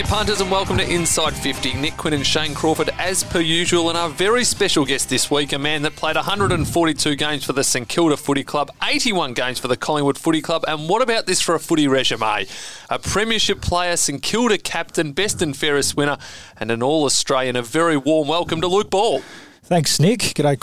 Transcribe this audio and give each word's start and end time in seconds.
G'day, 0.00 0.08
punters, 0.08 0.40
and 0.40 0.50
welcome 0.50 0.78
to 0.78 0.90
Inside 0.90 1.34
50. 1.34 1.74
Nick 1.74 1.94
Quinn 1.98 2.14
and 2.14 2.26
Shane 2.26 2.54
Crawford, 2.54 2.88
as 2.98 3.22
per 3.22 3.40
usual, 3.40 3.90
and 3.90 3.98
our 3.98 4.08
very 4.08 4.44
special 4.44 4.86
guest 4.86 5.10
this 5.10 5.30
week, 5.30 5.52
a 5.52 5.58
man 5.58 5.82
that 5.82 5.94
played 5.94 6.16
142 6.16 7.16
games 7.16 7.44
for 7.44 7.52
the 7.52 7.62
St 7.62 7.86
Kilda 7.86 8.16
Footy 8.16 8.42
Club, 8.42 8.70
81 8.82 9.34
games 9.34 9.58
for 9.58 9.68
the 9.68 9.76
Collingwood 9.76 10.16
Footy 10.16 10.40
Club, 10.40 10.64
and 10.66 10.88
what 10.88 11.02
about 11.02 11.26
this 11.26 11.42
for 11.42 11.54
a 11.54 11.60
footy 11.60 11.86
resume? 11.86 12.46
A 12.88 12.98
Premiership 12.98 13.60
player, 13.60 13.94
St 13.94 14.22
Kilda 14.22 14.56
captain, 14.56 15.12
best 15.12 15.42
and 15.42 15.54
fairest 15.54 15.98
winner, 15.98 16.16
and 16.56 16.70
an 16.70 16.82
All 16.82 17.04
Australian. 17.04 17.54
A 17.56 17.62
very 17.62 17.98
warm 17.98 18.26
welcome 18.26 18.62
to 18.62 18.68
Luke 18.68 18.88
Ball. 18.88 19.22
Thanks, 19.70 20.00
Nick. 20.00 20.18
G'day. 20.34 20.58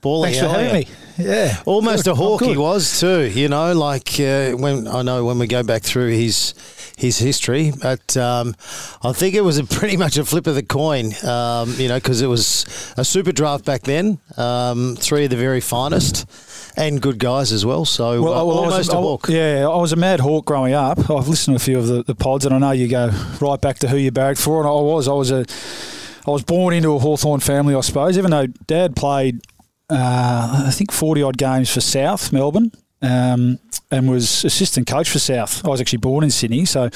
Bally, 0.00 0.22
Thanks 0.32 0.38
for 0.40 0.48
having 0.48 0.72
me. 0.72 0.88
Yeah, 1.18 1.58
Almost 1.66 2.04
Good. 2.06 2.12
a 2.12 2.14
hawk 2.14 2.40
I'm 2.42 2.48
he 2.48 2.56
was 2.56 2.98
too. 2.98 3.20
You 3.26 3.48
know, 3.48 3.74
like 3.74 4.18
uh, 4.18 4.52
when 4.52 4.88
I 4.88 5.02
know 5.02 5.26
when 5.26 5.38
we 5.38 5.46
go 5.46 5.62
back 5.62 5.82
through 5.82 6.08
his 6.12 6.54
his 6.96 7.18
history, 7.18 7.70
but 7.82 8.16
um, 8.16 8.56
I 9.02 9.12
think 9.12 9.34
it 9.34 9.42
was 9.42 9.58
a 9.58 9.64
pretty 9.78 9.98
much 9.98 10.16
a 10.16 10.24
flip 10.24 10.46
of 10.46 10.54
the 10.54 10.62
coin. 10.62 11.12
Um, 11.22 11.74
you 11.76 11.88
know, 11.88 11.96
because 11.96 12.22
it 12.22 12.26
was 12.26 12.64
a 12.96 13.04
super 13.04 13.30
draft 13.30 13.66
back 13.66 13.82
then. 13.82 14.18
Um, 14.38 14.96
three 14.96 15.24
of 15.24 15.30
the 15.30 15.36
very 15.36 15.60
finest 15.60 16.24
and 16.78 17.02
good 17.02 17.18
guys 17.18 17.52
as 17.52 17.66
well. 17.66 17.84
So 17.84 18.26
uh, 18.26 18.30
I- 18.30 18.38
I 18.38 18.42
was- 18.42 18.56
almost 18.56 18.88
a 18.90 18.96
I- 18.96 19.00
hawk. 19.02 19.28
Yeah, 19.28 19.68
I 19.70 19.76
was 19.76 19.92
a 19.92 19.96
mad 19.96 20.20
hawk 20.20 20.46
growing 20.46 20.72
up. 20.72 20.98
I've 21.10 21.28
listened 21.28 21.58
to 21.58 21.62
a 21.62 21.64
few 21.64 21.78
of 21.78 21.88
the, 21.88 22.02
the 22.04 22.14
pods, 22.14 22.46
and 22.46 22.54
I 22.54 22.58
know 22.58 22.70
you 22.70 22.88
go 22.88 23.10
right 23.42 23.60
back 23.60 23.80
to 23.80 23.88
who 23.88 23.98
you 23.98 24.10
barracked 24.10 24.40
for. 24.40 24.60
And 24.60 24.66
I 24.68 24.72
was, 24.72 25.08
I 25.08 25.12
was 25.12 25.30
a, 25.30 25.44
I 26.26 26.30
was 26.30 26.42
born 26.42 26.74
into 26.74 26.94
a 26.94 26.98
Hawthorn 26.98 27.40
family, 27.40 27.74
I 27.74 27.80
suppose. 27.80 28.16
Even 28.16 28.30
though 28.30 28.46
Dad 28.46 28.96
played, 28.96 29.40
uh, 29.90 30.64
I 30.66 30.70
think 30.70 30.92
forty 30.92 31.22
odd 31.22 31.36
games 31.36 31.72
for 31.72 31.80
South 31.80 32.32
Melbourne, 32.32 32.72
um, 33.02 33.58
and 33.90 34.10
was 34.10 34.44
assistant 34.44 34.86
coach 34.86 35.10
for 35.10 35.18
South. 35.18 35.64
I 35.64 35.68
was 35.68 35.80
actually 35.80 35.98
born 35.98 36.24
in 36.24 36.30
Sydney, 36.30 36.64
so. 36.64 36.90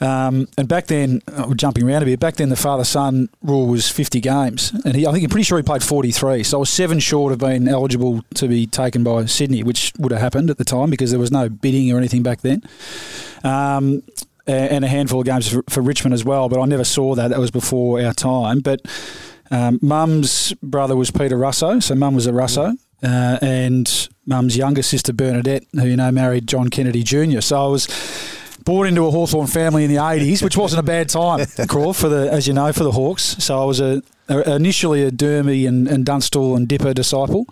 Um, 0.00 0.48
and 0.58 0.66
back 0.68 0.88
then, 0.88 1.22
we're 1.46 1.54
jumping 1.54 1.88
around 1.88 2.02
a 2.02 2.06
bit. 2.06 2.18
Back 2.18 2.34
then, 2.34 2.48
the 2.48 2.56
father-son 2.56 3.28
rule 3.42 3.68
was 3.68 3.88
50 3.88 4.20
games, 4.20 4.72
and 4.84 4.94
he, 4.94 5.06
I 5.06 5.12
think 5.12 5.24
I'm 5.24 5.30
pretty 5.30 5.44
sure 5.44 5.56
he 5.56 5.62
played 5.62 5.84
43. 5.84 6.42
So 6.42 6.58
I 6.58 6.60
was 6.60 6.70
seven 6.70 6.98
short 6.98 7.32
of 7.32 7.38
being 7.38 7.68
eligible 7.68 8.22
to 8.34 8.48
be 8.48 8.66
taken 8.66 9.04
by 9.04 9.24
Sydney, 9.26 9.62
which 9.62 9.92
would 9.98 10.10
have 10.10 10.20
happened 10.20 10.50
at 10.50 10.58
the 10.58 10.64
time 10.64 10.90
because 10.90 11.10
there 11.10 11.20
was 11.20 11.30
no 11.30 11.48
bidding 11.48 11.92
or 11.92 11.98
anything 11.98 12.22
back 12.24 12.40
then. 12.40 12.62
Um, 13.44 14.02
and 14.46 14.84
a 14.84 14.88
handful 14.88 15.20
of 15.20 15.26
games 15.26 15.50
for, 15.50 15.62
for 15.68 15.80
Richmond 15.80 16.14
as 16.14 16.24
well, 16.24 16.48
but 16.48 16.60
I 16.60 16.66
never 16.66 16.84
saw 16.84 17.14
that. 17.14 17.28
That 17.28 17.38
was 17.38 17.50
before 17.50 18.00
our 18.02 18.12
time. 18.12 18.60
But 18.60 18.82
um, 19.50 19.78
Mum's 19.82 20.52
brother 20.62 20.96
was 20.96 21.10
Peter 21.10 21.36
Russo, 21.36 21.80
so 21.80 21.94
Mum 21.94 22.14
was 22.14 22.26
a 22.26 22.32
Russo, 22.32 22.74
uh, 23.02 23.38
and 23.40 24.08
Mum's 24.26 24.56
younger 24.56 24.82
sister 24.82 25.12
Bernadette, 25.12 25.64
who 25.72 25.86
you 25.86 25.96
know 25.96 26.10
married 26.10 26.46
John 26.46 26.68
Kennedy 26.68 27.02
Jr. 27.02 27.40
So 27.40 27.64
I 27.64 27.68
was 27.68 27.88
born 28.64 28.88
into 28.88 29.06
a 29.06 29.10
Hawthorn 29.10 29.46
family 29.46 29.84
in 29.84 29.90
the 29.90 29.98
80s, 29.98 30.42
which 30.42 30.56
wasn't 30.56 30.80
a 30.80 30.84
bad 30.84 31.08
time, 31.08 31.46
Craw, 31.68 31.92
for 31.92 32.08
the, 32.08 32.30
as 32.30 32.46
you 32.46 32.54
know, 32.54 32.72
for 32.72 32.84
the 32.84 32.92
Hawks. 32.92 33.22
So 33.22 33.60
I 33.60 33.64
was 33.64 33.80
a, 33.80 34.02
a 34.28 34.54
initially 34.54 35.02
a 35.02 35.10
Dermy 35.10 35.68
and, 35.68 35.86
and 35.86 36.04
Dunstall 36.04 36.56
and 36.56 36.66
Dipper 36.66 36.94
disciple, 36.94 37.46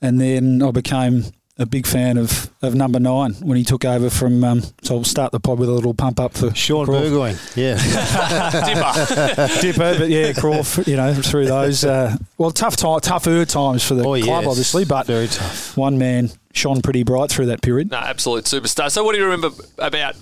and 0.00 0.20
then 0.20 0.62
I 0.62 0.70
became 0.70 1.24
a 1.60 1.66
big 1.66 1.86
fan 1.86 2.16
of, 2.16 2.50
of 2.62 2.74
number 2.74 2.98
nine 2.98 3.34
when 3.34 3.56
he 3.56 3.64
took 3.64 3.84
over 3.84 4.08
from. 4.10 4.42
Um, 4.42 4.62
so 4.82 4.96
I'll 4.96 5.04
start 5.04 5.30
the 5.32 5.40
pod 5.40 5.58
with 5.58 5.68
a 5.68 5.72
little 5.72 5.94
pump 5.94 6.18
up 6.18 6.32
for 6.34 6.54
Shane 6.54 6.84
Craw. 6.86 7.00
Burgoyne, 7.00 7.36
yeah. 7.54 7.76
Dipper. 8.50 9.60
Dipper, 9.60 9.98
but 9.98 10.08
yeah, 10.08 10.32
Crawf, 10.32 10.86
you 10.86 10.96
know, 10.96 11.14
through 11.14 11.46
those. 11.46 11.84
Uh, 11.84 12.16
well, 12.38 12.50
tough 12.50 12.76
time, 12.76 13.00
tougher 13.00 13.44
times 13.44 13.84
for 13.84 13.94
the 13.94 14.00
Oh, 14.02 14.14
club, 14.20 14.24
yes. 14.42 14.46
obviously, 14.46 14.84
but 14.84 15.06
Very 15.06 15.28
tough. 15.28 15.76
one 15.76 15.98
man 15.98 16.30
shone 16.52 16.80
pretty 16.82 17.02
bright 17.04 17.30
through 17.30 17.46
that 17.46 17.62
period. 17.62 17.90
no, 17.90 17.98
absolute 17.98 18.44
superstar. 18.44 18.90
So, 18.90 19.04
what 19.04 19.12
do 19.12 19.18
you 19.18 19.24
remember 19.24 19.50
about 19.78 20.16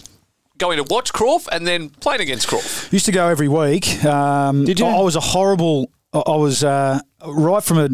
going 0.58 0.76
to 0.76 0.84
watch 0.92 1.12
Crawf 1.12 1.46
and 1.52 1.66
then 1.66 1.88
playing 1.90 2.20
against 2.20 2.48
Crawf? 2.48 2.92
Used 2.92 3.06
to 3.06 3.12
go 3.12 3.28
every 3.28 3.48
week. 3.48 4.04
Um, 4.04 4.64
Did 4.64 4.80
you? 4.80 4.86
I, 4.86 4.96
I 4.98 5.00
was 5.02 5.16
a 5.16 5.20
horrible. 5.20 5.90
I 6.12 6.18
I 6.26 6.36
was 6.36 6.64
uh, 6.64 7.00
right 7.26 7.62
from 7.62 7.78
a. 7.78 7.88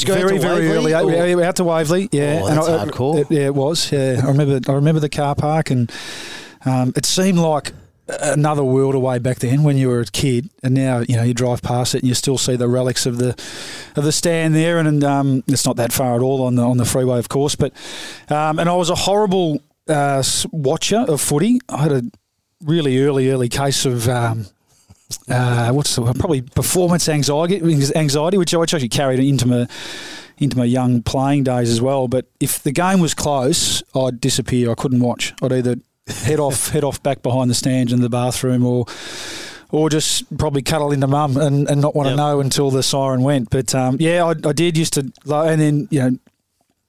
Did 0.00 0.08
you 0.08 0.14
very 0.14 0.38
to 0.38 0.40
very 0.40 0.68
early 0.70 0.92
or- 0.92 1.44
out, 1.44 1.56
to 1.56 1.64
Waverley, 1.64 2.08
yeah. 2.12 2.40
Oh, 2.42 2.48
that's 2.48 2.68
I- 2.68 2.84
hardcore. 2.84 3.20
It, 3.20 3.30
yeah, 3.30 3.46
it 3.46 3.54
was. 3.54 3.92
Yeah, 3.92 4.20
I 4.22 4.28
remember. 4.28 4.60
I 4.70 4.74
remember 4.74 5.00
the 5.00 5.08
car 5.08 5.34
park, 5.34 5.70
and 5.70 5.90
um, 6.64 6.92
it 6.96 7.06
seemed 7.06 7.38
like 7.38 7.72
another 8.06 8.62
world 8.62 8.94
away 8.94 9.18
back 9.18 9.38
then 9.38 9.62
when 9.62 9.78
you 9.78 9.88
were 9.88 10.00
a 10.00 10.04
kid, 10.06 10.50
and 10.62 10.74
now 10.74 11.00
you 11.00 11.16
know 11.16 11.22
you 11.22 11.34
drive 11.34 11.62
past 11.62 11.94
it 11.94 11.98
and 11.98 12.08
you 12.08 12.14
still 12.14 12.36
see 12.38 12.56
the 12.56 12.68
relics 12.68 13.06
of 13.06 13.18
the 13.18 13.30
of 13.96 14.04
the 14.04 14.12
stand 14.12 14.54
there, 14.54 14.78
and, 14.78 14.88
and 14.88 15.04
um, 15.04 15.44
it's 15.46 15.64
not 15.64 15.76
that 15.76 15.92
far 15.92 16.16
at 16.16 16.20
all 16.22 16.42
on 16.42 16.56
the 16.56 16.62
on 16.62 16.76
the 16.76 16.84
freeway, 16.84 17.18
of 17.18 17.28
course. 17.28 17.54
But 17.54 17.72
um, 18.28 18.58
and 18.58 18.68
I 18.68 18.74
was 18.74 18.90
a 18.90 18.94
horrible 18.94 19.62
uh, 19.88 20.22
watcher 20.50 21.04
of 21.08 21.20
footy. 21.20 21.60
I 21.68 21.82
had 21.82 21.92
a 21.92 22.02
really 22.62 23.00
early 23.02 23.30
early 23.30 23.48
case 23.48 23.86
of. 23.86 24.08
Um, 24.08 24.46
uh, 25.28 25.70
what's 25.72 25.94
the, 25.96 26.02
probably 26.02 26.42
performance 26.42 27.08
anxiety, 27.08 27.60
anxiety, 27.94 28.38
which 28.38 28.54
I 28.54 28.62
actually 28.62 28.88
carried 28.88 29.20
into 29.20 29.46
my 29.46 29.66
into 30.38 30.56
my 30.58 30.64
young 30.64 31.00
playing 31.02 31.44
days 31.44 31.70
as 31.70 31.80
well. 31.80 32.08
But 32.08 32.26
if 32.40 32.62
the 32.62 32.72
game 32.72 32.98
was 33.00 33.14
close, 33.14 33.82
I'd 33.94 34.20
disappear. 34.20 34.70
I 34.70 34.74
couldn't 34.74 35.00
watch. 35.00 35.32
I'd 35.42 35.52
either 35.52 35.76
head 36.08 36.40
off, 36.40 36.68
head 36.72 36.84
off 36.84 37.02
back 37.02 37.22
behind 37.22 37.50
the 37.50 37.54
stands 37.54 37.92
in 37.92 38.00
the 38.00 38.08
bathroom, 38.10 38.64
or 38.66 38.86
or 39.70 39.90
just 39.90 40.36
probably 40.38 40.62
cuddle 40.62 40.92
into 40.92 41.06
mum 41.06 41.36
and, 41.36 41.68
and 41.68 41.80
not 41.80 41.94
want 41.96 42.06
to 42.06 42.10
Yep. 42.10 42.16
know 42.16 42.40
until 42.40 42.70
the 42.70 42.82
siren 42.82 43.22
went. 43.22 43.50
But 43.50 43.74
um, 43.74 43.96
yeah, 43.98 44.24
I, 44.24 44.30
I 44.48 44.52
did 44.52 44.76
used 44.76 44.94
to, 44.94 45.12
and 45.26 45.60
then 45.60 45.88
you 45.90 46.00
know, 46.00 46.18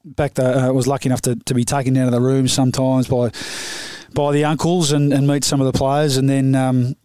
back 0.03 0.35
the 0.35 0.69
uh, 0.69 0.71
was 0.73 0.87
lucky 0.87 1.09
enough 1.09 1.21
to, 1.21 1.35
to 1.35 1.53
be 1.53 1.63
taken 1.65 1.93
down 1.93 2.05
to 2.05 2.11
the 2.11 2.21
room 2.21 2.47
sometimes 2.47 3.07
by 3.07 3.31
by 4.13 4.31
the 4.31 4.45
uncles 4.45 4.91
and, 4.91 5.11
and 5.13 5.27
meet 5.27 5.43
some 5.43 5.61
of 5.61 5.71
the 5.71 5.77
players, 5.77 6.17
and 6.17 6.29
then 6.29 6.55
um, 6.55 6.95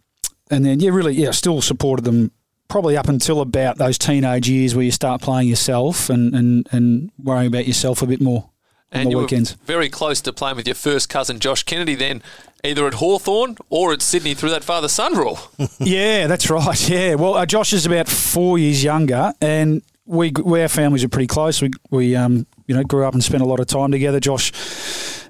and 0.51 0.65
then 0.65 0.79
yeah, 0.79 0.91
really 0.91 1.13
yeah, 1.13 1.31
still 1.31 1.61
supported 1.61 2.05
them 2.05 2.31
probably 2.67 2.95
up 2.95 3.07
until 3.09 3.41
about 3.41 3.77
those 3.77 3.97
teenage 3.97 4.47
years 4.47 4.75
where 4.75 4.85
you 4.85 4.91
start 4.91 5.21
playing 5.21 5.47
yourself 5.49 6.09
and, 6.09 6.33
and, 6.33 6.67
and 6.71 7.11
worrying 7.21 7.47
about 7.47 7.67
yourself 7.67 8.01
a 8.01 8.07
bit 8.07 8.21
more 8.21 8.49
on 8.93 9.01
And 9.01 9.07
the 9.07 9.11
you 9.11 9.17
weekends. 9.17 9.57
were 9.57 9.65
very 9.65 9.89
close 9.89 10.21
to 10.21 10.31
playing 10.31 10.55
with 10.55 10.67
your 10.67 10.75
first 10.75 11.09
cousin 11.09 11.39
Josh 11.39 11.63
Kennedy 11.63 11.95
then, 11.95 12.23
either 12.63 12.87
at 12.87 12.93
Hawthorn 12.95 13.57
or 13.69 13.91
at 13.91 14.01
Sydney 14.01 14.33
through 14.35 14.51
that 14.51 14.63
father 14.63 14.87
son 14.87 15.17
rule. 15.17 15.39
yeah, 15.79 16.27
that's 16.27 16.49
right. 16.49 16.89
Yeah, 16.89 17.15
well, 17.15 17.33
uh, 17.35 17.45
Josh 17.45 17.73
is 17.73 17.85
about 17.85 18.07
four 18.07 18.57
years 18.57 18.81
younger, 18.83 19.33
and 19.41 19.81
we, 20.05 20.31
we 20.43 20.61
our 20.61 20.67
families 20.69 21.03
are 21.03 21.09
pretty 21.09 21.27
close. 21.27 21.61
We 21.61 21.71
we 21.89 22.15
um 22.15 22.45
you 22.67 22.75
know 22.75 22.83
grew 22.83 23.05
up 23.05 23.13
and 23.13 23.23
spent 23.23 23.43
a 23.43 23.45
lot 23.45 23.59
of 23.59 23.67
time 23.67 23.91
together. 23.91 24.19
Josh, 24.21 24.51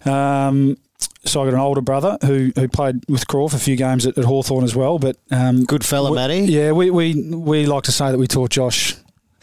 um, 0.05 0.77
so 1.25 1.41
I 1.41 1.45
got 1.45 1.53
an 1.53 1.59
older 1.59 1.81
brother 1.81 2.17
who 2.21 2.51
who 2.55 2.67
played 2.67 3.01
with 3.07 3.27
Crawf 3.27 3.53
a 3.53 3.59
few 3.59 3.75
games 3.75 4.05
at, 4.05 4.17
at 4.17 4.25
Hawthorn 4.25 4.63
as 4.63 4.75
well. 4.75 4.99
But 4.99 5.17
um, 5.31 5.63
Good 5.65 5.85
fella, 5.85 6.09
we- 6.11 6.15
Matty. 6.15 6.39
Yeah, 6.41 6.71
we, 6.71 6.89
we 6.89 7.13
we 7.31 7.65
like 7.65 7.83
to 7.83 7.91
say 7.91 8.11
that 8.11 8.17
we 8.17 8.27
taught 8.27 8.49
Josh 8.51 8.95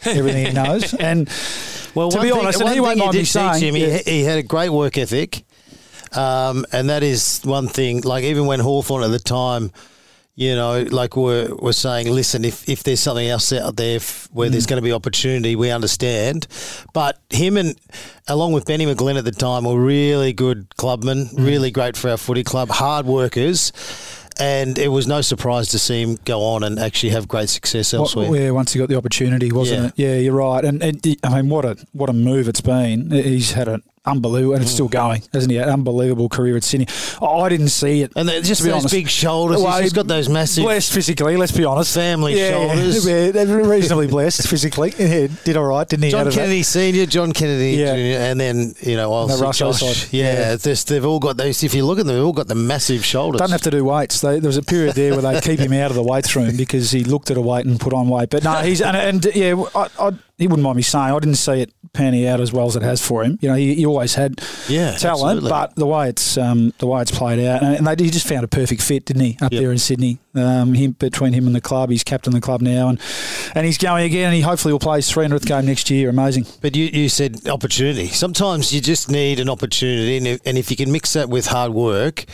everything 0.05 0.45
he 0.47 0.51
knows, 0.63 0.93
and 0.93 1.27
Well, 1.95 2.11
To 2.11 2.21
be 2.21 2.29
thing, 2.29 2.39
honest, 2.39 2.61
and 2.61 2.69
he 2.69 2.79
won't 2.79 2.97
mind 2.99 3.13
me 3.15 3.23
saying, 3.25 3.61
him, 3.63 3.75
he, 3.75 3.87
yeah. 3.87 3.97
he 4.05 4.23
had 4.23 4.37
a 4.39 4.43
great 4.43 4.69
work 4.69 4.97
ethic, 4.97 5.43
um, 6.13 6.65
and 6.71 6.89
that 6.89 7.03
is 7.03 7.41
one 7.43 7.67
thing. 7.67 8.01
Like 8.01 8.23
even 8.23 8.45
when 8.45 8.59
Hawthorn 8.59 9.03
at 9.03 9.11
the 9.11 9.19
time, 9.19 9.71
you 10.39 10.55
know, 10.55 10.83
like 10.89 11.17
we're, 11.17 11.53
we're 11.55 11.73
saying, 11.73 12.09
listen, 12.09 12.45
if, 12.45 12.67
if 12.69 12.83
there's 12.83 13.01
something 13.01 13.27
else 13.27 13.51
out 13.51 13.75
there 13.75 13.97
f- 13.97 14.29
where 14.31 14.47
Mm. 14.47 14.51
there's 14.53 14.65
going 14.67 14.77
to 14.81 14.81
be 14.89 14.93
opportunity, 14.93 15.57
we 15.57 15.69
understand. 15.69 16.47
But 16.93 17.19
him 17.29 17.57
and 17.57 17.75
along 18.29 18.53
with 18.53 18.63
Benny 18.65 18.85
McGlynn 18.85 19.17
at 19.17 19.25
the 19.25 19.33
time 19.33 19.65
were 19.65 19.77
really 19.77 20.31
good 20.31 20.67
clubmen, 20.77 21.25
Mm. 21.25 21.45
really 21.45 21.71
great 21.71 21.97
for 21.97 22.09
our 22.09 22.15
footy 22.17 22.45
club, 22.45 22.69
hard 22.69 23.05
workers. 23.05 23.73
And 24.39 24.79
it 24.79 24.87
was 24.87 25.05
no 25.07 25.19
surprise 25.19 25.67
to 25.71 25.79
see 25.79 26.01
him 26.01 26.17
go 26.23 26.41
on 26.41 26.63
and 26.63 26.79
actually 26.79 27.09
have 27.09 27.27
great 27.27 27.49
success 27.49 27.93
elsewhere. 27.93 28.29
Well, 28.31 28.39
yeah, 28.39 28.51
once 28.51 28.71
he 28.71 28.79
got 28.79 28.87
the 28.87 28.95
opportunity, 28.95 29.51
wasn't 29.51 29.81
Yeah. 29.81 29.87
it? 29.87 29.93
Yeah, 30.15 30.19
you're 30.21 30.33
right. 30.35 30.63
And, 30.63 30.81
and 30.81 31.05
I 31.25 31.41
mean, 31.41 31.49
what 31.49 31.65
a 31.65 31.75
what 31.91 32.09
a 32.09 32.13
move 32.13 32.47
it's 32.47 32.61
been. 32.61 33.11
He's 33.11 33.51
had 33.51 33.67
an 33.67 33.83
unbelievable, 34.09 34.53
and 34.55 34.63
it's 34.63 34.71
still 34.71 34.87
going, 34.87 35.23
isn't 35.33 35.49
he? 35.49 35.57
An 35.57 35.69
unbelievable 35.69 36.29
career 36.29 36.57
at 36.57 36.63
Sydney. 36.63 36.87
Oh, 37.21 37.41
I 37.41 37.49
didn't 37.49 37.69
see 37.69 38.01
it. 38.01 38.11
And 38.15 38.29
just 38.43 38.63
those 38.63 38.73
honest. 38.73 38.93
big 38.93 39.09
shoulders. 39.09 39.61
Well, 39.61 39.81
He's 39.81 39.93
got 39.93 40.07
those 40.07 40.29
massive. 40.29 40.63
blessed 40.63 40.91
physically. 40.93 41.37
Let's 41.37 41.51
be 41.51 41.65
honest. 41.65 41.93
Family 41.93 42.37
yeah, 42.37 42.51
shoulders. 42.51 43.07
Yeah, 43.07 43.31
they're 43.31 43.47
reasonably 43.65 44.07
blessed 44.07 44.47
physically. 44.47 44.93
Yeah, 44.97 45.27
did 45.43 45.57
all 45.57 45.65
right, 45.65 45.87
didn't 45.87 46.03
he? 46.05 46.11
John? 46.11 46.31
Kennedy 46.31 46.63
Senior, 46.63 47.05
John 47.05 47.31
Kennedy 47.31 47.71
Yeah. 47.71 47.95
Junior, 47.95 48.17
and 48.17 48.39
then 48.39 48.73
you 48.81 48.95
know 48.95 49.27
Russo 49.27 49.71
Josh. 49.71 49.79
side. 49.79 50.07
Yeah, 50.11 50.33
Yeah. 50.33 50.55
just, 50.57 50.87
they've 50.87 51.05
all 51.05 51.19
got 51.19 51.37
those. 51.37 51.63
If 51.63 51.73
you 51.73 51.85
look 51.85 51.99
at 51.99 52.05
them, 52.05 52.15
they've 52.15 52.25
all 52.25 52.33
got 52.33 52.47
the 52.47 52.55
massive 52.55 53.05
shoulders. 53.05 53.39
Don't 53.39 53.51
have 53.51 53.61
to 53.61 53.71
do 53.71 53.83
weights. 53.83 54.21
They, 54.21 54.39
there 54.39 54.47
was 54.49 54.57
a 54.57 54.63
period 54.63 54.95
there 54.95 55.13
where 55.13 55.21
they 55.21 55.41
keep 55.41 55.59
him 55.59 55.73
out 55.73 55.91
of 55.91 55.95
the 55.95 56.03
weights 56.03 56.35
room 56.35 56.55
because 56.57 56.91
he 56.91 57.03
looked 57.03 57.31
at 57.31 57.37
a 57.37 57.41
weight 57.41 57.65
and 57.65 57.79
put 57.79 57.93
on 57.93 58.09
weight. 58.09 58.29
But 58.29 58.43
no, 58.43 58.53
he's 58.55 58.81
and, 58.81 58.95
and 58.97 59.25
yeah, 59.35 59.55
I, 59.75 59.87
I, 59.99 60.11
he 60.39 60.47
wouldn't 60.47 60.63
mind 60.63 60.77
me 60.77 60.81
saying 60.81 61.13
I 61.13 61.19
didn't 61.19 61.35
see 61.35 61.61
it 61.61 61.71
panning 61.93 62.25
out 62.27 62.39
as 62.39 62.51
well 62.53 62.65
as 62.67 62.75
it 62.75 62.81
has 62.81 63.05
for 63.05 63.23
him. 63.23 63.37
You 63.41 63.49
know, 63.49 63.55
he, 63.55 63.75
he 63.75 63.85
always 63.85 64.15
had 64.15 64.41
Yeah, 64.67 64.91
talent, 64.95 65.37
absolutely. 65.37 65.49
but 65.49 65.75
the 65.75 65.85
way 65.85 66.09
it's 66.09 66.37
um, 66.37 66.73
the 66.79 66.87
way 66.87 67.01
it's 67.01 67.11
played 67.11 67.45
out, 67.45 67.61
and, 67.61 67.75
and 67.77 67.87
they, 67.87 68.03
he 68.03 68.09
just 68.09 68.27
found 68.27 68.43
a 68.43 68.47
perfect 68.47 68.81
fit, 68.81 69.05
didn't 69.05 69.23
he, 69.23 69.37
up 69.41 69.51
Yep. 69.51 69.61
there 69.61 69.71
in 69.71 69.77
Sydney? 69.77 70.19
Um, 70.35 70.73
him 70.73 70.91
between 70.93 71.33
him 71.33 71.45
and 71.47 71.55
the 71.55 71.61
club, 71.61 71.89
he's 71.89 72.03
captain 72.03 72.31
of 72.33 72.41
the 72.41 72.45
club 72.45 72.61
now, 72.61 72.89
and 72.89 72.99
and 73.55 73.65
he's 73.65 73.77
going 73.77 74.05
again, 74.05 74.25
and 74.27 74.35
he 74.35 74.41
hopefully 74.41 74.71
will 74.71 74.79
play 74.79 74.99
his 74.99 75.11
300th 75.11 75.45
game 75.45 75.65
next 75.65 75.89
year. 75.89 76.09
Amazing. 76.09 76.45
But 76.61 76.75
you, 76.75 76.85
you 76.85 77.09
said 77.09 77.47
opportunity. 77.47 78.07
Sometimes 78.07 78.71
you 78.73 78.79
just 78.81 79.09
need 79.11 79.39
an 79.39 79.49
opportunity, 79.49 80.17
and 80.17 80.27
if, 80.27 80.41
and 80.45 80.57
if 80.57 80.69
you 80.71 80.77
can 80.77 80.91
mix 80.91 81.13
that 81.13 81.29
with 81.29 81.47
hard 81.47 81.73
work, 81.73 82.25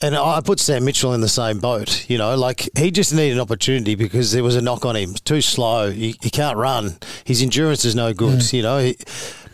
And 0.00 0.14
I 0.16 0.40
put 0.40 0.60
Sam 0.60 0.84
Mitchell 0.84 1.14
in 1.14 1.20
the 1.22 1.28
same 1.28 1.60
boat. 1.60 2.08
You 2.10 2.18
know, 2.18 2.34
like 2.36 2.68
he 2.76 2.90
just 2.90 3.14
needed 3.14 3.34
an 3.34 3.40
opportunity 3.40 3.94
because 3.94 4.32
there 4.32 4.42
was 4.42 4.56
a 4.56 4.60
knock 4.60 4.84
on 4.84 4.96
him. 4.96 5.14
Too 5.24 5.40
slow. 5.40 5.90
He, 5.90 6.16
he 6.20 6.30
can't 6.30 6.58
run. 6.58 6.98
His 7.24 7.40
endurance 7.42 7.84
is 7.84 7.94
no 7.94 8.12
good. 8.12 8.40
Mm. 8.40 8.52
You 8.52 8.62
know. 8.62 8.78
He, 8.80 8.96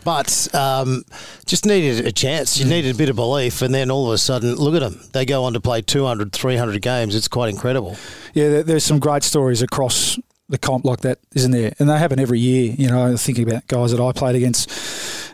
but 0.03 0.53
um, 0.55 1.03
just 1.45 1.65
needed 1.65 2.07
a 2.07 2.11
chance. 2.11 2.57
You 2.57 2.65
needed 2.65 2.95
a 2.95 2.97
bit 2.97 3.09
of 3.09 3.15
belief, 3.15 3.61
and 3.61 3.71
then 3.73 3.91
all 3.91 4.07
of 4.07 4.13
a 4.13 4.17
sudden, 4.17 4.55
look 4.55 4.73
at 4.73 4.79
them. 4.79 4.99
They 5.13 5.25
go 5.25 5.43
on 5.43 5.53
to 5.53 5.61
play 5.61 5.83
200, 5.83 6.31
300 6.33 6.81
games. 6.81 7.13
It's 7.15 7.27
quite 7.27 7.49
incredible. 7.49 7.95
Yeah, 8.33 8.49
there- 8.49 8.63
there's 8.63 8.83
some 8.83 8.97
great 8.97 9.21
stories 9.21 9.61
across 9.61 10.17
the 10.49 10.57
comp 10.57 10.85
like 10.85 11.01
that, 11.01 11.19
isn't 11.35 11.51
there? 11.51 11.73
And 11.77 11.87
they 11.87 11.99
happen 11.99 12.19
every 12.19 12.39
year. 12.39 12.73
You 12.75 12.89
know, 12.89 13.15
thinking 13.15 13.47
about 13.47 13.67
guys 13.67 13.91
that 13.91 14.01
I 14.01 14.11
played 14.11 14.35
against. 14.35 14.71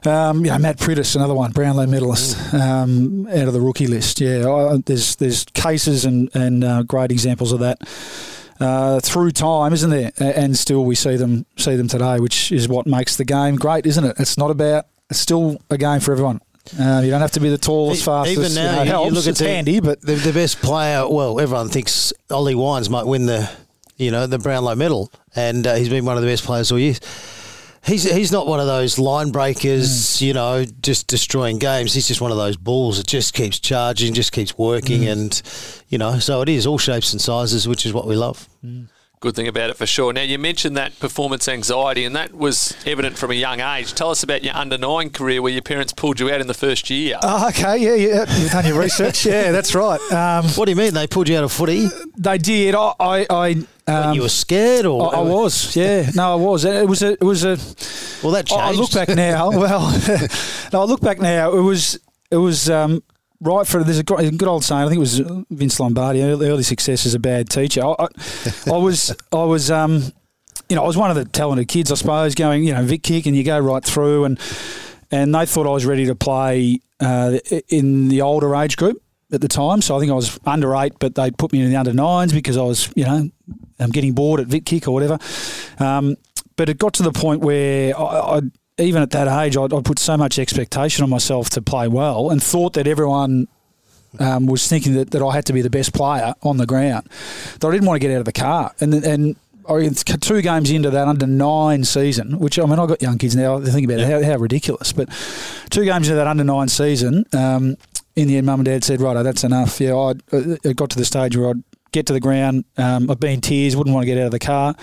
Um, 0.05 0.45
you 0.45 0.51
know, 0.51 0.57
Matt 0.59 0.77
Priddis, 0.77 1.15
another 1.15 1.33
one, 1.33 1.51
Brownlow 1.51 1.88
medalist, 1.88 2.53
um, 2.53 3.27
out 3.27 3.47
of 3.47 3.53
the 3.53 3.61
rookie 3.61 3.88
list. 3.88 4.21
Yeah, 4.21 4.47
I, 4.49 4.77
there's 4.85 5.15
there's 5.17 5.45
cases 5.53 6.05
and 6.05 6.29
and 6.35 6.63
uh, 6.63 6.83
great 6.83 7.11
examples 7.11 7.51
of 7.51 7.59
that. 7.61 7.79
Uh, 8.59 8.99
through 9.01 9.29
time, 9.31 9.71
isn't 9.71 9.89
there? 9.91 10.11
And 10.19 10.57
still, 10.57 10.83
we 10.83 10.95
see 10.95 11.15
them 11.15 11.45
see 11.57 11.75
them 11.75 11.88
today, 11.88 12.19
which 12.19 12.51
is 12.51 12.67
what 12.67 12.88
makes 12.88 13.15
the 13.15 13.25
game 13.25 13.55
great, 13.55 13.85
isn't 13.85 14.03
it? 14.03 14.15
It's 14.19 14.38
not 14.38 14.49
about. 14.51 14.85
It's 15.09 15.19
still 15.19 15.57
a 15.69 15.77
game 15.77 15.99
for 15.99 16.11
everyone. 16.11 16.41
Uh, 16.77 17.01
you 17.03 17.09
don't 17.11 17.21
have 17.21 17.31
to 17.31 17.39
be 17.39 17.49
the 17.49 17.57
tallest, 17.57 18.03
fastest. 18.03 18.38
even 18.38 18.53
now, 18.53 18.69
you 18.71 18.75
know, 18.77 18.83
you- 18.83 18.89
helps. 18.89 19.13
look 19.13 19.23
at 19.25 19.29
it's 19.29 19.39
the- 19.39 19.47
handy, 19.47 19.79
but 19.79 20.01
The, 20.01 20.15
the 20.15 20.33
best 20.33 20.59
player, 20.61 21.07
well, 21.07 21.39
everyone 21.39 21.69
thinks 21.69 22.11
Ollie 22.29 22.55
Wines 22.55 22.89
might 22.89 23.05
win 23.05 23.25
the, 23.25 23.49
you 23.95 24.11
know, 24.11 24.27
the 24.27 24.38
Brownlow 24.38 24.75
medal, 24.75 25.09
and 25.33 25.65
uh, 25.65 25.75
he's 25.75 25.88
been 25.88 26.03
one 26.03 26.17
of 26.17 26.23
the 26.23 26.27
best 26.27 26.44
players 26.44 26.69
all 26.69 26.77
year. 26.79 26.95
He's 27.88 28.04
he's 28.04 28.31
not 28.31 28.48
one 28.48 28.60
of 28.60 28.68
those 28.68 29.00
line 29.00 29.31
breakers, 29.31 29.89
mm. 29.89 30.22
you 30.22 30.34
know, 30.34 30.66
just 30.81 31.07
destroying 31.07 31.57
games. 31.57 31.94
He's 31.94 32.07
just 32.07 32.19
one 32.19 32.31
of 32.31 32.38
those 32.38 32.57
balls 32.57 32.98
that 32.98 33.07
just 33.07 33.34
keeps 33.34 33.60
charging, 33.60 34.13
just 34.13 34.34
keeps 34.34 34.57
working, 34.57 35.01
mm. 35.01 35.12
and 35.12 35.42
you 35.88 35.98
know, 35.98 36.19
so 36.19 36.42
it 36.42 36.50
is 36.50 36.68
all 36.68 36.78
shapes 36.78 37.13
and 37.13 37.22
sizes, 37.22 37.68
which 37.68 37.86
is 37.86 37.94
what 37.94 38.06
we 38.06 38.16
love. 38.16 38.50
Mm. 38.63 38.88
Good 39.19 39.36
thing 39.36 39.48
about 39.48 39.72
it 39.72 39.78
for 39.78 39.88
sure. 39.88 40.13
Now, 40.13 40.22
you 40.22 40.38
mentioned 40.38 40.78
that 40.78 41.00
performance 41.00 41.48
anxiety, 41.48 42.06
and 42.06 42.16
that 42.16 42.36
was 42.36 42.78
evident 42.86 43.18
from 43.18 43.31
a 43.31 43.34
young 43.34 43.62
age. 43.62 43.94
Tell 43.95 44.12
us 44.12 44.22
about 44.22 44.44
your 44.44 44.56
under 44.56 44.78
nine 44.78 45.10
career 45.10 45.42
where 45.42 45.51
your 45.51 45.63
parents 45.63 45.92
pulled 45.92 46.19
you 46.19 46.30
out 46.30 46.40
in 46.40 46.45
the 46.45 46.54
first 46.54 46.92
year. 46.92 47.18
Oh, 47.24 47.48
okay, 47.50 47.78
yeah, 47.78 47.95
yeah, 47.95 48.38
you've 48.38 48.51
done 48.51 48.68
your 48.68 48.80
research. 48.80 49.25
yeah, 49.25 49.51
that's 49.51 49.74
right. 49.74 50.00
Um, 50.12 50.45
What 50.50 50.66
do 50.66 50.72
you 50.72 50.75
mean 50.75 50.94
they 50.94 51.07
pulled 51.07 51.30
you 51.30 51.38
out 51.38 51.44
of 51.44 51.51
footy? 51.51 51.88
they 52.16 52.38
did. 52.38 52.75
I, 52.75 52.94
I, 53.00 53.25
I, 53.31 53.56
um, 53.88 54.16
you 54.16 54.22
were 54.22 54.30
scared, 54.30 54.86
or 54.86 55.16
I 55.16 55.22
was. 55.22 55.75
Yeah, 55.75 56.10
no, 56.13 56.34
I 56.34 56.36
was. 56.36 56.66
It 56.66 56.88
was 56.88 57.01
a, 57.04 57.13
it 57.13 57.24
was 57.24 57.45
a. 57.45 57.57
Well, 58.22 58.34
that 58.34 58.45
changed. 58.45 58.62
I 58.62 58.72
look 58.72 58.92
back 58.92 59.10
now. 59.10 59.50
Well, 59.57 59.89
no, 60.74 60.81
I 60.81 60.84
look 60.84 61.01
back 61.01 61.19
now. 61.19 61.54
It 61.54 61.62
was, 61.62 62.00
it 62.30 62.38
was 62.38 62.69
um, 62.69 63.01
right 63.39 63.66
for. 63.66 63.84
There's 63.84 64.00
a 64.00 64.04
good 64.04 64.44
old 64.44 64.63
saying. 64.63 64.84
I 64.84 64.88
think 64.88 64.98
it 64.98 65.00
was 65.00 65.19
Vince 65.50 65.80
Lombardi. 65.80 66.22
Early, 66.22 66.50
early 66.50 66.63
success 66.63 67.06
is 67.06 67.13
a 67.13 67.19
bad 67.19 67.50
teacher. 67.50 67.84
I, 67.86 67.95
I, 67.98 68.07
I 68.74 68.78
was, 68.78 69.16
I 69.31 69.44
was. 69.44 69.72
Um, 69.72 70.04
you 70.69 70.75
know, 70.75 70.83
I 70.83 70.88
was 70.88 70.98
one 70.98 71.10
of 71.10 71.16
the 71.16 71.24
talented 71.24 71.69
kids, 71.69 71.92
I 71.94 71.95
suppose, 71.95 72.36
going, 72.36 72.66
you 72.66 72.74
know, 72.74 72.83
Vic 72.83 73.01
kick, 73.04 73.25
and 73.25 73.38
you 73.38 73.45
go 73.45 73.57
right 73.57 73.83
through, 73.83 74.25
and 74.25 74.40
and 75.12 75.33
they 75.33 75.45
thought 75.45 75.66
I 75.66 75.72
was 75.72 75.86
ready 75.86 76.06
to 76.07 76.16
play 76.16 76.81
uh, 77.00 77.38
in 77.69 78.10
the 78.10 78.22
older 78.22 78.54
age 78.54 78.75
group 78.75 79.01
at 79.31 79.41
the 79.41 79.47
time. 79.47 79.81
So 79.81 79.95
I 79.95 80.00
think 80.00 80.12
I 80.12 80.15
was 80.15 80.39
under 80.45 80.75
eight, 80.75 80.94
but 81.00 81.15
they 81.15 81.31
put 81.31 81.51
me 81.51 81.62
in 81.62 81.69
the 81.69 81.75
under 81.75 81.94
nines 81.94 82.33
because 82.33 82.57
I 82.57 82.62
was, 82.62 82.91
you 82.95 83.06
know, 83.06 83.29
I'm 83.79 83.89
getting 83.91 84.13
bored 84.13 84.39
at 84.39 84.47
Vic 84.47 84.65
kick 84.65 84.88
or 84.88 84.91
whatever. 84.91 85.19
Um, 85.79 86.15
but 86.56 86.69
it 86.69 86.77
got 86.77 86.94
to 86.95 87.03
the 87.03 87.12
point 87.12 87.41
where 87.41 87.97
I, 87.97 88.38
I 88.38 88.41
even 88.79 89.01
at 89.01 89.12
that 89.12 89.27
age, 89.44 89.57
I'd, 89.57 89.74
I'd 89.74 89.85
put 89.85 90.00
so 90.00 90.18
much 90.18 90.38
expectation 90.39 91.03
on 91.03 91.09
myself 91.09 91.50
to 91.51 91.62
play 91.62 91.88
well, 91.88 92.29
and 92.29 92.41
thought 92.41 92.74
that 92.74 92.88
everyone 92.88 93.47
um, 94.19 94.45
was 94.45 94.68
thinking 94.68 94.94
that, 94.94 95.12
that 95.12 95.21
I 95.21 95.33
had 95.33 95.45
to 95.47 95.53
be 95.53 95.62
the 95.62 95.69
best 95.69 95.94
player 95.94 96.33
on 96.44 96.57
the 96.57 96.65
ground. 96.65 97.07
That 97.59 97.68
I 97.68 97.71
didn't 97.71 97.88
want 97.88 98.00
to 98.01 98.07
get 98.07 98.13
out 98.13 98.19
of 98.19 98.25
the 98.25 98.33
car, 98.33 98.73
and 98.80 98.94
and 98.94 99.35
I 99.69 99.89
two 99.89 100.41
games 100.41 100.71
into 100.71 100.89
that 100.91 101.07
under 101.07 101.27
nine 101.27 101.83
season, 101.83 102.39
which 102.39 102.57
I 102.57 102.65
mean 102.65 102.80
I've 102.80 102.88
got 102.88 103.01
young 103.01 103.18
kids 103.18 103.35
now. 103.35 103.59
They 103.59 103.71
think 103.71 103.85
about 103.85 104.00
it, 104.00 104.09
how, 104.09 104.23
how 104.23 104.38
ridiculous. 104.38 104.94
But 104.94 105.09
two 105.69 105.85
games 105.85 106.07
into 106.07 106.15
that 106.15 106.27
under 106.27 106.44
nine 106.44 106.69
season, 106.69 107.25
um, 107.33 107.77
in 108.18 108.28
the 108.28 108.36
end, 108.38 108.46
mum 108.46 108.60
and 108.60 108.66
dad 108.66 108.84
said, 108.84 109.00
"Right, 109.00 109.22
that's 109.24 109.44
enough." 109.46 109.80
Yeah, 109.80 109.96
I 109.96 110.14
it 110.34 110.75
got 110.75 110.90
to 110.90 110.98
the 110.98 111.06
stage 111.06 111.38
where 111.38 111.52
I'd 111.52 111.64
get 111.94 112.06
to 112.08 112.14
the 112.14 112.19
ground. 112.19 112.66
Um, 112.78 113.10
I'd 113.10 113.19
be 113.19 113.31
in 113.34 113.40
tears, 113.40 113.75
wouldn't 113.78 113.94
want 113.94 114.04
to 114.06 114.14
get 114.14 114.18
out 114.19 114.25
of 114.25 114.31
the 114.31 114.40
car. 114.40 114.75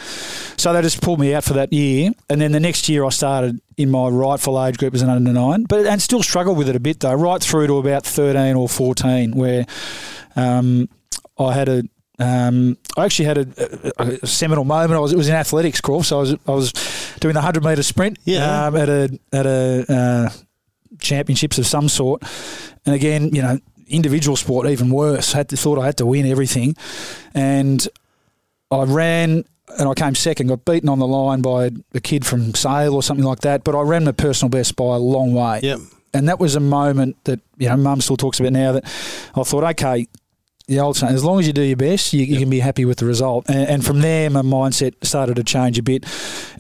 So 0.56 0.72
they 0.72 0.80
just 0.80 1.02
pulled 1.02 1.20
me 1.20 1.34
out 1.34 1.44
for 1.44 1.52
that 1.54 1.70
year. 1.72 2.12
And 2.30 2.40
then 2.40 2.52
the 2.52 2.60
next 2.60 2.88
year 2.88 3.04
I 3.04 3.10
started 3.10 3.60
in 3.76 3.90
my 3.90 4.08
rightful 4.08 4.64
age 4.64 4.78
group 4.78 4.94
as 4.94 5.02
an 5.02 5.10
under 5.10 5.32
nine, 5.32 5.64
but 5.64 5.84
and 5.86 6.00
still 6.00 6.22
struggled 6.22 6.56
with 6.56 6.68
it 6.68 6.76
a 6.76 6.80
bit 6.80 7.00
though, 7.00 7.12
right 7.12 7.42
through 7.42 7.66
to 7.66 7.76
about 7.78 8.06
13 8.06 8.56
or 8.56 8.68
14, 8.70 9.32
where 9.36 9.66
um, 10.36 10.88
I 11.38 11.52
had 11.52 11.68
a. 11.68 11.82
Um, 12.20 12.78
I 12.96 13.04
actually 13.06 13.24
had 13.24 13.38
a, 13.38 13.92
a, 14.00 14.18
a 14.22 14.26
seminal 14.26 14.64
moment. 14.64 14.92
I 14.92 15.00
was 15.00 15.12
it 15.12 15.16
was 15.16 15.28
in 15.28 15.34
athletics 15.34 15.80
course. 15.80 16.08
So 16.08 16.18
I 16.18 16.20
was 16.20 16.36
I 16.46 16.50
was 16.52 16.72
doing 17.20 17.34
the 17.34 17.40
hundred 17.40 17.64
meter 17.64 17.82
sprint 17.82 18.18
Yeah. 18.24 18.66
um, 18.66 18.76
at 18.76 18.88
a 18.88 19.18
at 19.32 19.46
a 19.46 19.84
uh, 19.92 20.30
championships 21.00 21.58
of 21.58 21.66
some 21.66 21.88
sort, 21.88 22.22
and 22.86 22.94
again, 22.94 23.34
you 23.34 23.42
know, 23.42 23.58
individual 23.88 24.36
sport 24.36 24.68
even 24.68 24.90
worse. 24.90 25.32
Had 25.32 25.48
to, 25.50 25.56
thought 25.56 25.78
I 25.78 25.86
had 25.86 25.96
to 25.98 26.06
win 26.06 26.26
everything, 26.26 26.76
and 27.34 27.86
I 28.70 28.84
ran 28.84 29.44
and 29.78 29.88
I 29.88 29.94
came 29.94 30.14
second. 30.14 30.48
Got 30.48 30.64
beaten 30.64 30.88
on 30.88 30.98
the 30.98 31.06
line 31.06 31.42
by 31.42 31.70
a 31.94 32.00
kid 32.00 32.26
from 32.26 32.54
Sale 32.54 32.94
or 32.94 33.02
something 33.02 33.24
like 33.24 33.40
that. 33.40 33.64
But 33.64 33.74
I 33.74 33.80
ran 33.82 34.04
my 34.04 34.12
personal 34.12 34.50
best 34.50 34.76
by 34.76 34.96
a 34.96 34.98
long 34.98 35.34
way. 35.34 35.60
Yep. 35.62 35.80
And 36.12 36.28
that 36.28 36.38
was 36.38 36.54
a 36.54 36.60
moment 36.60 37.16
that 37.24 37.40
you 37.58 37.68
know 37.68 37.76
Mum 37.76 38.00
still 38.00 38.16
talks 38.16 38.40
about 38.40 38.52
now. 38.52 38.72
That 38.72 38.84
I 39.34 39.42
thought, 39.42 39.64
okay, 39.64 40.06
the 40.66 40.80
old 40.80 40.96
saying, 40.96 41.14
as 41.14 41.24
long 41.24 41.40
as 41.40 41.46
you 41.46 41.52
do 41.52 41.62
your 41.62 41.76
best, 41.76 42.12
you, 42.12 42.24
you 42.24 42.38
can 42.38 42.48
be 42.48 42.60
happy 42.60 42.84
with 42.84 42.98
the 42.98 43.04
result. 43.04 43.48
And, 43.48 43.68
and 43.68 43.84
from 43.84 44.00
there, 44.00 44.30
my 44.30 44.42
mindset 44.42 44.94
started 45.02 45.36
to 45.36 45.44
change 45.44 45.78
a 45.78 45.82
bit. 45.82 46.04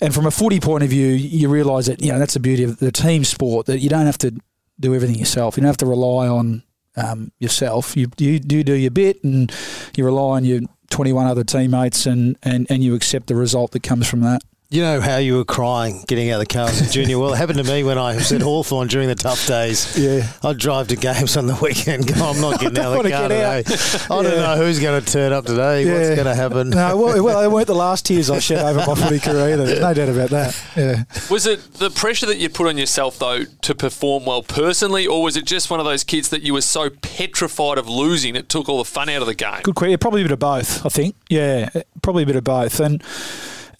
And 0.00 0.14
from 0.14 0.26
a 0.26 0.30
footy 0.30 0.60
point 0.60 0.82
of 0.82 0.90
view, 0.90 1.06
you 1.06 1.48
realise 1.48 1.86
that 1.86 2.02
you 2.02 2.12
know 2.12 2.18
that's 2.18 2.34
the 2.34 2.40
beauty 2.40 2.64
of 2.64 2.78
the 2.78 2.92
team 2.92 3.24
sport 3.24 3.66
that 3.66 3.78
you 3.78 3.88
don't 3.88 4.06
have 4.06 4.18
to 4.18 4.34
do 4.78 4.94
everything 4.94 5.18
yourself. 5.18 5.56
You 5.56 5.62
don't 5.62 5.68
have 5.68 5.76
to 5.78 5.86
rely 5.86 6.28
on 6.28 6.62
um, 6.96 7.32
yourself. 7.38 7.96
You, 7.96 8.08
you 8.18 8.38
do 8.38 8.62
do 8.62 8.74
your 8.74 8.90
bit, 8.90 9.22
and 9.24 9.52
you 9.96 10.04
rely 10.04 10.36
on 10.36 10.44
your 10.44 10.60
21 10.90 11.26
other 11.26 11.44
teammates, 11.44 12.06
and, 12.06 12.36
and, 12.42 12.66
and 12.70 12.82
you 12.82 12.94
accept 12.94 13.26
the 13.26 13.36
result 13.36 13.72
that 13.72 13.82
comes 13.82 14.08
from 14.08 14.20
that. 14.20 14.42
You 14.74 14.82
know 14.82 15.00
how 15.00 15.18
you 15.18 15.36
were 15.36 15.44
crying 15.44 16.02
getting 16.08 16.32
out 16.32 16.40
of 16.40 16.48
the 16.48 16.52
car 16.52 16.66
as 16.66 16.80
a 16.80 16.90
junior? 16.90 17.16
Well, 17.16 17.32
it 17.32 17.36
happened 17.36 17.58
to 17.58 17.64
me 17.64 17.84
when 17.84 17.96
I 17.96 18.16
was 18.16 18.32
at 18.32 18.42
Hawthorn 18.42 18.88
during 18.88 19.06
the 19.06 19.14
tough 19.14 19.46
days. 19.46 19.96
Yeah. 19.96 20.26
I'd 20.42 20.58
drive 20.58 20.88
to 20.88 20.96
games 20.96 21.36
on 21.36 21.46
the 21.46 21.54
weekend. 21.62 22.12
Go, 22.12 22.28
I'm 22.28 22.40
not 22.40 22.58
getting 22.58 22.78
out 22.84 22.96
of 22.96 23.04
the 23.04 23.10
car 23.10 23.28
today. 23.28 23.58
out. 23.58 24.10
I 24.10 24.22
don't 24.24 24.24
know 24.24 24.56
who's 24.56 24.80
going 24.80 25.00
to 25.00 25.12
turn 25.12 25.32
up 25.32 25.44
today. 25.44 25.84
What's 25.84 26.20
going 26.20 26.26
to 26.26 26.34
happen? 26.34 26.70
No, 26.70 26.96
well, 26.96 27.22
well, 27.24 27.40
they 27.40 27.46
weren't 27.46 27.68
the 27.68 27.74
last 27.76 28.06
tears 28.06 28.28
I 28.30 28.40
shed 28.40 28.64
over 28.64 28.80
my 28.84 28.96
footy 28.96 29.20
career 29.20 29.52
either. 29.52 29.64
There's 29.64 29.80
no 29.80 29.94
doubt 29.94 30.08
about 30.08 30.30
that. 30.30 30.64
Yeah. 30.76 31.04
Was 31.30 31.46
it 31.46 31.74
the 31.74 31.90
pressure 31.90 32.26
that 32.26 32.38
you 32.38 32.48
put 32.48 32.66
on 32.66 32.76
yourself, 32.76 33.16
though, 33.20 33.44
to 33.44 33.74
perform 33.76 34.24
well 34.24 34.42
personally, 34.42 35.06
or 35.06 35.22
was 35.22 35.36
it 35.36 35.44
just 35.44 35.70
one 35.70 35.78
of 35.78 35.86
those 35.86 36.02
kids 36.02 36.30
that 36.30 36.42
you 36.42 36.52
were 36.52 36.62
so 36.62 36.90
petrified 36.90 37.78
of 37.78 37.88
losing 37.88 38.34
it 38.34 38.48
took 38.48 38.68
all 38.68 38.78
the 38.78 38.84
fun 38.84 39.08
out 39.08 39.20
of 39.22 39.28
the 39.28 39.36
game? 39.36 39.60
Good 39.62 39.76
question. 39.76 39.98
Probably 39.98 40.22
a 40.22 40.24
bit 40.24 40.32
of 40.32 40.40
both, 40.40 40.84
I 40.84 40.88
think. 40.88 41.14
Yeah, 41.30 41.68
probably 42.02 42.24
a 42.24 42.26
bit 42.26 42.34
of 42.34 42.42
both. 42.42 42.80
And 42.80 43.04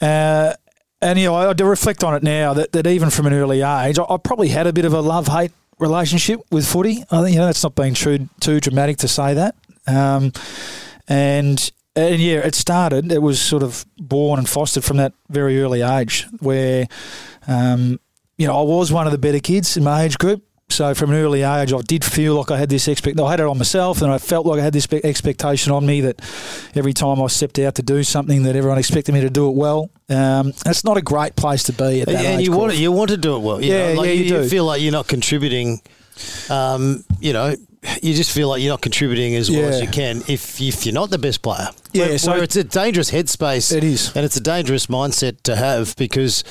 uh, 0.00 0.54
and 1.04 1.18
you 1.18 1.26
know, 1.26 1.34
I 1.34 1.52
do 1.52 1.66
reflect 1.66 2.02
on 2.02 2.14
it 2.14 2.22
now 2.22 2.54
that, 2.54 2.72
that 2.72 2.86
even 2.86 3.10
from 3.10 3.26
an 3.26 3.34
early 3.34 3.58
age, 3.58 3.98
I, 3.98 4.04
I 4.08 4.16
probably 4.16 4.48
had 4.48 4.66
a 4.66 4.72
bit 4.72 4.86
of 4.86 4.94
a 4.94 5.00
love 5.00 5.28
hate 5.28 5.52
relationship 5.78 6.40
with 6.50 6.66
footy. 6.66 7.04
I 7.10 7.22
think 7.22 7.34
you 7.34 7.40
know 7.40 7.46
that's 7.46 7.62
not 7.62 7.74
being 7.74 7.94
too 7.94 8.28
too 8.40 8.58
dramatic 8.58 8.96
to 8.98 9.08
say 9.08 9.34
that. 9.34 9.54
Um, 9.86 10.32
and 11.06 11.70
and 11.94 12.20
yeah, 12.20 12.38
it 12.38 12.54
started. 12.54 13.12
It 13.12 13.20
was 13.20 13.40
sort 13.40 13.62
of 13.62 13.84
born 13.98 14.38
and 14.38 14.48
fostered 14.48 14.82
from 14.82 14.96
that 14.96 15.12
very 15.28 15.60
early 15.60 15.82
age, 15.82 16.26
where 16.40 16.86
um, 17.46 18.00
you 18.38 18.46
know 18.46 18.58
I 18.58 18.62
was 18.62 18.90
one 18.90 19.06
of 19.06 19.12
the 19.12 19.18
better 19.18 19.40
kids 19.40 19.76
in 19.76 19.84
my 19.84 20.02
age 20.02 20.16
group. 20.16 20.42
So 20.74 20.92
from 20.94 21.10
an 21.10 21.16
early 21.16 21.42
age, 21.42 21.72
I 21.72 21.80
did 21.82 22.04
feel 22.04 22.34
like 22.34 22.50
I 22.50 22.58
had 22.58 22.68
this 22.68 22.88
expect. 22.88 23.18
I 23.20 23.30
had 23.30 23.38
it 23.40 23.46
on 23.46 23.56
myself, 23.58 24.02
and 24.02 24.10
I 24.10 24.18
felt 24.18 24.44
like 24.44 24.58
I 24.60 24.64
had 24.64 24.72
this 24.72 24.88
expectation 24.92 25.72
on 25.72 25.86
me 25.86 26.00
that 26.02 26.20
every 26.74 26.92
time 26.92 27.22
I 27.22 27.26
stepped 27.28 27.58
out 27.60 27.76
to 27.76 27.82
do 27.82 28.02
something, 28.02 28.42
that 28.42 28.56
everyone 28.56 28.78
expected 28.78 29.12
me 29.12 29.20
to 29.20 29.30
do 29.30 29.48
it 29.48 29.54
well. 29.54 29.90
Um, 30.08 30.52
that's 30.64 30.84
not 30.84 30.96
a 30.96 31.02
great 31.02 31.36
place 31.36 31.62
to 31.64 31.72
be 31.72 32.00
at 32.00 32.08
that 32.08 32.16
and 32.24 32.40
age. 32.40 32.46
you 32.48 32.56
want 32.56 32.72
to, 32.72 32.78
you 32.78 32.90
want 32.92 33.10
to 33.10 33.16
do 33.16 33.36
it 33.36 33.40
well. 33.40 33.60
You 33.60 33.72
Yeah, 33.72 33.92
know, 33.94 34.00
like 34.00 34.06
yeah, 34.08 34.12
you 34.14 34.28
do. 34.28 34.48
feel 34.48 34.64
like 34.64 34.82
you're 34.82 34.92
not 34.92 35.06
contributing. 35.06 35.80
Um, 36.50 37.04
you 37.20 37.32
know, 37.32 37.54
you 38.02 38.14
just 38.14 38.30
feel 38.32 38.48
like 38.48 38.62
you're 38.62 38.72
not 38.72 38.80
contributing 38.80 39.34
as 39.36 39.50
well 39.50 39.64
as 39.68 39.80
you 39.80 39.88
can 39.88 40.22
if 40.28 40.60
if 40.60 40.84
you're 40.86 40.94
not 40.94 41.10
the 41.10 41.18
best 41.18 41.42
player. 41.42 41.68
Yeah, 41.92 42.06
where, 42.06 42.18
so- 42.18 42.32
where 42.32 42.42
it's 42.42 42.56
a 42.56 42.64
dangerous 42.64 43.10
headspace. 43.10 43.74
It 43.76 43.84
is. 43.84 44.14
and 44.16 44.24
it's 44.24 44.36
a 44.36 44.40
dangerous 44.40 44.86
mindset 44.86 45.42
to 45.42 45.54
have 45.56 45.94
because 45.96 46.42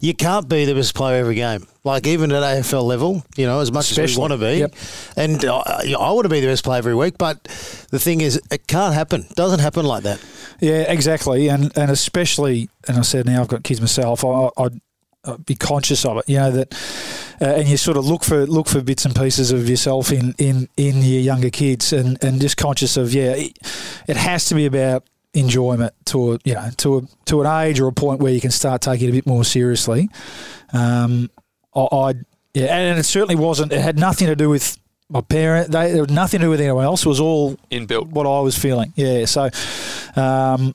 you 0.00 0.14
can't 0.14 0.48
be 0.48 0.64
the 0.64 0.74
best 0.74 0.94
player 0.94 1.20
every 1.20 1.34
game. 1.36 1.66
Like 1.84 2.06
even 2.06 2.30
at 2.32 2.42
AFL 2.42 2.84
level, 2.84 3.24
you 3.36 3.46
know, 3.46 3.60
as 3.60 3.72
much 3.72 3.86
as 3.90 3.92
Especially. 3.92 4.16
we 4.16 4.20
want 4.20 4.32
to 4.32 4.38
be, 4.38 4.58
Yep. 4.58 4.74
and 5.16 5.44
uh, 5.46 5.62
I 5.66 6.12
want 6.12 6.24
to 6.24 6.28
be 6.28 6.40
the 6.40 6.46
best 6.48 6.62
player 6.62 6.76
every 6.78 6.94
week. 6.94 7.16
But 7.16 7.42
the 7.90 7.98
thing 7.98 8.20
is, 8.20 8.38
it 8.50 8.66
can't 8.66 8.92
happen. 8.94 9.26
Doesn't 9.34 9.60
happen 9.60 9.86
like 9.86 10.02
that. 10.02 10.22
Yeah, 10.60 10.82
exactly, 10.92 11.48
and 11.48 11.72
and 11.78 11.90
especially, 11.90 12.68
and 12.86 12.98
I 12.98 13.02
said 13.02 13.24
now 13.24 13.40
I've 13.40 13.48
got 13.48 13.62
kids 13.64 13.80
myself. 13.80 14.24
I, 14.26 14.50
I 14.58 14.68
be 15.44 15.54
conscious 15.54 16.04
of 16.04 16.18
it. 16.18 16.28
You 16.28 16.36
know 16.36 16.50
that, 16.50 16.72
uh, 17.40 17.44
and 17.44 17.68
you 17.68 17.76
sort 17.76 17.96
of 17.96 18.06
look 18.06 18.24
for 18.24 18.46
look 18.46 18.68
for 18.68 18.80
bits 18.80 19.04
and 19.04 19.14
pieces 19.14 19.52
of 19.52 19.68
yourself 19.68 20.12
in 20.12 20.34
in 20.38 20.68
in 20.76 21.02
your 21.02 21.20
younger 21.20 21.50
kids, 21.50 21.92
and 21.92 22.22
and 22.22 22.40
just 22.40 22.56
conscious 22.56 22.96
of 22.96 23.12
yeah, 23.12 23.32
it, 23.32 23.58
it 24.08 24.16
has 24.16 24.46
to 24.46 24.54
be 24.54 24.66
about 24.66 25.04
enjoyment 25.32 25.94
to 26.04 26.32
a, 26.32 26.38
you 26.44 26.54
know 26.54 26.70
to 26.76 26.98
a 26.98 27.02
to 27.26 27.40
an 27.42 27.66
age 27.66 27.80
or 27.80 27.86
a 27.86 27.92
point 27.92 28.20
where 28.20 28.32
you 28.32 28.40
can 28.40 28.50
start 28.50 28.82
taking 28.82 29.08
it 29.08 29.10
a 29.10 29.14
bit 29.14 29.26
more 29.26 29.44
seriously. 29.44 30.08
Um, 30.72 31.30
I, 31.74 31.80
I 31.92 32.14
yeah, 32.54 32.76
and 32.76 32.98
it 32.98 33.04
certainly 33.04 33.36
wasn't. 33.36 33.72
It 33.72 33.80
had 33.80 33.98
nothing 33.98 34.26
to 34.26 34.36
do 34.36 34.48
with 34.48 34.76
my 35.08 35.20
parent. 35.20 35.70
They 35.70 35.92
there 35.92 36.02
was 36.02 36.10
nothing 36.10 36.40
to 36.40 36.46
do 36.46 36.50
with 36.50 36.60
anyone 36.60 36.84
else. 36.84 37.04
It 37.04 37.08
was 37.08 37.20
all 37.20 37.56
Inbuilt. 37.70 38.08
what 38.08 38.26
I 38.26 38.40
was 38.40 38.58
feeling. 38.58 38.92
Yeah. 38.96 39.24
So, 39.26 39.50
um, 40.16 40.74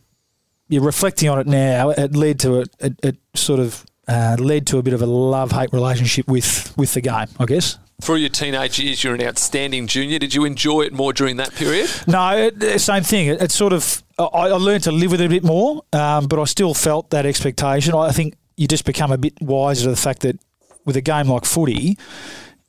you're 0.67 0.83
reflecting 0.83 1.29
on 1.29 1.39
it 1.39 1.47
now. 1.47 1.89
It 1.89 2.15
led 2.15 2.39
to 2.41 2.61
it. 2.61 2.69
It, 2.79 2.99
it 3.03 3.17
sort 3.33 3.59
of 3.59 3.85
uh, 4.07 4.35
led 4.39 4.67
to 4.67 4.77
a 4.77 4.83
bit 4.83 4.93
of 4.93 5.01
a 5.01 5.05
love 5.05 5.51
hate 5.51 5.71
relationship 5.73 6.27
with 6.27 6.73
with 6.77 6.93
the 6.93 7.01
game. 7.01 7.27
I 7.39 7.45
guess. 7.45 7.77
Through 8.01 8.17
your 8.17 8.29
teenage 8.29 8.77
years, 8.77 9.03
you're 9.05 9.15
an 9.15 9.21
outstanding 9.23 9.87
junior. 9.87 10.19
Did 10.19 10.33
you 10.33 10.43
enjoy 10.43 10.81
it 10.81 10.91
more 10.91 11.13
during 11.13 11.37
that 11.37 11.53
period? 11.55 11.89
No, 12.07 12.35
it, 12.37 12.61
it- 12.61 12.79
same 12.81 13.03
thing. 13.03 13.27
It, 13.27 13.41
it's 13.41 13.55
sort 13.55 13.71
of 13.73 14.03
I, 14.19 14.23
I 14.25 14.47
learned 14.57 14.83
to 14.83 14.91
live 14.91 15.11
with 15.11 15.21
it 15.21 15.25
a 15.25 15.29
bit 15.29 15.43
more, 15.43 15.81
um, 15.93 16.27
but 16.27 16.39
I 16.39 16.43
still 16.43 16.73
felt 16.73 17.09
that 17.11 17.25
expectation. 17.25 17.93
I 17.95 18.11
think 18.11 18.35
you 18.57 18.67
just 18.67 18.85
become 18.85 19.11
a 19.13 19.17
bit 19.17 19.33
wiser 19.41 19.85
to 19.85 19.89
the 19.91 19.95
fact 19.95 20.21
that 20.21 20.37
with 20.85 20.95
a 20.97 21.01
game 21.01 21.27
like 21.29 21.45
footy, 21.45 21.97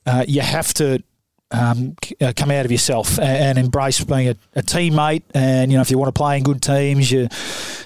uh, 0.07 0.25
you 0.29 0.41
have 0.43 0.73
to 0.75 1.03
um, 1.51 1.97
uh, 2.21 2.33
come 2.35 2.51
out 2.51 2.65
of 2.65 2.73
yourself 2.73 3.19
and, 3.19 3.59
and 3.59 3.59
embrace 3.59 4.03
being 4.05 4.29
a, 4.29 4.37
a 4.55 4.63
teammate. 4.63 5.23
And 5.35 5.71
you 5.73 5.79
know, 5.79 5.83
if 5.83 5.91
you 5.91 5.99
want 5.99 6.15
to 6.15 6.19
play 6.19 6.37
in 6.39 6.45
good 6.45 6.63
teams, 6.63 7.11
you, 7.11 7.29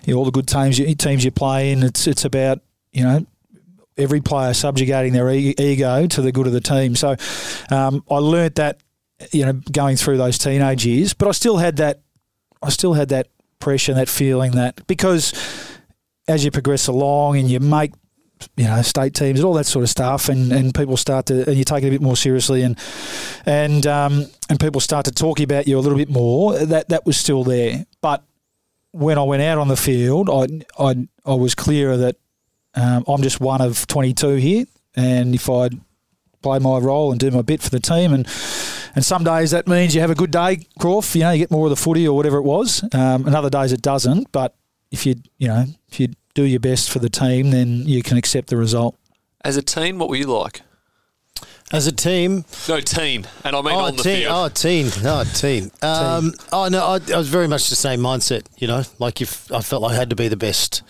you 0.04 0.12
know, 0.14 0.18
all 0.18 0.24
the 0.26 0.30
good 0.30 0.46
teams 0.46 0.78
you, 0.78 0.94
teams 0.94 1.24
you 1.24 1.30
play 1.30 1.72
in, 1.72 1.82
it's 1.82 2.06
it's 2.06 2.24
about 2.26 2.60
you 2.92 3.02
know 3.02 3.26
every 4.00 4.20
player 4.20 4.54
subjugating 4.54 5.12
their 5.12 5.30
e- 5.30 5.54
ego 5.58 6.06
to 6.06 6.22
the 6.22 6.32
good 6.32 6.46
of 6.46 6.52
the 6.52 6.60
team. 6.60 6.96
So 6.96 7.16
um, 7.70 8.02
I 8.10 8.16
learnt 8.16 8.56
that 8.56 8.82
you 9.32 9.44
know 9.44 9.52
going 9.70 9.96
through 9.96 10.16
those 10.16 10.38
teenage 10.38 10.86
years, 10.86 11.14
but 11.14 11.28
I 11.28 11.32
still 11.32 11.58
had 11.58 11.76
that 11.76 12.00
I 12.62 12.70
still 12.70 12.94
had 12.94 13.08
that 13.10 13.28
pressure, 13.58 13.94
that 13.94 14.08
feeling 14.08 14.52
that 14.52 14.86
because 14.86 15.32
as 16.28 16.44
you 16.44 16.50
progress 16.50 16.86
along 16.86 17.38
and 17.38 17.50
you 17.50 17.60
make 17.60 17.92
you 18.56 18.64
know 18.64 18.80
state 18.82 19.14
teams 19.14 19.38
and 19.38 19.46
all 19.46 19.54
that 19.54 19.66
sort 19.66 19.82
of 19.82 19.90
stuff, 19.90 20.28
and, 20.28 20.52
and 20.52 20.74
people 20.74 20.96
start 20.96 21.26
to 21.26 21.46
and 21.48 21.56
you 21.56 21.64
take 21.64 21.84
it 21.84 21.88
a 21.88 21.90
bit 21.90 22.00
more 22.00 22.16
seriously, 22.16 22.62
and 22.62 22.78
and 23.46 23.86
um, 23.86 24.26
and 24.48 24.58
people 24.58 24.80
start 24.80 25.04
to 25.04 25.12
talk 25.12 25.40
about 25.40 25.68
you 25.68 25.78
a 25.78 25.80
little 25.80 25.98
bit 25.98 26.10
more. 26.10 26.58
That 26.58 26.88
that 26.88 27.06
was 27.06 27.16
still 27.16 27.44
there, 27.44 27.86
but 28.00 28.24
when 28.92 29.18
I 29.18 29.22
went 29.22 29.42
out 29.42 29.58
on 29.58 29.68
the 29.68 29.76
field, 29.76 30.28
I 30.30 30.64
I, 30.78 31.08
I 31.24 31.34
was 31.34 31.54
clearer 31.54 31.96
that 31.98 32.16
um, 32.74 33.04
I'm 33.08 33.22
just 33.22 33.40
one 33.40 33.60
of 33.60 33.86
22 33.86 34.34
here, 34.36 34.64
and 34.96 35.34
if 35.34 35.48
I 35.48 35.70
play 36.42 36.58
my 36.58 36.78
role 36.78 37.10
and 37.10 37.20
do 37.20 37.30
my 37.30 37.42
bit 37.42 37.62
for 37.62 37.70
the 37.70 37.80
team, 37.80 38.12
and 38.12 38.26
and 38.94 39.04
some 39.04 39.22
days 39.22 39.52
that 39.52 39.68
means 39.68 39.94
you 39.94 40.00
have 40.00 40.10
a 40.10 40.14
good 40.16 40.30
day, 40.30 40.66
Crawf. 40.80 41.14
You 41.14 41.22
know, 41.22 41.30
you 41.30 41.38
get 41.38 41.50
more 41.50 41.66
of 41.66 41.70
the 41.70 41.76
footy 41.76 42.06
or 42.08 42.16
whatever 42.16 42.38
it 42.38 42.42
was. 42.42 42.82
Um, 42.92 43.26
and 43.26 43.34
other 43.36 43.50
days 43.50 43.72
it 43.72 43.82
doesn't. 43.82 44.32
But 44.32 44.54
if 44.90 45.06
you 45.06 45.16
you 45.38 45.48
know 45.48 45.64
if 45.88 46.00
you 46.00 46.08
do 46.34 46.42
your 46.44 46.60
best 46.60 46.90
for 46.90 46.98
the 46.98 47.10
team, 47.10 47.50
then 47.50 47.86
you 47.86 48.02
can 48.02 48.16
accept 48.16 48.48
the 48.48 48.56
result. 48.56 48.96
As 49.44 49.56
a 49.56 49.62
teen, 49.62 49.98
what 49.98 50.08
were 50.08 50.16
you 50.16 50.26
like? 50.26 50.62
As 51.72 51.86
a 51.86 51.92
team, 51.92 52.44
No, 52.68 52.80
teen. 52.80 53.26
And 53.44 53.54
I 53.54 53.62
mean 53.62 53.74
oh, 53.74 53.78
on 53.86 53.96
the 53.96 54.02
teen, 54.02 54.22
field. 54.22 54.32
oh, 54.34 54.48
teen, 54.48 54.90
oh, 55.04 55.24
teen. 55.34 55.70
Um, 55.82 56.32
oh, 56.52 56.68
no, 56.68 56.84
I, 56.84 56.98
I 57.14 57.16
was 57.16 57.28
very 57.28 57.46
much 57.46 57.68
the 57.70 57.76
same 57.76 58.00
mindset. 58.00 58.44
You 58.58 58.66
know, 58.66 58.82
like 58.98 59.20
if 59.20 59.50
I 59.52 59.60
felt 59.60 59.82
like 59.82 59.92
I 59.92 59.94
had 59.94 60.10
to 60.10 60.16
be 60.16 60.26
the 60.28 60.36
best. 60.36 60.82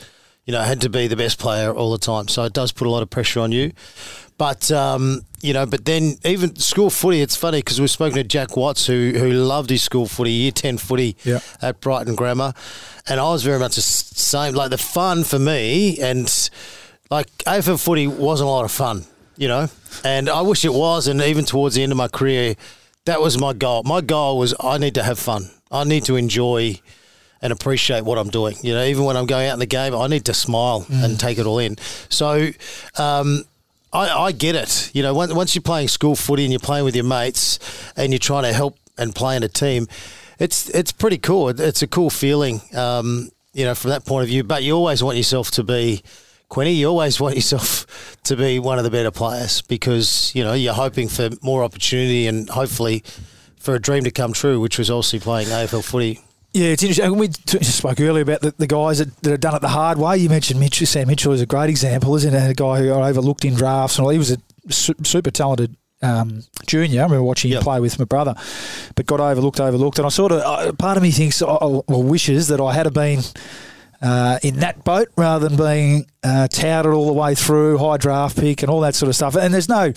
You 0.46 0.52
know, 0.52 0.60
had 0.62 0.80
to 0.80 0.88
be 0.88 1.06
the 1.06 1.16
best 1.16 1.38
player 1.38 1.72
all 1.72 1.92
the 1.92 1.98
time. 1.98 2.26
So 2.28 2.42
it 2.44 2.52
does 2.52 2.72
put 2.72 2.86
a 2.86 2.90
lot 2.90 3.02
of 3.02 3.10
pressure 3.10 3.40
on 3.40 3.52
you. 3.52 3.72
But 4.38 4.72
um, 4.72 5.20
you 5.42 5.52
know, 5.52 5.66
but 5.66 5.84
then 5.84 6.16
even 6.24 6.56
school 6.56 6.88
footy, 6.90 7.20
it's 7.20 7.36
funny 7.36 7.58
because 7.58 7.78
we've 7.80 7.90
spoken 7.90 8.16
to 8.16 8.24
Jack 8.24 8.56
Watts, 8.56 8.86
who 8.86 9.12
who 9.16 9.32
loved 9.32 9.68
his 9.70 9.82
school 9.82 10.06
footy, 10.06 10.30
year 10.32 10.50
ten 10.50 10.78
footy 10.78 11.16
Yeah. 11.24 11.40
at 11.60 11.80
Brighton 11.80 12.14
Grammar, 12.14 12.54
and 13.06 13.20
I 13.20 13.24
was 13.24 13.42
very 13.44 13.58
much 13.58 13.74
the 13.76 13.82
same. 13.82 14.54
Like 14.54 14.70
the 14.70 14.78
fun 14.78 15.24
for 15.24 15.38
me, 15.38 15.98
and 16.00 16.26
like 17.10 17.26
AFL 17.44 17.78
footy 17.84 18.06
wasn't 18.06 18.48
a 18.48 18.50
lot 18.50 18.64
of 18.64 18.72
fun, 18.72 19.04
you 19.36 19.46
know, 19.46 19.68
and 20.04 20.30
I 20.30 20.40
wish 20.40 20.64
it 20.64 20.72
was. 20.72 21.06
And 21.06 21.20
even 21.20 21.44
towards 21.44 21.74
the 21.74 21.82
end 21.82 21.92
of 21.92 21.98
my 21.98 22.08
career, 22.08 22.54
that 23.04 23.20
was 23.20 23.36
my 23.38 23.52
goal. 23.52 23.82
My 23.84 24.00
goal 24.00 24.38
was 24.38 24.54
I 24.58 24.78
need 24.78 24.94
to 24.94 25.02
have 25.02 25.18
fun. 25.18 25.50
I 25.70 25.84
need 25.84 26.04
to 26.04 26.16
enjoy 26.16 26.80
and 27.42 27.52
appreciate 27.52 28.04
what 28.04 28.18
I'm 28.18 28.28
doing. 28.28 28.56
You 28.62 28.74
know, 28.74 28.84
even 28.84 29.04
when 29.04 29.16
I'm 29.16 29.26
going 29.26 29.48
out 29.48 29.54
in 29.54 29.58
the 29.60 29.66
game, 29.66 29.94
I 29.94 30.06
need 30.06 30.26
to 30.26 30.34
smile 30.34 30.86
and 30.90 31.18
take 31.18 31.38
it 31.38 31.46
all 31.46 31.58
in. 31.58 31.76
So, 32.08 32.50
um, 32.98 33.44
I, 33.92 34.08
I 34.08 34.32
get 34.32 34.54
it. 34.54 34.90
You 34.94 35.02
know, 35.02 35.14
once, 35.14 35.32
once 35.32 35.54
you're 35.54 35.62
playing 35.62 35.88
school 35.88 36.14
footy 36.14 36.44
and 36.44 36.52
you're 36.52 36.60
playing 36.60 36.84
with 36.84 36.94
your 36.94 37.04
mates 37.04 37.58
and 37.96 38.12
you're 38.12 38.18
trying 38.18 38.44
to 38.44 38.52
help 38.52 38.78
and 38.96 39.14
play 39.14 39.36
in 39.36 39.42
a 39.42 39.48
team, 39.48 39.88
it's 40.38 40.68
it's 40.70 40.92
pretty 40.92 41.18
cool. 41.18 41.48
It's 41.48 41.82
a 41.82 41.86
cool 41.86 42.10
feeling, 42.10 42.60
um, 42.74 43.30
you 43.52 43.64
know, 43.64 43.74
from 43.74 43.90
that 43.90 44.06
point 44.06 44.22
of 44.22 44.28
view. 44.28 44.44
But 44.44 44.62
you 44.62 44.74
always 44.74 45.02
want 45.02 45.16
yourself 45.16 45.50
to 45.52 45.64
be, 45.64 46.02
Quinny, 46.48 46.72
you 46.72 46.86
always 46.86 47.20
want 47.20 47.34
yourself 47.40 48.16
to 48.24 48.36
be 48.36 48.58
one 48.58 48.78
of 48.78 48.84
the 48.84 48.90
better 48.90 49.10
players 49.10 49.62
because, 49.62 50.32
you 50.34 50.44
know, 50.44 50.52
you're 50.52 50.74
hoping 50.74 51.08
for 51.08 51.30
more 51.42 51.64
opportunity 51.64 52.26
and 52.26 52.48
hopefully 52.48 53.02
for 53.56 53.74
a 53.74 53.80
dream 53.80 54.04
to 54.04 54.10
come 54.10 54.32
true, 54.32 54.60
which 54.60 54.78
was 54.78 54.90
obviously 54.90 55.20
playing 55.20 55.48
AFL 55.48 55.84
footy. 55.84 56.20
Yeah, 56.52 56.68
it's 56.70 56.82
interesting. 56.82 57.16
We 57.16 57.30
spoke 57.62 58.00
earlier 58.00 58.22
about 58.22 58.40
the, 58.40 58.52
the 58.58 58.66
guys 58.66 58.98
that, 58.98 59.14
that 59.22 59.30
have 59.30 59.40
done 59.40 59.54
it 59.54 59.60
the 59.60 59.68
hard 59.68 59.98
way. 59.98 60.16
You 60.18 60.28
mentioned 60.28 60.58
Mitchell. 60.58 60.86
Sam 60.86 61.06
Mitchell 61.06 61.32
is 61.32 61.40
a 61.40 61.46
great 61.46 61.70
example, 61.70 62.16
isn't 62.16 62.34
it? 62.34 62.50
A 62.50 62.54
guy 62.54 62.78
who 62.78 62.88
got 62.88 63.02
overlooked 63.08 63.44
in 63.44 63.54
drafts 63.54 63.98
and 63.98 64.04
all. 64.04 64.10
He 64.10 64.18
was 64.18 64.32
a 64.32 64.38
su- 64.68 64.94
super 65.04 65.30
talented 65.30 65.76
um, 66.02 66.42
junior. 66.66 67.02
I 67.02 67.04
remember 67.04 67.22
watching 67.22 67.52
Yep. 67.52 67.60
him 67.60 67.64
play 67.64 67.78
with 67.80 67.98
my 68.00 68.04
brother, 68.04 68.34
but 68.96 69.06
got 69.06 69.20
overlooked, 69.20 69.60
overlooked. 69.60 69.98
And 69.98 70.06
I 70.06 70.08
sort 70.08 70.32
of, 70.32 70.40
uh, 70.40 70.72
part 70.72 70.96
of 70.96 71.04
me 71.04 71.12
thinks, 71.12 71.40
uh, 71.40 71.46
or 71.54 72.02
wishes 72.02 72.48
that 72.48 72.60
I 72.60 72.72
had 72.72 72.92
been 72.92 73.20
uh, 74.02 74.40
in 74.42 74.56
that 74.56 74.82
boat 74.82 75.06
rather 75.16 75.48
than 75.48 75.56
being 75.56 76.06
uh, 76.24 76.48
touted 76.48 76.92
all 76.92 77.06
the 77.06 77.12
way 77.12 77.36
through, 77.36 77.78
high 77.78 77.96
draft 77.96 78.36
pick 78.36 78.62
and 78.62 78.70
all 78.70 78.80
that 78.80 78.96
sort 78.96 79.08
of 79.08 79.14
stuff. 79.14 79.36
And 79.36 79.54
there's 79.54 79.68
no, 79.68 79.92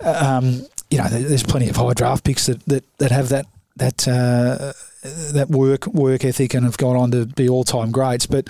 um, 0.00 0.66
you 0.90 0.98
know, 0.98 1.08
there's 1.08 1.44
plenty 1.44 1.68
of 1.68 1.76
high 1.76 1.92
draft 1.94 2.24
picks 2.24 2.46
that, 2.46 2.64
that, 2.64 2.84
that 2.98 3.12
have 3.12 3.28
that 3.28 3.46
that 3.76 4.06
uh, 4.06 4.72
that 5.04 5.48
work 5.50 5.86
work 5.86 6.24
ethic 6.24 6.54
and 6.54 6.64
have 6.64 6.78
gone 6.78 6.96
on 6.96 7.10
to 7.10 7.26
be 7.26 7.48
all 7.48 7.64
time 7.64 7.90
greats. 7.90 8.26
But 8.26 8.48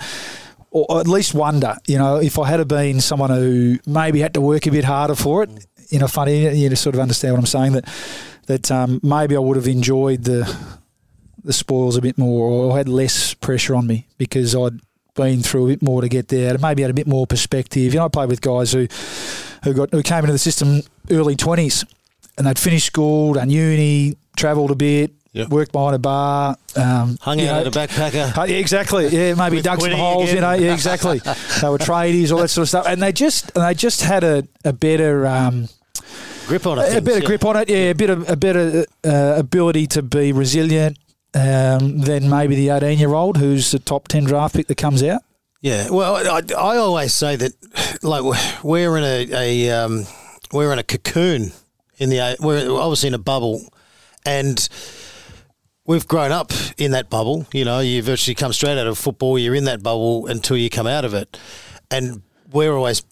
or 0.71 0.99
at 0.99 1.07
least 1.07 1.33
wonder, 1.33 1.77
you 1.87 1.97
know, 1.97 2.17
if 2.17 2.37
I 2.37 2.47
had 2.49 2.67
been 2.67 2.99
someone 2.99 3.29
who 3.29 3.77
maybe 3.85 4.19
had 4.19 4.33
to 4.33 4.41
work 4.41 4.65
a 4.65 4.71
bit 4.71 4.83
harder 4.83 5.15
for 5.15 5.43
it, 5.43 5.49
you 5.89 5.99
know, 5.99 6.07
funny, 6.07 6.53
you 6.57 6.69
to 6.69 6.75
sort 6.75 6.95
of 6.95 7.01
understand 7.01 7.33
what 7.33 7.39
I'm 7.39 7.45
saying 7.45 7.73
that 7.73 7.85
that 8.47 8.71
um, 8.71 8.99
maybe 9.03 9.35
I 9.35 9.39
would 9.39 9.57
have 9.57 9.67
enjoyed 9.67 10.23
the 10.23 10.43
the 11.43 11.53
spoils 11.53 11.95
a 11.95 12.01
bit 12.01 12.17
more 12.17 12.49
or 12.49 12.77
had 12.77 12.89
less 12.89 13.33
pressure 13.35 13.75
on 13.75 13.85
me 13.85 14.07
because 14.17 14.55
I'd 14.55 14.79
been 15.13 15.41
through 15.41 15.65
a 15.65 15.67
bit 15.69 15.81
more 15.81 16.01
to 16.01 16.09
get 16.09 16.27
there. 16.27 16.53
and 16.53 16.61
Maybe 16.61 16.81
had 16.81 16.91
a 16.91 16.95
bit 16.95 17.07
more 17.07 17.27
perspective. 17.27 17.93
You 17.93 17.99
know, 17.99 18.05
I 18.05 18.09
played 18.09 18.29
with 18.29 18.41
guys 18.41 18.71
who 18.71 18.87
who 19.63 19.73
got 19.73 19.91
who 19.91 20.03
came 20.03 20.19
into 20.19 20.31
the 20.31 20.39
system 20.39 20.81
early 21.09 21.35
twenties 21.35 21.85
and 22.37 22.47
they'd 22.47 22.59
finished 22.59 22.87
school, 22.87 23.33
done 23.33 23.49
uni, 23.49 24.17
travelled 24.35 24.71
a 24.71 24.75
bit, 24.75 25.11
Yep. 25.35 25.49
worked 25.49 25.73
behind 25.73 25.95
a 25.95 25.99
bar, 25.99 26.55
um, 26.77 27.17
Hung 27.19 27.41
out 27.41 27.45
know, 27.45 27.59
at 27.59 27.67
a 27.67 27.71
backpacker. 27.71 28.37
uh, 28.37 28.43
yeah, 28.43 28.55
exactly. 28.55 29.07
Yeah, 29.09 29.33
maybe 29.33 29.61
dug 29.61 29.81
some 29.81 29.91
holes. 29.91 30.23
again. 30.23 30.35
You 30.35 30.41
know, 30.41 30.53
yeah, 30.53 30.73
exactly. 30.73 31.19
they 31.61 31.67
were 31.69 31.77
tradies, 31.77 32.31
all 32.31 32.37
that 32.39 32.47
sort 32.47 32.63
of 32.63 32.69
stuff, 32.69 32.87
and 32.87 33.01
they 33.03 33.11
just 33.11 33.51
and 33.53 33.65
they 33.65 33.73
just 33.73 34.01
had 34.01 34.23
a, 34.23 34.47
a 34.63 34.71
better 34.71 35.27
um, 35.27 35.67
Grip 36.47 36.65
on 36.65 36.79
it. 36.79 36.83
a 36.83 36.85
things, 36.85 37.01
better 37.01 37.19
yeah. 37.19 37.25
grip 37.25 37.43
on 37.45 37.57
it. 37.57 37.69
Yeah, 37.69 37.77
a 37.77 37.95
bit 37.95 38.09
of 38.09 38.29
a 38.29 38.37
better 38.37 38.85
uh, 39.03 39.35
ability 39.37 39.87
to 39.87 40.01
be 40.01 40.31
resilient 40.31 40.97
um, 41.33 41.99
than 41.99 42.29
maybe 42.29 42.55
the 42.55 42.69
eighteen 42.69 42.99
year 42.99 43.13
old 43.13 43.35
who's 43.35 43.71
the 43.71 43.79
top 43.79 44.07
ten 44.07 44.23
draft 44.23 44.55
pick 44.55 44.67
that 44.67 44.77
comes 44.77 45.03
out. 45.03 45.21
Yeah, 45.61 45.89
well, 45.89 46.15
I, 46.15 46.41
I 46.55 46.77
always 46.77 47.13
say 47.13 47.35
that, 47.35 47.53
like 48.03 48.23
we're 48.63 48.97
in 48.97 49.03
a, 49.03 49.33
a 49.33 49.71
um, 49.71 50.05
we're 50.53 50.71
in 50.71 50.79
a 50.79 50.83
cocoon 50.83 51.51
in 51.97 52.09
the 52.09 52.37
we're 52.39 52.71
obviously 52.79 53.07
in 53.07 53.15
a 53.15 53.19
bubble, 53.19 53.61
and 54.25 54.69
we've 55.85 56.07
grown 56.07 56.31
up 56.31 56.51
in 56.77 56.91
that 56.91 57.09
bubble. 57.09 57.45
You 57.53 57.65
know, 57.65 57.79
you 57.79 58.01
virtually 58.01 58.35
come 58.35 58.53
straight 58.53 58.77
out 58.77 58.87
of 58.87 58.97
football. 58.97 59.37
You're 59.39 59.55
in 59.55 59.65
that 59.65 59.83
bubble 59.83 60.27
until 60.27 60.57
you 60.57 60.69
come 60.69 60.87
out 60.87 61.05
of 61.05 61.13
it, 61.13 61.37
and 61.89 62.21
we're 62.51 62.73
always 62.73 63.03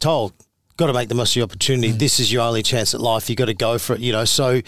told, 0.00 0.32
"Got 0.76 0.86
to 0.86 0.92
make 0.92 1.08
the 1.08 1.14
most 1.14 1.32
of 1.32 1.36
your 1.36 1.44
opportunity. 1.44 1.92
Mm. 1.92 1.98
This 1.98 2.20
is 2.20 2.32
your 2.32 2.42
only 2.42 2.62
chance 2.62 2.94
at 2.94 3.00
life. 3.00 3.30
You 3.30 3.36
got 3.36 3.46
to 3.46 3.54
go 3.54 3.78
for 3.78 3.94
it." 3.94 4.00
You 4.00 4.12
know, 4.12 4.24
so 4.24 4.60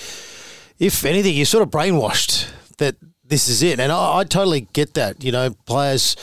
if 0.78 1.04
anything, 1.04 1.34
you're 1.34 1.46
sort 1.46 1.62
of 1.62 1.70
brainwashed 1.70 2.48
that 2.78 2.96
this 3.24 3.48
is 3.48 3.62
it. 3.62 3.80
And 3.80 3.90
I, 3.90 4.18
I 4.18 4.24
totally 4.24 4.68
get 4.72 4.94
that. 4.94 5.24
You 5.24 5.32
know, 5.32 5.50
players 5.66 6.16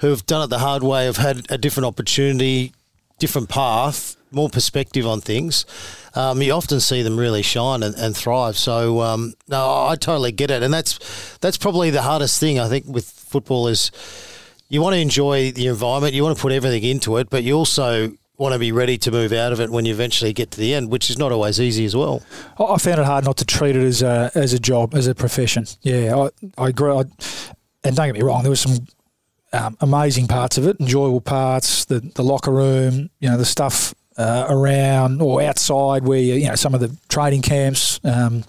who 0.00 0.08
have 0.08 0.26
done 0.26 0.44
it 0.44 0.48
the 0.48 0.58
hard 0.58 0.82
way 0.82 1.06
have 1.06 1.16
had 1.16 1.46
a 1.50 1.58
different 1.58 1.86
opportunity, 1.86 2.72
different 3.18 3.48
path, 3.48 4.15
more 4.30 4.48
perspective 4.48 5.06
on 5.06 5.20
things. 5.20 5.64
Um, 6.14 6.40
you 6.42 6.52
often 6.52 6.80
see 6.80 7.02
them 7.02 7.18
really 7.18 7.42
shine 7.42 7.82
and, 7.82 7.94
and 7.94 8.16
thrive. 8.16 8.56
So 8.56 9.00
um, 9.00 9.34
no, 9.48 9.86
I 9.86 9.96
totally 9.96 10.32
get 10.32 10.50
it, 10.50 10.62
and 10.62 10.72
that's 10.72 11.36
that's 11.38 11.56
probably 11.56 11.90
the 11.90 12.02
hardest 12.02 12.40
thing 12.40 12.58
I 12.58 12.68
think 12.68 12.86
with 12.86 13.08
football 13.08 13.68
is 13.68 13.90
you 14.68 14.80
want 14.82 14.94
to 14.94 15.00
enjoy 15.00 15.52
the 15.52 15.66
environment, 15.66 16.14
you 16.14 16.22
want 16.22 16.36
to 16.36 16.42
put 16.42 16.52
everything 16.52 16.82
into 16.84 17.18
it, 17.18 17.30
but 17.30 17.42
you 17.44 17.54
also 17.54 18.12
want 18.38 18.52
to 18.52 18.58
be 18.58 18.72
ready 18.72 18.98
to 18.98 19.10
move 19.10 19.32
out 19.32 19.52
of 19.52 19.60
it 19.60 19.70
when 19.70 19.86
you 19.86 19.92
eventually 19.92 20.32
get 20.32 20.50
to 20.50 20.60
the 20.60 20.74
end, 20.74 20.90
which 20.90 21.08
is 21.08 21.16
not 21.16 21.32
always 21.32 21.60
easy 21.60 21.84
as 21.84 21.96
well. 21.96 22.22
I 22.58 22.76
found 22.76 23.00
it 23.00 23.06
hard 23.06 23.24
not 23.24 23.38
to 23.38 23.44
treat 23.44 23.76
it 23.76 23.82
as 23.82 24.02
a 24.02 24.30
as 24.34 24.52
a 24.52 24.58
job, 24.58 24.94
as 24.94 25.06
a 25.06 25.14
profession. 25.14 25.66
Yeah, 25.82 26.16
I, 26.16 26.62
I 26.64 26.68
agree. 26.68 26.92
I, 26.92 27.04
and 27.84 27.94
don't 27.94 28.08
get 28.08 28.14
me 28.14 28.22
wrong, 28.22 28.42
there 28.42 28.50
was 28.50 28.60
some 28.60 28.86
um, 29.52 29.76
amazing 29.80 30.26
parts 30.26 30.58
of 30.58 30.66
it, 30.66 30.78
enjoyable 30.80 31.20
parts, 31.20 31.84
the 31.84 32.00
the 32.00 32.24
locker 32.24 32.50
room, 32.50 33.10
you 33.20 33.28
know, 33.28 33.36
the 33.36 33.44
stuff 33.44 33.94
uh, 34.18 34.46
around 34.48 35.20
or 35.22 35.42
outside 35.42 36.04
where 36.04 36.18
you, 36.18 36.34
you 36.34 36.48
know 36.48 36.54
some 36.54 36.74
of 36.74 36.80
the 36.80 36.94
training 37.08 37.42
camps. 37.42 38.00
Um, 38.04 38.44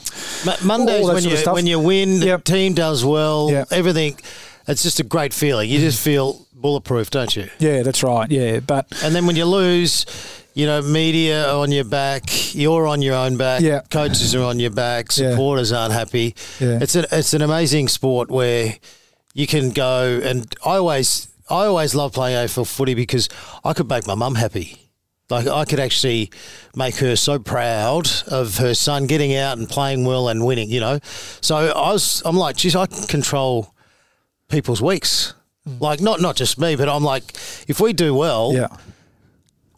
Mondays 0.64 1.06
when 1.08 1.24
you 1.24 1.38
when 1.54 1.68
you 1.68 1.80
win, 1.80 2.22
Yep. 2.22 2.44
the 2.46 2.52
team 2.52 2.74
does 2.74 3.04
well, 3.04 3.50
Yep. 3.52 3.68
everything. 3.72 4.18
It's 4.68 4.84
just 4.84 5.00
a 5.00 5.04
great 5.04 5.34
feeling. 5.34 5.70
You 5.70 5.80
just 5.80 6.02
feel 6.04 6.46
bulletproof, 6.54 7.10
don't 7.10 7.36
you? 7.36 7.50
yeah, 7.60 7.84
that's 7.84 8.04
right. 8.04 8.30
Yeah, 8.30 8.60
but 8.60 8.86
And 9.04 9.14
then 9.16 9.26
when 9.28 9.36
you 9.36 9.46
lose, 9.46 10.06
you 10.54 10.66
know, 10.66 10.82
media 10.82 11.50
on 11.54 11.72
your 11.72 11.84
back, 11.86 12.24
you're 12.56 12.88
on 12.88 13.02
your 13.02 13.16
own 13.16 13.38
back, 13.38 13.62
Yeah. 13.62 13.82
coaches 13.92 14.34
are 14.36 14.44
on 14.44 14.60
your 14.60 14.72
back, 14.72 15.16
Yeah. 15.16 15.32
supporters 15.32 15.72
aren't 15.72 15.94
happy. 15.94 16.36
Yeah. 16.60 16.80
It's 16.82 16.96
an 16.96 17.06
it's 17.12 17.34
an 17.34 17.42
amazing 17.42 17.88
sport 17.90 18.30
where 18.32 18.76
you 19.34 19.48
can 19.48 19.70
go 19.72 20.20
and 20.24 20.54
I 20.66 20.78
always 20.78 21.28
I 21.50 21.66
always 21.66 21.94
love 21.96 22.12
playing 22.14 22.36
AFL 22.38 22.66
footy 22.66 22.94
because 22.94 23.30
I 23.64 23.74
could 23.74 23.88
make 23.90 24.06
my 24.08 24.16
mum 24.16 24.36
happy. 24.36 24.87
Like 25.30 25.48
I 25.48 25.66
could 25.66 25.80
actually 25.80 26.32
make 26.76 26.96
her 26.98 27.16
so 27.16 27.38
proud 27.38 28.10
of 28.28 28.58
her 28.58 28.74
son 28.74 29.08
getting 29.08 29.36
out 29.36 29.58
and 29.58 29.68
playing 29.68 30.06
well 30.06 30.30
and 30.30 30.46
winning, 30.46 30.70
you 30.70 30.80
know. 30.80 31.00
So 31.42 31.56
I 31.56 31.92
was 31.92 32.22
I'm 32.26 32.38
like, 32.38 32.56
geez, 32.56 32.76
I 32.76 32.86
can 32.86 33.08
control 33.08 33.74
people's 34.48 34.82
weeks. 34.82 35.34
Mm. 35.68 35.82
Like 35.82 36.00
not 36.00 36.22
not 36.22 36.38
just 36.38 36.58
me, 36.58 36.76
but 36.76 36.88
I'm 36.88 37.04
like, 37.04 37.24
if 37.68 37.82
we 37.82 37.92
do 37.92 38.14
well, 38.14 38.54
yeah, 38.54 38.68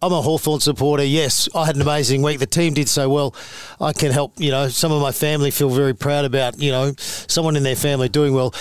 I'm 0.01 0.13
a 0.13 0.22
Hawthorn 0.22 0.62
supporter. 0.62 1.03
Yes, 1.03 1.50
I 1.53 1.65
had 1.65 1.75
an 1.75 1.82
amazing 1.82 2.22
week. 2.22 2.39
The 2.39 2.46
team 2.46 2.74
did 2.74 2.88
so 2.88 3.10
well. 3.10 3.36
I 3.82 3.91
can 3.91 4.12
help, 4.12 4.34
you 4.38 4.50
know, 4.50 4.70
some 4.70 4.94
of 4.94 5.01
my 5.01 5.12
family 5.12 5.51
feel 5.51 5.70
very 5.70 5.94
proud 5.94 6.24
about, 6.24 6.62
you 6.62 6.72
know, 6.72 6.94
someone 6.98 7.58
in 7.58 7.63
their 7.63 7.75
family 7.75 8.08
doing 8.08 8.34
well. 8.34 8.53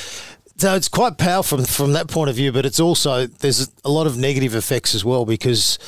So 0.58 0.74
it's 0.74 0.88
quite 0.88 1.18
powerful 1.18 1.58
from, 1.58 1.66
from 1.66 1.92
that 1.92 2.08
point 2.08 2.30
of 2.30 2.36
view, 2.36 2.50
but 2.50 2.66
it's 2.66 2.80
also, 2.80 3.26
there's 3.26 3.70
a 3.84 3.88
lot 3.88 4.08
of 4.08 4.18
negative 4.18 4.56
effects 4.56 4.92
as 4.92 5.04
well 5.04 5.24
because 5.24 5.78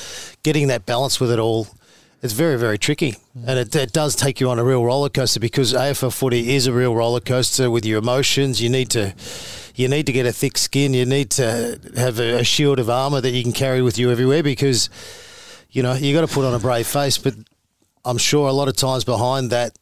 getting 0.45 0.69
that 0.69 0.87
balance 0.87 1.19
with 1.19 1.33
it 1.33 1.41
all, 1.41 1.67
it's 2.23 2.35
very, 2.35 2.57
very 2.57 2.79
tricky. 2.79 3.17
Mm. 3.37 3.49
And 3.49 3.59
it, 3.59 3.75
it 3.75 3.93
does 3.93 4.15
take 4.15 4.41
you 4.41 4.49
on 4.49 4.61
a 4.61 4.65
real 4.65 4.85
roller 4.85 5.09
coaster 5.09 5.41
because 5.41 5.73
AFL 5.73 6.17
footy 6.17 6.55
is 6.55 6.69
a 6.69 6.73
real 6.73 6.95
roller 6.95 7.19
coaster 7.19 7.69
with 7.69 7.85
your 7.85 7.99
emotions. 7.99 8.63
You 8.63 8.71
need 8.71 8.91
to. 8.91 9.15
You 9.77 9.89
need 9.89 10.05
to 10.07 10.13
get 10.13 10.27
a 10.27 10.33
thick 10.33 10.59
skin. 10.59 10.93
You 10.93 11.07
need 11.07 11.31
to 11.31 11.81
have 11.97 12.19
a, 12.19 12.41
a 12.41 12.45
shield 12.45 12.79
of 12.81 12.91
armour 12.91 13.21
that 13.23 13.31
you 13.31 13.43
can 13.43 13.53
carry 13.53 13.81
with 13.81 13.99
you 13.99 14.11
everywhere 14.11 14.43
because 14.43 14.91
you 15.71 15.83
know, 15.83 15.95
you 15.95 16.13
got 16.13 16.27
to 16.27 16.33
put 16.33 16.45
on 16.45 16.53
a 16.53 16.59
brave 16.59 16.87
face, 16.87 17.17
but 17.17 17.35
I'm 18.05 18.19
sure 18.19 18.49
a 18.49 18.53
lot 18.53 18.69
of 18.69 18.77
times 18.77 19.05
behind 19.05 19.51
that, 19.51 19.79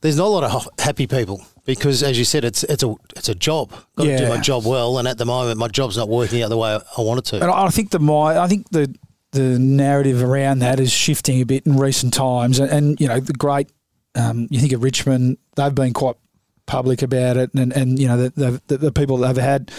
there's 0.00 0.16
not 0.16 0.26
a 0.26 0.28
lot 0.28 0.44
of 0.44 0.68
happy 0.78 1.06
people 1.06 1.46
because, 1.64 2.02
as 2.02 2.18
you 2.18 2.24
said, 2.24 2.44
it's 2.44 2.64
it's 2.64 2.82
a 2.82 2.94
it's 3.16 3.28
a 3.28 3.34
job. 3.34 3.70
Got 3.96 4.04
to 4.04 4.18
do 4.18 4.28
my 4.28 4.38
job 4.38 4.66
well, 4.66 4.98
and 4.98 5.06
at 5.06 5.18
the 5.18 5.26
moment, 5.26 5.58
my 5.58 5.68
job's 5.68 5.96
not 5.96 6.08
working 6.08 6.42
out 6.42 6.48
the 6.48 6.56
way 6.56 6.78
I 6.96 7.00
want 7.00 7.18
it 7.18 7.24
to. 7.26 7.36
and 7.36 7.50
I 7.50 7.66
I 7.66 7.68
think 7.68 7.90
the 7.90 7.98
my 7.98 8.38
I 8.38 8.48
think 8.48 8.70
the 8.70 8.94
the 9.32 9.58
narrative 9.58 10.22
around 10.22 10.60
that 10.60 10.80
is 10.80 10.90
shifting 10.92 11.40
a 11.40 11.46
bit 11.46 11.66
in 11.66 11.76
recent 11.76 12.14
times, 12.14 12.58
and, 12.58 12.70
and 12.70 13.00
you 13.00 13.08
know 13.08 13.20
the 13.20 13.32
great. 13.32 13.70
Um, 14.16 14.48
you 14.50 14.58
think 14.58 14.72
of 14.72 14.82
Richmond; 14.82 15.38
they've 15.54 15.74
been 15.74 15.92
quite 15.92 16.16
public 16.66 17.02
about 17.02 17.36
it, 17.36 17.50
and, 17.54 17.72
and 17.72 17.98
you 17.98 18.08
know 18.08 18.28
the, 18.28 18.60
the, 18.66 18.76
the, 18.76 18.92
people 18.92 19.18
that 19.18 19.34
they've 19.34 19.44
had, 19.44 19.72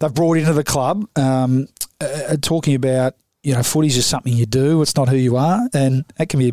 they've 0.00 0.14
brought 0.14 0.36
into 0.36 0.52
the 0.52 0.64
club, 0.64 1.06
um, 1.16 1.66
uh, 2.00 2.36
talking 2.40 2.74
about 2.74 3.14
you 3.42 3.54
know 3.54 3.62
footy's 3.62 3.94
just 3.94 4.08
something 4.08 4.32
you 4.32 4.46
do; 4.46 4.82
it's 4.82 4.96
not 4.96 5.08
who 5.08 5.16
you 5.16 5.36
are, 5.36 5.68
and 5.74 6.04
that 6.16 6.28
can 6.28 6.38
be 6.38 6.52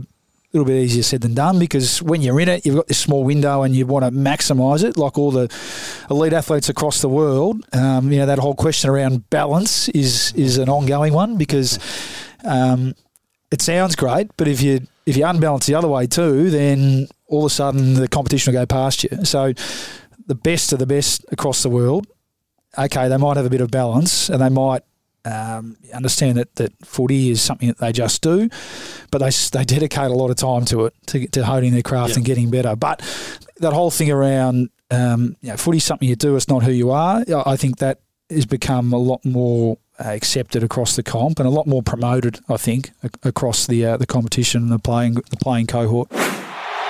a 0.51 0.57
little 0.57 0.65
bit 0.65 0.81
easier 0.81 1.03
said 1.03 1.21
than 1.21 1.35
done 1.35 1.59
because 1.59 2.01
when 2.01 2.23
you're 2.23 2.39
in 2.39 2.49
it, 2.49 2.65
you've 2.65 2.75
got 2.75 2.87
this 2.87 2.97
small 2.97 3.23
window 3.23 3.61
and 3.61 3.75
you 3.75 3.85
want 3.85 4.03
to 4.03 4.09
maximise 4.09 4.83
it, 4.83 4.97
like 4.97 5.15
all 5.15 5.29
the 5.29 5.47
elite 6.09 6.33
athletes 6.33 6.69
across 6.69 7.01
the 7.01 7.09
world. 7.09 7.63
Um, 7.71 8.11
you 8.11 8.17
know 8.17 8.25
that 8.25 8.39
whole 8.39 8.55
question 8.55 8.89
around 8.89 9.29
balance 9.29 9.89
is 9.89 10.33
is 10.33 10.57
an 10.57 10.67
ongoing 10.67 11.13
one 11.13 11.37
because 11.37 11.77
um, 12.43 12.95
it 13.51 13.61
sounds 13.61 13.95
great, 13.95 14.31
but 14.37 14.47
if 14.47 14.59
you 14.59 14.87
if 15.05 15.15
you 15.15 15.23
unbalance 15.23 15.67
the 15.67 15.75
other 15.75 15.87
way 15.87 16.07
too, 16.07 16.49
then 16.49 17.07
all 17.27 17.45
of 17.45 17.51
a 17.51 17.53
sudden 17.53 17.93
the 17.93 18.07
competition 18.07 18.51
will 18.51 18.61
go 18.61 18.65
past 18.65 19.03
you. 19.03 19.25
So 19.25 19.53
the 20.25 20.35
best 20.35 20.73
of 20.73 20.79
the 20.79 20.87
best 20.87 21.25
across 21.31 21.61
the 21.61 21.69
world, 21.69 22.07
okay, 22.75 23.07
they 23.07 23.17
might 23.17 23.37
have 23.37 23.45
a 23.45 23.51
bit 23.51 23.61
of 23.61 23.69
balance 23.69 24.29
and 24.29 24.41
they 24.41 24.49
might 24.49 24.81
um, 25.25 25.77
understand 25.93 26.37
that, 26.37 26.55
that 26.55 26.71
footy 26.85 27.29
is 27.29 27.41
something 27.41 27.67
that 27.69 27.77
they 27.77 27.91
just 27.91 28.21
do, 28.21 28.49
but 29.11 29.19
they 29.19 29.29
they 29.51 29.65
dedicate 29.65 30.09
a 30.11 30.13
lot 30.13 30.29
of 30.29 30.35
time 30.37 30.65
to 30.65 30.85
it 30.85 30.93
to, 31.07 31.27
to 31.27 31.45
honing 31.45 31.73
their 31.73 31.81
craft 31.83 32.11
Yeah. 32.11 32.15
and 32.17 32.25
getting 32.25 32.49
better. 32.49 32.75
But 32.75 32.99
that 33.57 33.73
whole 33.73 33.91
thing 33.91 34.11
around 34.11 34.69
um, 34.91 35.35
you 35.41 35.49
know, 35.49 35.57
footy's 35.57 35.83
something 35.83 36.07
you 36.09 36.15
do, 36.15 36.35
it's 36.35 36.47
not 36.47 36.63
who 36.63 36.71
you 36.71 36.91
are. 36.91 37.23
I 37.27 37.51
I 37.51 37.55
think 37.57 37.77
that 37.77 37.99
has 38.29 38.45
become 38.45 38.93
a 38.93 38.97
lot 38.97 39.23
more 39.25 39.77
uh, 39.99 40.09
accepted 40.09 40.63
across 40.63 40.95
the 40.95 41.03
comp 41.03 41.39
and 41.39 41.47
a 41.47 41.51
lot 41.51 41.67
more 41.67 41.83
promoted. 41.83 42.39
I 42.47 42.57
think 42.57 42.91
ac- 43.03 43.11
across 43.23 43.67
the 43.67 43.85
uh, 43.85 43.97
the 43.97 44.05
competition 44.07 44.63
and 44.63 44.71
the 44.71 44.79
playing 44.79 45.15
the 45.15 45.37
playing 45.37 45.67
cohort. 45.67 46.11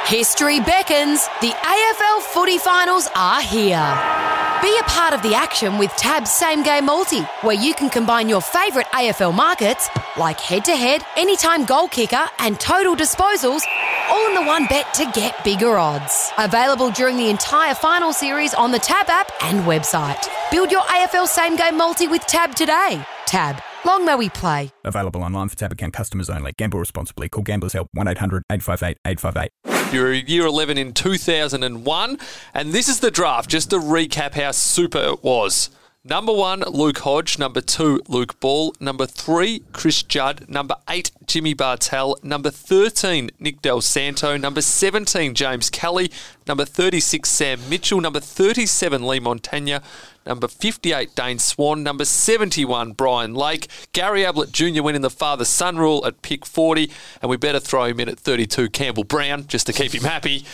History 0.06 0.60
beckons. 0.60 1.28
The 1.42 1.50
AFL 1.52 2.22
footy 2.34 2.58
finals 2.58 3.10
are 3.16 3.42
here. 3.42 4.29
Be 4.62 4.78
a 4.78 4.84
part 4.84 5.14
of 5.14 5.22
the 5.22 5.34
action 5.34 5.78
with 5.78 5.90
Tab's 5.96 6.30
Same 6.30 6.64
Game 6.64 6.86
Multi, 6.86 7.22
where 7.44 7.56
you 7.56 7.74
can 7.74 7.90
combine 7.90 8.28
your 8.28 8.42
favourite 8.42 8.88
AFL 8.88 9.34
markets, 9.34 9.88
like 10.18 10.38
head 10.38 10.66
to 10.66 10.76
head, 10.76 11.02
anytime 11.16 11.64
goal 11.64 11.88
kicker, 11.88 12.28
and 12.40 12.60
total 12.60 12.94
disposals, 12.94 13.62
all 14.10 14.28
in 14.28 14.36
the 14.36 14.42
one 14.42 14.66
bet 14.66 14.94
to 14.96 15.10
get 15.14 15.42
bigger 15.46 15.78
odds. 15.78 16.32
Available 16.38 16.92
during 16.92 17.16
the 17.16 17.30
entire 17.30 17.74
final 17.74 18.12
series 18.12 18.54
on 18.54 18.74
the 18.74 18.80
Tab 18.80 19.10
app 19.10 19.32
and 19.44 19.64
website. 19.64 20.28
Build 20.52 20.72
your 20.72 20.82
AFL 20.82 21.28
Same 21.28 21.56
Game 21.56 21.78
Multi 21.78 22.10
with 22.10 22.24
Tab 22.24 22.54
today. 22.54 23.02
Tab. 23.28 23.62
Long 23.86 24.04
may 24.04 24.16
we 24.16 24.28
play. 24.28 24.72
Available 24.84 25.24
online 25.24 25.48
for 25.48 25.56
tab 25.56 25.72
account 25.72 25.94
customers 25.94 26.30
only. 26.30 26.52
Gamble 26.58 26.80
responsibly. 26.80 27.30
Call 27.30 27.44
Gamblers 27.44 27.72
Help 27.72 27.88
1 27.94 28.10
800 28.10 28.44
858 28.52 28.98
858. 29.06 29.69
You're 29.92 30.14
year 30.14 30.46
11 30.46 30.78
in 30.78 30.94
2001, 30.94 32.18
and 32.54 32.72
this 32.72 32.88
is 32.88 33.00
the 33.00 33.10
draft. 33.10 33.50
Just 33.50 33.72
to 33.72 33.78
recap 33.78 34.36
how 34.36 34.52
super 34.52 35.00
it 35.00 35.24
was. 35.24 35.72
Number 36.06 36.32
one, 36.32 36.62
Luke 36.62 37.00
Hodge. 37.00 37.38
Number 37.38 37.60
two, 37.60 38.02
Luke 38.08 38.40
Ball. 38.40 38.74
Number 38.80 39.06
three, 39.06 39.64
Chris 39.74 40.02
Judd. 40.02 40.46
Number 40.48 40.76
eight, 40.88 41.12
Jimmy 41.26 41.54
Bartel. 41.54 42.16
Number 42.24 42.50
13, 42.52 43.32
Nick 43.38 43.62
Del 43.62 43.82
Santo. 43.82 44.38
Number 44.38 44.62
17, 44.62 45.36
James 45.36 45.70
Kelly. 45.70 46.10
Number 46.48 46.64
36, 46.64 47.30
Sam 47.30 47.60
Mitchell. 47.70 48.00
Number 48.00 48.22
37, 48.22 49.06
Lee 49.06 49.20
Montagna. 49.20 49.84
Number 50.26 50.48
58, 50.48 51.14
Dane 51.16 51.38
Swan. 51.38 51.84
Number 51.84 52.06
71, 52.06 52.94
Brian 52.94 53.34
Lake. 53.34 53.68
Gary 53.92 54.26
Ablett 54.26 54.54
Jr. 54.54 54.82
went 54.82 54.96
in 54.96 55.02
the 55.02 55.10
father 55.10 55.44
son 55.44 55.78
rule 55.78 56.06
at 56.06 56.22
pick 56.22 56.46
40, 56.46 56.90
and 57.22 57.30
we 57.30 57.36
better 57.36 57.60
throw 57.60 57.84
him 57.84 58.00
in 58.00 58.08
at 58.08 58.18
32, 58.18 58.70
Campbell 58.70 59.04
Brown, 59.04 59.48
just 59.48 59.66
to 59.68 59.74
keep 59.74 59.94
him 59.94 60.04
happy. 60.04 60.46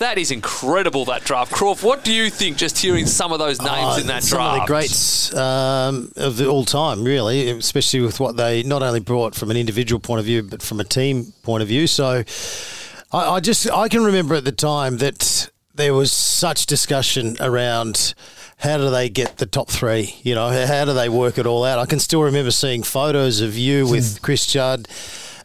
That 0.00 0.16
is 0.16 0.30
incredible, 0.30 1.04
that 1.04 1.24
draft. 1.24 1.52
Crawf, 1.52 1.82
what 1.82 2.04
do 2.04 2.12
you 2.12 2.30
think 2.30 2.56
just 2.56 2.78
hearing 2.78 3.04
some 3.04 3.32
of 3.32 3.38
those 3.38 3.60
names 3.60 3.96
Oh, 3.96 4.00
in 4.00 4.06
that 4.06 4.22
some 4.22 4.38
draft? 4.38 4.54
of 4.54 4.66
the 4.66 4.66
greats 4.66 5.34
um, 5.34 6.10
of 6.16 6.38
the 6.38 6.46
all 6.48 6.64
time, 6.64 7.04
really, 7.04 7.50
especially 7.50 8.00
with 8.00 8.18
what 8.18 8.38
they 8.38 8.62
not 8.62 8.82
only 8.82 9.00
brought 9.00 9.34
from 9.34 9.50
an 9.50 9.58
individual 9.58 10.00
point 10.00 10.18
of 10.18 10.24
view, 10.24 10.42
but 10.42 10.62
from 10.62 10.80
a 10.80 10.84
team 10.84 11.34
point 11.42 11.60
of 11.60 11.68
view. 11.68 11.86
So, 11.86 12.24
I, 13.12 13.18
I 13.34 13.40
just 13.40 13.70
I 13.70 13.88
can 13.88 14.02
remember 14.02 14.34
at 14.36 14.44
the 14.44 14.52
time 14.52 14.96
that 14.98 15.50
there 15.74 15.92
was 15.92 16.12
such 16.12 16.64
discussion 16.64 17.36
around 17.38 18.14
how 18.56 18.78
do 18.78 18.88
they 18.88 19.10
get 19.10 19.36
the 19.36 19.44
top 19.46 19.68
three? 19.68 20.14
You 20.22 20.34
know, 20.34 20.48
how 20.66 20.86
do 20.86 20.94
they 20.94 21.10
work 21.10 21.36
it 21.36 21.44
all 21.44 21.62
out? 21.62 21.78
I 21.78 21.84
can 21.84 21.98
still 21.98 22.22
remember 22.22 22.50
seeing 22.52 22.82
photos 22.82 23.42
of 23.42 23.54
you 23.56 23.86
with 23.86 24.22
Chris 24.22 24.46
Judd 24.46 24.88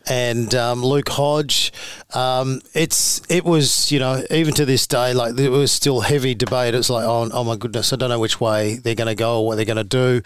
and 0.07 0.53
um, 0.55 0.83
Luke 0.83 1.09
Hodge. 1.09 1.71
Um, 2.13 2.61
it's 2.73 3.21
it 3.29 3.43
was 3.43 3.91
you 3.91 3.99
know 3.99 4.23
even 4.31 4.53
to 4.55 4.65
this 4.65 4.87
day 4.87 5.13
like 5.13 5.35
there 5.35 5.51
was 5.51 5.71
still 5.71 6.01
heavy 6.01 6.33
debate. 6.35 6.73
It's 6.75 6.89
like 6.89 7.05
oh, 7.05 7.29
oh 7.31 7.43
my 7.43 7.55
goodness, 7.55 7.91
I 7.91 7.95
don't 7.95 8.09
know 8.09 8.19
which 8.19 8.39
way 8.39 8.75
they're 8.75 8.95
going 8.95 9.07
to 9.07 9.15
go 9.15 9.39
or 9.41 9.47
what 9.47 9.55
they're 9.55 9.65
going 9.65 9.77
to 9.77 9.83
do. 9.83 10.21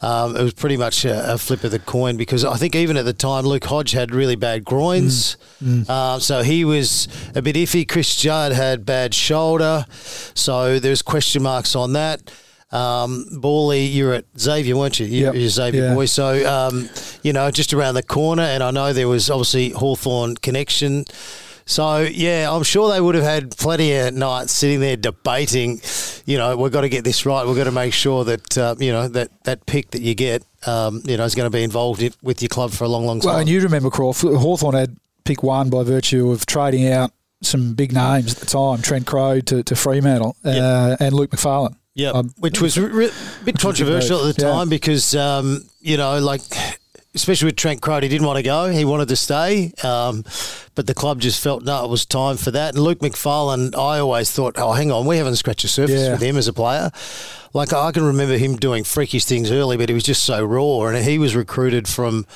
Um, 0.00 0.36
it 0.36 0.42
was 0.42 0.54
pretty 0.54 0.76
much 0.76 1.04
a, 1.04 1.34
a 1.34 1.38
flip 1.38 1.64
of 1.64 1.70
the 1.70 1.78
coin 1.78 2.16
because 2.16 2.44
I 2.44 2.56
think 2.56 2.74
even 2.74 2.96
at 2.96 3.04
the 3.04 3.12
time 3.12 3.44
Luke 3.44 3.64
Hodge 3.64 3.92
had 3.92 4.14
really 4.14 4.36
bad 4.36 4.64
groins, 4.64 5.36
Um, 5.88 6.20
so 6.20 6.42
he 6.42 6.64
was 6.64 7.08
a 7.34 7.42
bit 7.42 7.56
iffy. 7.56 7.88
Chris 7.88 8.14
Judd 8.16 8.52
had 8.52 8.84
bad 8.86 9.14
shoulder, 9.14 9.86
so 9.90 10.78
there's 10.78 11.02
question 11.02 11.42
marks 11.42 11.74
on 11.74 11.92
that. 11.94 12.20
Um, 12.72 13.26
Bally, 13.40 13.84
you're 13.86 14.12
at 14.14 14.24
Xavier, 14.38 14.76
weren't 14.76 14.98
you? 14.98 15.06
You- 15.06 15.24
Yep. 15.26 15.34
You're 15.34 15.48
Xavier 15.48 15.84
Yeah. 15.88 15.94
boy. 15.94 16.06
So, 16.06 16.46
um, 16.50 16.88
you 17.22 17.32
know, 17.32 17.50
just 17.50 17.72
around 17.72 17.94
the 17.94 18.02
corner. 18.02 18.42
And 18.42 18.62
I 18.62 18.70
know 18.70 18.92
there 18.92 19.08
was 19.08 19.30
obviously 19.30 19.70
Hawthorn 19.70 20.36
connection. 20.36 21.04
So, 21.64 21.98
yeah, 22.00 22.48
I'm 22.52 22.62
sure 22.62 22.92
they 22.92 23.00
would 23.00 23.14
have 23.16 23.24
had 23.24 23.56
plenty 23.56 23.92
of 23.96 24.14
nights 24.14 24.52
sitting 24.52 24.80
there 24.80 24.96
debating, 24.96 25.80
you 26.24 26.38
know, 26.38 26.56
we've 26.56 26.70
got 26.72 26.82
to 26.82 26.88
get 26.88 27.02
this 27.04 27.26
right. 27.26 27.44
We've 27.46 27.56
got 27.56 27.64
to 27.64 27.72
make 27.72 27.92
sure 27.92 28.24
that 28.24 28.56
uh, 28.58 28.74
you 28.78 28.92
know 28.92 29.08
that 29.08 29.30
that 29.44 29.66
pick 29.66 29.90
that 29.90 30.00
you 30.00 30.14
get, 30.14 30.44
um, 30.66 31.02
you 31.06 31.16
know, 31.16 31.24
is 31.24 31.34
going 31.34 31.50
to 31.50 31.56
be 31.56 31.64
involved 31.64 32.02
in, 32.02 32.12
with 32.22 32.40
your 32.40 32.48
club 32.50 32.70
for 32.70 32.84
a 32.84 32.88
long, 32.88 33.04
long 33.04 33.18
time. 33.20 33.30
Well, 33.30 33.38
and 33.40 33.48
you 33.48 33.60
remember, 33.60 33.90
Crawford, 33.90 34.36
Hawthorn 34.36 34.74
had 34.76 34.96
pick 35.24 35.42
one 35.42 35.68
by 35.70 35.82
virtue 35.82 36.30
of 36.30 36.46
trading 36.46 36.86
out 36.88 37.10
some 37.42 37.74
big 37.74 37.92
names 37.92 38.34
at 38.34 38.38
the 38.38 38.46
time, 38.46 38.80
Trent 38.80 39.04
Croad 39.06 39.46
to, 39.48 39.62
to 39.64 39.74
Fremantle 39.74 40.36
uh, 40.44 40.50
Yep. 40.50 41.00
and 41.00 41.14
Luke 41.14 41.30
McPharlin. 41.30 41.74
Yeah, 41.96 42.10
Um, 42.10 42.34
which 42.38 42.60
was 42.60 42.76
re- 42.78 43.06
a 43.08 43.44
bit 43.44 43.58
controversial 43.66 44.26
at 44.28 44.36
the 44.36 44.42
Yeah. 44.42 44.52
time 44.52 44.68
because 44.68 45.14
um, 45.16 45.64
you 45.80 45.96
know, 45.96 46.18
like 46.20 46.42
especially 47.14 47.46
with 47.46 47.56
Trent 47.56 47.80
Croad, 47.80 48.02
he 48.02 48.08
didn't 48.10 48.26
want 48.26 48.36
to 48.36 48.42
go; 48.42 48.68
he 48.68 48.84
wanted 48.84 49.08
to 49.08 49.16
stay, 49.16 49.72
um, 49.82 50.22
but 50.74 50.86
the 50.86 50.92
club 50.92 51.20
just 51.20 51.42
felt 51.42 51.64
no, 51.64 51.82
it 51.86 51.88
was 51.90 52.04
time 52.04 52.36
for 52.36 52.50
that. 52.50 52.74
And 52.74 52.84
Luke 52.84 52.98
McPharlin, 52.98 53.74
I 53.74 53.98
always 53.98 54.30
thought, 54.30 54.56
oh, 54.58 54.72
hang 54.74 54.92
on, 54.92 55.06
we 55.06 55.16
haven't 55.16 55.36
scratched 55.36 55.62
the 55.62 55.68
surface 55.68 56.02
Yeah. 56.02 56.12
with 56.12 56.22
him 56.22 56.36
as 56.36 56.46
a 56.48 56.52
player. 56.52 56.90
Like 57.54 57.72
I 57.72 57.90
can 57.92 58.04
remember 58.04 58.36
him 58.36 58.56
doing 58.56 58.84
freakish 58.84 59.24
things 59.24 59.50
early, 59.50 59.78
but 59.78 59.88
he 59.88 59.94
was 59.94 60.04
just 60.04 60.22
so 60.24 60.44
raw, 60.44 60.82
and 60.88 61.02
he 61.02 61.18
was 61.18 61.34
recruited 61.34 61.88
from 61.88 62.26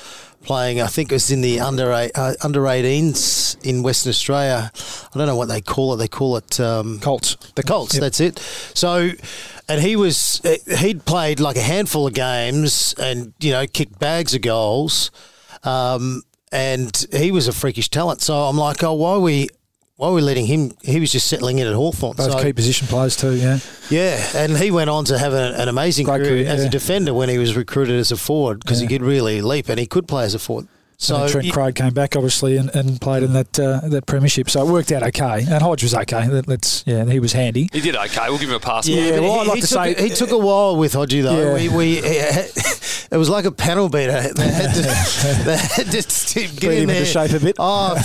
playing. 0.43 0.81
I 0.81 0.87
think 0.87 1.11
it 1.11 1.15
was 1.15 1.31
in 1.31 1.41
the 1.41 1.59
under 1.59 1.91
eight, 1.93 2.11
uh, 2.15 2.33
under 2.43 2.61
18s 2.61 3.63
in 3.63 3.83
Western 3.83 4.09
Australia. 4.09 4.71
I 5.13 5.17
don't 5.17 5.27
know 5.27 5.35
what 5.35 5.47
they 5.47 5.61
call 5.61 5.93
it. 5.93 5.97
They 5.97 6.07
call 6.07 6.37
it. 6.37 6.59
Um, 6.59 6.99
Colts. 6.99 7.35
the 7.55 7.63
Colts. 7.63 7.95
Yep. 7.95 8.01
That's 8.01 8.19
it. 8.19 8.39
So, 8.73 9.11
and 9.67 9.81
he 9.81 9.95
was 9.95 10.41
eh, 10.43 10.57
he'd 10.77 11.05
played 11.05 11.39
like 11.39 11.55
a 11.55 11.61
handful 11.61 12.07
of 12.07 12.13
games 12.13 12.93
and 12.99 13.33
you 13.39 13.51
know 13.51 13.65
kicked 13.67 13.99
bags 13.99 14.33
of 14.33 14.41
goals, 14.41 15.11
um, 15.63 16.23
and 16.51 17.05
he 17.11 17.31
was 17.31 17.47
a 17.47 17.53
freakish 17.53 17.89
talent. 17.89 18.21
So 18.21 18.35
I'm 18.35 18.57
like, 18.57 18.83
oh, 18.83 18.93
why 18.93 19.13
are 19.13 19.19
we? 19.19 19.49
Why 19.97 20.07
are 20.07 20.13
we 20.13 20.21
letting 20.21 20.47
him? 20.47 20.71
He 20.81 20.99
was 20.99 21.11
just 21.11 21.27
settling 21.27 21.59
in 21.59 21.67
at 21.67 21.73
Hawthorn. 21.75 22.17
Those 22.17 22.31
so, 22.31 22.41
key 22.41 22.53
position 22.53 22.87
players 22.87 23.15
too, 23.15 23.35
yeah. 23.35 23.59
yeah, 23.89 24.19
and 24.35 24.57
he 24.57 24.71
went 24.71 24.89
on 24.89 25.05
to 25.05 25.17
have 25.19 25.33
an, 25.33 25.53
an 25.53 25.67
amazing 25.67 26.07
career, 26.07 26.23
career, 26.25 26.47
as 26.47 26.61
yeah. 26.61 26.67
a 26.67 26.69
defender 26.69 27.13
when 27.13 27.29
he 27.29 27.37
was 27.37 27.55
recruited 27.55 27.99
as 27.99 28.11
a 28.11 28.17
forward 28.17 28.61
because 28.61 28.81
Yeah. 28.81 28.87
he 28.87 28.97
could 28.97 29.05
really 29.05 29.41
leap 29.41 29.69
and 29.69 29.79
he 29.79 29.85
could 29.85 30.07
play 30.07 30.23
as 30.23 30.33
a 30.33 30.39
forward. 30.39 30.67
So 31.01 31.25
So 31.25 31.31
Trent 31.31 31.45
y- 31.47 31.51
Croad 31.51 31.73
came 31.73 31.93
back 31.95 32.15
obviously 32.15 32.57
and, 32.57 32.69
and 32.75 33.01
played 33.01 33.23
in 33.23 33.33
that 33.33 33.59
uh, 33.59 33.81
that 33.89 34.05
premiership, 34.05 34.51
so 34.51 34.61
it 34.67 34.71
worked 34.71 34.91
out 34.91 35.01
okay. 35.01 35.39
And 35.49 35.59
Hodge 35.63 35.81
was 35.81 35.95
okay. 35.95 36.27
That, 36.27 36.45
that's 36.45 36.83
yeah, 36.85 37.03
he 37.05 37.19
was 37.19 37.33
handy. 37.33 37.69
He 37.73 37.81
did 37.81 37.95
okay. 37.95 38.25
We'll 38.29 38.37
give 38.37 38.49
him 38.49 38.55
a 38.55 38.59
pass. 38.59 38.87
Yeah, 38.87 39.01
Yeah, 39.15 39.19
well, 39.19 39.33
he, 39.33 39.39
I'd 39.39 39.47
like 39.47 39.61
to 39.61 39.67
took, 39.67 39.69
say- 39.97 40.09
he 40.09 40.09
took 40.13 40.29
a 40.29 40.37
while 40.37 40.75
with 40.75 40.93
Hodgie 40.93 41.23
though. 41.23 41.55
Yeah. 41.55 41.55
We, 41.55 41.69
we 41.69 41.97
it 42.03 43.17
was 43.17 43.29
like 43.29 43.45
a 43.45 43.51
panel 43.51 43.89
beater. 43.89 44.21
They 44.35 44.47
had 44.47 44.73
to, 44.75 44.81
they 45.43 45.57
had 45.57 45.91
to 45.91 46.41
get 46.41 46.59
Beat 46.61 46.63
in 46.63 46.77
him 46.83 46.87
there. 46.87 46.97
into 46.97 47.05
shape 47.05 47.31
a 47.31 47.39
bit. 47.39 47.55
Oh, 47.57 47.95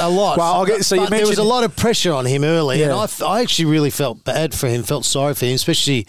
a 0.00 0.08
lot. 0.08 0.38
Well, 0.38 0.54
I'll 0.54 0.66
get- 0.66 0.84
so 0.84 0.94
you 0.94 1.02
But 1.02 1.10
there 1.10 1.26
was 1.26 1.38
a 1.38 1.44
lot 1.44 1.62
of 1.64 1.76
pressure 1.76 2.12
on 2.12 2.24
him 2.24 2.42
early, 2.42 2.82
and 2.82 2.92
I, 2.92 3.00
I, 3.00 3.04
f- 3.04 3.22
I 3.22 3.42
actually 3.42 3.66
really 3.66 3.90
felt 3.90 4.24
bad 4.24 4.54
for 4.54 4.66
him. 4.66 4.82
Felt 4.82 5.04
sorry 5.04 5.34
for 5.34 5.44
him, 5.44 5.54
especially 5.54 6.06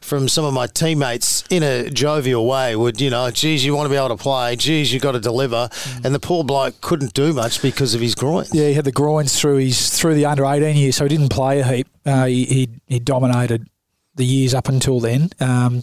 from 0.00 0.28
some 0.28 0.44
of 0.44 0.52
my 0.54 0.66
teammates 0.66 1.44
in 1.50 1.62
a 1.62 1.90
jovial 1.90 2.46
way. 2.46 2.74
Would 2.74 3.00
you 3.00 3.10
know, 3.10 3.30
geez, 3.30 3.64
you 3.64 3.74
want 3.76 3.86
to 3.86 3.90
be 3.90 3.96
able 3.96 4.08
to 4.08 4.16
play. 4.16 4.56
Geez, 4.56 4.92
you 4.92 4.98
got 5.00 5.12
to 5.12 5.20
deliver, 5.20 5.68
and 6.04 6.14
the 6.14 6.18
poor 6.20 6.42
bloke 6.44 6.80
couldn't 6.80 7.12
do 7.14 7.32
much 7.32 7.60
because 7.62 7.94
of 7.94 8.00
his 8.00 8.14
groin. 8.14 8.46
Yeah, 8.52 8.68
he 8.68 8.74
had 8.74 8.84
the 8.84 8.92
groins 8.92 9.38
through 9.38 9.58
his 9.58 9.90
through 9.98 10.14
the 10.14 10.26
under 10.26 10.44
eighteen 10.46 10.76
years, 10.76 10.96
so 10.96 11.04
he 11.04 11.08
didn't 11.08 11.28
play 11.30 11.60
a 11.60 11.64
heap. 11.66 11.88
Uh, 12.06 12.24
he, 12.26 12.44
he 12.44 12.68
he 12.86 12.98
dominated 12.98 13.68
the 14.16 14.24
years 14.24 14.54
up 14.54 14.68
until 14.68 15.00
then. 15.00 15.30
Um, 15.40 15.82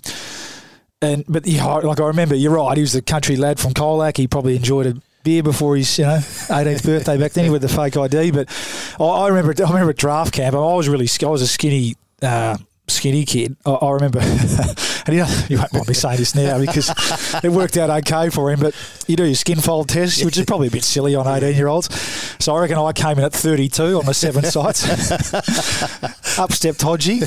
and 1.01 1.23
but 1.27 1.45
yeah, 1.45 1.65
I- 1.65 1.79
like 1.81 1.99
I 1.99 2.07
remember, 2.07 2.35
you're 2.35 2.51
right. 2.55 2.75
He 2.75 2.81
was 2.81 2.95
a 2.95 3.01
country 3.01 3.35
lad 3.35 3.59
from 3.59 3.73
Colac. 3.73 4.17
He 4.17 4.27
probably 4.27 4.55
enjoyed 4.55 4.87
a 4.87 4.95
beer 5.23 5.43
before 5.43 5.75
his 5.75 5.97
you 5.99 6.05
know 6.05 6.17
18th 6.21 6.83
birthday 6.85 7.17
back 7.17 7.33
then 7.33 7.51
with 7.51 7.61
the 7.61 7.69
fake 7.69 7.95
ID. 7.97 8.31
But 8.31 8.49
I, 8.99 9.03
I 9.03 9.27
remember 9.27 9.53
I 9.63 9.67
remember 9.69 9.91
at 9.91 9.97
draft 9.97 10.33
camp. 10.33 10.55
I 10.55 10.59
was 10.59 10.89
really 10.89 11.07
I 11.23 11.25
was 11.29 11.41
a 11.43 11.47
skinny. 11.47 11.95
Uh, 12.21 12.57
Skinny 12.89 13.25
kid, 13.25 13.57
I, 13.65 13.71
I 13.71 13.91
remember, 13.91 14.19
and 14.21 15.07
you, 15.09 15.17
know, 15.17 15.39
you 15.49 15.57
won't 15.57 15.73
mind 15.73 15.87
me 15.89 15.93
saying 15.93 16.17
this 16.17 16.33
now 16.35 16.57
because 16.59 16.89
it 17.43 17.49
worked 17.51 17.75
out 17.77 17.89
okay 17.89 18.29
for 18.29 18.49
him. 18.51 18.61
But 18.61 18.73
you 19.07 19.15
do 19.17 19.25
your 19.25 19.35
skin 19.35 19.59
fold 19.59 19.89
test, 19.89 20.23
which 20.23 20.37
is 20.37 20.45
probably 20.45 20.67
a 20.67 20.71
bit 20.71 20.83
silly 20.85 21.13
on 21.13 21.27
eighteen-year-olds. 21.27 21.89
So 22.43 22.55
I 22.55 22.61
reckon 22.61 22.77
I 22.77 22.93
came 22.93 23.17
in 23.17 23.25
at 23.25 23.33
thirty-two 23.33 23.99
on 23.99 24.05
the 24.05 24.13
seven 24.13 24.43
sites. 24.51 24.85
Up 26.39 26.51
stepped 26.53 26.79
Hodgie, 26.81 27.19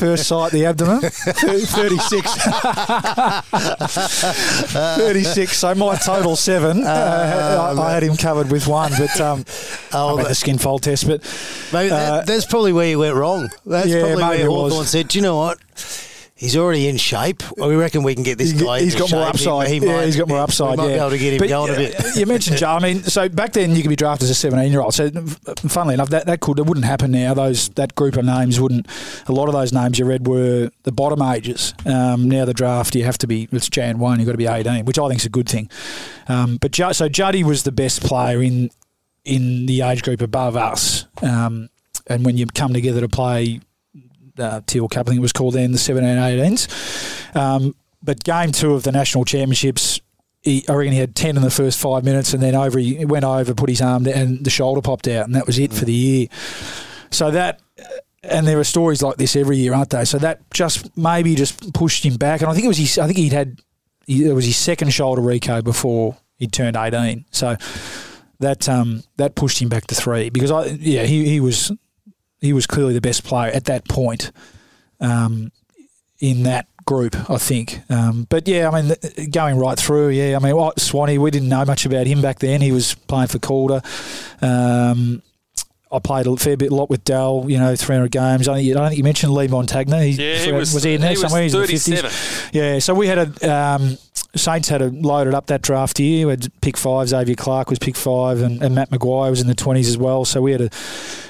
first 0.00 0.26
sight 0.26 0.50
the 0.52 0.66
abdomen, 0.66 1.00
Thir- 1.00 1.60
thirty-six. 1.60 2.32
36. 4.72 5.56
So 5.56 5.74
my 5.74 5.96
total 5.96 6.36
seven. 6.36 6.82
Uh, 6.84 7.74
I, 7.76 7.80
I 7.80 7.92
had 7.92 8.02
him 8.02 8.16
covered 8.16 8.50
with 8.50 8.66
one, 8.66 8.92
but 8.98 9.20
um, 9.20 9.44
Oh, 9.92 10.14
I 10.14 10.22
made 10.22 10.26
the 10.30 10.34
skin 10.34 10.58
fold 10.58 10.82
test. 10.82 11.06
But 11.06 11.22
Maybe 11.72 11.90
that, 11.90 12.12
Uh, 12.12 12.22
that's 12.24 12.44
probably 12.46 12.72
where 12.72 12.88
you 12.88 12.98
went 12.98 13.14
wrong. 13.14 13.50
That's 13.64 13.86
Yeah, 13.88 14.00
probably 14.00 14.16
maybe 14.24 14.42
where 14.42 14.46
it 14.46 14.50
was. 14.50 14.72
Said, 14.96 15.08
"Do 15.08 15.18
you 15.18 15.22
know 15.22 15.36
what? 15.36 15.58
He's 16.38 16.54
already 16.54 16.86
in 16.86 16.98
shape. 16.98 17.42
We 17.56 17.76
reckon 17.76 18.02
we 18.02 18.14
can 18.14 18.22
get 18.22 18.36
this 18.36 18.52
guy. 18.52 18.80
he's 18.80 18.94
got 18.94 19.10
more 19.10 19.22
upside. 19.22 19.68
He, 19.68 19.78
he 19.78 19.86
yeah, 19.86 19.96
might, 19.96 20.04
he's 20.04 20.16
got 20.16 20.28
more 20.28 20.36
we 20.36 20.42
upside. 20.42 20.76
might 20.76 20.88
yeah. 20.88 20.92
be 20.92 20.98
able 20.98 21.10
to 21.10 21.18
get 21.18 21.32
him 21.32 21.38
But, 21.38 21.48
going 21.48 21.72
a 21.72 21.76
bit. 21.76 22.16
You 22.16 22.26
mentioned 22.26 22.58
Joe. 22.58 22.68
I 22.72 22.78
mean, 22.78 23.02
so 23.04 23.26
back 23.30 23.54
then 23.54 23.74
you 23.74 23.80
could 23.80 23.88
be 23.88 23.96
drafted 23.96 24.24
as 24.24 24.30
a 24.30 24.34
17 24.34 24.70
year 24.70 24.82
old. 24.82 24.92
So, 24.92 25.10
funnily 25.10 25.94
enough, 25.94 26.10
that, 26.10 26.26
that 26.26 26.40
could 26.40 26.58
it 26.58 26.66
wouldn't 26.66 26.84
happen 26.84 27.10
now. 27.10 27.32
Those 27.32 27.70
that 27.70 27.94
group 27.94 28.16
of 28.16 28.26
names 28.26 28.60
wouldn't. 28.60 28.86
A 29.28 29.32
lot 29.32 29.48
of 29.48 29.54
those 29.54 29.72
names 29.72 29.98
you 29.98 30.04
read 30.04 30.26
were 30.26 30.70
the 30.82 30.92
bottom 30.92 31.22
ages. 31.22 31.72
Um, 31.86 32.28
now 32.28 32.44
the 32.44 32.52
draft 32.52 32.94
you 32.94 33.04
have 33.04 33.16
to 33.18 33.26
be 33.26 33.48
it's 33.50 33.70
Jan 33.70 33.98
one. 33.98 34.18
You've 34.18 34.26
got 34.26 34.32
to 34.32 34.38
be 34.38 34.46
18, 34.46 34.84
which 34.84 34.98
I 34.98 35.08
think 35.08 35.20
is 35.20 35.26
a 35.26 35.30
good 35.30 35.48
thing. 35.48 35.70
Um, 36.28 36.58
but 36.58 36.70
Ju- 36.72 36.92
so 36.92 37.08
Juddy 37.08 37.44
was 37.44 37.62
the 37.62 37.72
best 37.72 38.02
player 38.02 38.42
in 38.42 38.68
in 39.24 39.64
the 39.64 39.80
age 39.80 40.02
group 40.02 40.20
above 40.20 40.54
us. 40.54 41.06
Um, 41.22 41.70
and 42.08 42.26
when 42.26 42.36
you 42.36 42.46
come 42.46 42.74
together 42.74 43.00
to 43.00 43.08
play 43.08 43.60
uh, 44.38 44.60
Teal 44.66 44.88
Cup, 44.88 45.06
I 45.06 45.10
think 45.10 45.18
it 45.18 45.22
was 45.22 45.32
called 45.32 45.54
then, 45.54 45.72
the 45.72 45.78
17 45.78 46.16
18s. 46.16 47.36
Um, 47.36 47.74
but 48.02 48.22
game 48.24 48.52
two 48.52 48.74
of 48.74 48.82
the 48.82 48.92
national 48.92 49.24
championships, 49.24 50.00
he, 50.42 50.64
I 50.68 50.74
reckon 50.74 50.92
he 50.92 50.98
had 50.98 51.14
10 51.14 51.36
in 51.36 51.42
the 51.42 51.50
first 51.50 51.78
five 51.80 52.04
minutes 52.04 52.32
and 52.32 52.42
then 52.42 52.54
over 52.54 52.78
he 52.78 53.04
went 53.04 53.24
over, 53.24 53.54
put 53.54 53.68
his 53.68 53.80
arm 53.80 54.04
down, 54.04 54.14
and 54.14 54.44
the 54.44 54.50
shoulder 54.50 54.80
popped 54.80 55.08
out, 55.08 55.26
and 55.26 55.34
that 55.34 55.46
was 55.46 55.58
it 55.58 55.72
for 55.72 55.84
the 55.84 55.92
year. 55.92 56.26
So 57.10 57.30
that, 57.30 57.60
and 58.22 58.46
there 58.46 58.58
are 58.58 58.64
stories 58.64 59.02
like 59.02 59.16
this 59.16 59.36
every 59.36 59.56
year, 59.56 59.74
aren't 59.74 59.90
they? 59.90 60.04
So 60.04 60.18
that 60.18 60.48
just 60.52 60.96
maybe 60.96 61.34
just 61.34 61.72
pushed 61.72 62.04
him 62.04 62.16
back. 62.16 62.40
And 62.40 62.50
I 62.50 62.54
think 62.54 62.64
it 62.64 62.68
was 62.68 62.78
his, 62.78 62.98
I 62.98 63.06
think 63.06 63.18
he'd 63.18 63.32
had, 63.32 63.60
it 64.06 64.34
was 64.34 64.44
his 64.44 64.56
second 64.56 64.92
shoulder 64.92 65.22
reco 65.22 65.64
before 65.64 66.16
he 66.36 66.46
turned 66.46 66.76
18. 66.76 67.24
So 67.30 67.56
that 68.40 68.68
um, 68.68 69.02
that 69.16 69.34
pushed 69.34 69.60
him 69.60 69.68
back 69.68 69.86
to 69.86 69.94
three 69.94 70.30
because 70.30 70.50
I 70.50 70.66
yeah 70.66 71.04
he, 71.04 71.28
he 71.28 71.40
was 71.40 71.72
he 72.40 72.52
was 72.52 72.66
clearly 72.66 72.94
the 72.94 73.00
best 73.00 73.24
player 73.24 73.50
at 73.52 73.64
that 73.64 73.88
point 73.88 74.30
um, 75.00 75.52
in 76.20 76.44
that 76.44 76.66
group 76.84 77.16
I 77.28 77.38
think 77.38 77.80
um, 77.90 78.26
but 78.28 78.46
yeah 78.46 78.68
I 78.68 78.80
mean 78.80 78.94
th- 78.94 79.30
going 79.30 79.58
right 79.58 79.76
through 79.78 80.10
yeah 80.10 80.36
I 80.36 80.38
mean 80.38 80.54
what 80.54 80.78
Swanee 80.80 81.18
we 81.18 81.30
didn't 81.32 81.48
know 81.48 81.64
much 81.64 81.84
about 81.84 82.06
him 82.06 82.22
back 82.22 82.38
then 82.38 82.60
he 82.60 82.70
was 82.70 82.94
playing 82.94 83.28
for 83.28 83.38
Calder 83.40 83.82
um, 84.40 85.22
I 85.90 86.00
played 86.00 86.26
a 86.26 86.36
fair 86.36 86.56
bit, 86.56 86.72
a 86.72 86.74
lot 86.74 86.90
with 86.90 87.04
Dell, 87.04 87.44
you 87.46 87.58
know, 87.58 87.74
300 87.76 88.10
games. 88.10 88.48
I 88.48 88.54
don't 88.54 88.64
think, 88.64 88.76
I 88.76 88.88
think 88.88 88.98
you 88.98 89.04
mentioned 89.04 89.32
Lee 89.32 89.46
Montagna. 89.46 90.04
He's, 90.04 90.18
Yeah, 90.18 90.38
he 90.38 90.52
was, 90.52 90.74
was 90.74 90.82
he 90.82 90.94
in 90.94 91.00
there 91.00 91.10
he 91.10 91.14
was 91.14 91.20
somewhere? 91.22 91.42
He's 91.44 91.54
in 91.54 91.60
the 91.94 92.02
50s. 92.02 92.50
Yeah, 92.52 92.78
so 92.80 92.92
we 92.92 93.06
had 93.06 93.18
a 93.18 93.54
um, 93.56 93.96
Saints 94.36 94.68
had 94.68 94.82
a 94.82 94.88
loaded 94.88 95.34
up 95.34 95.46
that 95.46 95.62
draft 95.62 95.98
year. 95.98 96.26
We 96.26 96.32
had 96.32 96.60
pick 96.60 96.76
five. 96.76 97.08
Xavier 97.08 97.34
Clarke 97.34 97.70
was 97.70 97.78
pick 97.78 97.96
five, 97.96 98.40
and, 98.40 98.62
and 98.62 98.74
Matt 98.74 98.90
Maguire 98.90 99.30
was 99.30 99.40
in 99.40 99.46
the 99.46 99.54
twenties 99.54 99.88
as 99.88 99.98
well. 99.98 100.24
So 100.24 100.42
we 100.42 100.52
had 100.52 100.60
a, 100.60 100.70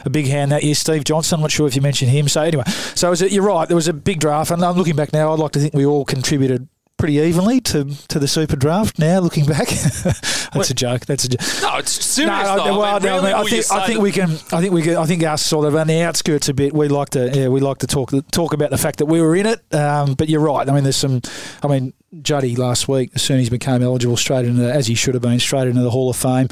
a 0.04 0.10
big 0.10 0.26
hand 0.26 0.52
that 0.52 0.64
year. 0.64 0.74
Steve 0.74 1.04
Johnson. 1.04 1.36
I'm 1.36 1.40
not 1.42 1.50
sure 1.50 1.66
if 1.66 1.76
you 1.76 1.82
mentioned 1.82 2.10
him. 2.10 2.28
So 2.28 2.42
anyway, 2.42 2.64
so 2.94 3.10
was 3.10 3.20
you're 3.22 3.44
right. 3.44 3.66
There 3.68 3.76
was 3.76 3.88
a 3.88 3.92
big 3.92 4.20
draft, 4.20 4.50
and 4.50 4.64
I'm 4.64 4.76
looking 4.76 4.96
back 4.96 5.12
now. 5.12 5.32
I'd 5.32 5.38
like 5.38 5.52
to 5.52 5.58
think 5.58 5.74
we 5.74 5.86
all 5.86 6.04
contributed 6.04 6.68
pretty 6.96 7.14
evenly 7.14 7.60
to, 7.60 7.84
to 8.08 8.18
the 8.18 8.28
super 8.28 8.56
draft. 8.56 8.98
Now 8.98 9.20
looking 9.20 9.46
back, 9.46 9.68
that's 10.52 10.70
a 10.70 10.74
joke. 10.74 11.06
That's 11.06 11.24
a 11.24 11.28
joke. 11.28 11.40
No, 11.62 11.78
it's 11.78 11.92
serious. 11.92 12.30
No, 12.30 12.56
though. 12.56 12.78
well, 12.78 12.96
I, 12.96 12.98
mean, 12.98 13.02
no, 13.02 13.18
I, 13.18 13.22
mean, 13.22 13.34
I 13.34 13.44
think 13.44 13.72
I 13.72 13.86
think 13.86 14.00
we 14.00 14.12
can. 14.12 14.30
I 14.30 14.60
think 14.60 14.72
we 14.72 14.82
can. 14.82 14.96
I 14.96 15.06
think 15.06 15.22
us 15.22 15.44
sort 15.44 15.66
of 15.66 15.76
on 15.76 15.86
the 15.86 16.00
outskirts 16.02 16.48
a 16.48 16.54
bit. 16.54 16.72
We 16.72 16.88
like 16.88 17.10
to. 17.10 17.30
Yeah, 17.32 17.48
we 17.48 17.60
like 17.60 17.78
to 17.78 17.86
talk 17.86 18.12
talk 18.30 18.52
about 18.52 18.70
the 18.70 18.78
fact 18.78 18.98
that 18.98 19.06
we 19.06 19.20
were 19.20 19.36
in 19.36 19.46
it. 19.46 19.62
Um, 19.74 20.14
but 20.14 20.28
you're 20.28 20.40
right. 20.40 20.68
I 20.68 20.72
mean, 20.72 20.84
there's 20.84 20.96
some. 20.96 21.20
I 21.62 21.68
mean, 21.68 21.92
Juddy 22.22 22.56
last 22.56 22.88
week, 22.88 23.10
as 23.14 23.22
soon 23.22 23.38
as 23.38 23.44
he 23.44 23.50
became 23.50 23.82
eligible, 23.82 24.16
straight 24.16 24.44
into 24.44 24.72
as 24.72 24.86
he 24.86 24.94
should 24.94 25.14
have 25.14 25.22
been, 25.22 25.38
straight 25.38 25.68
into 25.68 25.82
the 25.82 25.90
Hall 25.90 26.10
of 26.10 26.16
Fame. 26.16 26.48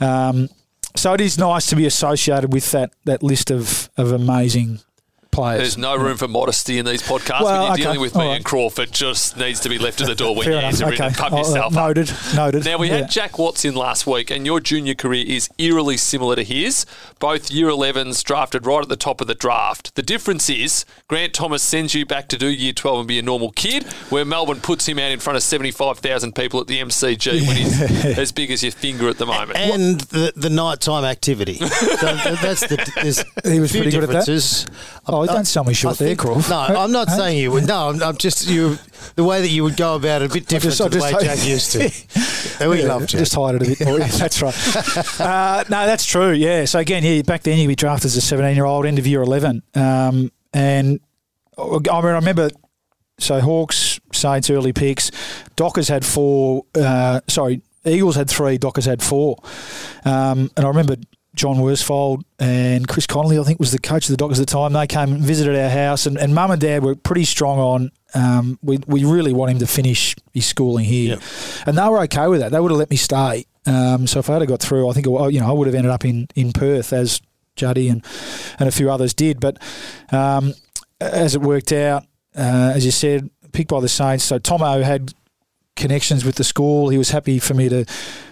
Um, 0.00 0.48
so 0.94 1.12
it 1.12 1.20
is 1.20 1.38
nice 1.38 1.66
to 1.66 1.76
be 1.76 1.86
associated 1.86 2.52
with 2.52 2.70
that 2.72 2.92
that 3.04 3.22
list 3.22 3.50
of 3.50 3.90
of 3.96 4.12
amazing 4.12 4.80
players. 5.36 5.60
There's 5.60 5.78
no 5.78 5.96
room 5.96 6.16
for 6.16 6.26
modesty 6.28 6.78
in 6.78 6.84
these 6.86 7.02
podcasts 7.02 7.42
Well, 7.42 7.52
when 7.54 7.62
you're 7.62 7.72
okay, 7.74 7.82
dealing 7.82 8.00
with 8.00 8.16
all 8.16 8.22
me 8.22 8.28
right. 8.28 8.36
and 8.36 8.44
Crawford. 8.44 8.92
Just 8.92 9.36
needs 9.36 9.60
to 9.60 9.68
be 9.68 9.78
left 9.78 10.00
at 10.00 10.06
the 10.08 10.14
door 10.14 10.34
when 10.34 10.44
Fair 10.44 10.52
you 10.54 10.58
enough. 10.58 10.72
answer 10.72 10.88
it 10.88 10.94
Okay. 10.94 11.06
and 11.06 11.16
pump 11.16 11.34
Oh, 11.34 11.38
yourself 11.38 11.66
up. 11.66 11.72
noted. 11.72 12.10
Noted. 12.34 12.64
Now, 12.64 12.78
we 12.78 12.88
had 12.88 13.10
Jack 13.10 13.38
Watts 13.38 13.64
in 13.64 13.74
last 13.74 14.06
week, 14.06 14.30
and 14.30 14.44
your 14.46 14.58
junior 14.60 14.94
career 14.94 15.24
is 15.26 15.48
eerily 15.58 15.96
similar 15.96 16.36
to 16.36 16.42
his. 16.42 16.86
Both 17.18 17.50
year 17.50 17.68
11s 17.68 18.22
drafted 18.24 18.66
right 18.66 18.82
at 18.82 18.88
the 18.88 18.96
top 18.96 19.20
of 19.20 19.26
the 19.26 19.34
draft. 19.34 19.94
The 19.94 20.02
difference 20.02 20.48
is 20.50 20.84
Grant 21.08 21.34
Thomas 21.34 21.62
sends 21.62 21.94
you 21.94 22.04
back 22.06 22.28
to 22.28 22.36
do 22.38 22.48
year 22.48 22.72
12 22.72 22.98
and 23.00 23.08
be 23.08 23.18
a 23.18 23.22
normal 23.22 23.50
kid, 23.52 23.84
where 24.10 24.24
Melbourne 24.24 24.60
puts 24.60 24.86
him 24.86 24.98
out 24.98 25.10
in 25.10 25.20
front 25.20 25.36
of 25.36 25.42
75,000 25.42 26.34
people 26.34 26.60
at 26.60 26.66
the 26.66 26.80
MCG 26.80 27.46
when 27.46 27.56
he's 27.56 27.80
as 28.18 28.32
big 28.32 28.50
as 28.50 28.62
your 28.62 28.72
finger 28.72 29.08
at 29.08 29.18
the 29.18 29.26
moment. 29.26 29.58
and 29.58 30.00
the, 30.02 30.32
the 30.36 30.50
nighttime 30.50 31.04
activity. 31.04 31.54
so 31.56 32.14
that's 32.42 32.60
the 32.60 33.24
He 33.50 33.60
was 33.60 33.72
few 33.72 33.82
pretty 33.82 33.96
good 33.96 34.04
at 34.04 34.08
that? 34.10 34.26
differences. 34.26 34.66
Oh, 35.06 35.25
Don't 35.26 35.44
sell 35.44 35.64
me 35.64 35.74
short 35.74 35.98
there, 35.98 36.08
think- 36.08 36.20
Crawf. 36.20 36.48
No, 36.50 36.80
I'm 36.80 36.92
not 36.92 37.08
Hey? 37.08 37.16
saying 37.16 37.38
you 37.38 37.50
would. 37.52 37.66
No, 37.66 37.88
I'm, 37.90 38.02
I'm 38.02 38.16
just 38.16 38.46
you. 38.48 38.78
The 39.14 39.24
way 39.24 39.40
that 39.40 39.48
you 39.48 39.62
would 39.64 39.76
go 39.76 39.94
about 39.96 40.22
it 40.22 40.30
a 40.30 40.34
bit 40.34 40.46
different 40.46 40.76
just- 40.76 40.82
to 40.82 40.88
the 40.98 41.02
way 41.02 41.12
Jack 41.20 41.44
used 41.46 41.72
to. 41.72 41.90
We 42.68 42.80
Yeah, 42.82 42.88
love 42.88 43.06
Jack. 43.06 43.18
Just 43.18 43.34
hide 43.34 43.56
it 43.56 43.62
a 43.62 43.64
bit 43.66 43.84
more. 43.86 43.98
Yeah, 44.00 44.06
that's 44.06 44.40
right. 44.40 45.20
Uh, 45.20 45.64
no, 45.68 45.84
that's 45.86 46.06
true. 46.06 46.30
Yeah. 46.32 46.64
So 46.64 46.78
again, 46.78 47.04
yeah, 47.04 47.20
back 47.22 47.42
then 47.42 47.58
you'd 47.58 47.68
be 47.68 47.74
drafted 47.74 48.06
as 48.06 48.16
a 48.16 48.20
17 48.22 48.54
year 48.56 48.64
old, 48.64 48.86
end 48.86 48.98
of 48.98 49.06
year 49.06 49.20
11. 49.22 49.62
Um, 49.74 50.32
and 50.54 51.00
I 51.58 51.64
mean, 51.66 51.86
I 51.90 52.00
remember, 52.00 52.48
so 53.18 53.40
Hawks, 53.40 54.00
Saints, 54.12 54.48
early 54.48 54.72
picks. 54.72 55.10
Dockers 55.56 55.88
had 55.88 56.04
four. 56.04 56.64
Uh, 56.74 57.20
sorry, 57.28 57.60
Eagles 57.84 58.16
had 58.16 58.28
three. 58.30 58.56
Dockers 58.58 58.86
had 58.86 59.02
four. 59.02 59.36
Um, 60.06 60.50
and 60.56 60.64
I 60.64 60.68
remember 60.68 60.96
John 61.36 61.58
Worsfold 61.60 62.24
and 62.40 62.88
Chris 62.88 63.06
Connolly, 63.06 63.38
I 63.38 63.44
think, 63.44 63.60
was 63.60 63.70
the 63.70 63.78
coach 63.78 64.06
of 64.06 64.10
the 64.10 64.16
Dockers 64.16 64.40
at 64.40 64.46
the 64.46 64.52
time. 64.52 64.72
They 64.72 64.86
came 64.86 65.12
and 65.12 65.22
visited 65.22 65.54
our 65.54 65.68
house, 65.70 66.06
and, 66.06 66.16
and 66.18 66.34
Mum 66.34 66.50
and 66.50 66.60
Dad 66.60 66.82
were 66.82 66.96
pretty 66.96 67.24
strong 67.24 67.58
on. 67.58 67.90
Um, 68.14 68.58
we 68.62 68.78
we 68.86 69.04
really 69.04 69.32
want 69.32 69.52
him 69.52 69.58
to 69.60 69.66
finish 69.66 70.16
his 70.32 70.46
schooling 70.46 70.86
here, 70.86 71.10
Yep. 71.10 71.22
and 71.66 71.78
they 71.78 71.88
were 71.88 72.00
okay 72.04 72.26
with 72.26 72.40
that. 72.40 72.50
They 72.52 72.58
would 72.60 72.70
have 72.72 72.78
let 72.78 72.90
me 72.90 72.96
stay. 72.96 73.44
Um, 73.66 74.06
so 74.06 74.18
if 74.20 74.30
I 74.30 74.38
had 74.38 74.48
got 74.48 74.60
through, 74.60 74.88
I 74.88 74.92
think 74.94 75.06
I- 75.06 75.28
you 75.28 75.40
know 75.40 75.48
I 75.48 75.52
would 75.52 75.66
have 75.66 75.74
ended 75.74 75.92
up 75.92 76.04
in, 76.04 76.26
in 76.34 76.52
Perth 76.52 76.92
as 76.92 77.20
Juddy 77.54 77.88
and 77.88 78.02
and 78.58 78.68
a 78.68 78.72
few 78.72 78.90
others 78.90 79.12
did. 79.12 79.38
But 79.40 79.58
um, 80.10 80.54
as 81.00 81.34
it 81.34 81.42
worked 81.42 81.72
out, 81.72 82.04
uh, 82.34 82.72
as 82.74 82.84
you 82.86 82.90
said, 82.90 83.28
picked 83.52 83.68
by 83.70 83.80
the 83.80 83.88
Saints. 83.88 84.24
So 84.24 84.38
Tomo 84.38 84.82
had 84.82 85.12
connections 85.74 86.24
with 86.24 86.36
the 86.36 86.44
school. 86.44 86.88
He 86.88 86.96
was 86.96 87.10
happy 87.10 87.38
for 87.38 87.52
me 87.54 87.68
to 87.68 87.84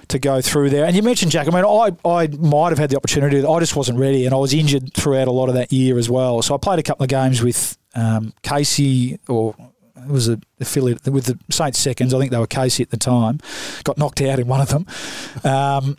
to 0.09 0.19
go 0.19 0.41
through 0.41 0.71
there. 0.71 0.85
And 0.85 0.95
you 0.95 1.03
mentioned 1.03 1.31
Jack. 1.33 1.47
I 1.47 1.51
mean, 1.51 1.65
I 1.65 1.91
I 2.09 2.27
might 2.29 2.71
have 2.71 2.79
had 2.79 2.91
the 2.91 2.97
opportunity. 2.97 3.45
I 3.45 3.61
just 3.61 3.77
wasn't 3.77 3.99
ready, 3.99 4.25
and 4.27 4.35
I 4.35 4.39
was 4.39 4.55
injured 4.55 4.93
throughout 4.95 5.29
a 5.29 5.33
lot 5.33 5.49
of 5.49 5.55
that 5.55 5.73
year 5.73 5.99
as 5.99 6.09
well. 6.11 6.43
So 6.43 6.55
I 6.55 6.59
played 6.59 6.79
a 6.79 6.83
couple 6.83 7.05
of 7.05 7.11
games 7.11 7.43
with 7.43 7.77
um, 7.95 8.33
Casey 8.43 9.19
or. 9.29 9.55
It 9.97 10.11
was 10.11 10.29
a 10.29 10.39
affiliate 10.61 11.09
with 11.09 11.25
the 11.25 11.39
Saints 11.51 11.79
seconds. 11.79 12.13
I 12.13 12.19
think 12.19 12.31
they 12.31 12.37
were 12.37 12.47
Casey 12.47 12.83
at 12.83 12.91
the 12.91 12.99
time. 12.99 13.41
Got 13.85 13.97
knocked 13.97 14.21
out 14.21 14.39
in 14.39 14.47
one 14.47 14.61
of 14.61 14.69
them. 14.69 14.87
Um, 15.45 15.97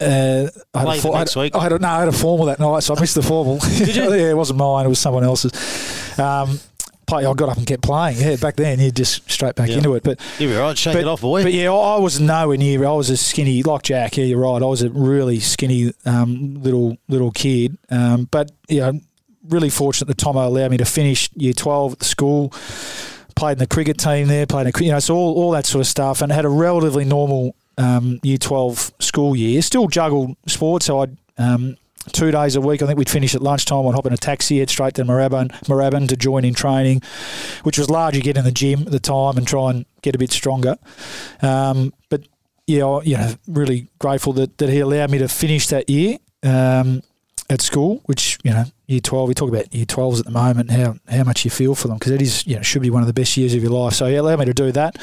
uh, 0.00 0.48
I 0.72 0.94
had, 0.94 1.00
for- 1.00 1.14
I, 1.14 1.18
next 1.18 1.34
had, 1.34 1.40
week. 1.40 1.54
I 1.54 1.62
had 1.62 1.72
a, 1.72 1.78
no, 1.78 1.88
I 1.88 1.98
had 2.00 2.08
a 2.08 2.12
formal 2.12 2.46
that 2.46 2.58
night, 2.58 2.82
so 2.84 2.96
I 2.96 3.00
missed 3.00 3.16
the 3.16 3.22
formal. 3.22 3.58
Did 3.58 3.94
you? 3.94 4.02
yeah, 4.14 4.30
it 4.30 4.36
wasn't 4.36 4.60
mine. 4.60 4.86
It 4.86 4.88
was 4.88 4.98
someone 4.98 5.24
else's. 5.24 5.52
Um, 6.18 6.58
I 7.12 7.34
got 7.34 7.48
up 7.48 7.56
and 7.56 7.66
kept 7.66 7.82
playing. 7.82 8.18
Yeah, 8.18 8.36
back 8.36 8.56
then 8.56 8.80
you 8.80 8.90
just 8.90 9.30
straight 9.30 9.54
back 9.54 9.68
Yeah. 9.68 9.76
into 9.78 9.94
it. 9.94 10.02
But 10.02 10.18
You'll 10.38 10.52
be 10.52 10.56
right. 10.56 10.76
Shake 10.76 10.96
it 10.96 11.06
off, 11.06 11.20
boy. 11.20 11.42
but 11.42 11.52
yeah, 11.52 11.70
I 11.72 11.96
I 11.96 11.98
was 11.98 12.20
nowhere 12.20 12.56
near. 12.56 12.84
I 12.86 12.92
was 12.92 13.10
a 13.10 13.16
skinny, 13.16 13.62
like 13.62 13.82
Jack. 13.82 14.16
Yeah, 14.16 14.24
you're 14.24 14.40
right. 14.40 14.62
I 14.62 14.66
was 14.66 14.82
a 14.82 14.90
really 14.90 15.40
skinny 15.40 15.92
um, 16.06 16.62
little 16.62 16.96
little 17.08 17.30
kid. 17.30 17.76
Um, 17.90 18.28
but 18.30 18.50
yeah, 18.68 18.92
really 19.48 19.70
fortunate 19.70 20.06
that 20.08 20.18
Tomo 20.18 20.46
allowed 20.46 20.70
me 20.70 20.76
to 20.78 20.84
finish 20.84 21.30
year 21.34 21.52
twelve 21.52 21.92
at 21.92 21.98
the 22.00 22.04
school. 22.04 22.52
Played 23.36 23.52
in 23.52 23.58
the 23.58 23.66
cricket 23.66 23.98
team 23.98 24.28
there. 24.28 24.46
Played 24.46 24.66
in 24.68 24.72
the, 24.72 24.84
you 24.84 24.92
know, 24.92 25.00
so 25.00 25.16
all, 25.16 25.34
all 25.34 25.50
that 25.52 25.66
sort 25.66 25.80
of 25.80 25.86
stuff, 25.88 26.22
and 26.22 26.30
had 26.30 26.44
a 26.44 26.48
relatively 26.48 27.04
normal 27.04 27.54
um, 27.78 28.20
year 28.22 28.38
twelve 28.38 28.92
school 29.00 29.34
year. 29.34 29.60
Still 29.62 29.88
juggled 29.88 30.36
sports, 30.46 30.86
so 30.86 31.00
I'd. 31.00 31.16
Um, 31.36 31.76
Two 32.12 32.30
days 32.30 32.54
a 32.56 32.60
week, 32.60 32.82
I 32.82 32.86
think 32.86 32.98
we'd 32.98 33.08
finish 33.08 33.34
at 33.34 33.42
lunchtime. 33.42 33.86
I'd 33.86 33.94
hop 33.94 34.06
in 34.06 34.12
a 34.12 34.16
taxi, 34.16 34.58
head 34.58 34.70
straight 34.70 34.94
to 34.94 35.04
Moorabbin 35.04 36.08
to 36.08 36.16
join 36.16 36.44
in 36.44 36.54
training, 36.54 37.02
which 37.62 37.78
was 37.78 37.88
largely 37.88 38.20
get 38.20 38.36
in 38.36 38.44
the 38.44 38.52
gym 38.52 38.82
at 38.82 38.90
the 38.92 39.00
time 39.00 39.36
and 39.36 39.46
try 39.46 39.70
and 39.70 39.86
get 40.02 40.14
a 40.14 40.18
bit 40.18 40.30
stronger. 40.30 40.76
Um, 41.40 41.94
but 42.10 42.26
yeah, 42.66 42.86
I, 42.86 43.02
you 43.02 43.16
know, 43.16 43.34
really 43.46 43.88
grateful 43.98 44.32
that, 44.34 44.58
that 44.58 44.68
he 44.68 44.80
allowed 44.80 45.10
me 45.10 45.18
to 45.18 45.28
finish 45.28 45.66
that 45.68 45.88
year 45.88 46.18
um, 46.42 47.02
at 47.50 47.60
school, 47.60 48.02
which 48.04 48.38
you 48.42 48.50
know, 48.50 48.64
year 48.86 49.00
twelve. 49.00 49.28
We 49.28 49.34
talk 49.34 49.48
about 49.48 49.74
year 49.74 49.86
twelves 49.86 50.20
at 50.20 50.26
the 50.26 50.32
moment, 50.32 50.70
how 50.70 50.96
how 51.08 51.24
much 51.24 51.44
you 51.44 51.50
feel 51.50 51.74
for 51.74 51.88
them 51.88 51.98
because 51.98 52.12
it 52.12 52.22
is 52.22 52.46
you 52.46 52.56
know 52.56 52.62
should 52.62 52.82
be 52.82 52.90
one 52.90 53.02
of 53.02 53.06
the 53.06 53.12
best 53.14 53.36
years 53.36 53.54
of 53.54 53.62
your 53.62 53.72
life. 53.72 53.94
So 53.94 54.06
he 54.06 54.14
allowed 54.16 54.38
me 54.38 54.46
to 54.46 54.54
do 54.54 54.72
that. 54.72 54.96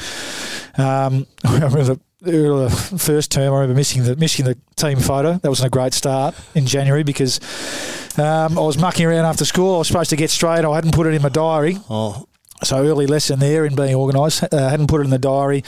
Um, 0.76 1.26
I 1.44 1.54
remember 1.54 1.98
the, 2.22 2.96
first 2.98 3.30
term. 3.30 3.52
I 3.52 3.56
remember 3.56 3.74
missing 3.74 4.04
the 4.04 4.16
missing 4.16 4.44
the 4.44 4.56
team 4.76 4.98
photo. 4.98 5.34
That 5.34 5.48
wasn't 5.48 5.68
a 5.68 5.70
great 5.70 5.92
start 5.92 6.34
in 6.54 6.66
January 6.66 7.02
because 7.02 7.40
um, 8.18 8.58
I 8.58 8.62
was 8.62 8.78
mucking 8.78 9.06
around 9.06 9.24
after 9.24 9.44
school. 9.44 9.76
I 9.76 9.78
was 9.78 9.88
supposed 9.88 10.10
to 10.10 10.16
get 10.16 10.30
straight. 10.30 10.64
I 10.64 10.74
hadn't 10.74 10.94
put 10.94 11.06
it 11.06 11.14
in 11.14 11.22
my 11.22 11.28
diary. 11.28 11.78
oh, 11.90 12.26
So 12.62 12.84
early 12.84 13.06
lesson 13.06 13.38
there 13.38 13.64
in 13.64 13.74
being 13.74 13.94
organised. 13.94 14.44
Uh, 14.52 14.68
hadn't 14.68 14.86
put 14.86 15.00
it 15.00 15.04
in 15.04 15.10
the 15.10 15.18
diary. 15.18 15.64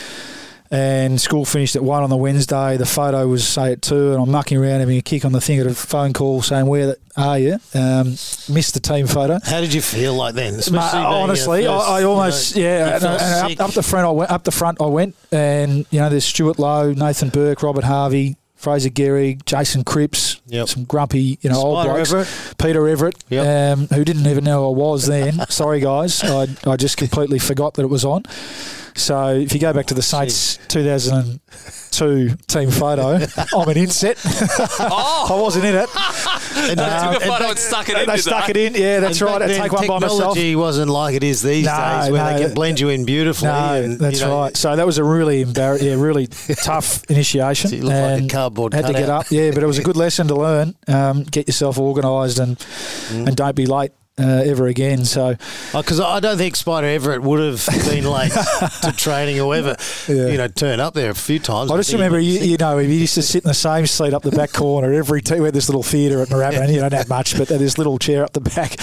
And 0.74 1.20
school 1.20 1.44
finished 1.44 1.76
at 1.76 1.84
one 1.84 2.02
on 2.02 2.10
the 2.10 2.16
Wednesday. 2.16 2.76
The 2.76 2.84
photo 2.86 3.28
was 3.28 3.46
say 3.46 3.72
at 3.72 3.80
two, 3.82 4.10
and 4.12 4.20
I'm 4.20 4.30
mucking 4.30 4.58
around 4.58 4.80
having 4.80 4.98
a 4.98 5.02
kick 5.02 5.24
on 5.24 5.30
the 5.30 5.40
thing 5.40 5.60
at 5.60 5.66
a 5.66 5.74
phone 5.74 6.12
call 6.12 6.42
saying, 6.42 6.66
"Where 6.66 6.96
are 7.16 7.38
you?" 7.38 7.58
Um, 7.74 8.08
missed 8.48 8.74
the 8.74 8.80
team 8.80 9.06
photo. 9.06 9.38
how 9.44 9.60
did 9.60 9.72
you 9.72 9.80
feel 9.80 10.14
like 10.14 10.34
then? 10.34 10.56
Mate, 10.56 10.94
honestly, 10.94 11.62
first, 11.64 11.88
I, 11.88 11.96
I 11.96 12.00
you 12.00 12.06
almost 12.08 12.56
know, 12.56 12.62
yeah. 12.62 12.96
And, 12.96 13.04
and 13.04 13.60
up, 13.60 13.68
up 13.68 13.74
the 13.74 13.84
front, 13.84 14.06
I 14.06 14.10
went. 14.10 14.30
Up 14.32 14.42
the 14.42 14.50
front, 14.50 14.80
I 14.80 14.86
went, 14.86 15.14
and 15.30 15.86
you 15.90 16.00
know, 16.00 16.08
there's 16.08 16.24
Stewart 16.24 16.58
Loewe, 16.58 16.94
Nathan 16.96 17.28
Burke, 17.28 17.62
Robert 17.62 17.84
Harvey, 17.84 18.36
Fraser 18.56 18.90
Gehrig, 18.90 19.44
Jason 19.44 19.84
Cripps, 19.84 20.40
Yep. 20.46 20.68
some 20.68 20.84
grumpy, 20.84 21.38
you 21.40 21.50
know, 21.50 21.56
old 21.56 21.78
Spider 21.84 21.94
blokes. 21.94 22.12
Everett. 22.12 22.58
Peter 22.58 22.88
Everett, 22.88 23.14
Yep. 23.28 23.78
um, 23.78 23.86
who 23.96 24.04
didn't 24.04 24.26
even 24.26 24.42
know 24.42 24.68
I 24.68 24.76
was 24.76 25.06
then. 25.06 25.38
Sorry, 25.50 25.78
guys, 25.78 26.20
I, 26.24 26.48
I 26.66 26.76
just 26.76 26.96
completely 26.96 27.38
forgot 27.38 27.74
that 27.74 27.82
it 27.82 27.90
was 27.90 28.04
on. 28.04 28.24
So 28.96 29.28
if 29.34 29.52
you 29.52 29.58
go 29.60 29.72
back 29.72 29.86
to 29.86 29.94
the 29.94 30.02
Saints 30.02 30.58
2002 30.68 32.36
team 32.46 32.70
photo, 32.70 33.18
I'm 33.56 33.68
an 33.68 33.76
inset. 33.76 34.18
Oh, 34.80 35.26
I 35.36 35.40
wasn't 35.42 35.64
in 35.64 35.74
it. 35.74 35.88
And, 36.56 36.78
they 36.78 36.84
um, 36.84 37.14
took 37.14 37.22
a 37.22 37.26
photo 37.26 37.38
back- 37.40 37.50
and 37.50 37.58
stuck 37.58 37.88
it 37.88 37.98
in. 37.98 38.06
They 38.06 38.16
stuck 38.18 38.48
it 38.48 38.56
in. 38.56 38.74
Yeah, 38.74 39.00
that's 39.00 39.20
and 39.20 39.30
right. 39.30 39.42
I 39.42 39.46
take 39.48 39.72
one 39.72 39.86
by 39.88 39.98
myself. 39.98 40.18
Technology 40.18 40.56
wasn't 40.56 40.90
like 40.90 41.14
it 41.16 41.24
is 41.24 41.42
these 41.42 41.66
No, 41.66 41.72
days, 41.72 42.10
where 42.12 42.24
no, 42.24 42.32
they 42.38 42.44
can 42.44 42.54
blend 42.54 42.80
you 42.80 42.88
in 42.90 43.04
beautifully. 43.04 43.48
No, 43.48 43.82
and, 43.82 43.98
that's 43.98 44.20
you 44.20 44.26
know, 44.26 44.38
right. 44.40 44.56
So 44.56 44.76
that 44.76 44.86
was 44.86 44.98
a 44.98 45.04
really 45.04 45.40
embarrassing, 45.42 45.88
yeah, 45.88 45.94
really 45.94 46.28
tough 46.28 47.02
initiation. 47.10 47.70
So 47.70 47.76
you 47.76 47.82
look 47.82 47.92
like 47.94 48.22
a 48.22 48.28
cardboard 48.28 48.74
Had 48.74 48.86
to 48.86 48.92
get 48.92 49.08
up, 49.10 49.26
yeah, 49.30 49.50
but 49.50 49.62
it 49.62 49.66
was 49.66 49.78
a 49.78 49.82
good 49.82 49.96
lesson 50.04 50.28
to 50.28 50.36
learn. 50.36 50.74
Um, 50.86 51.24
get 51.24 51.46
yourself 51.48 51.78
organised 51.78 52.38
and 52.38 52.56
Mm. 53.04 53.26
and 53.26 53.36
don't 53.36 53.54
be 53.56 53.66
late 53.66 53.90
uh, 54.18 54.42
ever 54.44 54.66
again. 54.66 55.04
So 55.04 55.34
Because 55.72 56.00
I 56.00 56.20
don't 56.20 56.36
think 56.38 56.56
Spider 56.56 56.86
Everett 56.86 57.22
would 57.22 57.40
have 57.40 57.66
been 57.88 58.04
late 58.04 58.32
to 58.82 58.92
training 58.96 59.40
or 59.40 59.54
ever, 59.54 59.76
Yeah. 60.08 60.28
you 60.28 60.38
know, 60.38 60.48
turn 60.48 60.80
up 60.80 60.94
there 60.94 61.10
a 61.10 61.14
few 61.14 61.38
times. 61.38 61.70
I 61.70 61.76
just 61.76 61.92
remember, 61.92 62.18
you, 62.20 62.38
you 62.40 62.56
know, 62.56 62.78
he 62.78 63.00
used 63.00 63.14
to 63.14 63.22
sit 63.22 63.44
in 63.44 63.48
the 63.48 63.54
same 63.54 63.86
seat 63.86 64.14
up 64.14 64.22
the 64.22 64.30
back 64.30 64.52
corner 64.52 64.92
every 64.92 65.20
time. 65.22 65.38
We 65.40 65.46
had 65.46 65.54
this 65.54 65.68
little 65.68 65.82
theatre 65.82 66.20
at 66.22 66.28
Moorabbin. 66.28 66.72
You 66.72 66.80
don't 66.80 66.92
have 66.92 67.08
much, 67.08 67.36
but 67.36 67.48
this 67.48 67.76
little 67.78 67.98
chair 67.98 68.24
up 68.24 68.32
the 68.32 68.40
back. 68.40 68.76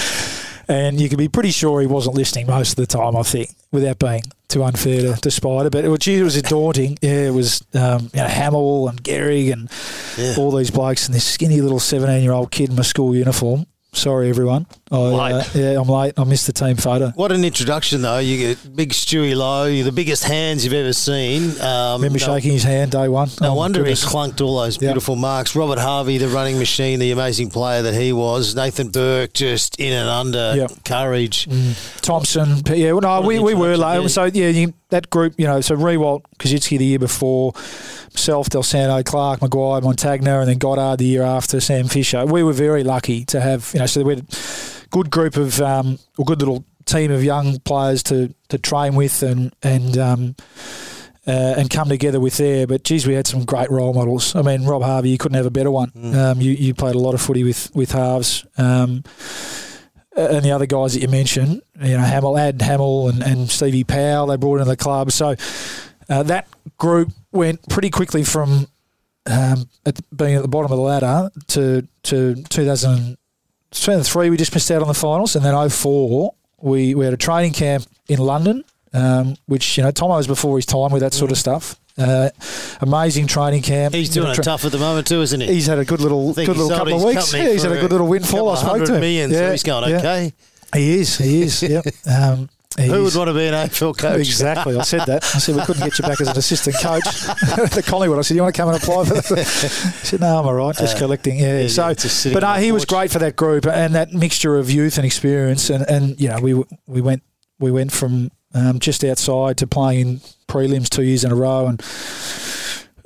And 0.67 1.01
you 1.01 1.09
could 1.09 1.17
be 1.17 1.27
pretty 1.27 1.51
sure 1.51 1.81
he 1.81 1.87
wasn't 1.87 2.15
listening 2.15 2.47
most 2.47 2.71
of 2.71 2.75
the 2.77 2.85
time, 2.85 3.15
I 3.17 3.23
think, 3.23 3.49
without 3.71 3.99
being 3.99 4.21
too 4.47 4.63
unfair 4.63 5.01
to, 5.15 5.19
to 5.21 5.31
Spider. 5.31 5.69
But 5.69 5.83
it 5.83 5.89
was, 5.89 6.07
it 6.07 6.23
was 6.23 6.41
daunting. 6.43 6.97
Yeah, 7.01 7.27
it 7.27 7.33
was, 7.33 7.61
um, 7.73 8.09
you 8.13 8.21
know, 8.21 8.27
Hamill 8.27 8.87
and 8.89 9.01
Gehrig 9.03 9.51
and 9.51 9.69
Yeah. 10.17 10.35
all 10.37 10.51
these 10.51 10.71
blokes 10.71 11.07
and 11.07 11.15
this 11.15 11.25
skinny 11.25 11.59
little 11.61 11.79
17 11.79 12.21
year 12.23 12.31
old 12.31 12.51
kid 12.51 12.69
in 12.69 12.75
my 12.75 12.83
school 12.83 13.13
uniform. 13.15 13.65
Sorry, 13.93 14.29
everyone. 14.29 14.67
I, 14.89 14.95
uh, 14.95 15.43
yeah, 15.53 15.77
I'm 15.79 15.87
late. 15.89 16.13
I 16.17 16.23
missed 16.23 16.47
the 16.47 16.53
team 16.53 16.77
photo. 16.77 17.09
What 17.09 17.33
an 17.33 17.43
introduction, 17.43 18.01
though. 18.01 18.19
You 18.19 18.37
get 18.55 18.73
big 18.75 18.91
Stewie 18.91 19.35
Loewe, 19.35 19.65
you're 19.75 19.83
the 19.83 19.91
biggest 19.91 20.23
hands 20.23 20.63
you've 20.63 20.73
ever 20.73 20.93
seen. 20.93 21.59
Um, 21.59 22.01
Remember 22.01 22.17
no, 22.19 22.25
shaking 22.25 22.53
his 22.53 22.63
hand 22.63 22.91
day 22.91 23.09
one? 23.09 23.27
No 23.41 23.49
Oh, 23.49 23.55
wonder 23.55 23.83
he 23.83 23.91
clunked 23.91 24.39
all 24.39 24.61
those 24.61 24.77
beautiful 24.77 25.17
marks. 25.17 25.57
Robert 25.57 25.77
Harvey, 25.77 26.17
the 26.17 26.29
running 26.29 26.57
machine, 26.57 26.99
the 26.99 27.11
amazing 27.11 27.49
player 27.49 27.81
that 27.81 27.93
he 27.93 28.13
was. 28.13 28.55
Nathan 28.55 28.91
Burke, 28.91 29.33
just 29.33 29.77
in 29.77 29.91
and 29.91 30.07
under 30.07 30.53
Yeah. 30.55 30.67
courage. 30.85 31.49
Thompson. 32.01 32.61
Yeah, 32.73 32.93
well, 32.93 33.01
no, 33.01 33.19
What 33.19 33.25
we, 33.27 33.39
we 33.39 33.53
were 33.55 33.75
late. 33.75 34.01
yeah. 34.01 34.07
So, 34.07 34.23
yeah, 34.23 34.47
you, 34.47 34.73
that 34.89 35.09
group, 35.09 35.33
you 35.37 35.47
know, 35.47 35.59
so 35.59 35.75
Riewoldt, 35.75 36.21
Koschitzke 36.39 36.77
the 36.77 36.85
year 36.85 36.99
before, 36.99 37.51
myself, 38.13 38.49
Del 38.49 38.63
Santo, 38.63 39.01
Clark, 39.03 39.41
Maguire, 39.41 39.81
Montagna, 39.81 40.39
and 40.39 40.49
then 40.49 40.57
Goddard 40.57 40.97
the 40.97 41.05
year 41.05 41.23
after, 41.23 41.59
Sam 41.59 41.87
Fisher. 41.87 42.25
We 42.25 42.43
were 42.43 42.53
very 42.53 42.83
lucky 42.83 43.25
to 43.25 43.41
have, 43.41 43.71
you 43.73 43.79
know, 43.79 43.85
so 43.85 44.03
we 44.03 44.15
had 44.15 44.25
a 44.25 44.87
good 44.89 45.09
group 45.09 45.37
of, 45.37 45.59
um, 45.61 45.99
a 46.19 46.23
good 46.23 46.39
little 46.39 46.63
team 46.85 47.11
of 47.11 47.23
young 47.23 47.59
players 47.59 48.03
to, 48.03 48.33
to 48.49 48.57
train 48.57 48.95
with 48.95 49.23
and, 49.23 49.53
and, 49.63 49.97
um, 49.97 50.35
uh, 51.27 51.55
and 51.57 51.69
come 51.69 51.87
together 51.87 52.19
with 52.19 52.37
there. 52.37 52.65
But 52.67 52.83
geez, 52.83 53.05
we 53.05 53.13
had 53.13 53.27
some 53.27 53.45
great 53.45 53.69
role 53.69 53.93
models. 53.93 54.35
I 54.35 54.41
mean, 54.41 54.65
Rob 54.65 54.81
Harvey, 54.81 55.09
you 55.09 55.17
couldn't 55.17 55.37
have 55.37 55.45
a 55.45 55.51
better 55.51 55.71
one. 55.71 55.91
Um, 56.15 56.41
you, 56.41 56.51
you 56.51 56.73
played 56.73 56.95
a 56.95 56.99
lot 56.99 57.13
of 57.13 57.21
footy 57.21 57.43
with 57.43 57.73
with 57.75 57.91
halves. 57.91 58.45
Um, 58.57 59.03
and 60.15 60.43
the 60.43 60.51
other 60.51 60.65
guys 60.65 60.93
that 60.93 61.01
you 61.01 61.07
mentioned, 61.07 61.61
you 61.81 61.95
know, 61.95 62.03
Hamill, 62.03 62.37
Ad 62.37 62.61
Hamill 62.61 63.09
and, 63.09 63.23
and 63.23 63.49
Stevie 63.49 63.85
Powell, 63.85 64.27
they 64.27 64.35
brought 64.35 64.59
in 64.59 64.67
the 64.67 64.75
club. 64.75 65.11
So 65.11 65.35
uh, 66.09 66.23
that 66.23 66.47
group 66.77 67.13
went 67.31 67.67
pretty 67.69 67.89
quickly 67.89 68.23
from 68.23 68.67
um, 69.25 69.69
at 69.85 69.95
the, 69.95 70.03
being 70.15 70.35
at 70.35 70.41
the 70.41 70.47
bottom 70.47 70.71
of 70.71 70.77
the 70.77 70.83
ladder 70.83 71.29
to 71.47 71.87
to 72.03 72.35
2000, 72.35 73.17
2003, 73.71 74.29
we 74.29 74.37
just 74.37 74.53
missed 74.53 74.69
out 74.71 74.81
on 74.81 74.87
the 74.87 74.93
finals. 74.93 75.35
And 75.35 75.45
then 75.45 75.69
04, 75.69 76.33
we, 76.61 76.93
we 76.93 77.05
had 77.05 77.13
a 77.13 77.17
training 77.17 77.53
camp 77.53 77.85
in 78.07 78.19
London, 78.19 78.63
um, 78.93 79.35
which, 79.45 79.77
you 79.77 79.83
know, 79.83 79.91
Tomo 79.91 80.17
was 80.17 80.27
before 80.27 80.57
his 80.57 80.65
time 80.65 80.91
with 80.91 81.01
that 81.01 81.13
sort 81.13 81.31
of 81.31 81.37
stuff. 81.37 81.77
Uh, 81.97 82.29
amazing 82.81 83.27
training 83.27 83.61
camp. 83.61 83.93
He's 83.93 84.15
You 84.15 84.21
know, 84.21 84.25
doing 84.25 84.35
tra- 84.35 84.41
it 84.41 84.45
tough 84.45 84.65
at 84.65 84.71
the 84.71 84.77
moment, 84.77 85.07
too, 85.07 85.21
isn't 85.21 85.41
he? 85.41 85.47
He's 85.47 85.67
had 85.67 85.79
a 85.79 85.85
good 85.85 86.01
little, 86.01 86.33
good 86.33 86.47
little 86.47 86.69
couple 86.69 86.95
of 86.95 87.03
weeks. 87.03 87.33
Yeah, 87.33 87.49
he's 87.51 87.63
had 87.63 87.71
a 87.71 87.79
good 87.79 87.91
little 87.91 88.07
windfall. 88.07 88.49
I 88.49 88.55
spoke 88.55 88.85
to 88.85 88.95
him. 88.95 89.01
million, 89.01 89.31
yeah, 89.31 89.37
so 89.37 89.51
he's 89.51 89.63
going 89.63 89.89
yeah. 89.89 89.97
okay. 89.97 90.33
He 90.73 90.99
is. 90.99 91.17
He 91.17 91.41
is. 91.43 91.63
yep. 91.63 91.85
Um, 92.07 92.49
he 92.77 92.87
Who 92.87 93.03
would 93.03 93.15
want 93.15 93.27
to 93.27 93.33
be 93.33 93.47
an 93.47 93.53
AFL 93.53 93.97
coach? 93.97 94.19
Exactly. 94.19 94.77
I 94.77 94.83
said 94.83 95.01
that. 95.07 95.23
I 95.23 95.39
said 95.39 95.55
we 95.55 95.61
couldn't 95.63 95.83
get 95.83 95.99
you 95.99 96.03
back 96.03 96.21
as 96.21 96.29
an 96.29 96.37
assistant 96.37 96.77
coach. 96.77 97.05
At 97.59 97.71
the 97.71 97.83
Collingwood. 97.85 98.17
I 98.19 98.21
said, 98.21 98.35
you 98.35 98.43
want 98.43 98.55
to 98.55 98.61
come 98.61 98.69
and 98.73 98.81
apply 98.81 99.05
for? 99.05 99.35
He 99.35 99.43
said, 99.43 100.21
no, 100.21 100.39
I'm 100.39 100.45
all 100.45 100.53
right. 100.53 100.75
Just 100.75 100.95
Uh, 100.95 100.99
collecting. 100.99 101.39
Yeah. 101.39 101.61
yeah, 101.61 101.67
so, 101.67 101.93
sitting 101.93 102.33
but 102.33 102.43
no, 102.43 102.53
he 102.61 102.71
was 102.71 102.85
great 102.85 103.11
for 103.11 103.19
that 103.19 103.35
group 103.35 103.65
and 103.65 103.93
that 103.95 104.13
mixture 104.13 104.57
of 104.57 104.71
youth 104.71 104.97
and 104.97 105.05
experience. 105.05 105.69
And, 105.69 105.87
and 105.89 106.19
you 106.19 106.29
know, 106.29 106.39
we 106.39 106.53
we 106.87 107.01
went 107.01 107.23
we 107.59 107.71
went 107.71 107.91
from 107.91 108.31
um, 108.53 108.79
just 108.79 109.03
outside 109.03 109.57
to 109.57 109.67
playing 109.67 110.07
in 110.07 110.21
prelims 110.47 110.89
two 110.89 111.03
years 111.03 111.23
in 111.23 111.31
a 111.31 111.35
row 111.35 111.67
and. 111.67 111.83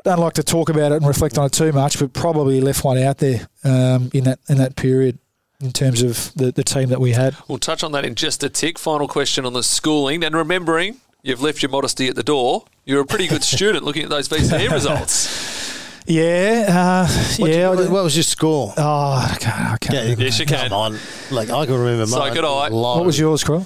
Don't 0.04 0.20
like 0.20 0.34
to 0.34 0.44
talk 0.44 0.70
about 0.70 0.92
it 0.92 0.98
and 0.98 1.08
reflect 1.08 1.36
on 1.40 1.48
it 1.48 1.52
too 1.52 1.72
much, 1.72 1.98
but 1.98 2.14
probably 2.14 2.62
left 2.62 2.84
one 2.84 3.00
out 3.00 3.18
there 3.18 3.48
um, 3.64 4.12
in 4.14 4.26
that 4.26 4.38
in 4.48 4.60
that 4.60 4.76
period 4.76 5.18
in 5.62 5.72
terms 5.72 6.02
of 6.02 6.34
the, 6.36 6.52
the 6.52 6.64
team 6.64 6.90
that 6.90 7.00
we 7.00 7.12
had. 7.12 7.36
We'll 7.48 7.58
touch 7.58 7.84
on 7.84 7.92
that 7.94 8.06
in 8.06 8.16
just 8.16 8.44
a 8.44 8.50
tick. 8.50 8.78
Final 8.80 9.08
question 9.08 9.46
on 9.46 9.54
the 9.54 9.64
schooling. 9.64 10.24
And 10.24 10.36
remembering, 10.36 10.98
you've 11.24 11.42
left 11.42 11.62
your 11.62 11.70
modesty 11.70 12.08
at 12.08 12.16
the 12.16 12.24
door. 12.24 12.66
You're 12.86 13.02
a 13.02 13.06
pretty 13.06 13.28
good 13.28 13.44
student 13.56 13.84
looking 13.84 14.04
at 14.04 14.10
those 14.10 14.28
VCE 14.30 14.70
results. 14.72 15.64
Yeah, 16.08 16.68
uh, 16.70 17.08
What, 17.40 17.50
yeah. 17.50 17.66
I 17.66 17.76
what, 17.76 17.90
what 17.90 18.04
was 18.04 18.16
your 18.16 18.22
score? 18.22 18.72
Oh, 18.78 19.28
I 19.32 19.36
can't. 19.40 19.72
I 19.72 19.78
can't. 19.80 20.20
Yes, 20.20 20.38
you 20.40 20.46
can. 20.46 20.70
Come 20.70 20.78
on. 20.78 21.00
Like, 21.32 21.50
I 21.50 21.66
can 21.66 21.74
remember 21.80 22.06
So 22.06 22.20
mine. 22.20 22.32
could 22.36 22.46
I. 22.46 22.68
Low. 22.68 22.98
What 22.98 23.08
was 23.08 23.18
yours, 23.18 23.44
Crawf? 23.44 23.66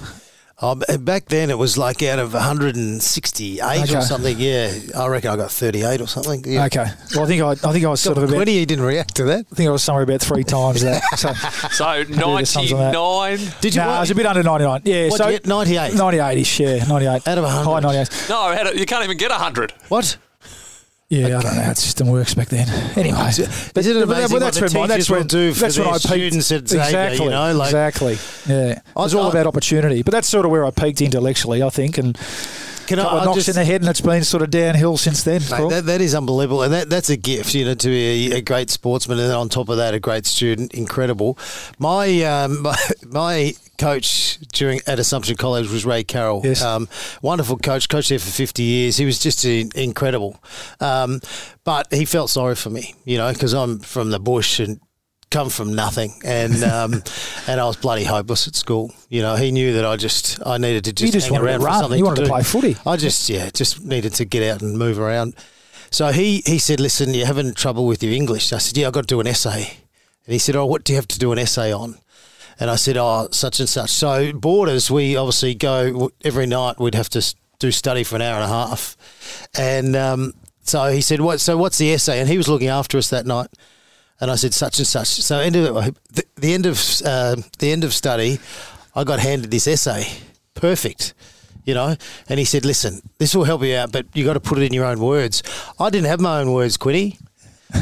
Um, 0.62 0.82
back 1.00 1.24
then, 1.26 1.48
it 1.48 1.56
was 1.56 1.78
like 1.78 2.02
out 2.02 2.18
of 2.18 2.34
168 2.34 3.62
Okay. 3.62 3.96
or 3.96 4.02
something. 4.02 4.36
Yeah, 4.38 4.72
I 4.94 5.06
reckon 5.06 5.30
I 5.30 5.36
got 5.36 5.50
38 5.50 6.02
or 6.02 6.06
something. 6.06 6.44
Yeah. 6.46 6.66
Okay. 6.66 6.84
Well, 7.14 7.24
I 7.24 7.26
think 7.26 7.42
I, 7.42 7.50
I 7.52 7.72
think 7.72 7.84
I 7.84 7.88
was 7.88 8.00
sort 8.02 8.18
of 8.18 8.24
about. 8.24 8.34
20, 8.34 8.58
you 8.58 8.66
didn't 8.66 8.84
react 8.84 9.14
to 9.16 9.24
that. 9.24 9.46
I 9.50 9.54
think 9.54 9.68
I 9.68 9.72
was 9.72 9.82
somewhere 9.82 10.02
about 10.04 10.20
three 10.20 10.44
times 10.44 10.82
that. 10.82 11.02
So, 11.16 11.32
So 11.70 12.04
the 12.04 12.44
sums 12.44 12.72
on 12.72 12.78
that. 12.78 12.92
99. 12.92 13.52
Did 13.62 13.74
you? 13.74 13.80
no, 13.80 13.86
what- 13.88 13.96
I 13.96 14.00
was 14.00 14.10
a 14.10 14.14
bit 14.14 14.26
under 14.26 14.42
ninety 14.42 14.64
nine. 14.64 14.82
Yeah, 14.84 15.08
What'd 15.08 15.44
so 15.46 15.48
98? 15.48 15.92
98ish, 15.92 16.58
yeah, 16.60 16.84
ninety 16.86 17.06
eight 17.06 17.26
Out 17.26 17.38
of 17.38 17.44
100? 17.44 17.64
High 17.64 17.80
ninety 17.80 17.98
eight. 17.98 18.26
No, 18.28 18.40
I 18.40 18.54
had 18.54 18.66
a, 18.66 18.78
you 18.78 18.86
can't 18.86 19.04
even 19.04 19.16
get 19.16 19.30
100. 19.30 19.72
What? 19.88 20.16
Yeah, 21.10 21.26
I 21.38 21.42
don't 21.42 21.56
know 21.56 21.62
how 21.62 21.70
the 21.70 21.80
system 21.80 22.06
works 22.06 22.34
back 22.34 22.48
then. 22.50 22.68
Anyway, 22.96 23.18
but, 23.18 23.38
Isn't 23.38 23.48
it 23.50 23.74
but 23.74 23.84
amazing 23.84 24.04
that- 24.06 24.30
what 24.30 24.38
that's 24.40 24.56
the 24.60 24.60
that's 24.60 24.92
teachers 24.92 25.10
will 25.10 25.24
do 25.24 25.52
for 25.52 25.60
that's 25.62 25.74
their 25.76 25.86
I 25.88 25.92
peaked. 25.94 26.02
students 26.04 26.52
at 26.52 26.68
Xavier, 26.68 26.84
exactly, 26.86 27.24
you 27.24 27.30
know, 27.30 27.52
like- 27.52 27.66
exactly. 27.68 28.18
Yeah, 28.48 28.78
I- 28.96 29.04
it's 29.04 29.14
all 29.14 29.26
I- 29.26 29.30
about 29.30 29.46
opportunity. 29.48 30.02
But 30.02 30.12
that's 30.12 30.28
sort 30.28 30.44
of 30.44 30.52
where 30.52 30.64
I 30.64 30.70
peaked 30.70 31.02
intellectually, 31.02 31.64
I 31.64 31.68
think, 31.70 31.98
and 31.98 32.16
Can 32.90 32.98
couple 32.98 33.18
I, 33.18 33.20
of 33.20 33.24
knocks 33.26 33.36
just, 33.36 33.48
in 33.50 33.54
the 33.54 33.64
head, 33.64 33.82
and 33.82 33.88
it's 33.88 34.00
been 34.00 34.24
sort 34.24 34.42
of 34.42 34.50
downhill 34.50 34.96
since 34.96 35.22
then. 35.22 35.42
Mate, 35.42 35.70
that, 35.70 35.86
that 35.86 36.00
is 36.00 36.12
unbelievable, 36.12 36.64
and 36.64 36.72
that, 36.72 36.90
that's 36.90 37.08
a 37.08 37.16
gift, 37.16 37.54
you 37.54 37.64
know, 37.64 37.74
to 37.74 37.86
be 37.86 38.32
a, 38.32 38.38
a 38.38 38.40
great 38.40 38.68
sportsman, 38.68 39.20
and 39.20 39.30
then 39.30 39.36
on 39.36 39.48
top 39.48 39.68
of 39.68 39.76
that, 39.76 39.94
a 39.94 40.00
great 40.00 40.26
student. 40.26 40.74
Incredible. 40.74 41.38
My 41.78 42.20
um, 42.24 42.62
my, 42.62 42.76
my 43.06 43.54
coach 43.78 44.38
during 44.48 44.80
at 44.88 44.98
Assumption 44.98 45.36
College 45.36 45.70
was 45.70 45.86
Ray 45.86 46.02
Carroll. 46.02 46.40
Yes. 46.42 46.62
Um, 46.62 46.88
wonderful 47.22 47.58
coach, 47.58 47.88
coached 47.88 48.08
there 48.08 48.18
for 48.18 48.32
fifty 48.32 48.64
years. 48.64 48.96
He 48.96 49.04
was 49.04 49.20
just 49.20 49.44
in, 49.44 49.70
incredible, 49.76 50.42
um, 50.80 51.20
but 51.62 51.94
he 51.94 52.04
felt 52.04 52.28
sorry 52.28 52.56
for 52.56 52.70
me, 52.70 52.96
you 53.04 53.18
know, 53.18 53.32
because 53.32 53.52
I'm 53.52 53.78
from 53.78 54.10
the 54.10 54.18
bush 54.18 54.58
and 54.58 54.80
come 55.30 55.48
from 55.48 55.74
nothing, 55.74 56.12
and 56.24 56.62
um, 56.64 57.02
and 57.46 57.60
I 57.60 57.64
was 57.64 57.76
bloody 57.76 58.04
hopeless 58.04 58.46
at 58.48 58.54
school. 58.54 58.92
You 59.08 59.22
know, 59.22 59.36
he 59.36 59.52
knew 59.52 59.74
that 59.74 59.84
I 59.84 59.96
just 59.96 60.44
I 60.46 60.58
needed 60.58 60.84
to 60.84 60.92
just, 60.92 61.12
just 61.12 61.26
hang 61.28 61.40
wanted 61.40 61.58
to 61.58 61.64
around 61.64 61.74
for 61.74 61.82
something. 61.82 61.98
You 61.98 62.04
wanted 62.04 62.16
to 62.16 62.24
do. 62.24 62.28
play 62.28 62.42
footy. 62.42 62.76
I 62.86 62.96
just 62.96 63.28
yeah, 63.28 63.50
just 63.50 63.84
needed 63.84 64.14
to 64.14 64.24
get 64.24 64.42
out 64.50 64.62
and 64.62 64.78
move 64.78 64.98
around. 64.98 65.34
So 65.90 66.12
he 66.12 66.42
he 66.46 66.58
said, 66.58 66.80
"Listen, 66.80 67.14
you're 67.14 67.26
having 67.26 67.54
trouble 67.54 67.86
with 67.86 68.02
your 68.02 68.12
English." 68.12 68.52
I 68.52 68.58
said, 68.58 68.76
"Yeah, 68.76 68.88
I've 68.88 68.92
got 68.92 69.02
to 69.02 69.14
do 69.14 69.20
an 69.20 69.26
essay." 69.26 69.78
And 70.26 70.32
he 70.32 70.38
said, 70.38 70.56
"Oh, 70.56 70.66
what 70.66 70.84
do 70.84 70.92
you 70.92 70.96
have 70.96 71.08
to 71.08 71.18
do 71.18 71.32
an 71.32 71.38
essay 71.38 71.72
on?" 71.72 71.98
And 72.58 72.70
I 72.70 72.76
said, 72.76 72.96
"Oh, 72.96 73.28
such 73.32 73.58
and 73.60 73.68
such." 73.68 73.90
So 73.90 74.32
borders, 74.32 74.90
we 74.90 75.16
obviously 75.16 75.54
go 75.54 76.10
every 76.24 76.46
night. 76.46 76.78
We'd 76.78 76.94
have 76.94 77.08
to 77.10 77.34
do 77.58 77.70
study 77.70 78.04
for 78.04 78.16
an 78.16 78.22
hour 78.22 78.36
and 78.36 78.44
a 78.44 78.48
half, 78.48 78.96
and 79.56 79.96
um, 79.96 80.34
so 80.62 80.92
he 80.92 81.00
said, 81.00 81.20
"What? 81.20 81.40
So 81.40 81.56
what's 81.56 81.78
the 81.78 81.92
essay?" 81.92 82.20
And 82.20 82.28
he 82.28 82.36
was 82.36 82.48
looking 82.48 82.68
after 82.68 82.98
us 82.98 83.10
that 83.10 83.26
night. 83.26 83.48
And 84.20 84.30
I 84.30 84.34
said 84.34 84.52
such 84.52 84.78
and 84.78 84.86
such. 84.86 85.08
So 85.08 85.38
end 85.38 85.56
of 85.56 85.74
the, 86.12 86.24
the 86.36 86.52
end 86.54 86.66
of 86.66 86.78
uh, 87.04 87.36
the 87.58 87.72
end 87.72 87.84
of 87.84 87.94
study, 87.94 88.38
I 88.94 89.04
got 89.04 89.18
handed 89.18 89.50
this 89.50 89.66
essay. 89.66 90.06
Perfect, 90.54 91.14
you 91.64 91.74
know. 91.74 91.96
And 92.28 92.38
he 92.38 92.44
said, 92.44 92.64
"Listen, 92.64 93.00
this 93.18 93.34
will 93.34 93.44
help 93.44 93.62
you 93.62 93.76
out, 93.76 93.92
but 93.92 94.06
you 94.14 94.24
got 94.24 94.34
to 94.34 94.40
put 94.40 94.58
it 94.58 94.62
in 94.62 94.72
your 94.74 94.84
own 94.84 95.00
words." 95.00 95.42
I 95.78 95.88
didn't 95.90 96.08
have 96.08 96.20
my 96.20 96.40
own 96.40 96.52
words, 96.52 96.76
Quinny. 96.76 97.18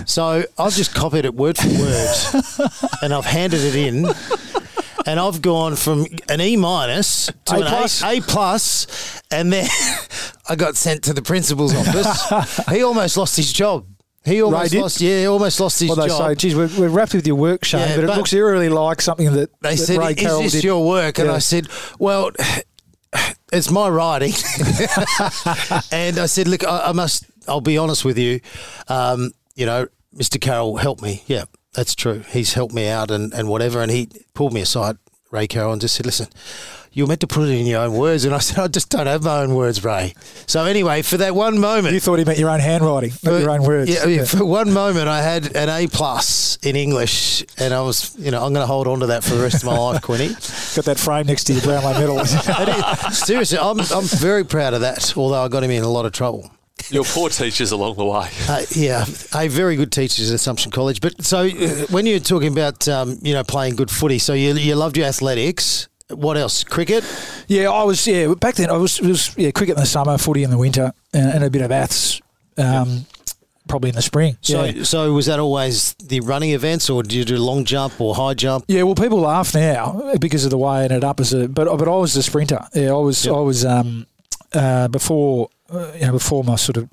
So 0.07 0.45
I've 0.59 0.75
just 0.75 0.95
copied 0.95 1.25
it 1.25 1.35
word 1.35 1.57
for 1.57 1.69
word, 1.69 2.71
and 3.03 3.15
I've 3.15 3.25
handed 3.25 3.61
it 3.61 3.75
in, 3.75 4.07
and 5.07 5.19
I've 5.19 5.41
gone 5.41 5.77
from 5.77 6.07
an 6.29 6.41
E 6.41 6.57
minus 6.57 7.31
to 7.47 7.55
A 7.55 7.57
an 7.57 7.67
plus? 7.67 8.03
A, 8.03 8.19
a 8.19 8.21
plus, 8.21 9.23
and 9.31 9.53
then 9.53 9.67
I 10.49 10.57
got 10.57 10.77
sent 10.77 11.05
to 11.05 11.15
the 11.15 11.23
principal's 11.23 11.75
office. 11.75 12.69
he 12.69 12.83
almost 12.83 13.17
lost 13.17 13.37
his 13.37 13.53
job. 13.53 13.87
He 14.29 14.43
almost 14.43 14.75
lost. 14.75 15.01
Yeah, 15.01 15.21
he 15.21 15.27
almost 15.27 15.59
lost 15.61 15.81
his 15.81 15.89
Well, 15.89 15.97
they 15.97 16.09
job. 16.09 16.29
say, 16.29 16.35
geez, 16.35 16.55
we're, 16.55 16.69
we're 16.79 16.89
wrapped 16.89 17.15
with 17.15 17.27
your 17.27 17.37
work, 17.37 17.65
Shane, 17.65 17.81
Yeah, 17.81 17.97
but 17.97 18.05
it 18.05 18.17
looks 18.17 18.33
eerily 18.33 18.69
like 18.69 19.01
something 19.01 19.33
that, 19.33 19.51
they 19.63 19.71
that 19.75 19.77
said, 19.79 19.99
Ray 19.99 20.11
"Is 20.13 20.17
Carroll 20.17 20.43
this 20.43 20.53
did. 20.53 20.65
your 20.65 20.87
work?" 20.87 21.19
And 21.19 21.29
Yeah. 21.29 21.35
I 21.35 21.39
said, 21.39 21.67
"Well." 21.99 22.31
It's 23.51 23.71
my 23.71 23.89
writing, 23.89 24.33
and 25.91 26.19
I 26.19 26.27
said, 26.27 26.49
"Look, 26.49 26.65
I, 26.67 26.89
I 26.89 26.93
must. 26.93 27.25
I'll 27.49 27.63
be 27.63 27.79
honest 27.79 28.05
with 28.05 28.19
you. 28.19 28.41
Um, 28.89 29.33
you 29.55 29.65
know, 29.65 29.89
Mr. 30.15 30.39
Carroll 30.39 30.77
helped 30.77 31.01
me. 31.03 31.23
Yeah, 31.27 31.45
that's 31.73 31.95
true. 31.95 32.23
He's 32.29 32.53
helped 32.53 32.75
me 32.75 32.89
out 32.89 33.11
and, 33.11 33.33
and 33.33 33.49
whatever. 33.49 33.81
And 33.81 33.91
he 33.91 34.11
pulled 34.35 34.53
me 34.53 34.61
aside, 34.61 34.99
Ray 35.31 35.47
Carroll, 35.47 35.73
and 35.73 35.81
just 35.81 35.95
said, 35.95 36.07
"Listen, 36.07 36.29
you 36.93 37.05
were 37.05 37.09
meant 37.09 37.21
to 37.21 37.27
put 37.27 37.49
it 37.49 37.53
in 37.53 37.67
your 37.67 37.83
own 37.83 37.93
words." 37.93 38.25
And 38.25 38.35
I 38.35 38.39
said, 38.39 38.59
"I 38.59 38.67
just 38.69 38.89
don't 38.89 39.07
have 39.07 39.23
my 39.25 39.41
own 39.43 39.55
words, 39.55 39.85
Ray." 39.85 40.15
So 40.47 40.65
anyway, 40.65 41.03
for 41.03 41.17
that 41.19 41.35
one 41.35 41.59
moment, 41.61 41.93
You 41.95 42.01
thought 42.01 42.19
he 42.19 42.25
meant 42.25 42.39
your 42.39 42.49
own 42.51 42.61
handwriting, 42.61 43.13
not 43.23 43.39
your 43.41 43.51
own 43.51 43.63
words. 43.63 43.91
yeah, 43.91 44.07
yeah, 44.07 44.25
For 44.25 44.45
one 44.45 44.73
moment, 44.73 45.07
I 45.09 45.21
had 45.23 45.55
an 45.55 45.69
A 45.69 45.87
plus 45.87 46.57
in 46.63 46.77
English, 46.77 47.45
and 47.59 47.75
I 47.75 47.83
was, 47.83 48.15
you 48.19 48.31
know, 48.31 48.43
I'm 48.45 48.53
going 48.55 48.63
to 48.65 48.67
hold 48.67 48.87
on 48.89 49.01
to 49.01 49.07
that 49.09 49.23
for 49.23 49.35
the 49.35 49.43
rest 49.43 49.57
of 49.57 49.65
my 49.65 49.77
life, 49.79 50.01
Quinny. 50.03 50.29
Got 50.75 50.87
that 50.87 50.99
frame 50.99 51.27
next 51.27 51.45
to 51.45 51.53
your 51.53 51.63
Brownlow 51.63 51.93
medal. 51.93 52.25
Seriously, 53.13 53.59
I'm, 53.59 53.79
I'm 53.81 54.05
very 54.05 54.45
proud 54.45 54.75
of 54.75 54.81
that. 54.81 55.17
Although 55.17 55.43
I 55.45 55.49
got 55.49 55.63
him 55.63 55.71
in 55.71 55.83
a 55.85 55.89
lot 55.89 56.07
of 56.07 56.13
trouble. 56.13 56.51
Your 56.91 57.05
poor 57.05 57.29
teachers 57.29 57.73
along 57.73 57.97
the 57.97 58.05
way. 58.05 58.29
Uh, 58.49 58.65
yeah, 58.71 59.05
a 59.35 59.49
very 59.49 59.77
good 59.77 59.93
teachers 59.93 60.31
at 60.31 60.37
Assumption 60.37 60.71
College. 60.71 61.01
But 61.01 61.23
so 61.25 61.41
uh, 61.41 61.87
when 61.91 62.07
you're 62.07 62.19
talking 62.19 62.53
about, 62.53 62.89
um, 62.89 63.19
you 63.23 63.35
know, 63.35 63.45
playing 63.45 63.77
good 63.77 63.91
footy, 63.91 64.19
so 64.19 64.33
you, 64.33 64.55
you 64.55 64.75
loved 64.75 64.97
your 64.97 65.07
athletics. 65.07 65.89
What 66.11 66.39
else? 66.39 66.65
Cricket. 66.65 67.05
yeah, 67.49 67.71
I 67.71 67.85
was. 67.85 68.07
Yeah, 68.07 68.33
back 68.35 68.55
then 68.55 68.71
I 68.71 68.79
was. 68.79 68.99
It 68.99 69.07
was 69.07 69.37
yeah, 69.37 69.51
cricket 69.51 69.77
in 69.77 69.81
the 69.81 69.87
summer, 69.87 70.17
footy 70.17 70.43
in 70.43 70.51
the 70.51 70.57
winter, 70.57 70.93
and, 71.13 71.31
and 71.31 71.45
a 71.45 71.51
bit 71.51 71.61
of 71.61 71.71
aths, 71.71 72.23
um, 72.57 73.05
probably 73.69 73.91
in 73.91 73.95
the 73.95 74.01
spring. 74.01 74.39
So, 74.41 74.65
yeah. 74.65 74.85
so 74.85 75.13
was 75.13 75.27
that 75.27 75.39
always 75.39 75.93
the 76.03 76.21
running 76.21 76.53
events, 76.53 76.89
or 76.89 77.03
did 77.03 77.13
you 77.13 77.27
do 77.27 77.37
long 77.37 77.67
jump 77.67 78.01
or 78.01 78.15
high 78.15 78.33
jump? 78.33 78.65
Yeah, 78.69 78.85
well, 78.85 78.95
people 78.95 79.21
laugh 79.21 79.55
now 79.55 80.15
because 80.19 80.45
of 80.47 80.51
the 80.51 80.57
way 80.57 80.79
I 80.79 80.85
ended 80.85 81.05
up 81.05 81.21
as 81.21 81.35
a. 81.35 81.47
But 81.47 81.77
but 81.77 81.87
I 81.87 81.97
was 81.97 82.17
a 82.17 82.23
sprinter. 82.23 82.67
Yeah, 82.75 82.93
I 82.93 82.99
was. 82.99 83.27
Yep. 83.27 83.35
I 83.35 83.41
was 83.41 83.67
um, 83.67 84.07
uh, 84.55 84.89
before 84.89 85.49
uh, 85.71 85.93
you 85.95 86.07
know 86.07 86.13
before 86.13 86.45
my 86.45 86.57
sort 86.57 86.77
of 86.77 86.89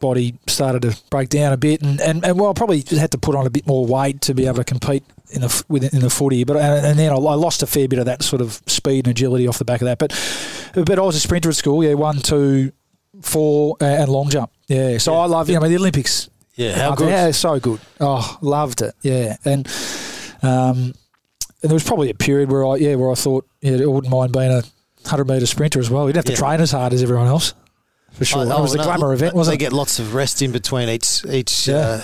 body 0.00 0.34
started 0.46 0.82
to 0.82 0.96
break 1.10 1.28
down 1.28 1.52
a 1.52 1.56
bit, 1.56 1.82
and 1.82 2.00
and, 2.00 2.24
and 2.24 2.38
well, 2.38 2.50
I 2.50 2.52
probably 2.52 2.84
had 2.90 3.10
to 3.12 3.18
put 3.18 3.34
on 3.34 3.46
a 3.46 3.50
bit 3.50 3.66
more 3.66 3.86
weight 3.86 4.20
to 4.22 4.34
be 4.34 4.46
able 4.46 4.56
to 4.56 4.64
compete 4.64 5.04
in 5.30 5.40
the 5.40 5.46
f- 5.46 5.64
with 5.68 5.92
in 5.94 6.00
the 6.00 6.10
footy. 6.10 6.44
But 6.44 6.56
and, 6.56 6.86
and 6.86 6.98
then 6.98 7.12
I, 7.12 7.16
I 7.16 7.34
lost 7.34 7.62
a 7.62 7.66
fair 7.66 7.88
bit 7.88 7.98
of 7.98 8.06
that 8.06 8.22
sort 8.22 8.42
of 8.42 8.60
speed 8.66 9.06
and 9.06 9.08
agility 9.08 9.46
off 9.46 9.58
the 9.58 9.64
back 9.64 9.80
of 9.80 9.86
that. 9.86 9.98
But 9.98 10.10
but 10.74 10.98
I 10.98 11.02
was 11.02 11.16
a 11.16 11.20
sprinter 11.20 11.48
at 11.48 11.56
school. 11.56 11.82
Yeah, 11.82 11.94
one, 11.94 12.18
two, 12.18 12.72
four, 13.22 13.76
and 13.80 14.08
long 14.10 14.28
jump. 14.28 14.50
Yeah, 14.68 14.98
so 14.98 15.14
I 15.14 15.26
love 15.26 15.48
you 15.48 15.58
know 15.58 15.68
the 15.68 15.76
Olympics. 15.76 16.28
Yeah, 16.54 16.76
how 16.78 16.94
good? 16.94 17.08
Yeah, 17.08 17.30
so 17.32 17.60
good. 17.60 17.80
Oh, 18.00 18.38
loved 18.40 18.80
it. 18.80 18.94
Yeah, 19.02 19.36
and 19.44 19.66
um, 20.42 20.94
and 21.62 21.70
there 21.70 21.74
was 21.74 21.84
probably 21.84 22.10
a 22.10 22.14
period 22.14 22.50
where 22.50 22.66
I 22.66 22.76
yeah 22.76 22.94
where 22.94 23.10
I 23.10 23.14
thought 23.14 23.46
yeah 23.60 23.76
I 23.82 23.86
wouldn't 23.86 24.10
mind 24.10 24.32
being 24.32 24.50
a 24.50 24.62
hundred 25.06 25.28
meter 25.28 25.46
sprinter 25.46 25.78
as 25.80 25.90
well. 25.90 26.06
Didn't 26.06 26.16
have 26.16 26.24
to 26.26 26.32
Yeah. 26.32 26.38
train 26.38 26.60
as 26.60 26.70
hard 26.72 26.92
as 26.92 27.02
everyone 27.02 27.26
else. 27.26 27.54
For 28.12 28.24
sure, 28.24 28.40
Oh, 28.40 28.58
it 28.58 28.60
was 28.62 28.74
a 28.74 28.78
no, 28.78 28.84
glamour 28.84 29.12
event, 29.12 29.34
They 29.34 29.36
wasn't 29.38 29.54
it? 29.56 29.58
get 29.58 29.72
lots 29.72 29.98
of 29.98 30.14
rest 30.14 30.40
in 30.42 30.50
between 30.52 30.88
each 30.88 31.24
each 31.26 31.68
Yeah. 31.68 31.76
uh, 31.76 32.02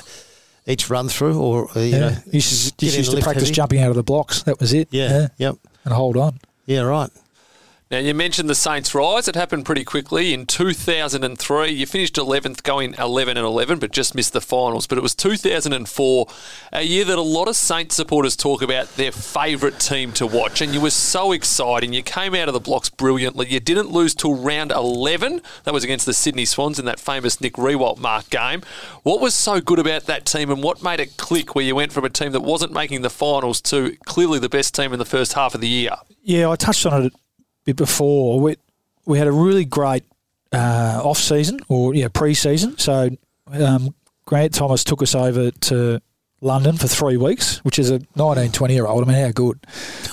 each 0.67 0.91
run 0.91 1.09
through, 1.09 1.41
or 1.41 1.69
uh, 1.77 1.81
you 1.81 1.87
yeah, 1.93 1.99
know, 1.99 2.09
you 2.27 2.33
used 2.35 2.77
to, 2.79 2.87
you 2.87 2.93
used 2.93 3.11
to 3.13 3.21
practice 3.23 3.45
heavy. 3.45 3.55
jumping 3.55 3.81
out 3.81 3.91
of 3.91 3.97
the 3.97 4.03
blocks. 4.03 4.43
That 4.43 4.61
was 4.61 4.73
it. 4.75 4.89
Yeah, 4.91 5.29
yep, 5.39 5.57
and 5.85 5.95
hold 5.95 6.17
on. 6.17 6.39
yeah, 6.67 6.81
right. 6.81 7.11
Now, 7.93 7.99
you 7.99 8.15
mentioned 8.15 8.49
the 8.49 8.55
Saints' 8.55 8.95
rise. 8.95 9.29
It 9.29 9.35
happened 9.35 9.67
pretty 9.67 9.85
quickly. 9.85 10.33
In 10.33 10.47
2003, 10.47 11.71
you 11.71 11.85
finished 11.85 12.15
11th, 12.15 12.63
going 12.63 12.95
11 12.95 13.37
and 13.37 13.45
11, 13.45 13.81
but 13.81 13.93
just 13.93 14.15
missed 14.15 14.33
the 14.33 14.41
finals. 14.41 14.87
But 14.87 14.97
it 14.97 15.03
was 15.03 15.15
2004, 15.15 16.27
a 16.73 16.83
year 16.85 17.05
that 17.05 17.19
a 17.19 17.21
lot 17.21 17.49
of 17.49 17.55
Saints 17.55 17.95
supporters 17.95 18.35
talk 18.35 18.63
about 18.63 18.97
their 18.97 19.13
favourite 19.13 19.79
team 19.79 20.11
to 20.13 20.27
watch. 20.27 20.63
And 20.63 20.73
you 20.73 20.81
were 20.81 20.89
so 20.89 21.33
exciting. 21.33 21.93
You 21.93 22.03
came 22.03 22.35
out 22.35 22.49
of 22.49 22.55
the 22.55 22.61
blocks 22.61 22.89
brilliantly. 22.89 23.49
You 23.49 23.61
didn't 23.61 23.91
lose 23.91 24.15
till 24.15 24.37
round 24.37 24.73
11. 24.73 25.43
That 25.65 25.75
was 25.75 25.85
against 25.85 26.07
the 26.07 26.15
Sydney 26.15 26.47
Swans 26.47 26.79
in 26.79 26.87
that 26.87 26.99
famous 26.99 27.43
Nick 27.43 27.57
Riewoldt 27.57 27.99
mark 27.99 28.31
game. 28.31 28.63
What 29.03 29.21
was 29.21 29.35
so 29.35 29.61
good 29.61 29.79
about 29.79 30.05
that 30.05 30.25
team 30.25 30.51
and 30.51 30.63
what 30.63 30.83
made 30.83 31.01
it 31.01 31.19
click 31.19 31.55
where 31.55 31.65
you 31.67 31.75
went 31.75 31.93
from 31.93 32.07
a 32.07 32.09
team 32.09 32.33
that 32.33 32.41
wasn't 32.41 32.73
making 32.73 33.03
the 33.03 33.11
finals 33.11 33.61
to 33.61 33.99
clearly 34.07 34.39
the 34.39 34.49
best 34.49 34.75
team 34.75 34.95
in 34.95 34.99
the 34.99 35.05
first 35.05 35.35
half 35.35 35.55
of 35.55 35.61
the 35.61 35.69
year? 35.69 35.91
Yeah, 36.23 36.49
I 36.49 36.57
touched 36.57 36.87
on 36.87 37.05
it 37.05 37.13
bit 37.65 37.77
before. 37.77 38.41
We 38.41 38.57
we 39.05 39.19
had 39.19 39.27
a 39.27 39.33
really 39.33 39.65
great 39.65 40.05
uh, 40.53 41.01
off 41.03 41.19
season 41.19 41.61
or 41.69 41.95
yeah 41.95 42.09
pre 42.09 42.35
season. 42.35 42.79
So 42.79 43.11
um, 43.53 43.95
Grant 44.27 44.55
Thomas 44.55 44.85
took 44.85 45.03
us 45.03 45.15
over 45.15 45.51
to 45.51 46.01
London 46.43 46.77
for 46.77 46.89
three 46.89 47.17
weeks, 47.17 47.59
which 47.65 47.79
is 47.79 47.91
a 47.91 48.01
19, 48.17 48.51
20 48.53 48.75
year 48.75 48.87
old. 48.87 49.05
I 49.09 49.13
mean, 49.13 49.23
how 49.25 49.31
good 49.31 49.59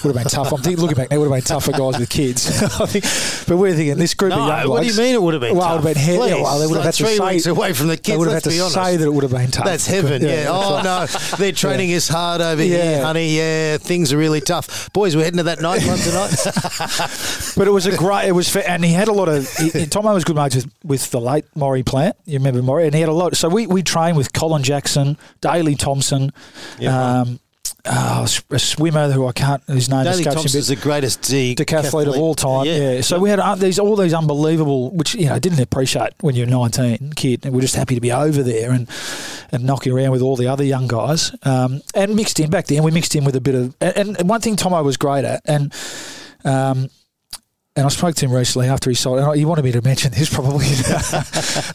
would 0.04 0.06
have 0.06 0.14
been 0.14 0.24
tough. 0.26 0.54
I'm 0.54 0.62
thinking, 0.62 0.80
looking 0.82 0.96
back, 0.96 1.10
now 1.12 1.18
would 1.20 1.26
have 1.26 1.34
been 1.34 1.42
tough 1.42 1.66
for 1.66 1.72
guys 1.72 2.00
with 2.00 2.10
kids. 2.10 2.62
I 2.80 2.86
think, 2.86 3.04
but 3.48 3.58
we're 3.58 3.74
thinking 3.76 3.98
this 3.98 4.14
group 4.14 4.30
No, 4.30 4.42
of 4.42 4.48
young 4.48 4.70
what 4.70 4.82
do 4.84 4.88
you 4.88 4.96
mean 4.98 5.16
it 5.16 5.22
would 5.22 5.34
have 5.34 5.42
been 5.42 5.56
Well, 5.58 5.66
it 5.66 5.76
tough? 5.78 5.84
would 5.84 5.98
have 5.98 6.06
been 6.06 6.06
he- 6.06 6.30
yeah, 6.30 6.36
Please, 6.36 6.44
well, 6.44 6.60
they 6.60 6.66
would 6.68 6.76
have 6.76 6.78
like 6.78 6.86
had 6.86 6.94
to 6.94 7.04
three 7.04 7.18
say- 7.18 7.34
weeks 7.34 7.46
away 7.48 7.74
from 7.74 7.88
the 7.88 7.98
kids. 7.98 8.08
They 8.08 8.18
would 8.18 8.28
have 8.28 8.34
let's 8.36 8.46
had 8.46 8.52
to 8.52 8.56
be 8.56 8.62
honest. 8.62 8.76
say 8.76 8.98
that 8.98 9.06
it 9.06 9.14
would 9.14 9.24
have 9.24 9.32
been 9.32 9.52
tough. 9.52 9.66
That's 9.66 9.88
heaven. 9.88 10.22
Yeah. 10.22 10.46
Oh 10.50 10.82
no, 10.84 11.06
they're 11.38 11.52
training 11.52 11.94
us 11.96 12.08
hard 12.08 12.42
over 12.42 12.62
here, 12.62 13.02
honey. 13.04 13.36
Yeah, 13.36 13.78
things 13.78 14.14
are 14.14 14.18
really 14.18 14.42
tough. 14.42 14.94
Boys, 14.94 15.16
we're 15.16 15.24
heading 15.24 15.38
to 15.38 15.44
that 15.44 15.62
night 15.62 15.82
nightclub 15.86 16.00
tonight. 16.00 16.36
But 17.58 17.68
it 17.68 17.72
was 17.72 17.86
a 17.88 17.96
great. 17.98 18.28
It 18.28 18.32
was, 18.32 18.56
and 18.56 18.86
he 18.86 18.94
had 18.94 19.08
a 19.08 19.12
lot 19.14 19.28
of. 19.30 19.50
He, 19.58 19.70
he- 19.70 19.86
Tomo 19.86 20.14
was 20.14 20.24
good 20.24 20.36
mates 20.36 20.56
with, 20.56 20.72
with 20.84 21.12
the 21.12 21.20
late 21.20 21.46
Maurie 21.56 21.84
Plant. 21.84 22.16
You 22.26 22.38
remember 22.38 22.62
Maurie, 22.62 22.86
and 22.86 22.94
he 22.94 23.00
had 23.02 23.10
a 23.10 23.14
lot. 23.14 23.36
So 23.36 23.50
we 23.50 23.68
we 23.68 23.84
trained 23.84 24.16
with 24.18 24.32
Colin 24.34 24.64
Jackson, 24.64 25.18
Daley 25.42 25.76
Thompson, 25.76 26.19
um, 26.88 27.40
uh, 27.86 28.28
a 28.52 28.60
swimmer 28.60 29.10
who 29.12 29.26
I 29.26 29.32
can't. 29.32 29.64
His 29.68 29.90
name 29.90 30.04
Daley 30.04 30.20
escapes 30.20 30.36
me. 30.36 30.42
Thompson's 30.42 30.68
the 30.68 30.76
greatest 30.76 31.22
de- 31.24 31.56
decathlete 31.56 32.08
of 32.08 32.16
all 32.16 32.36
time. 32.36 32.66
Yeah. 32.66 33.02
So 33.02 33.20
we 33.20 33.30
had 33.30 33.40
uh, 33.40 33.56
these 33.56 33.80
all 33.80 33.96
these 33.96 34.14
unbelievable, 34.14 34.92
which 34.92 35.16
you 35.16 35.28
know 35.28 35.40
didn't 35.40 35.60
appreciate 35.60 36.14
when 36.20 36.36
you're 36.36 36.46
19 36.46 37.14
kid, 37.16 37.46
and 37.46 37.56
we're 37.56 37.62
just 37.62 37.76
happy 37.76 37.96
to 37.96 38.02
be 38.02 38.12
over 38.12 38.44
there 38.44 38.72
and 38.72 38.90
and 39.52 39.64
knocking 39.64 39.94
around 39.94 40.12
with 40.12 40.22
all 40.22 40.36
the 40.36 40.48
other 40.48 40.64
young 40.64 40.88
guys. 40.88 41.34
Um, 41.44 41.82
and 41.96 42.16
mixed 42.16 42.40
in 42.40 42.50
back 42.50 42.68
then, 42.68 42.84
we 42.84 42.92
mixed 42.92 43.16
in 43.16 43.24
with 43.24 43.36
a 43.36 43.42
bit 43.42 43.56
of 43.56 43.76
and, 43.80 44.20
and 44.20 44.30
one 44.30 44.42
thing 44.42 44.56
Tomo 44.56 44.84
was 44.84 44.98
great 44.98 45.26
at, 45.26 45.42
and 45.46 45.74
um, 46.44 46.90
and 47.80 47.86
I 47.86 47.90
spoke 47.90 48.16
to 48.16 48.26
him 48.26 48.32
recently 48.32 48.68
after 48.68 48.90
he 48.90 48.96
sold. 48.96 49.20
And 49.20 49.36
he 49.36 49.46
wanted 49.46 49.64
me 49.66 49.72
to 49.72 49.82
mention 49.82 50.12
this 50.12 50.30
probably. 50.34 50.68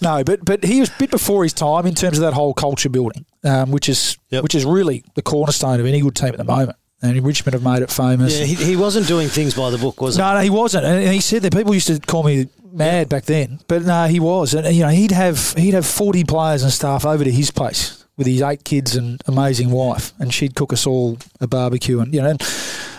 no, 0.03 0.23
but 0.25 0.45
but 0.45 0.63
he 0.65 0.81
was 0.81 0.91
a 0.91 0.99
bit 0.99 1.11
before 1.11 1.43
his 1.43 1.53
time 1.53 1.87
in 1.87 1.95
terms 1.95 2.19
of 2.19 2.23
that 2.23 2.35
whole 2.35 2.55
culture 2.55 2.89
building, 2.89 3.25
um, 3.43 3.71
which 3.71 3.89
is 3.89 4.17
Yep. 4.31 4.43
which 4.43 4.55
is 4.55 4.65
really 4.65 5.05
the 5.15 5.23
cornerstone 5.23 5.79
of 5.81 5.87
any 5.87 6.01
good 6.01 6.15
team 6.17 6.29
at 6.31 6.39
the 6.39 6.45
moment. 6.45 6.77
And 7.03 7.23
Richmond 7.25 7.55
have 7.55 7.63
made 7.63 7.83
it 7.83 7.91
famous. 7.91 8.39
Yeah, 8.39 8.47
he, 8.47 8.55
he 8.55 8.77
wasn't 8.77 9.07
doing 9.07 9.29
things 9.29 9.55
by 9.55 9.71
the 9.71 9.79
book, 9.79 10.01
was 10.01 10.17
he? 10.17 10.23
No, 10.23 10.35
no, 10.35 10.41
he 10.41 10.51
wasn't, 10.51 10.85
and 10.87 11.03
and 11.05 11.13
he 11.13 11.21
said 11.21 11.43
that 11.43 11.53
people 11.53 11.75
used 11.75 11.87
to 11.89 11.99
call 12.01 12.23
me 12.23 12.49
mad 12.73 13.09
back 13.09 13.25
then, 13.25 13.61
but 13.69 13.83
no, 13.85 14.07
he 14.07 14.19
was, 14.21 14.55
and 14.55 14.75
you 14.75 14.83
know, 14.83 14.89
he'd 14.89 15.13
have 15.13 15.53
he'd 15.57 15.75
have 15.75 15.87
forty 15.87 16.25
players 16.25 16.63
and 16.63 16.73
staff 16.73 17.05
over 17.07 17.23
to 17.25 17.31
his 17.31 17.51
place 17.51 18.04
with 18.17 18.27
his 18.27 18.43
eight 18.43 18.65
kids 18.65 18.97
and 18.97 19.21
amazing 19.27 19.71
wife, 19.71 20.13
and 20.19 20.33
she'd 20.33 20.55
cook 20.55 20.73
us 20.73 20.87
all 20.87 21.19
a 21.41 21.47
barbecue, 21.47 22.01
and 22.01 22.15
you 22.15 22.21
know, 22.21 22.31
and 22.31 22.41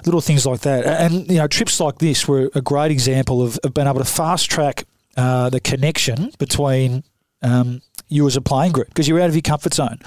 little 0.06 0.22
things 0.22 0.46
like 0.46 0.62
that, 0.62 0.86
and 0.86 1.30
you 1.30 1.38
know, 1.38 1.48
trips 1.48 1.80
like 1.80 2.00
this 2.00 2.28
were 2.28 2.50
a 2.56 2.62
great 2.62 2.92
example 2.92 3.42
of, 3.42 3.58
of 3.64 3.74
being 3.74 3.88
able 3.88 4.00
to 4.00 4.06
fast 4.06 4.50
track 4.50 4.86
uh, 5.18 5.50
the 5.50 5.60
connection 5.60 6.32
between. 6.38 7.04
Um, 7.42 7.82
you 8.08 8.26
as 8.28 8.36
a 8.36 8.42
playing 8.42 8.72
group 8.72 8.88
because 8.88 9.08
you're 9.08 9.20
out 9.20 9.30
of 9.30 9.36
your 9.36 9.42
comfort 9.42 9.74
zone. 9.74 10.00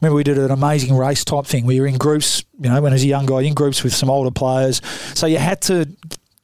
Remember, 0.00 0.14
we 0.14 0.24
did 0.24 0.38
an 0.38 0.50
amazing 0.50 0.94
race 0.94 1.24
type 1.24 1.46
thing 1.46 1.64
where 1.64 1.74
you're 1.74 1.86
in 1.86 1.96
groups, 1.96 2.44
you 2.60 2.68
know, 2.68 2.80
when 2.82 2.92
as 2.92 3.02
a 3.02 3.06
young 3.06 3.26
guy, 3.26 3.40
in 3.40 3.54
groups 3.54 3.82
with 3.82 3.94
some 3.94 4.10
older 4.10 4.30
players. 4.30 4.82
So 5.14 5.26
you 5.26 5.38
had 5.38 5.62
to 5.62 5.88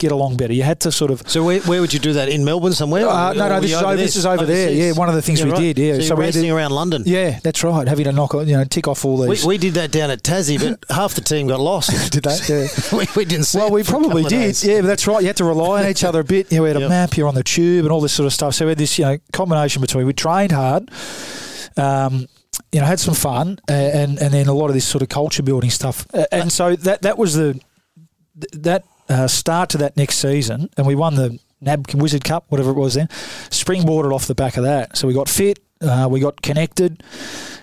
get 0.03 0.13
along 0.13 0.37
better. 0.37 0.53
You 0.53 0.65
had 0.65 0.81
to 0.81 0.93
sort 0.93 1.11
of. 1.11 1.23
So 1.31 1.43
where, 1.45 1.61
where 1.61 1.81
would 1.81 1.95
you 1.95 2.01
do 2.01 2.13
that 2.15 2.29
in 2.29 2.45
Melbourne 2.45 2.73
somewhere? 2.73 3.09
Uh, 3.09 3.33
no, 3.33 3.49
no, 3.49 3.61
this 3.61 3.71
is 3.71 3.77
over, 3.77 3.87
there? 3.87 3.97
this 3.97 4.17
is 4.17 4.27
over 4.27 4.45
there. 4.45 4.71
Yeah, 4.71 4.93
one 4.93 5.09
of 5.09 5.15
the 5.15 5.23
things 5.23 5.43
we 5.43 5.51
right. 5.51 5.75
did. 5.75 5.79
Yeah, 5.79 5.95
so, 5.95 6.01
so 6.01 6.15
we 6.17 6.25
racing 6.25 6.43
to- 6.43 6.51
around 6.51 6.73
London. 6.73 7.05
Yeah, 7.07 7.39
that's 7.43 7.63
right. 7.63 7.87
Having 7.89 8.05
to 8.07 8.13
knock, 8.13 8.35
on- 8.35 8.49
you 8.49 8.57
know, 8.57 8.65
tick 8.65 8.89
off 8.89 9.05
all 9.05 9.17
We, 9.17 9.29
these. 9.29 9.47
we 9.47 9.57
did 9.59 9.75
that 9.75 9.93
down 9.93 10.11
at 10.11 10.23
Tassie, 10.23 10.59
but 10.59 10.85
half 10.95 11.15
the 11.15 11.21
team 11.21 11.47
got 11.47 11.61
lost. 11.61 11.91
did 12.13 12.25
that. 12.25 12.49
Yeah. 12.49 12.99
we, 12.99 13.07
we 13.17 13.25
didn't 13.25 13.45
see 13.47 13.59
Well, 13.59 13.71
we 13.71 13.83
for 13.83 13.91
a 13.91 13.93
couple 13.95 14.11
probably 14.11 14.25
did. 14.25 14.63
Yeah, 14.63 14.81
but 14.81 14.89
that's 14.89 15.07
right. 15.07 15.21
You 15.21 15.29
had 15.29 15.37
to 15.39 15.45
rely 15.45 15.85
on 15.85 15.89
each 15.91 16.05
other 16.05 16.21
a 16.21 16.25
bit. 16.25 16.51
You 16.51 16.59
know, 16.59 16.63
we 16.65 16.69
had 16.71 16.83
a 16.83 16.89
map. 16.89 17.17
You're 17.17 17.29
on 17.29 17.35
the 17.35 17.45
tube 17.45 17.85
and 17.85 17.93
all 17.93 18.01
this 18.01 18.13
sort 18.13 18.27
of 18.27 18.33
stuff. 18.33 18.55
So 18.55 18.67
we 18.67 18.71
had 18.71 18.79
this, 18.79 18.99
you 18.99 19.05
know, 19.05 19.19
combination 19.33 19.81
between 19.81 20.07
we 20.07 20.13
trained 20.13 20.53
hard, 20.53 20.91
um, 21.77 22.27
you 22.73 22.81
know, 22.81 22.87
had 22.87 23.01
some 23.01 23.15
fun, 23.15 23.59
uh, 23.69 23.73
and 23.73 24.19
and 24.19 24.35
then 24.35 24.49
a 24.49 24.53
lot 24.53 24.69
of 24.69 24.75
this 24.75 24.87
sort 24.87 25.03
of 25.03 25.09
culture 25.09 25.43
building 25.43 25.71
stuff. 25.71 26.07
Uh, 26.13 26.25
and 26.33 26.51
so 26.53 26.77
that 26.77 27.03
that 27.03 27.17
was 27.17 27.35
the 27.35 27.61
that 28.53 28.85
uh, 29.13 29.29
start 29.29 29.69
to 29.71 29.79
that 29.79 29.97
next 29.97 30.17
season, 30.17 30.71
and 30.77 30.87
we 30.87 30.95
won 30.95 31.15
the 31.15 31.39
NAB 31.61 31.95
Wizard 31.95 32.25
Cup, 32.25 32.47
whatever 32.49 32.71
it 32.71 32.77
was 32.77 32.95
then. 32.95 33.09
Springboarded 33.51 34.13
off 34.13 34.27
the 34.27 34.35
back 34.35 34.57
of 34.57 34.65
that, 34.65 34.97
so 34.97 35.07
we 35.07 35.15
got 35.15 35.29
fit, 35.29 35.59
uh, 35.81 36.09
we 36.11 36.21
got 36.21 36.43
connected, 36.43 37.03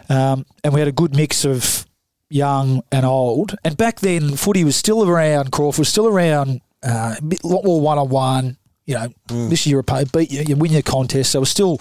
um, 0.09 0.45
and 0.63 0.73
we 0.73 0.79
had 0.79 0.87
a 0.87 0.93
good 0.93 1.15
mix 1.15 1.45
of 1.45 1.85
young 2.29 2.83
and 2.91 3.05
old. 3.05 3.55
And 3.63 3.75
back 3.75 3.99
then, 3.99 4.35
footy 4.35 4.63
was 4.63 4.75
still 4.75 5.07
around. 5.07 5.51
Crawford 5.51 5.79
was 5.79 5.89
still 5.89 6.07
around. 6.07 6.61
Uh, 6.83 7.15
a 7.21 7.47
lot 7.47 7.65
more 7.65 7.81
one 7.81 7.97
on 7.97 8.09
one. 8.09 8.57
You 8.85 8.95
know, 8.95 9.07
this 9.27 9.67
year 9.67 9.83
beat 9.83 10.31
you, 10.31 10.43
you 10.47 10.55
win 10.55 10.71
your 10.71 10.81
contest. 10.81 11.31
So 11.31 11.39
it 11.39 11.41
was 11.41 11.49
still. 11.49 11.79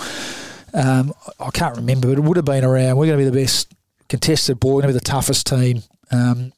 Um, 0.74 1.14
I 1.40 1.48
can't 1.50 1.76
remember, 1.76 2.08
but 2.08 2.18
it 2.18 2.20
would 2.20 2.36
have 2.36 2.44
been 2.44 2.64
around. 2.64 2.96
We're 2.98 3.06
going 3.06 3.18
to 3.18 3.24
be 3.24 3.30
the 3.30 3.44
best 3.44 3.72
contested 4.08 4.60
ball. 4.60 4.74
We're 4.74 4.82
going 4.82 4.94
to 4.94 5.00
be 5.00 5.04
the 5.04 5.10
toughest 5.10 5.46
team. 5.46 5.82
Um, 6.10 6.52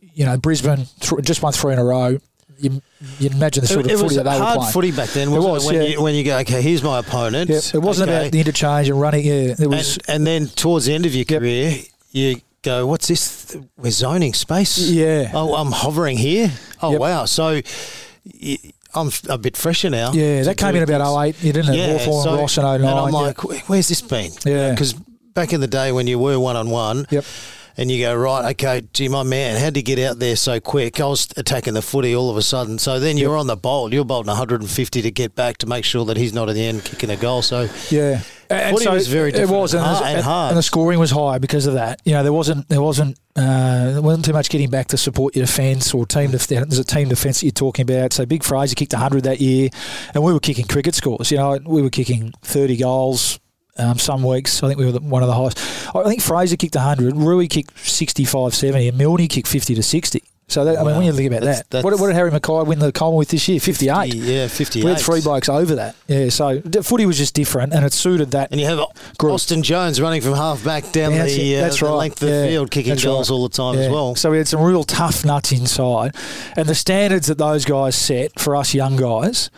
you 0.00 0.24
know, 0.24 0.36
Brisbane 0.36 0.86
th- 1.00 1.22
just 1.22 1.42
won 1.42 1.52
three 1.52 1.72
in 1.72 1.78
a 1.78 1.84
row. 1.84 2.18
You, 2.60 2.82
you 3.20 3.30
imagine 3.30 3.60
the 3.62 3.68
sort 3.68 3.86
It, 3.86 3.92
of 3.92 4.00
it 4.00 4.02
footy 4.02 4.16
that 4.16 4.24
they 4.24 4.30
were 4.30 4.36
playing. 4.44 4.60
hard 4.60 4.72
footy 4.72 4.90
back 4.92 5.08
then, 5.10 5.28
It 5.28 5.30
wasn't 5.30 5.46
it? 5.48 5.52
was, 5.52 5.66
when, 5.66 5.74
yeah. 5.76 5.82
you, 5.82 6.02
when 6.02 6.14
you 6.16 6.24
go, 6.24 6.38
okay, 6.38 6.60
here's 6.60 6.82
my 6.82 6.98
opponent. 6.98 7.50
Yeah, 7.50 7.60
it 7.74 7.78
wasn't 7.78 8.10
okay. 8.10 8.20
about 8.20 8.32
the 8.32 8.38
interchange 8.40 8.88
and 8.88 9.00
running. 9.00 9.24
Yeah, 9.24 9.54
it 9.58 9.66
was. 9.68 9.96
and, 9.98 10.08
and 10.08 10.26
then 10.26 10.46
towards 10.48 10.86
the 10.86 10.94
end 10.94 11.06
of 11.06 11.14
your 11.14 11.24
career, 11.24 11.76
you 12.10 12.40
go, 12.62 12.86
"What's 12.86 13.06
this? 13.06 13.56
We're 13.76 13.90
zoning 13.92 14.34
space. 14.34 14.78
Yeah. 14.90 15.30
Oh, 15.34 15.54
I'm 15.54 15.70
hovering 15.72 16.18
here. 16.18 16.50
Oh, 16.82 16.90
Yep. 16.92 17.00
wow. 17.00 17.24
So 17.26 17.60
y- 18.42 18.58
I'm 18.94 19.10
a 19.28 19.38
bit 19.38 19.56
fresher 19.56 19.90
now. 19.90 20.12
yeah, 20.12 20.42
that 20.42 20.56
came 20.56 20.74
in 20.74 20.82
about 20.82 21.00
things. 21.30 21.36
08, 21.42 21.46
you 21.46 21.52
didn't 21.52 21.74
it? 21.74 22.00
Hawthorn, 22.00 22.24
so- 22.24 22.36
Ross, 22.36 22.56
and 22.58 22.66
09. 22.66 22.90
And 22.90 22.98
I'm 22.98 23.12
like, 23.12 23.38
"Wh- 23.40 23.70
where's 23.70 23.86
this 23.88 24.00
been? 24.02 24.32
Yeah. 24.44 24.70
Because 24.70 24.94
back 25.34 25.52
in 25.52 25.60
the 25.60 25.66
day 25.68 25.92
when 25.92 26.06
you 26.08 26.18
were 26.18 26.40
one 26.40 26.56
on 26.56 26.70
one. 26.70 27.06
Yep. 27.10 27.24
And 27.80 27.88
you 27.92 28.00
go 28.04 28.12
right, 28.16 28.50
okay, 28.50 28.82
gee, 28.92 29.06
my 29.08 29.22
man, 29.22 29.56
how'd 29.60 29.76
you 29.76 29.84
get 29.84 30.00
out 30.00 30.18
there 30.18 30.34
so 30.34 30.58
quick? 30.58 31.00
I 31.00 31.06
was 31.06 31.28
attacking 31.36 31.74
the 31.74 31.80
footy 31.82 32.12
all 32.12 32.28
of 32.28 32.36
a 32.36 32.42
sudden. 32.42 32.76
So 32.80 32.98
then 32.98 33.16
you're 33.16 33.36
on 33.36 33.46
the 33.46 33.54
bolt. 33.56 33.92
You're 33.92 34.04
bolting 34.04 34.26
150 34.26 35.00
to 35.02 35.10
get 35.12 35.36
back 35.36 35.58
to 35.58 35.66
make 35.68 35.84
sure 35.84 36.04
that 36.06 36.16
he's 36.16 36.32
not 36.34 36.48
at 36.48 36.56
the 36.56 36.66
end 36.66 36.84
kicking 36.84 37.08
a 37.08 37.16
goal. 37.16 37.40
So 37.40 37.68
Yeah, 37.88 38.20
and 38.50 38.76
Footy 38.76 38.88
was 38.90 39.06
very 39.06 39.30
different 39.30 39.52
It 39.52 39.54
was, 39.54 39.74
and 39.74 39.84
hard- 39.84 40.04
and 40.16 40.24
hard. 40.24 40.50
and 40.50 40.58
the 40.58 40.62
scoring 40.64 40.98
was 40.98 41.12
high 41.12 41.38
because 41.38 41.66
of 41.66 41.74
that. 41.74 42.00
You 42.04 42.14
know, 42.14 42.24
there 42.24 42.32
wasn't 42.32 42.68
there 42.68 42.82
wasn't 42.82 43.16
uh, 43.36 43.92
there 43.92 44.02
wasn't 44.02 44.24
too 44.24 44.32
much 44.32 44.48
getting 44.48 44.70
back 44.70 44.88
to 44.88 44.96
support 44.96 45.36
your 45.36 45.46
defence 45.46 45.94
or 45.94 46.04
team. 46.04 46.32
Def- 46.32 46.48
there's 46.48 46.78
a 46.80 46.84
team 46.84 47.08
defence 47.08 47.38
that 47.38 47.46
you're 47.46 47.52
talking 47.52 47.88
about. 47.88 48.12
So 48.12 48.26
Big 48.26 48.42
Fraser 48.42 48.74
kicked 48.74 48.92
100 48.92 49.22
that 49.22 49.40
year, 49.40 49.68
and 50.14 50.24
we 50.24 50.32
were 50.32 50.40
kicking 50.40 50.64
cricket 50.66 50.96
scores. 50.96 51.30
You 51.30 51.36
know, 51.36 51.60
we 51.64 51.80
were 51.80 51.90
kicking 51.90 52.32
30 52.42 52.76
goals. 52.78 53.38
Um, 53.78 53.98
some 53.98 54.22
weeks, 54.24 54.62
I 54.62 54.66
think 54.68 54.78
we 54.78 54.86
were 54.86 54.92
the, 54.92 55.00
one 55.00 55.22
of 55.22 55.28
the 55.28 55.34
highest. 55.34 55.58
I 55.94 56.02
think 56.04 56.20
Fraser 56.20 56.56
kicked 56.56 56.74
100, 56.74 57.16
Rui 57.16 57.46
kicked 57.46 57.78
65, 57.78 58.54
70, 58.54 58.88
and 58.88 58.98
Milne 58.98 59.28
kicked 59.28 59.46
50 59.48 59.74
to 59.76 59.82
60. 59.82 60.22
So, 60.50 60.64
that, 60.64 60.78
I 60.78 60.82
mean, 60.82 60.96
when 60.96 61.02
you 61.04 61.12
think 61.12 61.26
about 61.30 61.42
That's- 61.42 61.58
that, 61.68 61.84
what, 61.84 61.90
that's- 61.90 62.00
what 62.00 62.06
did 62.06 62.16
Harry 62.16 62.30
McKay 62.30 62.66
win 62.66 62.78
the 62.78 62.90
Commonwealth 62.90 63.28
this 63.28 63.46
year? 63.48 63.60
58. 63.60 64.14
yeah, 64.14 64.48
58. 64.48 64.82
We 64.84 64.90
had 64.92 64.98
three 65.00 65.20
blokes 65.20 65.50
over 65.50 65.74
that. 65.74 65.94
Yeah, 66.06 66.30
so 66.30 66.58
the 66.60 66.82
footy 66.82 67.04
was 67.04 67.18
just 67.18 67.34
different, 67.34 67.74
and 67.74 67.84
it 67.84 67.92
suited 67.92 68.30
that. 68.30 68.50
And 68.50 68.58
you 68.58 68.66
have 68.66 68.78
Group. 69.18 69.34
Austin 69.34 69.62
Jones 69.62 70.00
running 70.00 70.22
from 70.22 70.32
half 70.32 70.64
back 70.64 70.90
down 70.90 71.12
Yeah, 71.12 71.24
the, 71.26 71.56
uh, 71.56 71.60
That's 71.60 71.80
the 71.80 71.84
right. 71.86 71.92
length 71.92 72.22
of 72.22 72.30
Yeah, 72.30 72.40
the 72.42 72.48
field, 72.48 72.70
kicking 72.70 72.96
goals 72.96 73.28
right. 73.30 73.34
all 73.34 73.46
the 73.46 73.54
time 73.54 73.78
as 73.78 73.90
well. 73.90 74.14
So 74.14 74.30
we 74.30 74.38
had 74.38 74.48
some 74.48 74.62
real 74.62 74.84
tough 74.84 75.22
nuts 75.24 75.52
inside, 75.52 76.14
and 76.56 76.66
the 76.66 76.74
standards 76.74 77.26
that 77.26 77.36
those 77.36 77.66
guys 77.66 77.94
set 77.94 78.40
for 78.40 78.56
us 78.56 78.72
young 78.74 78.96
guys 78.96 79.50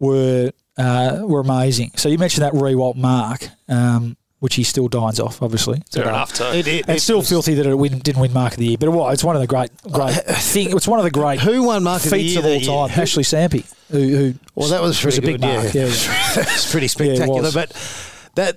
were 0.00 0.50
uh, 0.78 1.18
were 1.22 1.40
amazing. 1.40 1.92
So 1.96 2.08
you 2.08 2.18
mentioned 2.18 2.44
that 2.44 2.52
Riewoldt 2.52 2.96
mark, 2.96 3.48
um, 3.68 4.16
which 4.40 4.56
he 4.56 4.62
still 4.64 4.88
dines 4.88 5.20
off, 5.20 5.40
obviously. 5.42 5.82
Fair 5.90 6.08
enough, 6.08 6.32
too. 6.34 6.44
It- 6.44 6.66
it- 6.68 6.84
And 6.88 6.96
it 6.98 7.00
still 7.00 7.18
was- 7.18 7.28
filthy 7.28 7.54
that 7.54 7.64
it 7.66 7.74
win, 7.74 7.98
didn't 8.00 8.20
win 8.20 8.32
Mark 8.32 8.52
of 8.52 8.58
the 8.58 8.66
Year, 8.66 8.76
but 8.78 8.86
it 8.88 8.92
was. 8.92 9.14
It's 9.14 9.24
one 9.24 9.36
of 9.36 9.40
the 9.40 9.46
great, 9.46 9.70
great 9.90 10.14
thing. 10.26 10.76
It's 10.76 10.86
one 10.88 10.98
of 10.98 11.04
the 11.04 11.10
great 11.10 11.40
Who 11.40 11.62
won 11.62 11.82
Mark 11.82 12.04
of 12.04 12.10
the 12.10 12.16
feats 12.16 12.32
Year 12.34 12.40
of 12.40 12.44
all 12.44 12.50
that 12.52 12.60
year? 12.62 12.88
time. 12.88 13.00
Ashley 13.00 13.22
Sampi, 13.24 13.64
who, 13.90 13.98
who 13.98 14.34
Well, 14.54 14.68
that 14.68 14.82
was 14.82 15.02
was 15.02 15.14
pretty 15.14 15.18
a 15.18 15.32
big 15.32 15.40
good, 15.40 15.46
mark. 15.62 15.74
yeah. 15.74 15.84
Yeah, 15.86 15.86
That's 16.34 16.70
pretty 16.70 16.84
Yeah, 16.84 17.12
it 17.12 17.16
spectacular. 17.16 17.42
was. 17.42 17.54
but 17.54 17.72
that 18.34 18.56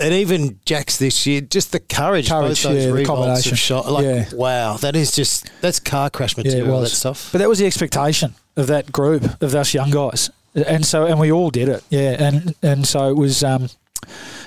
and 0.00 0.14
even 0.14 0.60
Jacks 0.64 0.96
this 0.96 1.26
year, 1.26 1.40
just 1.40 1.72
the 1.72 1.80
courage, 1.80 2.28
Courage, 2.28 2.62
both 2.62 2.72
those 2.72 2.82
yeah, 2.84 2.86
the 2.86 2.92
revolts 2.92 3.08
combination. 3.20 3.52
of 3.52 3.58
shot. 3.58 3.90
Like, 3.92 4.04
Yeah. 4.04 4.24
wow, 4.32 4.76
that 4.76 4.94
is 4.96 5.10
just 5.10 5.50
that's 5.60 5.80
car 5.80 6.08
crash 6.08 6.36
material. 6.36 6.68
it 6.68 6.70
was. 6.70 6.90
That 6.90 6.96
stuff. 6.96 7.28
But 7.32 7.38
that 7.38 7.48
was 7.48 7.58
the 7.58 7.66
expectation 7.66 8.34
of 8.56 8.68
that 8.68 8.92
group 8.92 9.40
of 9.42 9.54
us 9.56 9.74
young 9.74 9.90
guys, 9.90 10.30
and 10.54 10.84
so 10.84 11.06
and 11.06 11.18
we 11.18 11.32
all 11.32 11.50
did 11.50 11.68
it. 11.68 11.84
Yeah, 11.90 12.16
and 12.18 12.54
and 12.62 12.86
so 12.86 13.10
it 13.10 13.16
was 13.16 13.42
um, 13.44 13.68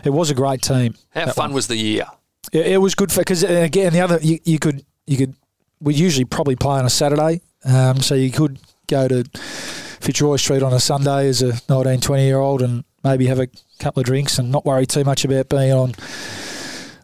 it 0.03 0.11
was 0.11 0.29
a 0.29 0.35
great 0.35 0.61
team. 0.61 0.95
How 1.11 1.27
fun 1.27 1.49
one. 1.49 1.53
was 1.53 1.67
the 1.67 1.77
year? 1.77 2.05
It, 2.51 2.67
it 2.67 2.77
was 2.77 2.95
good 2.95 3.11
for 3.11 3.21
because 3.21 3.43
again 3.43 3.93
the 3.93 4.01
other 4.01 4.19
you, 4.21 4.39
you 4.43 4.59
could 4.59 4.85
you 5.05 5.17
could 5.17 5.35
we 5.79 5.93
usually 5.93 6.25
probably 6.25 6.55
play 6.55 6.79
on 6.79 6.85
a 6.85 6.89
Saturday, 6.89 7.41
um, 7.65 8.01
so 8.01 8.15
you 8.15 8.31
could 8.31 8.59
go 8.87 9.07
to 9.07 9.23
Fitzroy 10.01 10.35
Street 10.35 10.63
on 10.63 10.73
a 10.73 10.79
Sunday 10.79 11.27
as 11.27 11.41
a 11.41 11.59
19, 11.69 12.01
20 12.01 12.23
year 12.23 12.37
old 12.37 12.61
and 12.61 12.83
maybe 13.03 13.27
have 13.27 13.39
a 13.39 13.47
couple 13.79 13.99
of 13.99 14.05
drinks 14.05 14.37
and 14.37 14.51
not 14.51 14.65
worry 14.65 14.85
too 14.85 15.03
much 15.03 15.25
about 15.25 15.49
being 15.49 15.71
on 15.71 15.93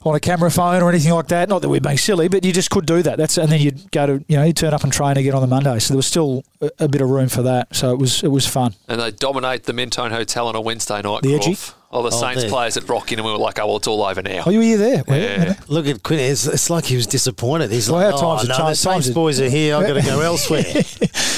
on 0.07 0.15
a 0.15 0.19
camera 0.19 0.49
phone 0.51 0.81
or 0.81 0.89
anything 0.89 1.13
like 1.13 1.27
that. 1.27 1.49
Not 1.49 1.61
that 1.61 1.69
we're 1.69 1.81
being 1.81 1.97
silly, 1.97 2.27
but 2.27 2.43
you 2.43 2.51
just 2.53 2.69
could 2.69 2.85
do 2.85 3.01
that. 3.03 3.17
That's 3.17 3.37
and 3.37 3.51
then 3.51 3.61
you'd 3.61 3.91
go 3.91 4.05
to 4.05 4.25
you 4.27 4.37
know 4.37 4.43
you 4.43 4.53
turn 4.53 4.73
up 4.73 4.83
and 4.83 4.91
train 4.91 5.17
again 5.17 5.33
on 5.33 5.41
the 5.41 5.47
Monday. 5.47 5.77
So 5.79 5.93
there 5.93 5.97
was 5.97 6.07
still 6.07 6.43
a, 6.61 6.69
a 6.79 6.87
bit 6.87 7.01
of 7.01 7.09
room 7.09 7.29
for 7.29 7.41
that. 7.43 7.75
So 7.75 7.91
it 7.91 7.99
was 7.99 8.23
it 8.23 8.29
was 8.29 8.47
fun. 8.47 8.75
And 8.87 9.01
they 9.01 9.11
dominate 9.11 9.63
the 9.63 9.73
Mentone 9.73 10.11
Hotel 10.11 10.47
on 10.47 10.55
a 10.55 10.61
Wednesday 10.61 11.01
night. 11.01 11.21
The 11.21 11.35
Edgy? 11.35 11.57
Croft. 11.89 12.05
Oh, 12.05 12.09
the 12.09 12.11
Saints 12.11 12.41
there. 12.41 12.49
players 12.49 12.77
at 12.77 12.87
Rockin, 12.89 13.19
and 13.19 13.25
we 13.25 13.31
were 13.31 13.37
like, 13.37 13.59
oh, 13.59 13.67
well, 13.67 13.77
it's 13.77 13.87
all 13.87 14.03
over 14.03 14.21
now. 14.21 14.43
Oh, 14.45 14.49
you 14.49 14.59
were 14.59 14.63
you 14.65 14.77
there? 14.77 15.03
Were 15.07 15.15
you? 15.15 15.21
Yeah. 15.23 15.53
Look 15.67 15.87
at 15.87 16.03
Quinn. 16.03 16.19
It's, 16.19 16.45
it's 16.45 16.69
like 16.69 16.85
he 16.85 16.95
was 16.95 17.07
disappointed. 17.07 17.71
He's 17.71 17.89
Well, 17.89 18.01
like, 18.01 18.11
how 18.11 18.17
oh, 18.17 18.35
times 18.37 18.41
have 18.41 18.49
no, 18.49 18.55
changed- 18.65 18.71
the 18.71 18.75
Saints 18.75 18.83
times 18.93 19.05
have- 19.07 19.15
boys 19.15 19.39
are 19.41 19.49
here. 19.49 19.75
I've 19.77 19.87
got 19.87 19.93
to 19.93 20.01
go 20.01 20.19
elsewhere. 20.21 20.63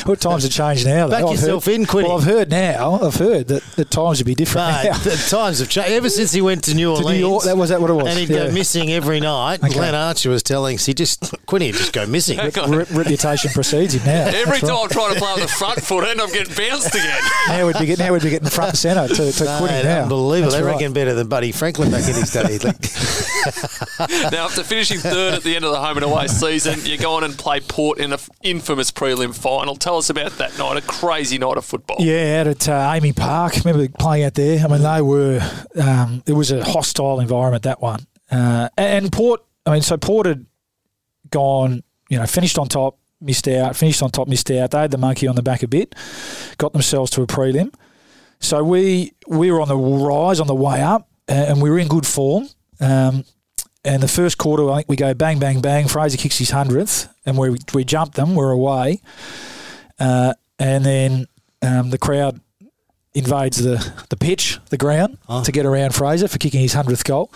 What 0.06 0.22
times 0.22 0.44
have 0.44 0.52
changed 0.54 0.86
now? 0.86 1.06
though? 1.08 1.12
Back 1.12 1.24
I've 1.26 1.32
yourself 1.32 1.66
heard, 1.66 1.76
in, 1.76 1.86
Quinny. 1.86 2.08
Well, 2.08 2.18
I've 2.18 2.24
heard 2.24 2.50
now. 2.50 3.00
I've 3.04 3.16
heard 3.16 3.50
that 3.50 3.62
the 3.76 3.84
times 3.84 4.20
would 4.20 4.26
be 4.26 4.34
different 4.34 4.72
But 4.72 4.84
now. 4.92 4.98
the 4.98 5.28
times 5.30 5.60
have 5.60 5.70
changed. 5.70 5.92
Ever 5.92 6.10
since 6.10 6.32
he 6.32 6.42
went 6.42 6.64
to 6.64 6.74
New 6.74 6.86
To 6.96 7.02
Orleans. 7.02 7.20
New 7.20 7.28
York, 7.28 7.44
that 7.44 7.58
was 7.58 7.70
that 7.70 7.82
what 7.82 7.90
it 7.90 7.94
was. 7.94 8.08
And 8.08 8.18
he'd 8.18 8.30
Yeah. 8.30 8.48
go 8.48 8.52
missing 8.52 8.92
every 8.92 9.20
night. 9.20 9.62
Okay. 9.62 9.74
Glenn 9.74 9.94
Archer 9.96 10.30
was 10.30 10.42
telling 10.42 10.76
us 10.78 10.86
he 10.86 10.94
just 10.94 11.36
Quinny 11.46 11.68
would 11.68 11.76
just 11.76 11.92
go 11.94 12.08
missing. 12.08 12.38
Re- 12.40 12.86
reputation 12.92 13.52
precedes 13.52 13.94
him 13.96 14.06
now. 14.06 14.28
Every 14.28 14.46
That's 14.46 14.62
time 14.62 14.70
right. 14.70 14.84
I'm 14.84 14.90
trying 14.90 15.14
to 15.14 15.20
play 15.20 15.34
with 15.34 15.42
the 15.44 15.48
front 15.50 15.82
foot, 15.84 16.06
I 16.06 16.12
end 16.12 16.22
up 16.22 16.32
getting 16.32 16.56
bounced 16.56 16.96
again. 16.96 17.22
Now 17.50 17.68
we'd 17.68 17.78
be 17.78 17.86
getting 17.86 18.06
now 18.06 18.14
we'd 18.14 18.24
be 18.24 18.30
getting 18.30 18.50
front 18.50 18.70
and 18.70 18.78
centre 18.80 19.14
to, 19.14 19.32
to 19.34 19.58
Quinny 19.60 19.74
Mate, 19.74 19.84
now. 19.84 20.04
unbelievable. 20.04 20.39
That's 20.44 20.56
they 20.56 20.64
right. 20.64 20.74
reckon 20.74 20.94
better 20.94 21.14
than 21.14 21.28
Buddy 21.28 21.52
Franklin 21.52 21.92
back 21.92 22.08
in 22.08 22.16
his 22.16 22.32
day. 22.32 22.60
Now, 24.32 24.46
after 24.46 24.64
finishing 24.64 25.00
third 25.00 25.34
at 25.34 25.44
the 25.44 25.56
end 25.56 25.66
of 25.66 25.72
the 25.72 25.80
home 25.80 25.98
and 25.98 26.06
away 26.06 26.28
season, 26.28 26.80
you 26.86 26.98
go 26.98 27.14
on 27.14 27.24
and 27.24 27.38
play 27.38 27.60
Port 27.60 28.00
in 28.00 28.14
an 28.14 28.20
infamous 28.44 28.92
prelim 28.92 29.36
final. 29.36 29.76
Tell 29.76 29.98
us 29.98 30.10
about 30.10 30.32
that 30.38 30.58
night, 30.58 30.78
a 30.78 30.82
crazy 30.82 31.38
night 31.38 31.58
of 31.58 31.66
football. 31.66 31.98
Yeah, 32.00 32.42
out 32.42 32.48
at 32.48 32.70
uh, 32.70 32.94
AAMI 32.94 33.16
Park. 33.16 33.56
Remember 33.64 33.88
playing 33.98 34.26
out 34.26 34.34
there? 34.36 34.64
I 34.64 34.68
mean, 34.68 34.82
they 34.82 35.02
were. 35.02 35.42
Um, 35.80 36.24
it 36.26 36.34
was 36.34 36.52
a 36.52 36.64
hostile 36.64 37.20
environment 37.20 37.64
that 37.64 37.82
one. 37.82 38.06
Uh, 38.32 38.70
and 38.78 39.12
Port. 39.12 39.44
I 39.66 39.74
mean, 39.74 39.82
so 39.82 39.98
Port 39.98 40.26
had 40.26 40.46
gone. 41.30 41.84
You 42.10 42.18
know, 42.20 42.26
finished 42.26 42.58
on 42.58 42.68
top, 42.68 42.98
missed 43.22 43.48
out. 43.48 43.76
Finished 43.76 44.02
on 44.02 44.12
top, 44.12 44.28
missed 44.28 44.50
out. 44.52 44.72
They 44.72 44.80
had 44.80 44.92
the 44.92 44.98
monkey 44.98 45.28
on 45.28 45.36
the 45.36 45.44
back 45.44 45.64
a 45.64 45.68
bit. 45.68 45.94
Got 46.58 46.74
themselves 46.74 47.12
to 47.12 47.22
a 47.22 47.28
prelim. 47.28 47.74
So 48.40 48.64
we 48.64 49.14
we 49.30 49.52
were 49.52 49.62
on 49.62 49.68
the 49.68 49.78
rise, 49.78 50.40
on 50.40 50.48
the 50.48 50.56
way 50.56 50.82
up, 50.82 51.08
and 51.28 51.62
we 51.62 51.70
were 51.70 51.80
in 51.80 51.88
good 51.88 52.08
form. 52.08 52.50
Um, 52.82 53.24
and 53.86 54.04
the 54.04 54.08
first 54.08 54.38
quarter, 54.38 54.70
I 54.70 54.78
think 54.78 54.90
we 54.90 54.96
go 54.96 55.14
bang, 55.14 55.40
bang, 55.40 55.62
bang. 55.62 55.88
Fraser 55.88 56.18
kicks 56.18 56.38
his 56.38 56.50
hundredth, 56.50 57.08
and 57.26 57.38
we 57.38 57.56
we 57.74 57.86
jumped 57.86 58.16
them. 58.16 58.36
We're 58.36 58.52
away, 58.52 59.02
uh, 60.00 60.34
and 60.58 60.84
then 60.84 61.28
um, 61.62 61.92
the 61.92 61.98
crowd 61.98 62.42
invades 63.14 63.58
the, 63.58 64.04
the 64.10 64.18
pitch, 64.18 64.60
the 64.70 64.78
ground, 64.78 65.18
to 65.44 65.52
get 65.52 65.66
around 65.66 65.96
Fraser 65.96 66.28
for 66.28 66.38
kicking 66.38 66.62
his 66.62 66.74
hundredth 66.74 67.04
goal. 67.04 67.32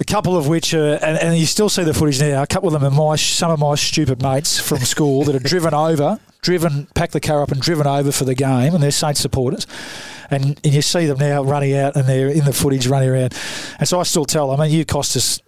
A 0.00 0.04
couple 0.04 0.36
of 0.36 0.48
which, 0.48 0.72
are, 0.72 0.94
and, 0.94 1.18
and 1.18 1.38
you 1.38 1.46
still 1.46 1.68
see 1.68 1.84
the 1.84 1.92
footage 1.92 2.20
now. 2.20 2.42
A 2.42 2.46
couple 2.46 2.74
of 2.74 2.80
them 2.80 2.92
are 2.92 2.96
my 2.96 3.16
some 3.16 3.50
of 3.50 3.58
my 3.58 3.74
stupid 3.74 4.22
mates 4.22 4.58
from 4.58 4.78
school 4.78 5.24
that 5.24 5.34
are 5.34 5.40
driven 5.40 5.74
over, 5.88 6.18
driven, 6.40 6.86
packed 6.94 7.12
the 7.12 7.20
car 7.20 7.42
up 7.42 7.50
and 7.50 7.60
driven 7.60 7.86
over 7.86 8.12
for 8.12 8.24
the 8.24 8.34
game, 8.34 8.74
and 8.74 8.82
they're 8.82 8.90
Saints 8.90 9.20
supporters. 9.20 9.66
And, 10.30 10.60
and 10.62 10.72
you 10.74 10.82
see 10.82 11.06
them 11.06 11.18
now 11.18 11.42
running 11.42 11.74
out, 11.74 11.96
and 11.96 12.08
they're 12.08 12.28
in 12.28 12.44
the 12.44 12.52
footage 12.52 12.86
running 12.86 13.08
around. 13.08 13.34
And 13.78 13.88
so 13.88 13.98
I 13.98 14.04
still 14.04 14.24
tell 14.24 14.50
them, 14.50 14.60
I 14.60 14.68
mean, 14.68 14.76
you 14.76 14.84
cost 14.84 15.16
us 15.16 15.40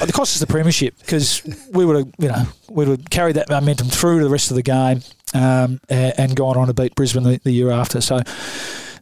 it 0.00 0.12
cost 0.12 0.34
us 0.34 0.40
the 0.40 0.46
premiership 0.46 0.98
because 0.98 1.42
we 1.72 1.84
would 1.84 1.96
have, 1.96 2.14
you 2.18 2.28
know, 2.28 2.44
we 2.70 2.86
would 2.86 3.10
carried 3.10 3.36
that 3.36 3.48
momentum 3.50 3.88
through 3.88 4.18
to 4.18 4.24
the 4.24 4.30
rest 4.30 4.50
of 4.50 4.56
the 4.56 4.62
game 4.62 5.02
um, 5.34 5.80
and, 5.88 6.14
and 6.18 6.36
gone 6.36 6.56
on 6.56 6.68
to 6.68 6.74
beat 6.74 6.94
Brisbane 6.94 7.24
the, 7.24 7.40
the 7.44 7.52
year 7.52 7.70
after. 7.70 8.00
So 8.00 8.20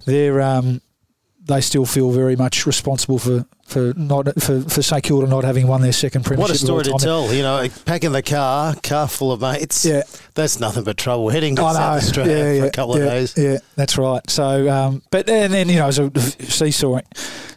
they're 0.05 0.41
um, 0.41 0.81
they 1.51 1.61
still 1.61 1.87
feel 1.87 2.11
very 2.11 2.37
much 2.37 2.67
responsible 2.67 3.19
for 3.19 3.47
for 3.71 3.95
not 3.97 4.27
for, 4.43 4.63
for 4.63 4.83
St 4.83 5.03
Kilda 5.03 5.27
not 5.27 5.45
having 5.45 5.67
won 5.67 5.81
their 5.81 5.93
second 5.93 6.25
premiership. 6.25 6.51
what 6.51 6.57
a 6.57 6.59
story 6.59 6.85
to 6.85 6.93
tell. 6.99 7.33
You 7.33 7.43
know, 7.43 7.69
packing 7.85 8.13
the 8.13 8.23
car, 8.23 8.75
car 8.83 9.09
full 9.09 9.33
of 9.33 9.41
mates. 9.41 9.85
Yeah. 9.85 10.03
That's 10.35 10.59
nothing 10.59 10.85
but 10.85 10.97
trouble. 10.97 11.29
Heading 11.29 11.57
to 11.57 11.63
I 11.63 11.73
know. 11.73 11.79
South 11.79 12.03
Australia 12.03 12.37
yeah, 12.37 12.43
for 12.43 12.55
yeah, 12.55 12.65
a 12.65 12.71
couple 12.71 12.99
yeah, 12.99 13.05
of 13.05 13.11
days. 13.11 13.39
Yeah, 13.39 13.59
that's 13.77 13.97
right. 13.97 14.29
So, 14.29 14.69
um, 14.69 15.03
but 15.11 15.29
and 15.29 15.53
then 15.53 15.69
you 15.69 15.77
know, 15.77 15.89
it 15.89 15.99
was 15.99 15.99
a 15.99 16.21
seesawing, 16.51 17.05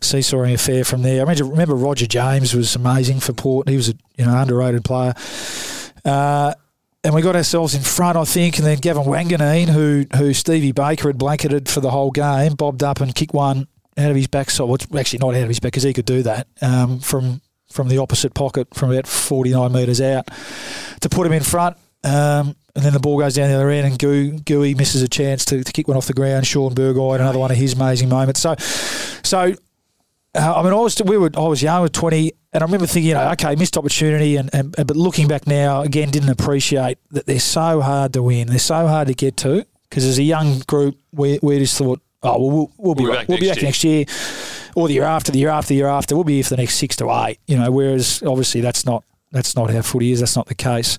seesawing 0.02 0.54
affair 0.54 0.84
from 0.84 1.02
there. 1.02 1.18
I 1.18 1.22
remember, 1.22 1.46
remember 1.46 1.76
Roger 1.76 2.06
James 2.06 2.54
was 2.54 2.76
amazing 2.76 3.20
for 3.20 3.34
Port. 3.34 3.68
He 3.68 3.76
was 3.76 3.90
a 3.90 3.94
you 4.18 4.26
know 4.26 4.38
underrated 4.38 4.84
player. 4.84 5.14
Uh, 6.06 6.54
and 7.06 7.14
we 7.14 7.22
got 7.22 7.36
ourselves 7.36 7.76
in 7.76 7.82
front, 7.82 8.18
I 8.18 8.24
think, 8.24 8.58
and 8.58 8.66
then 8.66 8.78
Gavin 8.78 9.04
Wanganeen, 9.04 9.68
who 9.68 10.06
who 10.16 10.34
Stevie 10.34 10.72
Baker 10.72 11.10
had 11.10 11.18
blanketed 11.18 11.68
for 11.68 11.82
the 11.82 11.92
whole 11.92 12.12
game, 12.12 12.54
bobbed 12.54 12.84
up 12.84 13.02
and 13.02 13.14
kicked 13.14 13.34
one 13.34 13.68
out 13.98 14.10
of 14.10 14.16
his 14.16 14.28
backside. 14.28 14.68
Well, 14.68 14.78
actually 14.98 15.20
not 15.20 15.36
out 15.36 15.44
of 15.44 15.48
his 15.48 15.60
back 15.60 15.72
because 15.72 15.84
he 15.84 15.94
could 15.94 16.06
do 16.06 16.24
that 16.24 16.48
um, 16.62 17.00
from 17.00 17.42
from 17.72 17.90
the 17.90 17.98
opposite 17.98 18.34
pocket 18.36 18.68
from 18.74 18.92
about 18.92 19.08
49 19.08 19.72
metres 19.72 20.00
out 20.00 20.28
to 21.02 21.10
put 21.10 21.26
him 21.26 21.34
in 21.34 21.42
front. 21.42 21.76
Um, 22.04 22.56
and 22.76 22.84
then 22.84 22.94
the 22.94 23.00
ball 23.00 23.18
goes 23.18 23.36
down 23.36 23.50
the 23.50 23.56
other 23.56 23.70
end, 23.70 23.88
and 23.88 24.00
Goo, 24.00 24.40
Gooey 24.40 24.74
misses 24.74 25.02
a 25.02 25.08
chance 25.08 25.46
to, 25.46 25.64
to 25.64 25.72
kick 25.72 25.88
one 25.88 25.96
off 25.96 26.08
the 26.08 26.14
ground. 26.14 26.46
Shaun 26.46 26.74
Burgoyne, 26.74 27.22
another 27.22 27.40
one 27.40 27.52
of 27.52 27.58
his 27.58 27.74
amazing 27.74 28.10
moments. 28.10 28.42
So, 28.42 28.56
so 28.58 29.54
uh, 30.36 30.54
I 30.56 30.64
mean, 30.64 30.74
I 30.74 30.76
was 30.76 31.02
we 31.04 31.18
were 31.18 31.30
I 31.36 31.42
was 31.42 31.62
young, 31.62 31.78
I 31.78 31.80
was 31.82 31.92
twenty, 31.92 32.34
and 32.52 32.64
I 32.64 32.66
remember 32.66 32.88
thinking, 32.88 33.10
you 33.10 33.14
know, 33.14 33.30
okay, 33.32 33.56
missed 33.56 33.78
opportunity, 33.78 34.38
and, 34.38 34.50
and 34.54 34.72
but 34.72 34.96
looking 34.96 35.28
back 35.28 35.46
now, 35.46 35.82
again, 35.82 36.10
didn't 36.10 36.30
appreciate 36.30 36.98
that 37.12 37.28
they're 37.28 37.40
so 37.40 37.82
hard 37.82 38.14
to 38.14 38.24
win, 38.24 38.48
they're 38.48 38.58
so 38.58 38.88
hard 38.88 39.08
to 39.10 39.14
get 39.14 39.38
to, 39.38 39.66
because 39.90 40.04
as 40.04 40.18
a 40.18 40.24
young 40.24 40.60
group, 40.60 40.98
we 41.12 41.40
we 41.44 41.60
just 41.60 41.78
thought, 41.78 42.02
oh, 42.24 42.40
well, 42.40 42.52
we'll, 42.52 42.72
we'll 42.78 42.96
be 42.96 43.04
We'll 43.04 43.12
be 43.12 43.18
right. 43.18 43.20
back 43.20 43.28
we'll 43.30 43.38
be 43.40 43.48
next 43.48 43.58
back 43.58 43.84
year. 43.84 44.00
next 44.00 44.16
year, 44.16 44.72
or 44.76 44.88
the 44.88 44.94
year 44.96 45.04
after, 45.04 45.32
the 45.32 45.40
year 45.40 45.50
after, 45.50 45.70
the 45.70 45.76
year 45.76 45.88
after, 45.88 46.16
we'll 46.16 46.24
be 46.24 46.36
here 46.36 46.44
for 46.44 46.52
the 46.52 46.58
next 46.58 46.76
six 46.76 46.96
to 46.98 47.12
eight, 47.26 47.40
you 47.48 47.58
know. 47.58 47.72
Whereas 47.72 48.24
obviously 48.24 48.62
that's 48.62 48.86
not 48.86 49.04
that's 49.32 49.56
not 49.56 49.70
how 49.70 49.82
footy 49.82 50.12
is. 50.12 50.20
That's 50.20 50.36
not 50.36 50.48
the 50.48 50.56
case. 50.56 50.98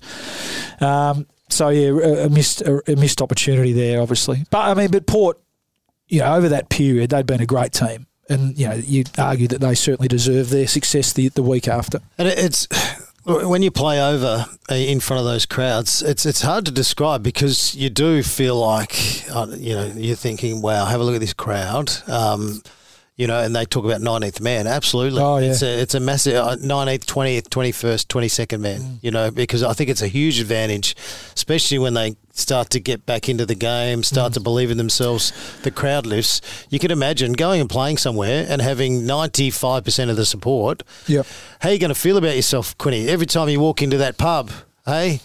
Um, 0.81 1.27
so 1.49 1.69
yeah, 1.69 1.89
a, 1.89 2.25
a 2.25 2.29
missed 2.29 2.61
a, 2.61 2.81
a 2.91 2.95
missed 2.95 3.21
opportunity 3.21 3.73
there, 3.73 4.01
obviously. 4.01 4.45
But 4.49 4.59
I 4.69 4.73
mean, 4.73 4.91
but 4.91 5.07
Port, 5.07 5.39
you 6.07 6.19
know, 6.19 6.35
over 6.35 6.49
that 6.49 6.69
period, 6.69 7.09
they'd 7.09 7.25
been 7.25 7.41
a 7.41 7.45
great 7.45 7.71
team, 7.71 8.07
and 8.29 8.57
you 8.57 8.67
know, 8.67 8.75
you'd 8.75 9.17
argue 9.19 9.47
that 9.49 9.61
they 9.61 9.75
certainly 9.75 10.07
deserve 10.07 10.49
their 10.49 10.67
success 10.67 11.13
the 11.13 11.29
the 11.29 11.43
week 11.43 11.67
after. 11.67 11.99
And 12.17 12.27
it's 12.27 12.67
when 13.25 13.61
you 13.61 13.71
play 13.71 14.01
over 14.01 14.45
uh, 14.69 14.75
in 14.75 14.99
front 14.99 15.19
of 15.19 15.25
those 15.25 15.45
crowds, 15.45 16.01
it's 16.01 16.25
it's 16.25 16.41
hard 16.41 16.65
to 16.65 16.71
describe 16.71 17.23
because 17.23 17.75
you 17.75 17.89
do 17.89 18.21
feel 18.21 18.55
like 18.55 19.25
uh, 19.33 19.47
you 19.57 19.73
know 19.73 19.85
you're 19.95 20.15
thinking, 20.15 20.61
"Wow, 20.61 20.85
have 20.85 21.01
a 21.01 21.03
look 21.03 21.15
at 21.15 21.21
this 21.21 21.33
crowd." 21.33 21.91
Um, 22.07 22.61
you 23.17 23.27
know, 23.27 23.39
and 23.39 23.55
they 23.55 23.65
talk 23.65 23.85
about 23.85 24.01
19th 24.01 24.41
man. 24.41 24.67
Absolutely. 24.67 25.21
Oh, 25.21 25.37
yeah. 25.37 25.51
It's 25.51 25.61
a, 25.61 25.81
it's 25.81 25.95
a 25.95 26.01
massive 26.01 26.35
uh, 26.35 26.57
19th, 26.57 27.05
20th, 27.05 27.47
21st, 27.47 28.07
22nd 28.07 28.59
man, 28.59 28.99
you 29.01 29.09
know, 29.09 29.31
because 29.31 29.63
I 29.63 29.71
think 29.71 29.89
it's 29.89 30.01
a 30.01 30.07
huge 30.09 30.41
advantage, 30.41 30.97
especially 31.33 31.79
when 31.79 31.93
they 31.93 32.17
start 32.35 32.69
to 32.69 32.79
get 32.79 33.05
back 33.05 33.27
into 33.27 33.45
the 33.45 33.55
game, 33.55 34.03
start 34.03 34.33
to 34.33 34.39
believe 34.39 34.69
in 34.69 34.77
themselves, 34.77 35.33
the 35.63 35.71
crowd 35.71 36.05
lifts. 36.05 36.41
You 36.69 36.77
can 36.77 36.91
imagine 36.91 37.33
going 37.33 37.61
and 37.61 37.69
playing 37.69 37.97
somewhere 37.97 38.45
and 38.47 38.61
having 38.61 39.01
95% 39.01 40.09
of 40.09 40.17
the 40.17 40.25
support. 40.25 40.83
Yep. 41.07 41.25
How 41.61 41.69
are 41.69 41.71
you 41.71 41.79
going 41.79 41.89
to 41.89 41.99
feel 41.99 42.17
about 42.17 42.35
yourself, 42.35 42.77
Quinny? 42.77 43.07
Every 43.07 43.25
time 43.25 43.49
you 43.49 43.59
walk 43.59 43.81
into 43.81 43.97
that 43.97 44.17
pub, 44.17 44.51
hey, 44.85 45.21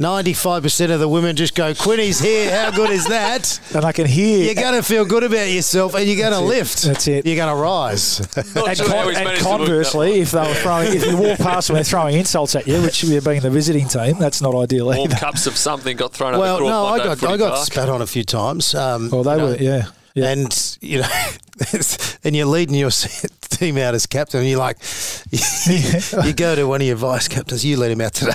95% 0.00 0.90
of 0.90 0.98
the 0.98 1.08
women 1.08 1.36
just 1.36 1.54
go, 1.54 1.74
Quinny's 1.74 2.18
here. 2.18 2.50
How 2.50 2.70
good 2.70 2.88
is 2.90 3.06
that? 3.08 3.58
And 3.74 3.84
I 3.84 3.92
can 3.92 4.06
hear. 4.06 4.44
You're 4.46 4.54
going 4.54 4.74
to 4.74 4.82
feel 4.82 5.04
good 5.04 5.22
about 5.22 5.48
yourself 5.48 5.94
and 5.94 6.04
you're 6.06 6.16
going 6.16 6.32
to 6.32 6.40
lift. 6.40 6.82
That's 6.82 7.06
it. 7.06 7.24
You're 7.24 7.36
going 7.36 7.54
to 7.54 7.60
rise. 7.62 8.18
And, 8.36 8.46
sure 8.46 8.64
con- 8.64 8.66
and 8.66 8.76
managed 8.76 8.82
to 8.84 8.90
work 8.90 9.14
that 9.14 9.38
conversely, 9.38 10.20
if 10.20 10.32
they 10.32 10.40
were 10.40 10.54
throwing, 10.54 10.92
if 10.92 11.06
you 11.06 11.16
walk 11.16 11.38
past 11.38 11.68
them, 11.68 11.74
they're 11.76 11.84
throwing 11.84 12.16
insults 12.16 12.56
at 12.56 12.66
you, 12.66 12.82
which 12.82 13.04
we're 13.04 13.20
being 13.20 13.42
the 13.42 13.50
visiting 13.50 13.86
team, 13.86 14.18
that's 14.18 14.42
not 14.42 14.54
ideal 14.56 14.86
Warm 14.86 14.98
either. 14.98 15.16
cups 15.16 15.46
of 15.46 15.56
something 15.56 15.96
got 15.96 16.12
thrown 16.12 16.36
well, 16.38 16.56
at 16.56 16.58
the 16.60 16.68
no, 16.68 16.86
I 16.86 16.98
got, 16.98 17.22
I 17.24 17.36
got 17.36 17.52
park. 17.54 17.66
spat 17.66 17.88
on 17.88 18.02
a 18.02 18.06
few 18.06 18.24
times. 18.24 18.74
Um, 18.74 19.08
Well, 19.10 19.22
they 19.22 19.32
you 19.32 19.38
know, 19.38 19.46
were, 19.46 19.56
yeah. 19.56 19.86
Yeah. 20.14 20.30
And, 20.30 20.78
you 20.80 21.00
know, 21.00 21.08
and 22.24 22.36
you're 22.36 22.46
leading 22.46 22.74
your 22.74 22.90
team 23.40 23.78
out 23.78 23.94
as 23.94 24.06
captain. 24.06 24.40
And 24.40 24.48
you're 24.48 24.58
like, 24.58 24.78
you 25.30 26.32
go 26.32 26.54
to 26.54 26.64
one 26.64 26.80
of 26.80 26.86
your 26.86 26.96
vice 26.96 27.28
captains, 27.28 27.64
you 27.64 27.76
lead 27.76 27.92
him 27.92 28.00
out 28.00 28.14
today. 28.14 28.32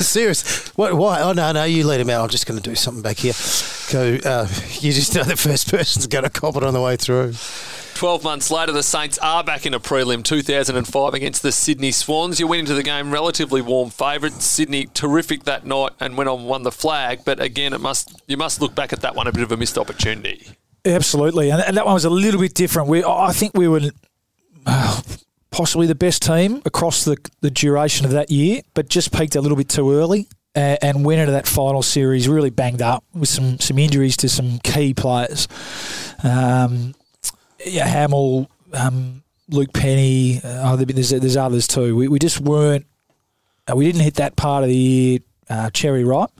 Serious. 0.00 0.68
What, 0.76 0.94
why? 0.94 1.20
Oh, 1.20 1.32
no, 1.32 1.52
no, 1.52 1.64
you 1.64 1.86
lead 1.86 2.00
him 2.00 2.10
out. 2.10 2.22
I'm 2.22 2.28
just 2.28 2.46
going 2.46 2.60
to 2.60 2.68
do 2.68 2.74
something 2.74 3.02
back 3.02 3.18
here. 3.18 3.34
Go, 3.92 4.18
uh, 4.28 4.48
you 4.80 4.92
just 4.92 5.14
know 5.14 5.22
the 5.24 5.36
first 5.36 5.70
person's 5.70 6.06
going 6.06 6.24
to 6.24 6.30
cop 6.30 6.56
it 6.56 6.62
on 6.62 6.74
the 6.74 6.80
way 6.80 6.96
through. 6.96 7.34
12 7.96 8.22
months 8.22 8.50
later, 8.50 8.72
the 8.72 8.82
Saints 8.82 9.16
are 9.18 9.42
back 9.42 9.64
in 9.64 9.72
a 9.72 9.80
prelim 9.80 10.22
2005 10.22 11.14
against 11.14 11.42
the 11.42 11.50
Sydney 11.50 11.90
Swans. 11.90 12.38
You 12.38 12.46
went 12.46 12.60
into 12.60 12.74
the 12.74 12.82
game 12.82 13.10
relatively 13.10 13.62
warm 13.62 13.88
favourites. 13.88 14.44
Sydney 14.44 14.84
terrific 14.84 15.44
that 15.44 15.64
night 15.64 15.92
and 15.98 16.14
went 16.14 16.28
on 16.28 16.44
won 16.44 16.62
the 16.62 16.70
flag. 16.70 17.20
But 17.24 17.40
again, 17.40 17.72
it 17.72 17.80
must 17.80 18.22
you 18.26 18.36
must 18.36 18.60
look 18.60 18.74
back 18.74 18.92
at 18.92 19.00
that 19.00 19.14
one 19.14 19.26
a 19.26 19.32
bit 19.32 19.42
of 19.42 19.50
a 19.50 19.56
missed 19.56 19.78
opportunity. 19.78 20.46
Absolutely, 20.84 21.50
and, 21.50 21.62
and 21.62 21.74
that 21.78 21.86
one 21.86 21.94
was 21.94 22.04
a 22.04 22.10
little 22.10 22.38
bit 22.38 22.52
different. 22.52 22.88
We, 22.88 23.02
I 23.02 23.32
think 23.32 23.54
we 23.54 23.66
were 23.66 23.80
uh, 24.66 25.00
possibly 25.50 25.86
the 25.86 25.94
best 25.94 26.20
team 26.20 26.60
across 26.66 27.04
the, 27.04 27.16
the 27.40 27.50
duration 27.50 28.04
of 28.04 28.12
that 28.12 28.30
year, 28.30 28.60
but 28.74 28.90
just 28.90 29.10
peaked 29.10 29.36
a 29.36 29.40
little 29.40 29.56
bit 29.56 29.70
too 29.70 29.90
early 29.92 30.28
and, 30.54 30.78
and 30.82 31.04
went 31.04 31.20
into 31.20 31.32
that 31.32 31.46
final 31.46 31.82
series 31.82 32.28
really 32.28 32.50
banged 32.50 32.82
up 32.82 33.04
with 33.14 33.30
some 33.30 33.58
some 33.58 33.78
injuries 33.78 34.18
to 34.18 34.28
some 34.28 34.58
key 34.58 34.92
players. 34.92 35.48
Um, 36.22 36.94
yeah, 37.66 37.86
Hamill, 37.86 38.48
um, 38.72 39.22
Luke 39.48 39.72
Penny. 39.72 40.38
Uh, 40.42 40.72
oh, 40.72 40.76
there's, 40.76 41.10
there's 41.10 41.36
others 41.36 41.66
too. 41.66 41.96
We, 41.96 42.08
we 42.08 42.18
just 42.18 42.40
weren't. 42.40 42.86
Uh, 43.70 43.76
we 43.76 43.84
didn't 43.84 44.02
hit 44.02 44.14
that 44.14 44.36
part 44.36 44.62
of 44.62 44.68
the 44.68 44.76
year 44.76 45.18
uh, 45.50 45.70
cherry 45.70 46.04
ripe. 46.04 46.30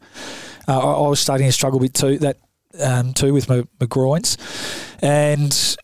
Uh, 0.69 0.79
I, 0.79 0.93
I 1.05 1.09
was 1.09 1.21
starting 1.21 1.47
to 1.47 1.53
struggle 1.53 1.79
a 1.79 1.83
bit 1.83 1.95
too. 1.95 2.19
That 2.19 2.39
um, 2.83 3.13
too 3.13 3.33
with 3.33 3.49
my, 3.49 3.65
my 3.81 3.87
groins, 3.87 4.37
and 5.01 5.77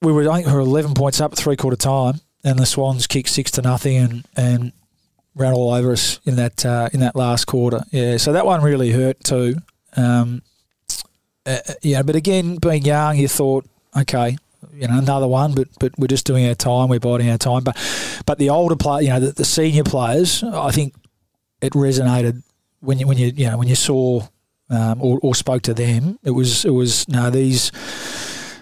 we 0.00 0.12
were 0.12 0.28
I 0.30 0.36
think 0.36 0.46
we 0.48 0.52
were 0.52 0.60
eleven 0.60 0.94
points 0.94 1.20
up 1.20 1.32
at 1.32 1.38
three 1.38 1.56
quarter 1.56 1.76
time, 1.76 2.20
and 2.44 2.58
the 2.58 2.66
Swans 2.66 3.06
kicked 3.06 3.28
six 3.28 3.50
to 3.52 3.62
nothing 3.62 3.96
and 3.96 4.24
and 4.36 4.72
ran 5.34 5.54
all 5.54 5.72
over 5.72 5.92
us 5.92 6.20
in 6.24 6.36
that 6.36 6.64
uh, 6.64 6.88
in 6.92 7.00
that 7.00 7.16
last 7.16 7.46
quarter. 7.46 7.82
Yeah, 7.90 8.16
so 8.16 8.32
that 8.32 8.46
one 8.46 8.62
really 8.62 8.90
hurt 8.90 9.22
too. 9.24 9.56
Um, 9.96 10.42
uh, 11.46 11.58
yeah, 11.82 12.02
but 12.02 12.16
again, 12.16 12.56
being 12.56 12.84
young, 12.84 13.16
you 13.16 13.28
thought, 13.28 13.66
okay, 13.96 14.36
you 14.72 14.88
know, 14.88 14.98
another 14.98 15.28
one, 15.28 15.54
but 15.54 15.68
but 15.78 15.92
we're 15.98 16.06
just 16.06 16.26
doing 16.26 16.46
our 16.46 16.54
time, 16.54 16.88
we're 16.88 17.00
biding 17.00 17.28
our 17.30 17.38
time. 17.38 17.62
But 17.62 17.76
but 18.26 18.38
the 18.38 18.50
older 18.50 18.76
play, 18.76 19.02
you 19.02 19.08
know, 19.10 19.20
the, 19.20 19.32
the 19.32 19.44
senior 19.44 19.84
players, 19.84 20.42
I 20.42 20.70
think 20.70 20.94
it 21.60 21.72
resonated 21.74 22.42
when 22.80 22.98
you 22.98 23.06
when 23.06 23.18
you 23.18 23.32
you 23.34 23.50
know 23.50 23.58
when 23.58 23.68
you 23.68 23.74
saw 23.74 24.26
um, 24.70 25.02
or, 25.02 25.18
or 25.22 25.34
spoke 25.34 25.62
to 25.62 25.74
them. 25.74 26.18
It 26.22 26.30
was 26.30 26.64
it 26.64 26.70
was 26.70 27.08
no 27.08 27.30
these 27.30 27.70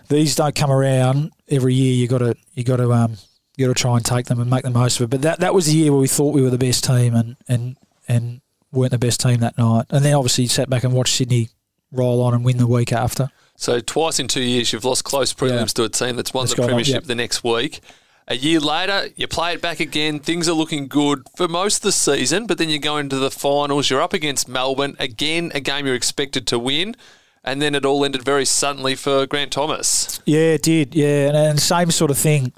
these 0.09 0.35
don't 0.35 0.55
come 0.55 0.71
around 0.71 1.33
every 1.49 1.75
year. 1.75 1.95
You 1.95 2.09
got 2.09 2.19
to 2.19 2.35
you 2.55 2.65
got 2.65 2.77
to 2.77 2.93
um 2.93 3.17
you 3.57 3.67
got 3.67 3.77
to 3.77 3.81
try 3.81 3.97
and 3.97 4.05
take 4.05 4.27
them 4.27 4.41
and 4.41 4.51
make 4.51 4.65
the 4.65 4.71
most 4.71 4.99
of 5.01 5.05
it. 5.05 5.11
But 5.11 5.23
that 5.23 5.41
that 5.41 5.55
was 5.55 5.67
the 5.67 5.73
year 5.73 5.93
where 5.93 6.01
we 6.01 6.09
thought 6.09 6.35
we 6.35 6.43
were 6.43 6.51
the 6.51 6.59
best 6.59 6.85
team 6.85 7.15
and 7.15 7.37
and 7.49 7.77
and 8.09 8.41
weren't 8.73 8.91
the 8.91 8.99
best 8.99 9.21
team 9.21 9.39
that 9.41 9.57
night. 9.57 9.87
And 9.91 10.05
then 10.05 10.15
obviously 10.15 10.47
sat 10.47 10.69
back 10.69 10.85
and 10.85 10.93
watched 10.93 11.15
Sydney 11.15 11.49
roll 11.93 12.23
on 12.23 12.35
and 12.35 12.45
win 12.45 12.57
the 12.57 12.67
week 12.67 12.93
after. 12.93 13.31
So 13.61 13.79
twice 13.79 14.19
in 14.19 14.27
two 14.27 14.41
years, 14.41 14.73
you've 14.73 14.87
lost 14.87 15.05
close 15.05 15.35
prelims 15.35 15.77
Yeah. 15.79 15.85
to 15.85 15.85
a 15.85 15.89
team 15.91 16.17
that's 16.17 16.33
won 16.33 16.47
That's 16.47 16.55
the 16.55 16.63
premiership 16.67 16.95
yep. 16.95 17.05
the 17.05 17.15
next 17.15 17.45
week. 17.45 17.81
A 18.27 18.35
year 18.35 18.59
later, 18.59 19.11
you 19.17 19.29
play 19.29 19.53
it 19.53 19.61
back 19.61 19.81
again. 19.81 20.19
Things 20.19 20.49
are 20.49 20.55
looking 20.55 20.89
good 20.89 21.25
for 21.37 21.47
most 21.47 21.77
of 21.77 21.83
the 21.83 21.93
season, 21.93 22.47
but 22.47 22.57
then 22.57 22.71
you 22.71 22.79
go 22.79 22.97
into 22.97 23.17
the 23.17 23.31
finals. 23.31 23.91
You're 23.91 24.01
up 24.01 24.15
against 24.15 24.49
Melbourne 24.49 24.97
again, 24.99 25.53
a 25.55 25.61
game 25.61 25.85
you're 25.85 25.95
expected 25.95 26.47
to 26.47 26.59
win, 26.59 26.97
and 27.45 27.61
then 27.61 27.75
it 27.75 27.85
all 27.85 28.03
ended 28.03 28.23
very 28.23 28.47
suddenly 28.47 28.95
for 28.95 29.27
Grant 29.27 29.53
Thomas. 29.53 30.21
Yeah, 30.25 30.55
it 30.55 30.63
did. 30.63 30.95
Yeah, 30.95 31.29
and, 31.29 31.37
and 31.37 31.61
same 31.61 31.91
sort 31.91 32.11
of 32.11 32.17
thing. 32.17 32.55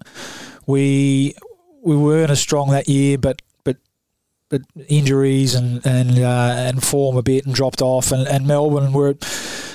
We 0.66 1.34
we 1.82 1.96
weren't 1.96 2.30
as 2.30 2.38
strong 2.38 2.70
that 2.70 2.88
year, 2.88 3.18
but 3.18 3.42
but 3.64 3.78
but 4.50 4.62
injuries 4.86 5.56
and 5.56 5.84
and 5.84 6.16
uh, 6.20 6.54
and 6.68 6.80
form 6.84 7.16
a 7.16 7.22
bit 7.22 7.44
and 7.44 7.52
dropped 7.52 7.82
off. 7.82 8.12
And, 8.12 8.28
and 8.28 8.46
Melbourne 8.46 8.92
were 8.92 9.16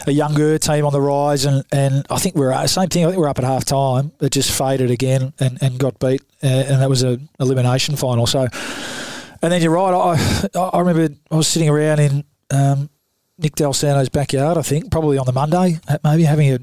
a 0.07 0.11
younger 0.11 0.57
team 0.57 0.85
on 0.85 0.93
the 0.93 1.01
rise, 1.01 1.45
and, 1.45 1.63
and 1.71 2.05
I 2.09 2.17
think 2.17 2.35
we 2.35 2.41
we're 2.41 2.67
same 2.67 2.89
thing. 2.89 3.03
I 3.03 3.09
think 3.09 3.17
we 3.17 3.21
we're 3.23 3.29
up 3.29 3.39
at 3.39 3.45
half 3.45 3.65
time. 3.65 4.11
It 4.19 4.31
just 4.31 4.51
faded 4.51 4.91
again 4.91 5.33
and, 5.39 5.57
and 5.61 5.79
got 5.79 5.99
beat, 5.99 6.21
uh, 6.43 6.47
and 6.47 6.81
that 6.81 6.89
was 6.89 7.03
a 7.03 7.19
elimination 7.39 7.95
final. 7.95 8.27
So, 8.27 8.47
and 9.41 9.51
then 9.51 9.61
you're 9.61 9.71
right. 9.71 9.93
I 10.55 10.59
I 10.59 10.79
remember 10.79 11.15
I 11.31 11.35
was 11.35 11.47
sitting 11.47 11.69
around 11.69 11.99
in. 11.99 12.23
Um, 12.49 12.89
Nick 13.39 13.55
Dal 13.55 13.73
Santo's 13.73 14.09
backyard, 14.09 14.57
I 14.57 14.63
think, 14.63 14.89
probably 14.89 15.17
on 15.17 15.25
the 15.25 15.31
Monday, 15.31 15.79
maybe 16.03 16.23
having 16.23 16.51
a 16.53 16.59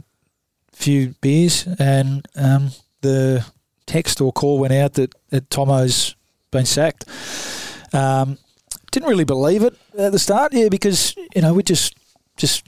few 0.73 1.15
beers, 1.21 1.69
and 1.79 2.27
um, 2.35 2.71
the 3.01 3.47
text 3.87 4.21
or 4.21 4.33
call 4.33 4.59
went 4.59 4.73
out 4.73 4.95
that, 4.95 5.15
that 5.29 5.49
Tomo's 5.51 6.17
been 6.51 6.67
sacked. 6.67 7.05
Um, 7.93 8.39
didn't 8.91 9.09
really 9.09 9.25
believe 9.25 9.63
it 9.63 9.77
at 9.97 10.13
the 10.13 10.19
start, 10.19 10.53
yeah, 10.53 10.69
because 10.69 11.15
you 11.35 11.43
know 11.43 11.55
we 11.55 11.63
just 11.63 11.97
just 12.37 12.67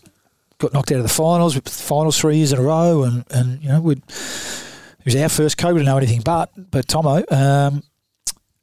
got 0.59 0.73
knocked 0.73 0.93
out 0.93 0.99
of 0.99 1.03
the 1.03 1.09
finals, 1.09 1.55
the 1.55 1.71
finals 1.71 2.19
three 2.19 2.37
years 2.37 2.53
in 2.53 2.59
a 2.59 2.63
row, 2.63 3.03
and 3.03 3.25
and 3.31 3.63
you 3.63 3.69
know 3.69 3.81
we 3.81 3.95
it 3.95 5.05
was 5.05 5.17
our 5.17 5.29
first 5.29 5.57
COVID 5.59 5.75
didn't 5.75 5.87
know 5.87 5.97
anything 5.97 6.23
but 6.23 6.51
but 6.71 6.89
Tomo, 6.89 7.25
um, 7.31 7.83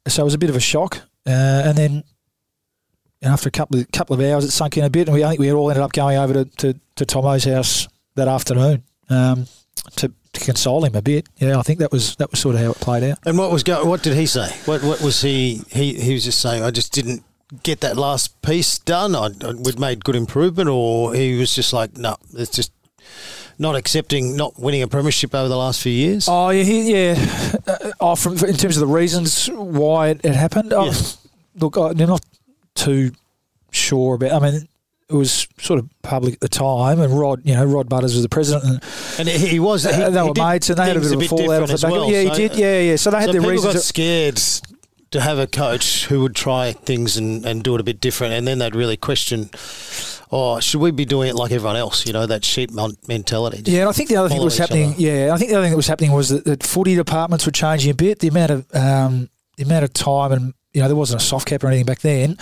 so 0.06 0.22
it 0.22 0.24
was 0.24 0.34
a 0.34 0.38
bit 0.38 0.50
of 0.50 0.56
a 0.56 0.60
shock, 0.60 0.96
uh, 1.26 1.30
and 1.66 1.76
then. 1.76 2.04
After 3.22 3.48
a 3.48 3.52
couple 3.52 3.80
of 3.80 3.90
couple 3.90 4.12
of 4.12 4.20
hours, 4.20 4.44
it 4.44 4.50
sunk 4.50 4.76
in 4.76 4.84
a 4.84 4.90
bit, 4.90 5.08
and 5.08 5.14
we 5.14 5.24
I 5.24 5.30
think 5.30 5.40
we 5.40 5.50
all 5.50 5.70
ended 5.70 5.82
up 5.82 5.94
going 5.94 6.18
over 6.18 6.34
to, 6.34 6.44
to, 6.44 6.78
to 6.96 7.06
Tomo's 7.06 7.44
house 7.44 7.88
that 8.16 8.28
afternoon 8.28 8.82
um, 9.08 9.46
to, 9.96 10.12
to 10.32 10.40
console 10.44 10.84
him 10.84 10.94
a 10.94 11.00
bit. 11.00 11.26
Yeah, 11.36 11.58
I 11.58 11.62
think 11.62 11.78
that 11.78 11.90
was 11.90 12.16
that 12.16 12.30
was 12.30 12.40
sort 12.40 12.56
of 12.56 12.60
how 12.60 12.72
it 12.72 12.80
played 12.80 13.02
out. 13.04 13.18
And 13.24 13.38
what 13.38 13.50
was 13.50 13.64
What 13.66 14.02
did 14.02 14.14
he 14.14 14.26
say? 14.26 14.54
What 14.66 14.82
What 14.82 15.00
was 15.00 15.22
he? 15.22 15.62
He 15.70 15.94
he 15.94 16.12
was 16.12 16.24
just 16.24 16.40
saying, 16.40 16.62
I 16.62 16.70
just 16.70 16.92
didn't 16.92 17.24
get 17.62 17.80
that 17.80 17.96
last 17.96 18.40
piece 18.42 18.78
done. 18.78 19.14
I, 19.14 19.26
I 19.46 19.52
we'd 19.52 19.78
made 19.78 20.04
good 20.04 20.16
improvement, 20.16 20.68
or 20.68 21.14
he 21.14 21.38
was 21.38 21.54
just 21.54 21.72
like, 21.72 21.96
no, 21.96 22.16
it's 22.36 22.50
just 22.54 22.72
not 23.58 23.76
accepting 23.76 24.36
not 24.36 24.58
winning 24.58 24.82
a 24.82 24.88
premiership 24.88 25.34
over 25.34 25.48
the 25.48 25.56
last 25.56 25.80
few 25.82 25.92
years. 25.92 26.26
Oh 26.28 26.50
yeah, 26.50 26.62
he, 26.64 26.92
yeah. 26.92 27.14
Uh, 27.66 27.92
oh, 28.00 28.16
from 28.16 28.32
in 28.34 28.54
terms 28.56 28.76
of 28.76 28.80
the 28.80 28.92
reasons 28.92 29.46
why 29.48 30.08
it, 30.08 30.20
it 30.24 30.34
happened. 30.34 30.72
Oh, 30.72 30.86
Yeah. 30.86 30.92
Look, 31.60 31.76
I'm 31.76 31.96
not 31.96 32.24
too 32.74 33.12
sure 33.70 34.16
about. 34.16 34.32
I 34.32 34.38
mean, 34.50 34.68
it 35.08 35.14
was 35.14 35.46
sort 35.60 35.78
of 35.78 35.88
public 36.02 36.34
at 36.34 36.40
the 36.40 36.48
time, 36.48 36.98
and 37.00 37.16
Rod, 37.16 37.42
you 37.44 37.54
know, 37.54 37.64
Rod 37.64 37.88
Butterss 37.88 38.14
was 38.14 38.22
the 38.22 38.28
president, 38.28 38.64
and 38.64 38.82
And 39.20 39.28
he, 39.28 39.60
was. 39.60 39.84
He, 39.84 39.90
uh, 39.90 40.10
they 40.10 40.20
he 40.20 40.28
were 40.28 40.34
mates, 40.36 40.70
and 40.70 40.78
they 40.78 40.86
had 40.88 40.96
a 40.96 41.00
bit 41.00 41.12
of 41.12 41.22
a 41.22 41.28
fallout 41.28 41.62
off 41.62 41.68
the 41.68 41.78
back. 41.78 41.92
well, 41.92 42.10
yeah, 42.10 42.24
so- 42.24 42.34
he 42.34 42.48
did. 42.48 42.56
Yeah, 42.58 42.80
yeah. 42.80 42.96
So 42.96 43.10
they 43.12 43.18
had 43.18 43.26
So 43.26 43.32
their 43.34 43.48
reasons. 43.48 43.74
got 43.74 43.82
scared 43.82 44.40
to 45.14 45.20
have 45.20 45.38
a 45.38 45.46
coach 45.46 46.06
who 46.06 46.22
would 46.22 46.34
try 46.34 46.72
things 46.72 47.16
and, 47.16 47.46
and 47.46 47.62
do 47.62 47.76
it 47.76 47.80
a 47.80 47.84
bit 47.84 48.00
different, 48.00 48.34
and 48.34 48.48
then 48.48 48.58
they'd 48.58 48.74
really 48.74 48.96
question, 48.96 49.48
oh, 50.32 50.58
should 50.58 50.80
we 50.80 50.90
be 50.90 51.04
doing 51.04 51.28
it 51.28 51.36
like 51.36 51.52
everyone 51.52 51.76
else? 51.76 52.04
You 52.04 52.12
know, 52.12 52.26
that 52.26 52.44
sheep 52.44 52.72
mentality. 52.72 53.58
Just 53.58 53.68
Yeah, 53.68 53.80
and 53.82 53.88
I 53.88 53.92
think 53.92 54.08
the 54.08 54.16
other 54.16 54.28
thing 54.28 54.38
that 54.38 54.44
was 54.44 54.58
happening. 54.58 54.90
other. 54.90 55.00
Yeah, 55.00 55.32
I 55.32 55.36
think 55.36 55.50
the 55.50 55.56
other 55.56 55.64
thing 55.66 55.70
that 55.70 55.76
was 55.76 55.86
happening 55.86 56.10
was 56.10 56.30
that, 56.30 56.44
that 56.46 56.64
footy 56.64 56.96
departments 56.96 57.46
were 57.46 57.52
changing 57.52 57.92
a 57.92 57.94
bit. 57.94 58.18
The 58.18 58.26
amount 58.26 58.50
of 58.50 58.74
um, 58.74 59.30
the 59.56 59.62
amount 59.62 59.84
of 59.84 59.92
time, 59.92 60.32
and 60.32 60.54
you 60.72 60.82
know, 60.82 60.88
there 60.88 60.96
wasn't 60.96 61.22
a 61.22 61.24
soft 61.24 61.46
cap 61.46 61.62
or 61.62 61.68
anything 61.68 61.86
back 61.86 62.00
then. 62.00 62.36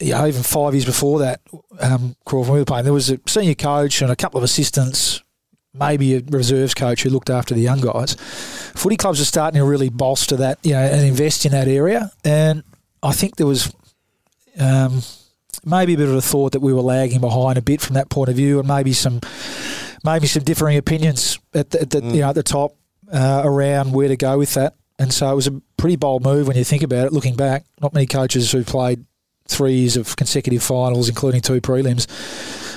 Yeah, 0.00 0.26
even 0.26 0.42
five 0.42 0.74
years 0.74 0.86
before 0.86 1.20
that, 1.20 1.40
um, 1.78 2.16
Crawford, 2.24 2.52
we 2.52 2.58
were 2.58 2.64
playing, 2.64 2.84
there 2.84 2.92
was 2.92 3.10
a 3.10 3.20
senior 3.28 3.54
coach 3.54 4.02
and 4.02 4.10
a 4.10 4.16
couple 4.16 4.38
of 4.38 4.44
assistants, 4.44 5.22
maybe 5.78 6.16
a 6.16 6.22
reserves 6.28 6.74
coach 6.74 7.02
who 7.02 7.10
looked 7.10 7.30
after 7.30 7.54
the 7.54 7.60
young 7.60 7.80
guys. 7.80 8.14
Footy 8.74 8.96
clubs 8.96 9.20
are 9.20 9.24
starting 9.24 9.58
to 9.58 9.66
really 9.66 9.88
bolster 9.88 10.36
that, 10.36 10.58
you 10.62 10.72
know, 10.72 10.80
and 10.80 11.06
invest 11.06 11.44
in 11.46 11.52
that 11.52 11.68
area. 11.68 12.10
And 12.24 12.62
I 13.02 13.12
think 13.12 13.36
there 13.36 13.46
was 13.46 13.72
um, 14.58 15.02
maybe 15.64 15.94
a 15.94 15.96
bit 15.96 16.08
of 16.08 16.14
a 16.14 16.22
thought 16.22 16.52
that 16.52 16.60
we 16.60 16.72
were 16.72 16.82
lagging 16.82 17.20
behind 17.20 17.58
a 17.58 17.62
bit 17.62 17.80
from 17.80 17.94
that 17.94 18.10
point 18.10 18.28
of 18.28 18.36
view, 18.36 18.58
and 18.58 18.68
maybe 18.68 18.92
some 18.92 19.20
maybe 20.04 20.26
some 20.26 20.42
differing 20.42 20.76
opinions 20.76 21.38
at 21.54 21.70
the, 21.70 21.80
at 21.82 21.90
the 21.90 22.00
you 22.02 22.20
know 22.20 22.28
at 22.30 22.34
the 22.34 22.42
top 22.42 22.76
uh, 23.12 23.42
around 23.44 23.92
where 23.92 24.08
to 24.08 24.16
go 24.16 24.38
with 24.38 24.54
that. 24.54 24.74
And 24.98 25.12
so 25.12 25.30
it 25.30 25.36
was 25.36 25.46
a 25.46 25.62
pretty 25.76 25.96
bold 25.96 26.24
move 26.24 26.48
when 26.48 26.56
you 26.56 26.64
think 26.64 26.82
about 26.82 27.06
it. 27.06 27.12
Looking 27.12 27.36
back, 27.36 27.64
not 27.80 27.94
many 27.94 28.06
coaches 28.06 28.50
who 28.50 28.64
played 28.64 29.04
three 29.48 29.74
years 29.74 29.96
of 29.96 30.14
consecutive 30.16 30.62
finals, 30.62 31.08
including 31.08 31.40
two 31.40 31.60
prelims, 31.60 32.06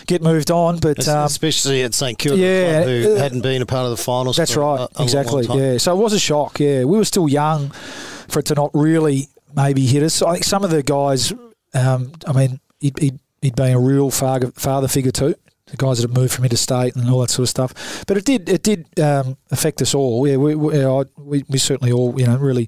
get 0.07 0.21
moved 0.21 0.49
on. 0.51 0.79
But 0.79 1.07
um, 1.07 1.25
especially 1.25 1.83
at 1.83 1.93
St 1.93 2.17
Kilda, 2.17 2.41
yeah, 2.41 2.83
who 2.83 3.15
uh, 3.15 3.19
hadn't 3.19 3.41
been 3.41 3.61
a 3.61 3.65
part 3.65 3.85
of 3.85 3.91
the 3.91 4.01
finals. 4.03 4.37
that's 4.37 4.55
right, 4.55 4.79
a- 4.79 4.99
a 4.99 5.03
exactly. 5.03 5.43
long 5.43 5.57
time. 5.57 5.71
Yeah, 5.73 5.77
so 5.77 5.97
it 5.97 6.01
was 6.01 6.13
a 6.13 6.19
shock. 6.19 6.59
Yeah, 6.59 6.83
we 6.85 6.97
were 6.97 7.05
still 7.05 7.27
young 7.29 7.69
for 7.69 8.39
it 8.39 8.45
to 8.47 8.55
not 8.55 8.71
really 8.73 9.27
maybe 9.55 9.85
hit 9.85 10.03
us. 10.03 10.21
I 10.21 10.33
think 10.33 10.45
some 10.45 10.63
of 10.63 10.69
the 10.71 10.83
guys. 10.83 11.33
Um, 11.73 12.11
I 12.27 12.33
mean, 12.33 12.59
he'd, 12.81 12.99
he'd, 12.99 13.19
he'd 13.41 13.55
been 13.55 13.73
a 13.73 13.79
real 13.79 14.11
father, 14.11 14.51
father 14.51 14.87
figure 14.89 15.11
too. 15.11 15.35
The 15.67 15.77
guys 15.77 15.99
that 16.01 16.09
have 16.09 16.17
moved 16.17 16.33
from 16.33 16.43
interstate 16.43 16.97
and 16.97 17.09
all 17.09 17.21
that 17.21 17.29
sort 17.29 17.43
of 17.45 17.49
stuff. 17.49 18.03
But 18.05 18.17
it 18.17 18.25
did 18.25 18.49
it 18.49 18.61
did 18.61 18.99
um, 18.99 19.37
affect 19.51 19.81
us 19.81 19.93
all. 19.95 20.27
Yeah, 20.27 20.35
we 20.35 20.53
we, 20.53 20.85
we 21.17 21.43
we 21.47 21.57
certainly 21.57 21.93
all 21.93 22.19
you 22.19 22.25
know 22.27 22.35
really 22.37 22.67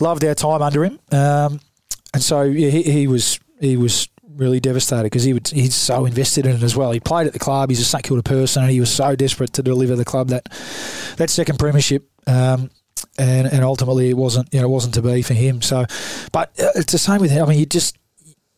loved 0.00 0.24
our 0.24 0.34
time 0.34 0.62
under 0.62 0.82
him. 0.82 0.98
Um, 1.12 1.60
and 2.14 2.22
so 2.22 2.42
yeah, 2.42 2.70
he, 2.70 2.82
he 2.82 3.06
was 3.06 3.38
he 3.60 3.76
was 3.76 4.08
really 4.36 4.60
devastated 4.60 5.02
because 5.04 5.24
he 5.24 5.32
would 5.32 5.48
he's 5.48 5.74
so 5.74 6.04
invested 6.06 6.46
in 6.46 6.56
it 6.56 6.62
as 6.62 6.76
well. 6.76 6.92
He 6.92 7.00
played 7.00 7.26
at 7.26 7.32
the 7.32 7.38
club. 7.38 7.70
He's 7.70 7.80
a 7.80 7.84
St 7.84 8.04
Kilda 8.04 8.22
person, 8.22 8.62
and 8.62 8.70
he 8.72 8.80
was 8.80 8.90
so 8.92 9.16
desperate 9.16 9.52
to 9.54 9.62
deliver 9.62 9.96
the 9.96 10.04
club 10.04 10.28
that 10.28 10.44
that 11.16 11.30
second 11.30 11.58
premiership. 11.58 12.08
Um, 12.26 12.70
and, 13.16 13.46
and 13.46 13.64
ultimately, 13.64 14.10
it 14.10 14.16
wasn't 14.16 14.52
you 14.52 14.60
know 14.60 14.66
it 14.66 14.70
wasn't 14.70 14.94
to 14.94 15.02
be 15.02 15.22
for 15.22 15.34
him. 15.34 15.62
So, 15.62 15.84
but 16.32 16.50
uh, 16.60 16.70
it's 16.76 16.92
the 16.92 16.98
same 16.98 17.20
with 17.20 17.30
him. 17.30 17.44
I 17.44 17.48
mean, 17.48 17.58
you 17.58 17.66
just 17.66 17.96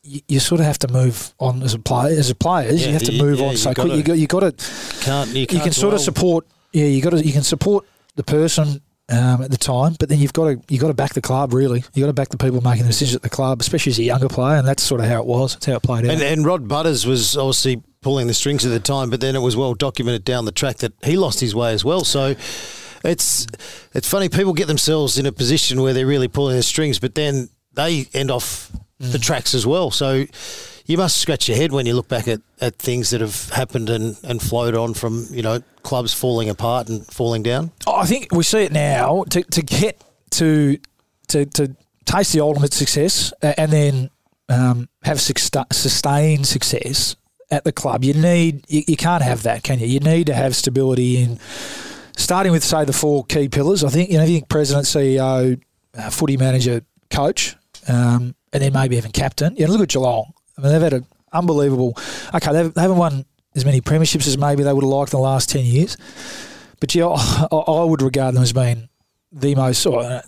you, 0.02 0.20
you 0.28 0.40
sort 0.40 0.60
of 0.60 0.66
have 0.66 0.78
to 0.80 0.88
move 0.88 1.34
on 1.38 1.62
as 1.62 1.74
a 1.74 1.78
player. 1.78 2.18
As 2.18 2.30
a 2.30 2.34
players, 2.34 2.80
Yeah, 2.80 2.88
you 2.88 2.92
have 2.94 3.02
to 3.04 3.12
you- 3.12 3.22
move 3.22 3.38
yeah, 3.40 3.46
on 3.48 3.56
so 3.56 3.74
quick. 3.74 3.92
You 3.92 4.02
got 4.02 4.18
you 4.18 4.26
got 4.26 4.40
to 4.40 4.52
Can't 5.04 5.30
you? 5.30 5.40
you 5.42 5.46
Can't 5.46 5.58
you 5.58 5.60
can 5.64 5.72
sort 5.72 5.94
of 5.94 6.00
support. 6.00 6.46
Yeah, 6.72 6.86
you 6.86 7.00
got 7.02 7.10
to 7.10 7.24
you 7.24 7.32
can 7.32 7.42
support 7.42 7.86
the 8.16 8.22
person 8.22 8.80
um, 9.10 9.42
at 9.42 9.50
the 9.50 9.56
time, 9.58 9.96
but 9.98 10.08
then 10.08 10.18
you've 10.18 10.32
got 10.32 10.44
to 10.46 10.60
you 10.72 10.78
got 10.80 10.88
to 10.88 10.94
back 10.94 11.14
the 11.14 11.20
club. 11.20 11.52
Really, 11.52 11.82
you 11.94 12.02
got 12.02 12.06
to 12.08 12.12
back 12.12 12.28
the 12.28 12.36
people 12.36 12.60
making 12.60 12.82
the 12.84 12.88
decisions 12.90 13.16
at 13.16 13.22
the 13.22 13.30
club, 13.30 13.60
especially 13.60 13.90
as 13.90 13.98
a 13.98 14.04
younger 14.04 14.28
player, 14.28 14.56
and 14.56 14.66
that's 14.66 14.82
sort 14.82 15.00
of 15.00 15.06
how 15.08 15.20
it 15.20 15.26
was. 15.26 15.54
That's 15.54 15.66
how 15.66 15.74
it 15.76 15.82
played 15.82 16.04
out. 16.06 16.12
And, 16.12 16.22
and 16.22 16.46
Rod 16.46 16.68
Butterss 16.68 17.04
was 17.06 17.36
obviously 17.36 17.82
pulling 18.02 18.26
the 18.28 18.34
strings 18.34 18.64
at 18.64 18.70
the 18.70 18.80
time, 18.80 19.10
but 19.10 19.20
then 19.20 19.36
it 19.36 19.40
was 19.40 19.56
well 19.56 19.74
documented 19.74 20.24
down 20.24 20.44
the 20.46 20.52
track 20.52 20.76
that 20.78 20.92
he 21.04 21.16
lost 21.16 21.40
his 21.40 21.54
way 21.54 21.72
as 21.72 21.84
well. 21.84 22.04
So 22.04 22.34
it's 23.04 23.46
it's 23.94 24.08
funny 24.08 24.28
people 24.28 24.52
get 24.52 24.66
themselves 24.68 25.18
in 25.18 25.26
a 25.26 25.32
position 25.32 25.80
where 25.82 25.92
they're 25.92 26.06
really 26.06 26.28
pulling 26.28 26.56
the 26.56 26.62
strings, 26.62 26.98
but 26.98 27.14
then 27.14 27.48
they 27.74 28.06
end 28.14 28.30
off 28.30 28.70
the 28.98 29.16
Mm. 29.18 29.22
tracks 29.22 29.54
as 29.54 29.66
well. 29.66 29.90
So 29.90 30.26
you 30.90 30.98
must 30.98 31.20
scratch 31.20 31.48
your 31.48 31.56
head 31.56 31.70
when 31.70 31.86
you 31.86 31.94
look 31.94 32.08
back 32.08 32.26
at, 32.26 32.40
at 32.60 32.74
things 32.76 33.10
that 33.10 33.20
have 33.20 33.48
happened 33.50 33.88
and, 33.88 34.16
and 34.24 34.42
flowed 34.42 34.74
on 34.74 34.92
from 34.92 35.26
you 35.30 35.42
know 35.42 35.62
clubs 35.82 36.12
falling 36.12 36.48
apart 36.48 36.88
and 36.88 37.06
falling 37.06 37.42
down. 37.42 37.70
I 37.86 38.06
think 38.06 38.32
we 38.32 38.42
see 38.42 38.64
it 38.64 38.72
now 38.72 39.24
to, 39.30 39.42
to 39.42 39.62
get 39.62 40.02
to 40.32 40.78
to 41.28 41.46
to 41.46 41.76
taste 42.04 42.32
the 42.32 42.40
ultimate 42.40 42.72
success 42.72 43.32
and 43.40 43.70
then 43.72 44.10
um, 44.48 44.88
have 45.04 45.20
sustained 45.20 46.46
success 46.46 47.14
at 47.52 47.62
the 47.64 47.72
club. 47.72 48.02
You 48.04 48.14
need 48.14 48.64
you, 48.68 48.82
you 48.88 48.96
can't 48.96 49.22
have 49.22 49.44
that, 49.44 49.62
can 49.62 49.78
you? 49.78 49.86
You 49.86 50.00
need 50.00 50.26
to 50.26 50.34
have 50.34 50.56
stability 50.56 51.18
in 51.18 51.38
starting 52.16 52.50
with 52.50 52.64
say 52.64 52.84
the 52.84 52.92
four 52.92 53.24
key 53.24 53.48
pillars. 53.48 53.84
I 53.84 53.90
think 53.90 54.10
you 54.10 54.18
know, 54.18 54.24
you 54.24 54.38
think 54.38 54.48
president, 54.48 54.86
CEO, 54.86 55.60
uh, 55.96 56.10
footy 56.10 56.36
manager, 56.36 56.82
coach, 57.10 57.54
um, 57.86 58.34
and 58.52 58.60
then 58.62 58.72
maybe 58.72 58.96
even 58.96 59.12
captain. 59.12 59.54
You 59.56 59.66
know, 59.66 59.72
look 59.72 59.82
at 59.82 59.88
Geelong. 59.88 60.32
I 60.60 60.62
mean, 60.62 60.72
they've 60.72 60.82
had 60.82 60.92
an 60.92 61.06
unbelievable. 61.32 61.96
Okay, 62.34 62.52
they 62.52 62.80
haven't 62.80 62.98
won 62.98 63.24
as 63.54 63.64
many 63.64 63.80
premierships 63.80 64.26
as 64.26 64.36
maybe 64.36 64.62
they 64.62 64.72
would 64.72 64.84
have 64.84 64.90
liked 64.90 65.12
in 65.12 65.18
the 65.18 65.22
last 65.22 65.48
ten 65.48 65.64
years, 65.64 65.96
but 66.80 66.94
yeah, 66.94 67.06
I, 67.06 67.56
I 67.56 67.84
would 67.84 68.02
regard 68.02 68.34
them 68.34 68.42
as 68.42 68.52
being 68.52 68.88
the 69.32 69.54
most 69.54 69.86
uh, 69.86 70.22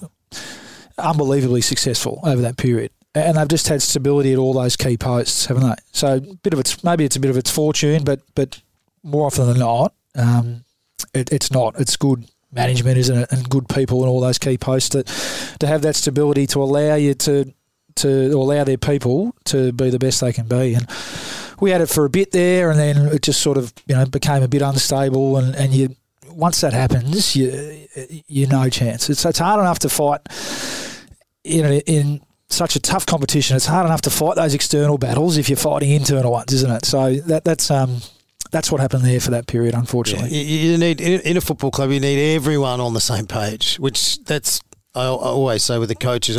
unbelievably 0.98 1.60
successful 1.60 2.20
over 2.24 2.42
that 2.42 2.56
period. 2.56 2.90
And 3.14 3.36
they've 3.36 3.48
just 3.48 3.68
had 3.68 3.82
stability 3.82 4.32
at 4.32 4.38
all 4.38 4.54
those 4.54 4.74
key 4.74 4.96
posts, 4.96 5.44
haven't 5.46 5.68
they? 5.68 5.74
So, 5.92 6.20
bit 6.42 6.54
of 6.54 6.58
its 6.58 6.82
maybe 6.82 7.04
it's 7.04 7.16
a 7.16 7.20
bit 7.20 7.30
of 7.30 7.36
its 7.36 7.50
fortune, 7.50 8.04
but 8.04 8.22
but 8.34 8.62
more 9.02 9.26
often 9.26 9.46
than 9.46 9.58
not, 9.58 9.92
um, 10.14 10.64
it, 11.12 11.30
it's 11.30 11.50
not. 11.50 11.78
It's 11.78 11.96
good 11.96 12.30
management, 12.50 12.96
isn't 12.96 13.18
it, 13.18 13.32
and 13.32 13.48
good 13.50 13.68
people 13.68 14.00
and 14.00 14.08
all 14.08 14.20
those 14.20 14.38
key 14.38 14.56
posts 14.56 14.90
that 14.90 15.06
to 15.60 15.66
have 15.66 15.82
that 15.82 15.96
stability 15.96 16.46
to 16.48 16.62
allow 16.62 16.94
you 16.94 17.12
to 17.14 17.52
to 17.96 18.30
allow 18.32 18.64
their 18.64 18.78
people 18.78 19.34
to 19.44 19.72
be 19.72 19.90
the 19.90 19.98
best 19.98 20.20
they 20.20 20.32
can 20.32 20.46
be. 20.46 20.74
And 20.74 20.86
we 21.60 21.70
had 21.70 21.80
it 21.80 21.88
for 21.88 22.04
a 22.04 22.10
bit 22.10 22.32
there, 22.32 22.70
and 22.70 22.78
then 22.78 22.96
it 23.08 23.22
just 23.22 23.40
sort 23.40 23.58
of 23.58 23.72
you 23.86 23.94
know 23.94 24.04
became 24.06 24.42
a 24.42 24.48
bit 24.48 24.62
unstable, 24.62 25.36
and, 25.36 25.54
and 25.54 25.72
you 25.72 25.94
once 26.30 26.60
that 26.62 26.72
happens, 26.72 27.36
you 27.36 27.86
you 28.26 28.46
no 28.46 28.68
chance. 28.68 29.08
It's 29.10 29.24
it's 29.24 29.38
hard 29.38 29.60
enough 29.60 29.78
to 29.80 29.88
fight 29.88 30.20
in 31.44 31.80
in 31.86 32.20
such 32.48 32.76
a 32.76 32.80
tough 32.80 33.06
competition. 33.06 33.56
It's 33.56 33.66
hard 33.66 33.86
enough 33.86 34.02
to 34.02 34.10
fight 34.10 34.36
those 34.36 34.54
external 34.54 34.98
battles 34.98 35.38
if 35.38 35.48
you're 35.48 35.56
fighting 35.56 35.90
internal 35.90 36.32
ones, 36.32 36.52
isn't 36.52 36.70
it? 36.70 36.84
So 36.84 37.14
that 37.14 37.44
that's 37.44 37.70
um 37.70 38.00
that's 38.50 38.70
what 38.70 38.80
happened 38.80 39.04
there 39.04 39.20
for 39.20 39.30
that 39.30 39.46
period, 39.46 39.74
unfortunately. 39.74 40.28
Yeah, 40.30 40.72
you 40.72 40.78
need 40.78 41.00
in 41.00 41.36
a 41.36 41.40
football 41.40 41.70
club, 41.70 41.90
you 41.90 42.00
need 42.00 42.34
everyone 42.34 42.80
on 42.80 42.94
the 42.94 43.00
same 43.00 43.26
page. 43.26 43.76
Which 43.76 44.22
that's 44.24 44.60
I 44.94 45.06
always 45.06 45.62
say 45.62 45.78
with 45.78 45.88
the 45.88 45.94
coaches, 45.94 46.38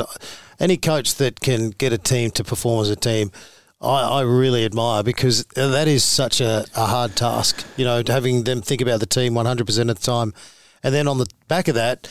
any 0.60 0.78
coach 0.78 1.16
that 1.16 1.40
can 1.40 1.72
get 1.72 1.94
a 1.94 1.98
team 1.98 2.32
to 2.32 2.44
perform 2.44 2.82
as 2.82 2.90
a 2.90 2.96
team. 2.96 3.32
I, 3.82 4.20
I 4.20 4.22
really 4.22 4.66
admire 4.66 5.04
because 5.04 5.44
that 5.56 5.88
is 5.88 6.04
such 6.04 6.40
a, 6.40 6.66
a 6.76 6.86
hard 6.86 7.16
task, 7.16 7.66
you 7.76 7.86
know, 7.86 8.02
having 8.06 8.44
them 8.44 8.62
think 8.62 8.82
about 8.82 9.00
the 9.00 9.06
team 9.06 9.34
100% 9.34 9.62
of 9.82 9.88
the 9.88 9.94
time. 9.96 10.34
And 10.84 10.94
then 10.94 11.08
on 11.08 11.18
the 11.18 11.28
back 11.48 11.68
of 11.68 11.76
that, 11.76 12.08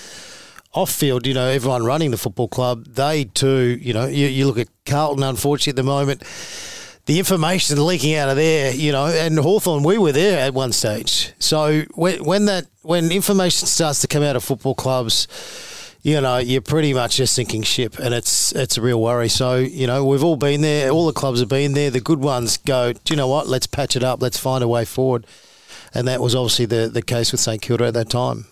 off 0.74 0.90
field, 0.90 1.26
you 1.26 1.34
know, 1.34 1.48
everyone 1.48 1.84
running 1.84 2.10
the 2.10 2.16
football 2.16 2.48
club, 2.48 2.86
they 2.86 3.24
too, 3.24 3.78
you 3.80 3.92
know, 3.92 4.06
you, 4.06 4.26
you 4.26 4.46
look 4.46 4.58
at 4.58 4.68
Carlton, 4.86 5.22
unfortunately, 5.22 5.70
at 5.70 5.76
the 5.76 5.82
moment 5.82 6.22
the 7.06 7.18
information 7.18 7.84
leaking 7.84 8.14
out 8.14 8.28
of 8.28 8.36
there, 8.36 8.72
you 8.72 8.92
know, 8.92 9.06
and 9.06 9.38
Hawthorn, 9.38 9.82
we 9.82 9.98
were 9.98 10.12
there 10.12 10.38
at 10.38 10.54
one 10.54 10.72
stage. 10.72 11.32
So 11.38 11.82
when, 11.94 12.24
when 12.24 12.44
that 12.44 12.66
when 12.82 13.10
information 13.10 13.66
starts 13.66 14.00
to 14.02 14.06
come 14.06 14.22
out 14.22 14.36
of 14.36 14.44
football 14.44 14.74
clubs, 14.74 15.26
you 16.02 16.20
know, 16.20 16.38
you're 16.38 16.60
pretty 16.60 16.92
much 16.92 17.16
just 17.16 17.34
sinking 17.34 17.62
ship, 17.62 17.98
and 17.98 18.12
it's 18.12 18.52
it's 18.52 18.76
a 18.76 18.82
real 18.82 19.00
worry. 19.00 19.28
So 19.28 19.56
you 19.56 19.86
know, 19.86 20.04
we've 20.04 20.24
all 20.24 20.36
been 20.36 20.60
there. 20.60 20.90
All 20.90 21.06
the 21.06 21.12
clubs 21.12 21.40
have 21.40 21.48
been 21.48 21.74
there. 21.74 21.90
The 21.90 22.00
good 22.00 22.20
ones 22.20 22.56
go, 22.56 22.92
do 22.92 23.14
you 23.14 23.16
know 23.16 23.28
what? 23.28 23.46
Let's 23.46 23.66
patch 23.66 23.94
it 23.94 24.02
up. 24.02 24.20
Let's 24.20 24.38
find 24.38 24.64
a 24.64 24.68
way 24.68 24.84
forward. 24.84 25.26
And 25.94 26.08
that 26.08 26.20
was 26.20 26.34
obviously 26.34 26.66
the 26.66 26.88
the 26.88 27.02
case 27.02 27.30
with 27.30 27.40
St 27.40 27.62
Kilda 27.62 27.86
at 27.86 27.94
that 27.94 28.10
time. 28.10 28.46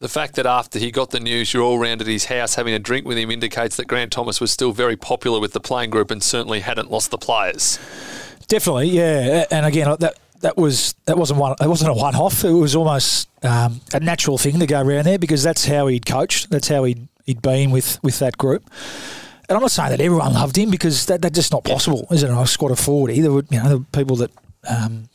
The 0.00 0.08
fact 0.08 0.34
that 0.36 0.46
after 0.46 0.78
he 0.78 0.90
got 0.90 1.10
the 1.10 1.20
news, 1.20 1.52
you're 1.52 1.62
all 1.62 1.78
round 1.78 2.00
at 2.00 2.06
his 2.06 2.26
house 2.26 2.54
having 2.54 2.72
a 2.72 2.78
drink 2.78 3.06
with 3.06 3.18
him 3.18 3.30
indicates 3.30 3.76
that 3.76 3.86
Grant 3.86 4.10
Thomas 4.10 4.40
was 4.40 4.50
still 4.50 4.72
very 4.72 4.96
popular 4.96 5.40
with 5.40 5.52
the 5.52 5.60
playing 5.60 5.90
group 5.90 6.10
and 6.10 6.22
certainly 6.22 6.60
hadn't 6.60 6.90
lost 6.90 7.10
the 7.10 7.18
players. 7.18 7.78
Definitely, 8.48 8.88
yeah. 8.88 9.44
And 9.50 9.66
again, 9.66 9.94
that 10.00 10.16
that 10.40 10.56
was 10.56 10.94
that 11.06 11.16
wasn't 11.16 11.40
one. 11.40 11.54
It 11.60 11.66
wasn't 11.66 11.90
a 11.90 11.94
one 11.94 12.14
off. 12.14 12.44
It 12.44 12.52
was 12.52 12.74
almost 12.74 13.28
um, 13.44 13.80
a 13.92 14.00
natural 14.00 14.38
thing 14.38 14.58
to 14.58 14.66
go 14.66 14.80
around 14.80 15.04
there 15.04 15.18
because 15.18 15.42
that's 15.42 15.64
how 15.64 15.86
he'd 15.86 16.06
coached. 16.06 16.50
That's 16.50 16.68
how 16.68 16.84
he'd 16.84 17.08
he'd 17.24 17.42
been 17.42 17.70
with 17.70 18.02
with 18.02 18.18
that 18.18 18.36
group. 18.38 18.68
And 19.48 19.56
I'm 19.56 19.62
not 19.62 19.72
saying 19.72 19.90
that 19.90 20.00
everyone 20.00 20.32
loved 20.32 20.56
him 20.56 20.70
because 20.70 21.06
that, 21.06 21.22
that's 21.22 21.34
just 21.34 21.52
not 21.52 21.64
possible, 21.64 22.06
is 22.12 22.22
it? 22.22 22.30
A 22.30 22.46
squad 22.46 22.70
of 22.70 22.78
forty, 22.78 23.20
there 23.20 23.32
were 23.32 23.44
you 23.50 23.62
know 23.62 23.78
were 23.78 23.84
people 23.92 24.16
that 24.16 24.30
um, 24.68 25.08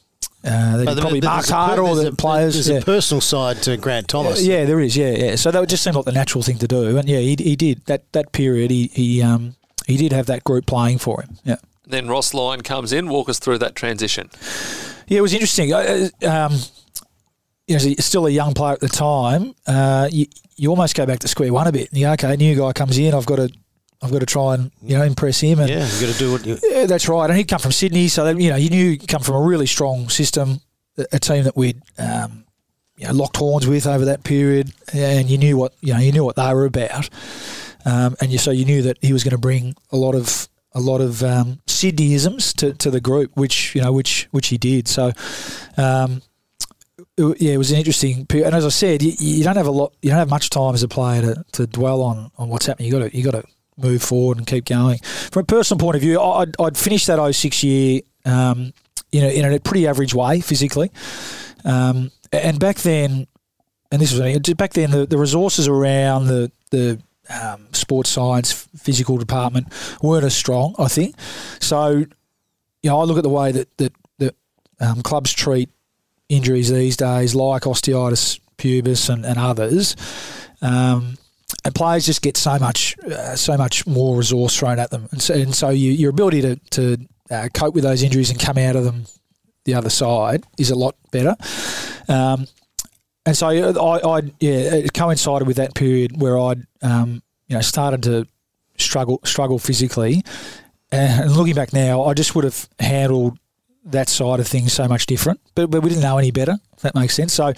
uh, 0.44 0.78
they 0.78 0.86
probably 0.86 1.22
marked 1.22 1.50
hard 1.50 1.80
or 1.80 1.96
the 1.96 2.12
players. 2.12 2.54
There's 2.54 2.70
yeah. 2.70 2.78
a 2.78 2.82
personal 2.82 3.22
side 3.22 3.58
to 3.64 3.78
Grant 3.78 4.08
Thomas. 4.08 4.40
Uh, 4.40 4.52
yeah, 4.52 4.66
there 4.66 4.80
is. 4.80 4.96
Yeah, 4.96 5.12
yeah. 5.12 5.36
So 5.36 5.52
that 5.52 5.68
just 5.68 5.84
seemed 5.84 5.96
like 5.96 6.06
the 6.06 6.12
natural 6.12 6.44
thing 6.44 6.58
to 6.60 6.68
do, 6.68 6.98
and 6.98 7.08
yeah, 7.08 7.20
he, 7.20 7.36
he 7.40 7.56
did 7.56 7.86
that 7.86 8.12
that 8.12 8.32
period. 8.32 8.72
He 8.72 8.88
he 8.94 9.22
um 9.24 9.56
he 9.88 9.98
did 9.98 10.12
have 10.12 10.28
that 10.28 10.44
group 10.44 10.66
playing 10.66 11.00
for 11.00 11.22
him. 11.22 11.38
Yeah. 11.44 11.56
Then 11.88 12.08
Ross 12.08 12.34
Lyon 12.34 12.62
comes 12.62 12.92
in. 12.92 13.10
Walk 13.10 13.30
us 13.30 13.40
through 13.40 13.60
that 13.60 13.76
transition. 13.76 14.30
Yeah, 15.08 15.20
it 15.20 15.22
was 15.22 15.34
interesting. 15.34 15.74
Uh, 15.74 16.10
um, 16.28 16.54
you 17.68 17.78
know, 17.78 17.94
still 18.00 18.28
a 18.28 18.30
young 18.30 18.54
player 18.54 18.74
at 18.74 18.80
the 18.80 18.90
time. 18.90 19.54
Uh, 19.66 20.08
you, 20.12 20.26
you 20.56 20.70
almost 20.70 20.96
go 20.96 21.06
back 21.06 21.20
to 21.20 21.28
square 21.28 21.52
one 21.52 21.68
a 21.68 21.72
bit. 21.72 21.90
You 21.92 22.06
go, 22.06 22.14
okay, 22.14 22.36
new 22.36 22.56
guy 22.56 22.74
comes 22.74 22.98
in. 22.98 23.14
I've 23.14 23.26
got 23.26 23.38
to 23.38 23.50
I've 24.02 24.12
got 24.12 24.20
to 24.20 24.26
try 24.26 24.56
and 24.56 24.72
you 24.82 24.98
know 24.98 25.04
impress 25.04 25.40
him. 25.40 25.60
And 25.60 25.70
yeah, 25.70 25.80
you've 25.80 26.02
got 26.02 26.14
to 26.14 26.20
do 26.20 26.32
what 26.32 26.46
you. 26.46 26.58
Yeah, 26.64 26.86
that's 26.86 27.08
right. 27.08 27.30
And 27.30 27.38
he'd 27.38 27.48
come 27.48 27.60
from 27.60 27.72
Sydney, 27.72 28.08
so 28.08 28.26
that, 28.26 28.40
you 28.40 28.50
know 28.50 28.56
you 28.56 28.70
knew 28.70 28.92
he'd 28.92 29.08
come 29.08 29.22
from 29.22 29.36
a 29.36 29.42
really 29.42 29.66
strong 29.66 30.10
system, 30.10 30.62
a, 30.98 31.20
team 31.20 31.44
that 31.46 31.56
we'd 31.56 31.82
um, 31.98 32.46
you 32.98 33.08
know, 33.08 33.14
locked 33.14 33.38
horns 33.38 33.68
with 33.68 33.88
over 33.88 34.06
that 34.06 34.24
period, 34.24 34.72
and 34.94 35.30
you 35.30 35.38
knew 35.38 35.58
what 35.58 35.74
you 35.82 35.94
know 35.94 36.00
you 36.00 36.12
knew 36.12 36.24
what 36.24 36.36
they 36.36 36.54
were 36.54 36.66
about, 36.66 37.10
um, 37.86 38.16
and 38.22 38.32
you 38.32 38.38
so 38.38 38.52
you 38.52 38.66
knew 38.66 38.82
that 38.84 38.98
he 39.02 39.12
was 39.12 39.24
going 39.24 39.32
to 39.32 39.38
bring 39.38 39.76
a 39.92 39.98
lot 39.98 40.14
of 40.14 40.48
a 40.74 40.80
lot 40.80 41.02
of 41.02 41.24
um, 41.24 41.60
Sydneyisms 41.76 42.56
to, 42.58 42.74
to 42.74 42.90
the 42.90 43.02
group, 43.02 43.32
which 43.36 43.76
you 43.76 43.82
know 43.82 43.92
which 43.92 44.28
which 44.32 44.48
he 44.48 44.58
did. 44.58 44.88
So. 44.88 45.12
Um, 45.78 46.22
it, 47.18 47.42
yeah, 47.42 47.54
it 47.54 47.58
was 47.58 47.72
an 47.72 47.78
interesting 47.78 48.26
period, 48.26 48.48
and 48.48 48.56
as 48.56 48.66
I 48.66 48.70
said, 48.70 49.02
you, 49.02 49.14
you, 49.18 49.44
don't 49.44 49.56
have 49.56 49.68
a 49.68 49.72
lot, 49.72 49.94
you 50.02 50.10
don't 50.10 50.20
have 50.20 50.30
much 50.30 50.50
time 50.50 50.74
as 50.74 50.84
a 50.84 50.88
player 50.90 51.22
to, 51.22 51.46
to 51.54 51.68
dwell 51.68 52.02
on, 52.02 52.30
on 52.38 52.50
what's 52.50 52.66
happening. 52.66 52.92
You 52.92 53.00
got 53.00 53.10
to 53.10 53.18
you 53.18 53.24
got 53.24 53.32
to 53.32 53.44
move 53.78 54.02
forward 54.02 54.38
and 54.38 54.48
keep 54.48 54.66
going. 54.66 55.00
From 55.00 55.42
a 55.42 55.46
personal 55.46 55.80
point 55.80 55.96
of 55.96 56.02
view, 56.02 56.20
I'd, 56.20 56.60
I'd 56.60 56.78
finished 56.78 57.08
that 57.08 57.34
06 57.34 57.64
year 57.64 58.02
um, 58.26 58.74
in, 59.12 59.24
a, 59.24 59.28
in 59.28 59.54
a 59.54 59.60
pretty 59.60 59.88
average 59.88 60.14
way 60.14 60.42
physically. 60.42 60.92
Um, 61.64 62.12
and 62.32 62.60
back 62.60 62.78
then, 62.78 63.28
and 63.92 64.02
this 64.02 64.14
was 64.14 64.40
back 64.56 64.74
then, 64.74 64.92
the, 64.92 65.06
the 65.06 65.18
resources 65.18 65.68
around 65.68 66.28
the, 66.28 66.52
the 66.72 67.02
um, 67.30 67.68
sports 67.74 68.10
science 68.10 68.68
physical 68.78 69.18
department 69.18 69.68
weren't 70.02 70.26
as 70.26 70.36
strong, 70.36 70.76
I 70.78 70.88
think. 70.88 71.16
So, 71.60 72.06
you 72.84 72.90
know, 72.90 73.00
I 73.00 73.04
look 73.04 73.18
at 73.18 73.24
the 73.24 73.30
way 73.30 73.52
that, 73.52 73.78
that, 73.78 73.94
that 74.20 74.36
um, 74.80 75.02
clubs 75.02 75.34
treat 75.34 75.70
injuries 76.30 76.72
these 76.72 76.98
days, 76.98 77.36
like 77.36 77.64
osteitis 77.64 78.40
pubis 78.58 79.10
and, 79.10 79.26
and 79.26 79.38
others. 79.38 79.96
Um, 80.62 81.18
and 81.64 81.74
players 81.74 82.06
just 82.06 82.22
get 82.22 82.38
so 82.38 82.58
much 82.60 82.98
uh, 83.00 83.36
so 83.36 83.58
much 83.58 83.86
more 83.86 84.18
resource 84.18 84.58
thrown 84.58 84.80
at 84.80 84.92
them, 84.92 85.08
and 85.12 85.22
so, 85.22 85.34
and 85.34 85.54
so 85.54 85.70
you, 85.70 85.92
your 85.92 86.10
ability 86.10 86.42
to 86.42 86.56
to 86.72 86.98
uh, 87.30 87.50
cope 87.54 87.74
with 87.74 87.84
those 87.84 88.04
injuries 88.04 88.30
and 88.30 88.40
come 88.40 88.58
out 88.58 88.76
of 88.76 88.84
them 88.84 89.06
the 89.66 89.74
other 89.74 89.90
side 89.90 90.44
is 90.58 90.70
a 90.70 90.76
lot 90.76 90.96
better. 91.12 91.36
Um, 92.08 92.48
and 93.26 93.36
so 93.36 93.48
I, 93.48 94.18
I, 94.18 94.22
yeah, 94.40 94.76
it 94.76 94.94
coincided 94.94 95.48
with 95.48 95.58
that 95.58 95.74
period 95.74 96.22
where 96.22 96.40
I'd 96.40 96.64
um, 96.82 97.22
you 97.48 97.56
know 97.56 97.62
started 97.62 98.04
to 98.04 98.28
struggle 98.78 99.20
struggle 99.24 99.60
physically, 99.60 100.24
and 100.92 101.32
looking 101.32 101.56
back 101.56 101.74
now, 101.74 102.04
I 102.04 102.14
just 102.14 102.36
would 102.36 102.44
have 102.44 102.70
handled 102.80 103.38
that 103.86 104.10
side 104.10 104.40
of 104.40 104.48
things 104.48 104.74
so 104.74 104.88
much 104.88 105.06
different. 105.06 105.40
But, 105.54 105.70
but 105.70 105.82
we 105.82 105.90
didn't 105.90 106.04
know 106.04 106.18
any 106.18 106.32
better. 106.32 106.58
If 106.76 106.82
that 106.82 106.96
makes 106.96 107.14
sense. 107.14 107.34
So 107.34 107.54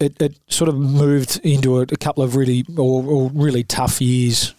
it, 0.00 0.20
it 0.20 0.38
sort 0.48 0.68
of 0.68 0.76
moved 0.76 1.40
into 1.44 1.78
a, 1.78 1.82
a 1.82 1.96
couple 1.96 2.22
of 2.22 2.36
really 2.36 2.64
or, 2.76 3.04
or 3.04 3.30
really 3.34 3.62
tough 3.64 4.00
years 4.00 4.54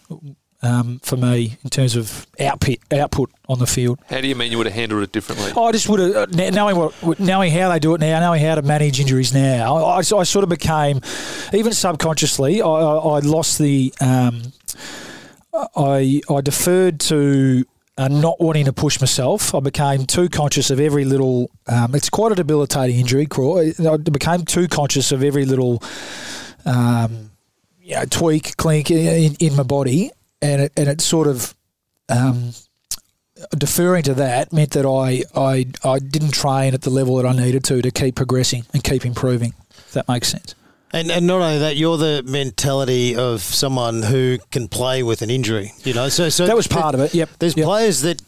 um, 0.62 0.98
for 1.00 1.16
me 1.16 1.56
in 1.62 1.70
terms 1.70 1.96
of 1.96 2.26
output 2.40 2.78
output 2.92 3.30
on 3.48 3.58
the 3.58 3.66
field. 3.66 3.98
How 4.08 4.20
do 4.20 4.26
you 4.26 4.34
mean 4.34 4.50
you 4.50 4.58
would 4.58 4.66
have 4.66 4.74
handled 4.74 5.02
it 5.02 5.12
differently? 5.12 5.52
I 5.56 5.72
just 5.72 5.88
would 5.88 6.00
have 6.00 6.16
uh, 6.16 6.50
knowing 6.50 6.76
what 6.76 7.20
knowing 7.20 7.52
how 7.52 7.68
they 7.68 7.78
do 7.78 7.94
it 7.94 8.00
now, 8.00 8.20
knowing 8.20 8.42
how 8.42 8.56
to 8.56 8.62
manage 8.62 9.00
injuries 9.00 9.32
now. 9.32 9.76
I, 9.76 9.98
I 9.98 10.02
sort 10.02 10.42
of 10.42 10.48
became 10.48 11.00
even 11.52 11.72
subconsciously. 11.72 12.62
I, 12.62 12.66
I, 12.66 12.96
I 12.96 13.18
lost 13.20 13.58
the. 13.58 13.92
Um, 14.00 14.52
I 15.76 16.20
I 16.30 16.40
deferred 16.40 17.00
to 17.00 17.64
uh, 17.98 18.08
not 18.08 18.40
wanting 18.40 18.64
to 18.66 18.72
push 18.72 19.00
myself. 19.00 19.54
I 19.54 19.60
became 19.60 20.06
too 20.06 20.28
conscious 20.28 20.70
of 20.70 20.80
every 20.80 21.04
little. 21.04 21.50
Um, 21.66 21.94
it's 21.94 22.08
quite 22.08 22.32
a 22.32 22.36
debilitating 22.36 22.98
injury. 22.98 23.26
I 23.32 23.96
became 23.96 24.44
too 24.44 24.68
conscious 24.68 25.10
of 25.10 25.24
every 25.24 25.44
little, 25.44 25.82
um, 26.64 27.32
you 27.80 27.96
know, 27.96 28.04
tweak, 28.04 28.56
clink 28.56 28.90
in, 28.90 29.34
in, 29.40 29.56
my 29.56 29.64
body, 29.64 30.12
and 30.42 30.62
it 30.62 30.72
and 30.76 30.88
it 30.88 31.00
sort 31.00 31.26
of, 31.26 31.54
um, 32.08 32.52
deferring 33.56 34.02
to 34.04 34.14
that 34.14 34.52
meant 34.52 34.70
that 34.72 34.84
I, 34.86 35.22
I 35.34 35.66
I 35.84 35.98
didn't 35.98 36.32
train 36.32 36.74
at 36.74 36.82
the 36.82 36.90
level 36.90 37.16
that 37.16 37.26
I 37.26 37.32
needed 37.32 37.64
to 37.64 37.80
to 37.82 37.90
keep 37.90 38.16
progressing 38.16 38.64
and 38.72 38.82
keep 38.82 39.04
improving. 39.06 39.54
If 39.70 39.92
that 39.92 40.08
makes 40.08 40.28
sense. 40.28 40.54
And, 40.90 41.10
and 41.10 41.26
not 41.26 41.42
only 41.42 41.58
that, 41.58 41.76
you're 41.76 41.98
the 41.98 42.22
mentality 42.26 43.14
of 43.14 43.42
someone 43.42 44.02
who 44.02 44.38
can 44.50 44.68
play 44.68 45.02
with 45.02 45.20
an 45.20 45.28
injury. 45.28 45.72
You 45.84 45.92
know, 45.92 46.08
so 46.08 46.30
so 46.30 46.46
That 46.46 46.56
was 46.56 46.66
part 46.66 46.94
of 46.94 47.00
it. 47.00 47.14
Yep. 47.14 47.28
There's 47.38 47.56
Yep. 47.56 47.64
players 47.66 48.00
that 48.02 48.22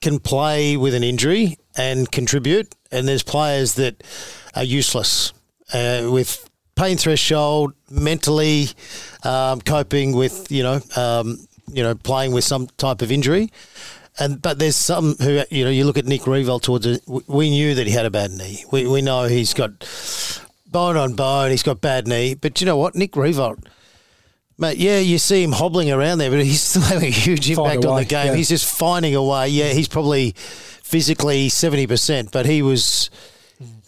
can 0.00 0.18
play 0.18 0.76
with 0.76 0.94
an 0.94 1.04
injury 1.04 1.58
and 1.76 2.10
contribute, 2.10 2.74
and 2.90 3.06
there's 3.06 3.22
players 3.22 3.74
that 3.74 4.02
are 4.56 4.64
useless 4.64 5.32
uh, 5.72 6.08
with 6.10 6.48
pain 6.74 6.96
threshold, 6.96 7.74
mentally 7.90 8.68
um, 9.24 9.60
coping 9.60 10.12
with 10.16 10.50
you 10.50 10.62
know 10.62 10.80
um, 10.96 11.38
you 11.72 11.82
know 11.82 11.94
playing 11.94 12.32
with 12.32 12.44
some 12.44 12.66
type 12.78 13.02
of 13.02 13.10
injury. 13.12 13.50
And 14.18 14.42
but 14.42 14.58
there's 14.58 14.76
some 14.76 15.14
who 15.20 15.42
you 15.50 15.64
know 15.64 15.70
you 15.70 15.84
look 15.84 15.96
at 15.96 16.04
Nick 16.04 16.22
Riewoldt 16.22 16.62
towards 16.62 16.84
it. 16.86 17.02
we- 17.06 17.48
knew 17.50 17.74
that 17.74 17.86
he 17.86 17.92
had 17.94 18.04
a 18.04 18.10
bad 18.10 18.30
knee. 18.30 18.62
We 18.70 18.86
we 18.86 19.00
know 19.00 19.24
he's 19.24 19.54
got 19.54 19.70
bone 20.66 20.96
on 20.98 21.14
bone. 21.14 21.50
He's 21.50 21.62
got 21.62 21.80
bad 21.80 22.06
knee. 22.06 22.34
But 22.34 22.60
you 22.60 22.66
know 22.66 22.76
what, 22.76 22.94
Nick 22.94 23.12
Riewoldt, 23.12 23.64
mate. 24.58 24.76
Yeah, 24.76 24.98
you 24.98 25.16
see 25.18 25.42
him 25.42 25.52
hobbling 25.52 25.90
around 25.90 26.18
there, 26.18 26.30
but 26.30 26.44
he's 26.44 26.60
still 26.70 26.82
having 26.82 27.08
a 27.08 27.10
huge 27.10 27.50
impact 27.50 27.86
on 27.86 27.94
way, 27.94 28.02
the 28.02 28.08
game. 28.08 28.26
yeah. 28.28 28.34
He's 28.34 28.50
just 28.50 28.66
finding 28.70 29.14
a 29.14 29.22
way. 29.24 29.48
Yeah, 29.48 29.70
he's 29.72 29.88
probably 29.88 30.34
physically 30.36 31.48
seventy 31.48 31.86
percent, 31.86 32.32
but 32.32 32.44
he 32.44 32.60
was 32.60 33.08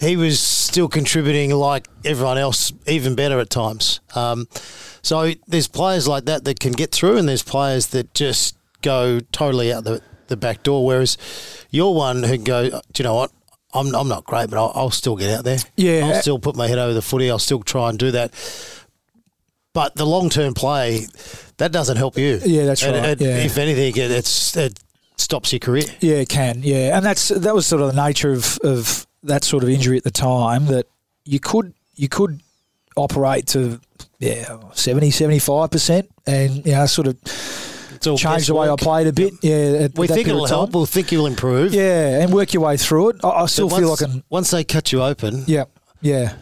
he 0.01 0.17
was 0.17 0.41
still 0.41 0.89
contributing 0.89 1.51
like 1.51 1.89
everyone 2.05 2.39
else, 2.39 2.73
even 2.87 3.15
better 3.15 3.39
at 3.41 3.51
times. 3.51 4.01
Um, 4.15 4.49
so 5.03 5.33
there's 5.47 5.69
players 5.69 6.09
like 6.09 6.25
that 6.27 6.45
that 6.45 6.61
can 6.61 6.73
get 6.73 6.93
through, 6.93 7.17
and 7.19 7.29
there's 7.29 7.43
players 7.43 7.89
that 7.89 8.15
just 8.15 8.57
go 8.83 9.21
totally 9.33 9.73
out 9.73 9.85
the, 9.85 10.03
the 10.29 10.37
back 10.37 10.63
door. 10.63 10.85
Whereas 10.85 11.17
you're 11.71 11.95
one 11.95 12.23
who 12.23 12.35
can 12.35 12.45
go, 12.45 12.69
do 12.71 12.79
you 12.99 13.05
know 13.05 13.15
what? 13.15 13.31
I'm, 13.73 13.95
I'm 13.95 14.09
not 14.09 14.25
great, 14.25 14.51
but 14.51 14.59
I'll, 14.59 14.73
I'll 14.75 14.91
still 14.91 15.17
get 15.17 15.37
out 15.39 15.45
there. 15.45 15.59
Yeah. 15.77 16.07
I'll 16.07 16.21
still 16.23 16.39
put 16.39 16.55
my 16.57 16.69
head 16.69 16.79
over 16.79 16.93
the 16.95 17.03
footy. 17.03 17.31
I'll 17.31 17.39
still 17.41 17.63
try 17.63 17.91
and 17.91 17.99
do 17.99 18.11
that. 18.13 18.33
But 19.73 19.97
the 19.97 20.07
long 20.07 20.29
term 20.31 20.55
play, 20.55 21.07
that 21.57 21.73
doesn't 21.73 21.97
help 21.97 22.17
you. 22.17 22.41
Yeah, 22.45 22.65
that's 22.67 22.83
And 22.85 22.97
right, 22.97 23.09
it- 23.11 23.21
yeah. 23.21 23.39
If 23.39 23.59
anything, 23.59 23.97
it, 23.97 24.11
it's, 24.13 24.57
it 24.57 24.79
stops 25.17 25.53
your 25.53 25.59
career. 25.59 25.85
Yeah, 26.01 26.17
it 26.17 26.29
can. 26.29 26.61
Yeah, 26.63 26.97
and 26.97 27.05
that's 27.05 27.29
that 27.29 27.55
was 27.55 27.67
sort 27.67 27.83
of 27.83 27.93
the 27.95 28.07
nature 28.07 28.33
of, 28.33 28.59
of 28.63 29.07
that 29.25 29.45
sort 29.45 29.63
of 29.63 29.69
injury 29.69 29.97
at 29.97 30.05
the 30.05 30.11
time 30.11 30.67
that 30.67 30.87
you 31.25 31.41
could 31.41 31.75
you 31.97 32.09
could 32.09 32.41
operate 32.97 33.47
to 33.49 33.81
yeah 34.19 34.57
70 34.73 35.11
75 35.11 35.71
percent 35.71 36.09
and 36.27 36.65
you 36.65 36.73
know 36.73 36.87
sort 36.87 37.09
of 37.09 37.17
It's 37.25 38.21
change 38.21 38.47
the 38.47 38.55
way 38.55 38.69
I 38.69 38.77
guesswork. 38.77 38.81
played 38.81 39.07
a 39.07 39.13
bit. 39.13 39.33
Yeah, 39.43 39.85
at 39.85 39.99
We 39.99 40.07
think 40.07 40.29
it'll 40.29 40.47
help. 40.47 40.73
We'll 40.73 40.87
think 40.87 41.11
you'll 41.11 41.27
improve. 41.27 41.73
Yeah, 41.75 42.21
and 42.23 42.33
work 42.33 42.53
your 42.53 42.63
way 42.63 42.77
through 42.77 43.11
it. 43.11 43.17
I, 43.25 43.29
I 43.29 43.47
still 43.47 43.69
But 43.69 43.79
feel 43.79 43.89
like 43.91 44.03
I 44.03 44.23
once 44.29 44.51
they 44.51 44.63
cut 44.65 44.93
you 44.93 45.03
open, 45.03 45.45
Yeah, 45.47 45.65
yeah, 46.03 46.35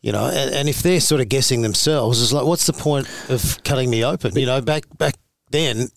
you 0.00 0.12
know, 0.12 0.26
and, 0.26 0.54
and 0.54 0.68
if 0.68 0.82
they're 0.82 1.00
sort 1.00 1.20
of 1.20 1.28
guessing 1.28 1.60
themselves, 1.62 2.22
it's 2.22 2.32
like, 2.32 2.46
what's 2.46 2.64
the 2.66 2.72
point 2.72 3.06
of 3.28 3.62
cutting 3.64 3.90
me 3.90 4.02
open? 4.04 4.34
You 4.34 4.46
know, 4.46 4.60
back 4.62 4.84
back 4.96 5.14
then, 5.50 5.88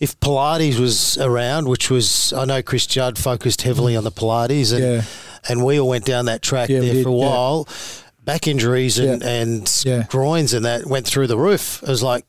if 0.00 0.18
Pilates 0.20 0.78
was 0.78 1.18
around, 1.18 1.68
which 1.68 1.90
was 1.90 2.32
I 2.32 2.46
know 2.46 2.62
Chris 2.62 2.86
Judd 2.86 3.18
focused 3.18 3.62
heavily 3.62 3.94
on 3.94 4.04
the 4.04 4.12
Pilates, 4.12 4.72
and 4.72 4.82
Yeah. 4.82 5.02
And 5.48 5.64
we 5.64 5.80
all 5.80 5.88
went 5.88 6.04
down 6.04 6.26
that 6.26 6.42
track 6.42 6.68
Yeah, 6.68 6.80
there 6.80 7.02
for 7.02 7.08
a 7.10 7.12
yeah. 7.12 7.26
while. 7.28 7.68
Back 8.24 8.46
injuries 8.46 8.98
and, 8.98 9.22
Yeah. 9.22 9.28
and 9.28 9.82
Yeah. 9.84 10.02
groins 10.08 10.52
and 10.54 10.64
that 10.64 10.86
went 10.86 11.06
through 11.06 11.26
the 11.26 11.36
roof. 11.38 11.82
It 11.82 11.88
was 11.88 12.02
like 12.02 12.24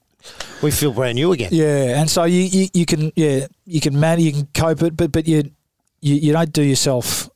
we 0.61 0.71
feel 0.71 0.91
brand 0.93 1.15
new 1.15 1.31
again. 1.33 1.49
yeah. 1.51 1.99
And 1.99 2.09
so 2.09 2.23
you, 2.23 2.41
you, 2.43 2.67
you 2.73 2.85
can 2.85 3.11
yeah 3.15 3.47
you 3.65 3.79
can 3.81 3.99
man 3.99 4.19
you 4.19 4.31
can 4.31 4.47
cope 4.53 4.81
it, 4.81 4.95
but 4.97 5.11
but 5.11 5.27
you 5.27 5.51
you, 6.01 6.15
you 6.15 6.33
don't 6.33 6.51
do 6.51 6.63
yourself 6.63 7.29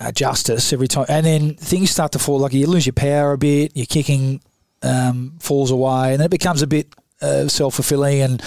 uh, 0.00 0.12
justice 0.12 0.72
every 0.72 0.86
time, 0.88 1.06
and 1.08 1.26
then 1.26 1.54
things 1.56 1.90
start 1.90 2.12
to 2.12 2.18
fall. 2.20 2.38
Like 2.38 2.52
you 2.52 2.66
lose 2.66 2.86
your 2.86 2.92
power 2.94 3.32
a 3.32 3.38
bit. 3.38 3.76
Your 3.76 3.86
kicking 3.86 4.40
um, 4.82 5.34
falls 5.40 5.70
away, 5.72 6.14
and 6.14 6.22
it 6.22 6.30
becomes 6.30 6.62
a 6.62 6.66
bit 6.66 6.86
uh, 7.20 7.48
self 7.48 7.74
fulfilling, 7.74 8.22
and 8.22 8.42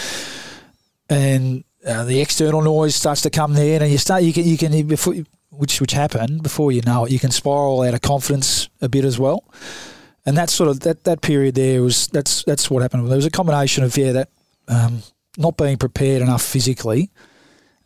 and 1.10 1.64
uh, 1.86 2.06
the 2.06 2.22
external 2.22 2.62
noise 2.62 2.96
starts 2.96 3.22
to 3.22 3.30
come 3.30 3.54
there, 3.54 3.82
and 3.82 3.92
you 3.92 3.98
start 3.98 4.24
you 4.24 4.34
can 4.34 4.46
you 4.46 4.58
can 4.58 4.88
before 4.88 5.16
which 5.52 5.80
which 5.80 5.92
happened 5.92 6.42
before 6.42 6.72
you 6.72 6.82
know 6.82 7.06
it, 7.06 7.12
you 7.12 7.20
can 7.20 7.32
spiral 7.32 7.82
out 7.82 7.94
of 7.94 8.02
confidence 8.02 8.70
a 8.82 8.90
bit 8.90 9.06
as 9.06 9.20
well. 9.20 9.44
And 10.26 10.38
that 10.38 10.50
sort 10.50 10.70
of 10.70 10.82
that, 10.82 11.04
that 11.04 11.22
period 11.22 11.56
there 11.56 11.82
was 11.82 12.08
that's 12.08 12.44
that's 12.44 12.70
what 12.70 12.82
happened. 12.82 13.08
There 13.08 13.16
was 13.16 13.26
a 13.26 13.32
combination 13.32 13.84
of 13.84 13.96
yeah 13.98 14.12
that 14.14 14.30
um, 14.68 15.04
not 15.38 15.58
being 15.58 15.78
prepared 15.78 16.22
enough 16.22 16.44
physically, 16.44 17.10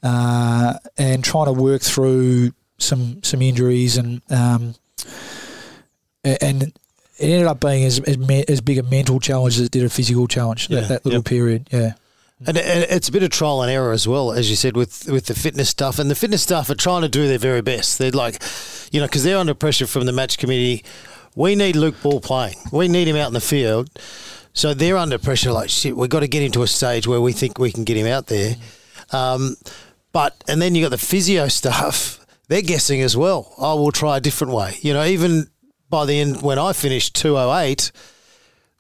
uh, 0.03 0.76
and 0.97 1.24
trying 1.24 1.45
to 1.45 1.53
work 1.53 1.82
through 1.82 2.51
some 2.78 3.24
some 3.24 3.41
injuries 3.41 3.97
and 3.97 4.22
um, 4.30 4.76
and 6.24 6.63
it 6.63 6.74
ended 7.20 7.47
up 7.47 7.59
being 7.59 7.84
as 7.84 7.99
as, 8.01 8.18
me, 8.18 8.43
as 8.47 8.61
big 8.61 8.78
a 8.78 8.84
mental 8.84 9.20
challenge 9.20 9.55
as 9.55 9.66
it 9.66 9.72
did 9.72 9.84
a 9.84 9.89
physical 9.89 10.28
challenge. 10.28 10.70
Yeah, 10.70 10.82
that, 10.82 10.89
that 10.89 11.05
little 11.05 11.20
yep. 11.20 11.26
period, 11.26 11.70
yeah. 11.72 11.93
And, 12.45 12.57
it's 12.57 13.07
a 13.07 13.11
bit 13.11 13.23
of 13.23 13.29
trial 13.29 13.61
and 13.61 13.71
error 13.71 13.93
as 13.93 14.07
well, 14.07 14.33
as 14.33 14.49
you 14.49 14.55
said, 14.55 14.75
with 14.75 15.07
with 15.09 15.27
the 15.27 15.33
fitness 15.33 15.69
stuff. 15.69 15.99
And 15.99 16.11
the 16.11 16.15
fitness 16.15 16.43
staff 16.43 16.69
are 16.69 16.75
trying 16.75 17.03
to 17.03 17.09
do 17.09 17.27
their 17.27 17.38
very 17.38 17.61
best. 17.61 17.97
They're 17.97 18.11
like, 18.11 18.41
you 18.91 18.99
know, 18.99 19.07
because 19.07 19.23
they're 19.23 19.38
under 19.38 19.53
pressure 19.53 19.88
from 19.88 20.05
the 20.05 20.11
match 20.11 20.38
committee. 20.38 20.83
We 21.36 21.55
need 21.55 21.75
Luke 21.75 22.01
Ball 22.01 22.19
playing. 22.19 22.55
We 22.71 22.88
need 22.88 23.07
him 23.07 23.15
out 23.15 23.27
in 23.27 23.33
the 23.33 23.41
field. 23.41 23.89
So 24.53 24.73
they're 24.73 24.97
under 24.97 25.17
pressure. 25.17 25.51
Like 25.51 25.69
shit, 25.69 25.95
we've 25.95 26.09
got 26.09 26.21
to 26.21 26.27
get 26.27 26.43
into 26.43 26.61
a 26.63 26.67
stage 26.67 27.07
where 27.07 27.21
we 27.21 27.31
think 27.31 27.57
we 27.57 27.71
can 27.71 27.83
get 27.83 27.97
him 27.97 28.07
out 28.07 28.27
there. 28.27 28.55
Um, 29.11 29.55
but 30.11 30.43
and 30.47 30.61
then 30.61 30.75
you 30.75 30.83
got 30.83 30.91
the 30.91 30.97
physio 30.97 31.47
stuff. 31.47 32.25
They're 32.47 32.61
guessing 32.61 33.01
as 33.01 33.17
well. 33.17 33.51
Oh, 33.57 33.81
we'll 33.81 33.91
try 33.91 34.17
a 34.17 34.21
different 34.21 34.53
way. 34.53 34.77
You 34.81 34.93
know, 34.93 35.03
even 35.03 35.47
by 35.89 36.05
the 36.05 36.19
end 36.19 36.41
when 36.41 36.59
I 36.59 36.73
finished 36.73 37.15
two 37.15 37.38
oh 37.38 37.57
eight 37.57 37.91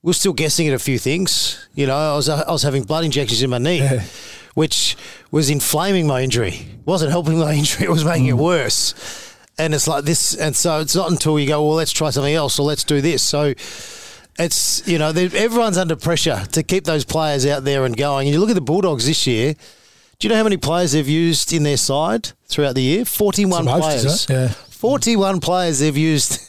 we're 0.05 0.13
still 0.13 0.33
guessing 0.33 0.67
at 0.67 0.73
a 0.75 0.79
few 0.79 0.99
things. 0.99 1.67
You 1.73 1.87
know, 1.87 1.95
I 1.95 2.15
was 2.15 2.29
I 2.29 2.51
was 2.51 2.61
having 2.61 2.83
blood 2.83 3.03
injections 3.03 3.41
in 3.41 3.49
my 3.49 3.57
knee, 3.57 3.81
which 4.53 4.95
was 5.31 5.49
inflaming 5.49 6.05
my 6.05 6.21
injury. 6.21 6.67
wasn't 6.85 7.11
helping 7.11 7.39
my 7.39 7.53
injury; 7.59 7.87
it 7.87 7.89
was 7.89 8.05
making 8.05 8.27
it 8.27 8.35
mm. 8.35 8.43
worse. 8.43 8.93
And 9.57 9.73
it's 9.73 9.87
like 9.87 10.03
this, 10.03 10.35
and 10.35 10.55
so 10.55 10.81
it's 10.81 10.95
not 10.95 11.09
until 11.09 11.39
you 11.39 11.47
go, 11.47 11.65
well, 11.65 11.75
let's 11.75 11.91
try 11.91 12.11
something 12.11 12.33
else, 12.33 12.59
or 12.59 12.67
let's 12.67 12.83
do 12.83 13.01
this. 13.01 13.23
So 13.23 13.53
it's 14.37 14.87
you 14.87 14.99
know, 14.99 15.09
everyone's 15.09 15.77
under 15.77 15.95
pressure 15.95 16.45
to 16.51 16.61
keep 16.61 16.83
those 16.83 17.03
players 17.03 17.45
out 17.47 17.63
there 17.63 17.83
and 17.83 17.97
going. 17.97 18.27
And 18.27 18.33
you 18.33 18.39
look 18.39 18.49
at 18.49 18.55
the 18.55 18.61
Bulldogs 18.61 19.07
this 19.07 19.25
year. 19.25 19.55
Do 20.17 20.27
you 20.27 20.29
know 20.29 20.37
how 20.37 20.43
many 20.45 20.55
players 20.55 20.93
they've 20.93 21.09
used 21.09 21.51
in 21.51 21.63
their 21.63 21.75
side 21.75 22.31
throughout 22.47 22.75
the 22.75 22.81
year? 22.81 23.05
Forty-one 23.05 23.65
most, 23.65 23.81
players. 23.81 24.27
Yeah. 24.29 24.47
Forty-one 24.69 25.41
players 25.41 25.79
they've 25.79 25.97
used 25.97 26.39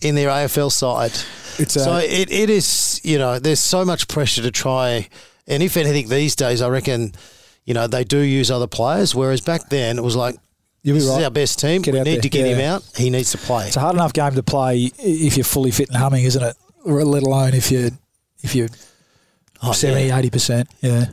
in 0.00 0.14
their 0.14 0.28
AFL 0.28 0.70
side. 0.70 1.12
It's, 1.60 1.76
uh, 1.76 1.84
so 1.84 1.96
it, 1.96 2.30
it 2.30 2.50
is 2.50 3.00
you 3.04 3.18
know 3.18 3.38
there's 3.38 3.60
so 3.60 3.84
much 3.84 4.06
pressure 4.08 4.42
to 4.42 4.50
try 4.50 5.08
and 5.46 5.62
if 5.62 5.76
anything 5.76 6.08
these 6.08 6.36
days 6.36 6.62
I 6.62 6.68
reckon 6.68 7.12
you 7.64 7.74
know 7.74 7.86
they 7.88 8.04
do 8.04 8.18
use 8.18 8.50
other 8.50 8.68
players 8.68 9.14
whereas 9.14 9.40
back 9.40 9.68
then 9.68 9.98
it 9.98 10.02
was 10.02 10.14
like 10.14 10.36
You'll 10.84 10.94
be 10.94 11.00
this 11.00 11.08
right. 11.08 11.18
is 11.18 11.24
our 11.24 11.30
best 11.30 11.58
team 11.58 11.82
Get 11.82 11.94
we 11.94 12.00
need 12.00 12.14
there, 12.14 12.20
to 12.20 12.28
get 12.28 12.46
him 12.46 12.60
out 12.60 12.88
he 12.96 13.10
needs 13.10 13.32
to 13.32 13.38
play 13.38 13.66
It's 13.66 13.76
a 13.76 13.80
hard 13.80 13.96
enough 13.96 14.12
game 14.12 14.34
to 14.34 14.42
play 14.44 14.92
if 14.98 15.36
you're 15.36 15.42
fully 15.42 15.72
fit 15.72 15.88
and 15.88 15.96
humming, 15.96 16.24
isn't 16.24 16.42
it? 16.42 16.54
Let 16.84 17.24
alone 17.24 17.54
if 17.54 17.72
you 17.72 17.90
if 18.44 18.54
you're 18.54 18.68
Oh, 19.62 19.72
70, 19.72 20.06
yeah. 20.06 20.16
80 20.18 20.30
percent. 20.30 20.68
Yeah. 20.80 21.06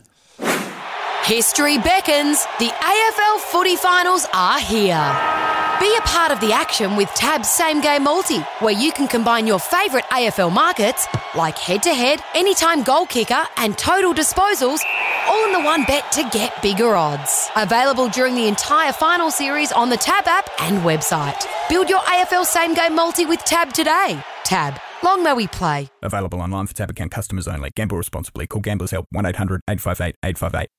History 1.24 1.80
beckons. 1.80 2.46
The 2.60 2.68
AFL 2.68 3.40
footy 3.40 3.76
finals 3.76 4.28
are 4.32 4.60
here. 4.60 5.55
Be 5.80 5.94
a 5.98 6.02
part 6.02 6.32
of 6.32 6.40
the 6.40 6.54
action 6.54 6.96
with 6.96 7.10
Tab's 7.16 7.50
Same 7.50 7.82
Game 7.82 8.04
Multi, 8.04 8.40
where 8.60 8.74
you 8.74 8.94
can 8.94 9.08
combine 9.08 9.46
your 9.46 9.60
favourite 9.60 10.06
AFL 10.06 10.52
markets 10.52 11.06
like 11.36 11.58
head 11.58 11.84
to 11.84 11.94
head, 11.94 12.22
anytime 12.34 12.82
goal 12.82 13.06
kicker, 13.06 13.44
and 13.58 13.78
total 13.78 14.14
disposals, 14.14 14.80
all 15.28 15.46
in 15.46 15.52
the 15.52 15.60
one 15.60 15.84
bet 15.84 16.10
to 16.14 16.28
get 16.32 16.62
bigger 16.62 16.96
odds. 16.96 17.50
Available 17.58 18.08
during 18.08 18.36
the 18.36 18.48
entire 18.48 18.94
final 18.94 19.30
series 19.30 19.74
on 19.74 19.90
the 19.90 19.98
Tab 19.98 20.26
app 20.28 20.50
and 20.62 20.82
website. 20.84 21.46
Build 21.68 21.90
your 21.90 22.00
AFL 22.00 22.46
Same 22.46 22.74
Game 22.74 22.96
Multi 22.96 23.26
with 23.26 23.44
Tab 23.44 23.74
today. 23.74 24.24
Tab. 24.46 24.80
Long 25.04 25.24
may 25.24 25.34
we 25.34 25.48
play. 25.48 25.90
Available 26.02 26.40
online 26.42 26.66
for 26.68 26.74
tab 26.74 26.90
account 26.90 27.12
customers 27.12 27.48
only. 27.48 27.70
Gamble 27.76 27.98
responsibly. 27.98 28.48
Call 28.48 28.62
Gamblers 28.62 28.92
Help 28.92 29.06
1 29.12 29.26
800 29.26 29.62
858 29.70 30.16
858. 30.24 30.70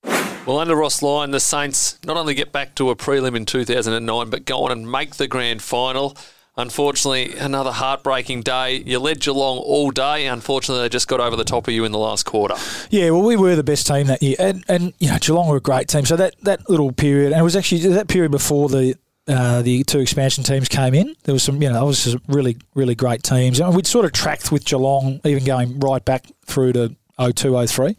Well, 0.46 0.60
under 0.60 0.76
Ross 0.76 1.02
Lyon, 1.02 1.32
the 1.32 1.40
Saints 1.40 1.98
not 2.04 2.16
only 2.16 2.32
get 2.32 2.52
back 2.52 2.76
to 2.76 2.90
a 2.90 2.94
prelim 2.94 3.34
in 3.34 3.46
2009, 3.46 4.30
but 4.30 4.44
go 4.44 4.62
on 4.62 4.70
and 4.70 4.88
make 4.88 5.16
the 5.16 5.26
grand 5.26 5.60
final. 5.60 6.16
Unfortunately, 6.56 7.36
another 7.36 7.72
heartbreaking 7.72 8.42
day. 8.42 8.76
You 8.76 9.00
led 9.00 9.20
Geelong 9.20 9.58
all 9.58 9.90
day. 9.90 10.28
Unfortunately, 10.28 10.84
they 10.84 10.88
just 10.88 11.08
got 11.08 11.18
over 11.18 11.34
the 11.34 11.42
top 11.42 11.66
of 11.66 11.74
you 11.74 11.84
in 11.84 11.90
the 11.90 11.98
last 11.98 12.26
quarter. 12.26 12.54
Yeah, 12.90 13.10
well, 13.10 13.22
we 13.22 13.34
were 13.34 13.56
the 13.56 13.64
best 13.64 13.88
team 13.88 14.06
that 14.06 14.22
year, 14.22 14.36
and 14.38 14.64
and 14.68 14.92
you 15.00 15.10
know 15.10 15.18
Geelong 15.18 15.48
were 15.48 15.56
a 15.56 15.60
great 15.60 15.88
team. 15.88 16.06
So 16.06 16.14
that, 16.14 16.36
that 16.42 16.70
little 16.70 16.92
period, 16.92 17.32
and 17.32 17.40
it 17.40 17.44
was 17.44 17.56
actually 17.56 17.80
that 17.88 18.06
period 18.06 18.30
before 18.30 18.68
the 18.68 18.96
uh, 19.26 19.62
the 19.62 19.82
two 19.82 19.98
expansion 19.98 20.44
teams 20.44 20.68
came 20.68 20.94
in. 20.94 21.16
There 21.24 21.32
was 21.32 21.42
some, 21.42 21.60
you 21.60 21.68
know, 21.70 21.84
was 21.84 22.04
just 22.04 22.18
really 22.28 22.56
really 22.76 22.94
great 22.94 23.24
teams, 23.24 23.58
and 23.58 23.74
we'd 23.74 23.86
sort 23.86 24.04
of 24.04 24.12
tracked 24.12 24.52
with 24.52 24.64
Geelong, 24.64 25.20
even 25.24 25.44
going 25.44 25.80
right 25.80 26.04
back 26.04 26.24
through 26.46 26.74
to 26.74 26.96
02, 27.18 27.66
03. 27.66 27.96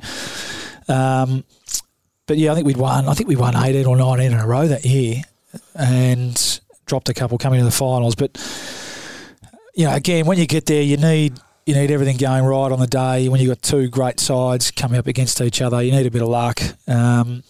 Um, 0.88 1.44
but 2.28 2.38
yeah, 2.38 2.52
I 2.52 2.56
think 2.56 2.68
we'd 2.68 2.78
won. 2.78 3.08
I 3.08 3.14
think 3.14 3.28
we 3.28 3.36
won 3.36 3.56
eighteen 3.56 3.86
or 3.86 3.98
nineteen 3.98 4.34
in 4.34 4.40
a 4.40 4.46
row 4.46 4.68
that 4.68 4.86
year, 4.86 5.24
and 5.74 6.60
dropped 6.86 7.10
a 7.10 7.14
couple 7.14 7.38
coming 7.38 7.60
to 7.60 7.66
the 7.66 7.72
finals. 7.72 8.16
But 8.16 8.38
you 9.76 9.86
know, 9.86 9.96
again, 9.96 10.26
when 10.26 10.38
you 10.38 10.46
get 10.46 10.66
there, 10.66 10.82
you 10.82 10.98
need 10.98 11.40
you 11.66 11.76
need 11.76 11.92
everything 11.92 12.18
going 12.18 12.44
right 12.46 12.72
on 12.72 12.80
the 12.80 12.88
day. 12.88 13.28
When 13.30 13.42
you've 13.42 13.50
got 13.50 13.62
two 13.62 13.90
great 13.90 14.20
sides 14.20 14.72
coming 14.72 15.00
up 15.00 15.08
against 15.08 15.42
each 15.42 15.62
other, 15.62 15.82
you 15.82 15.92
need 15.92 16.06
a 16.06 16.12
bit 16.12 16.22
of 16.22 16.30
luck. 16.30 16.62
Um, 16.88 17.44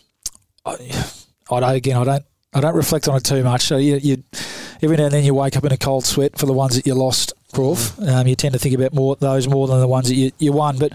I, 0.65 1.05
I 1.51 1.59
don't, 1.59 1.75
again, 1.75 1.97
I 1.97 2.03
don't 2.03 2.25
I 2.53 2.61
don't 2.61 2.75
reflect 2.75 3.07
on 3.07 3.15
it 3.17 3.23
too 3.23 3.43
much. 3.43 3.63
So 3.63 3.77
you, 3.77 3.97
you 3.97 4.23
every 4.81 4.97
now 4.97 5.05
and 5.05 5.13
then 5.13 5.23
you 5.23 5.33
wake 5.33 5.55
up 5.57 5.65
in 5.65 5.71
a 5.71 5.77
cold 5.77 6.05
sweat 6.05 6.37
for 6.37 6.45
the 6.45 6.53
ones 6.53 6.75
that 6.75 6.87
you 6.87 6.95
lost, 6.95 7.33
Crawf. 7.53 7.91
Mm. 7.99 8.09
Um, 8.09 8.27
you 8.27 8.35
tend 8.35 8.53
to 8.53 8.59
think 8.59 8.75
about 8.75 8.93
more 8.93 9.15
those 9.15 9.47
more 9.47 9.67
than 9.67 9.79
the 9.79 9.87
ones 9.87 10.07
that 10.07 10.15
you, 10.15 10.31
you 10.39 10.51
won. 10.51 10.77
But 10.77 10.93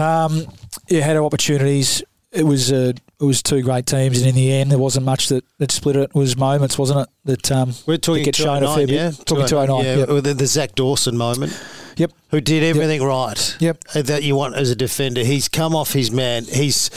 um, 0.00 0.46
you 0.88 1.02
had 1.02 1.16
opportunities. 1.16 2.02
It 2.32 2.44
was 2.44 2.72
uh, 2.72 2.92
it 3.20 3.24
was 3.24 3.42
two 3.42 3.62
great 3.62 3.84
teams, 3.86 4.18
and 4.18 4.26
in 4.28 4.34
the 4.34 4.50
end, 4.52 4.70
there 4.70 4.78
wasn't 4.78 5.04
much 5.04 5.28
that, 5.28 5.44
that 5.58 5.70
split 5.70 5.96
it. 5.96 6.10
It 6.10 6.14
was 6.14 6.36
moments, 6.36 6.78
wasn't 6.78 7.00
it? 7.00 7.08
That 7.24 7.52
um, 7.52 7.74
We're 7.86 7.98
talking 7.98 8.22
that 8.22 8.34
get 8.34 8.36
shown 8.36 8.62
a 8.62 8.74
fair 8.74 8.86
bit. 8.86 8.94
yeah? 8.94 9.10
Talking 9.10 9.46
209, 9.46 9.84
Yeah, 9.84 9.96
yep. 10.14 10.24
the, 10.24 10.34
the 10.34 10.46
Zach 10.46 10.74
Dawson 10.74 11.16
moment. 11.16 11.52
Yep. 11.96 12.10
Who 12.30 12.40
did 12.40 12.62
everything 12.64 13.02
right. 13.02 13.56
Yep. 13.60 13.84
uh, 13.94 14.02
That 14.02 14.22
you 14.22 14.34
want 14.34 14.54
as 14.56 14.70
a 14.70 14.74
defender. 14.76 15.22
He's 15.22 15.48
come 15.48 15.76
off 15.76 15.92
his 15.92 16.10
man. 16.10 16.44
He's, 16.44 16.90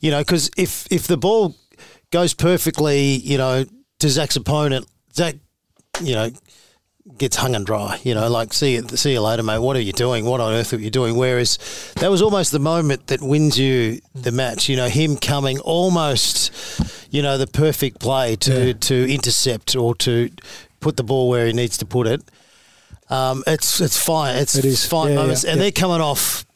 you 0.00 0.10
know, 0.10 0.20
because 0.20 0.50
if, 0.56 0.86
if 0.92 1.06
the 1.06 1.16
ball 1.16 1.56
goes 2.10 2.34
perfectly, 2.34 3.16
you 3.16 3.38
know, 3.38 3.64
to 4.00 4.08
Zach's 4.10 4.36
opponent, 4.36 4.86
Zach, 5.14 5.36
you 6.02 6.14
know, 6.14 6.30
gets 7.18 7.36
hung 7.36 7.54
and 7.54 7.66
dry. 7.66 8.00
You 8.02 8.14
know, 8.14 8.28
like 8.28 8.52
see 8.52 8.74
you, 8.74 8.88
see 8.88 9.12
you 9.12 9.20
later, 9.20 9.42
mate. 9.42 9.58
What 9.58 9.76
are 9.76 9.80
you 9.80 9.92
doing? 9.92 10.24
What 10.24 10.40
on 10.40 10.52
earth 10.52 10.72
are 10.72 10.78
you 10.78 10.90
doing? 10.90 11.16
Whereas 11.16 11.58
that 11.96 12.10
was 12.10 12.22
almost 12.22 12.50
the 12.52 12.58
moment 12.58 13.08
that 13.08 13.20
wins 13.22 13.58
you 13.58 14.00
the 14.14 14.32
match. 14.32 14.68
You 14.68 14.76
know, 14.76 14.88
him 14.88 15.16
coming 15.16 15.58
almost, 15.60 16.50
you 17.10 17.22
know, 17.22 17.36
the 17.38 17.46
perfect 17.46 18.00
play 18.00 18.36
to 18.36 18.68
Yeah. 18.68 18.72
to 18.72 19.12
intercept 19.12 19.76
or 19.76 19.94
to 19.96 20.30
put 20.80 20.96
the 20.96 21.04
ball 21.04 21.28
where 21.28 21.46
he 21.46 21.52
needs 21.52 21.76
to 21.78 21.86
put 21.86 22.06
it. 22.06 22.22
Um, 23.10 23.44
it's 23.46 23.80
it's 23.80 23.98
fine. 23.98 24.36
It's 24.36 24.54
It 24.54 24.64
is. 24.64 24.86
fine 24.86 25.10
Yeah, 25.10 25.16
moments, 25.16 25.44
yeah, 25.44 25.52
and 25.52 25.60
they're 25.60 25.70
coming 25.72 26.00
off 26.00 26.46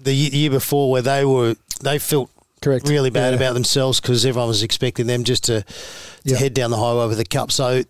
the 0.00 0.14
year 0.14 0.50
before 0.50 0.90
where 0.92 1.02
they 1.02 1.24
were 1.24 1.56
they 1.82 1.98
felt 1.98 2.30
Correct. 2.62 2.88
really 2.88 3.10
bad 3.10 3.30
Yeah. 3.30 3.36
about 3.36 3.54
themselves 3.54 4.00
because 4.00 4.24
everyone 4.24 4.48
was 4.48 4.62
expecting 4.62 5.06
them 5.06 5.24
just 5.24 5.44
to, 5.44 5.62
to 5.62 5.66
Yeah. 6.24 6.36
head 6.38 6.54
down 6.54 6.70
the 6.70 6.78
highway 6.78 7.06
with 7.06 7.18
the 7.18 7.24
cup. 7.24 7.52
So, 7.52 7.82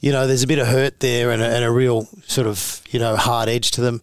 you 0.00 0.12
know, 0.12 0.26
there's 0.26 0.42
a 0.42 0.46
bit 0.46 0.58
of 0.58 0.66
hurt 0.66 1.00
there 1.00 1.30
and 1.30 1.40
a, 1.40 1.46
and 1.46 1.64
a 1.64 1.70
real 1.70 2.08
sort 2.26 2.46
of 2.46 2.82
you 2.90 2.98
know 2.98 3.16
hard 3.16 3.48
edge 3.48 3.70
to 3.72 3.80
them. 3.80 4.00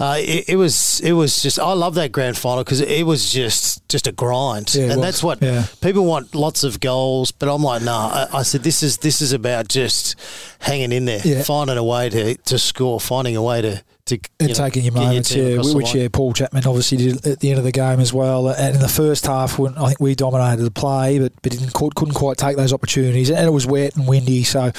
Uh, 0.00 0.14
it, 0.20 0.50
it 0.50 0.54
was 0.56 1.00
it 1.00 1.10
was 1.12 1.42
just 1.42 1.58
I 1.58 1.72
love 1.72 1.96
that 1.96 2.12
grand 2.12 2.38
final 2.38 2.62
because 2.62 2.80
it 2.80 3.04
was 3.04 3.32
just 3.32 3.86
just 3.88 4.06
a 4.06 4.12
grind, 4.12 4.72
Yeah, 4.72 4.82
and 4.84 4.96
was. 4.98 5.00
that's 5.00 5.22
what 5.24 5.42
Yeah. 5.42 5.66
people 5.80 6.04
want. 6.04 6.36
Lots 6.36 6.62
of 6.62 6.78
goals, 6.78 7.32
but 7.32 7.52
I'm 7.52 7.64
like, 7.64 7.82
nah. 7.82 8.26
I, 8.32 8.38
I 8.38 8.42
said 8.44 8.62
this 8.62 8.80
is 8.84 8.98
this 8.98 9.20
is 9.20 9.32
about 9.32 9.66
just 9.66 10.14
hanging 10.60 10.92
in 10.92 11.04
there, 11.06 11.20
Yeah. 11.24 11.42
finding 11.42 11.76
a 11.76 11.82
way 11.82 12.08
to, 12.10 12.36
to 12.36 12.58
score, 12.60 13.00
finding 13.00 13.34
a 13.36 13.42
way 13.42 13.60
to 13.60 13.82
to 14.08 14.18
and 14.40 14.48
know, 14.48 14.54
taking 14.54 14.84
your 14.84 14.92
get 14.92 15.00
moments, 15.00 15.28
team 15.30 15.44
yeah, 15.44 15.50
across 15.50 15.70
the 15.70 15.76
which 15.76 15.86
line. 15.94 15.96
yeah, 16.02 16.08
Paul 16.12 16.32
Chapman 16.32 16.66
obviously 16.66 16.98
did 16.98 17.26
at 17.26 17.40
the 17.40 17.50
end 17.50 17.58
of 17.58 17.64
the 17.64 17.72
game 17.72 18.00
as 18.00 18.12
well. 18.12 18.48
And 18.48 18.74
in 18.74 18.80
the 18.80 18.88
first 18.88 19.26
half, 19.26 19.58
when 19.58 19.76
I 19.76 19.86
think 19.86 20.00
we 20.00 20.14
dominated 20.14 20.62
the 20.62 20.70
play, 20.70 21.18
but 21.18 21.32
but 21.42 21.52
didn't 21.52 21.72
couldn't 21.72 22.14
quite 22.14 22.36
take 22.36 22.56
those 22.56 22.72
opportunities, 22.72 23.30
and 23.30 23.46
it 23.46 23.50
was 23.50 23.66
wet 23.66 23.96
and 23.96 24.06
windy. 24.06 24.42
So 24.44 24.72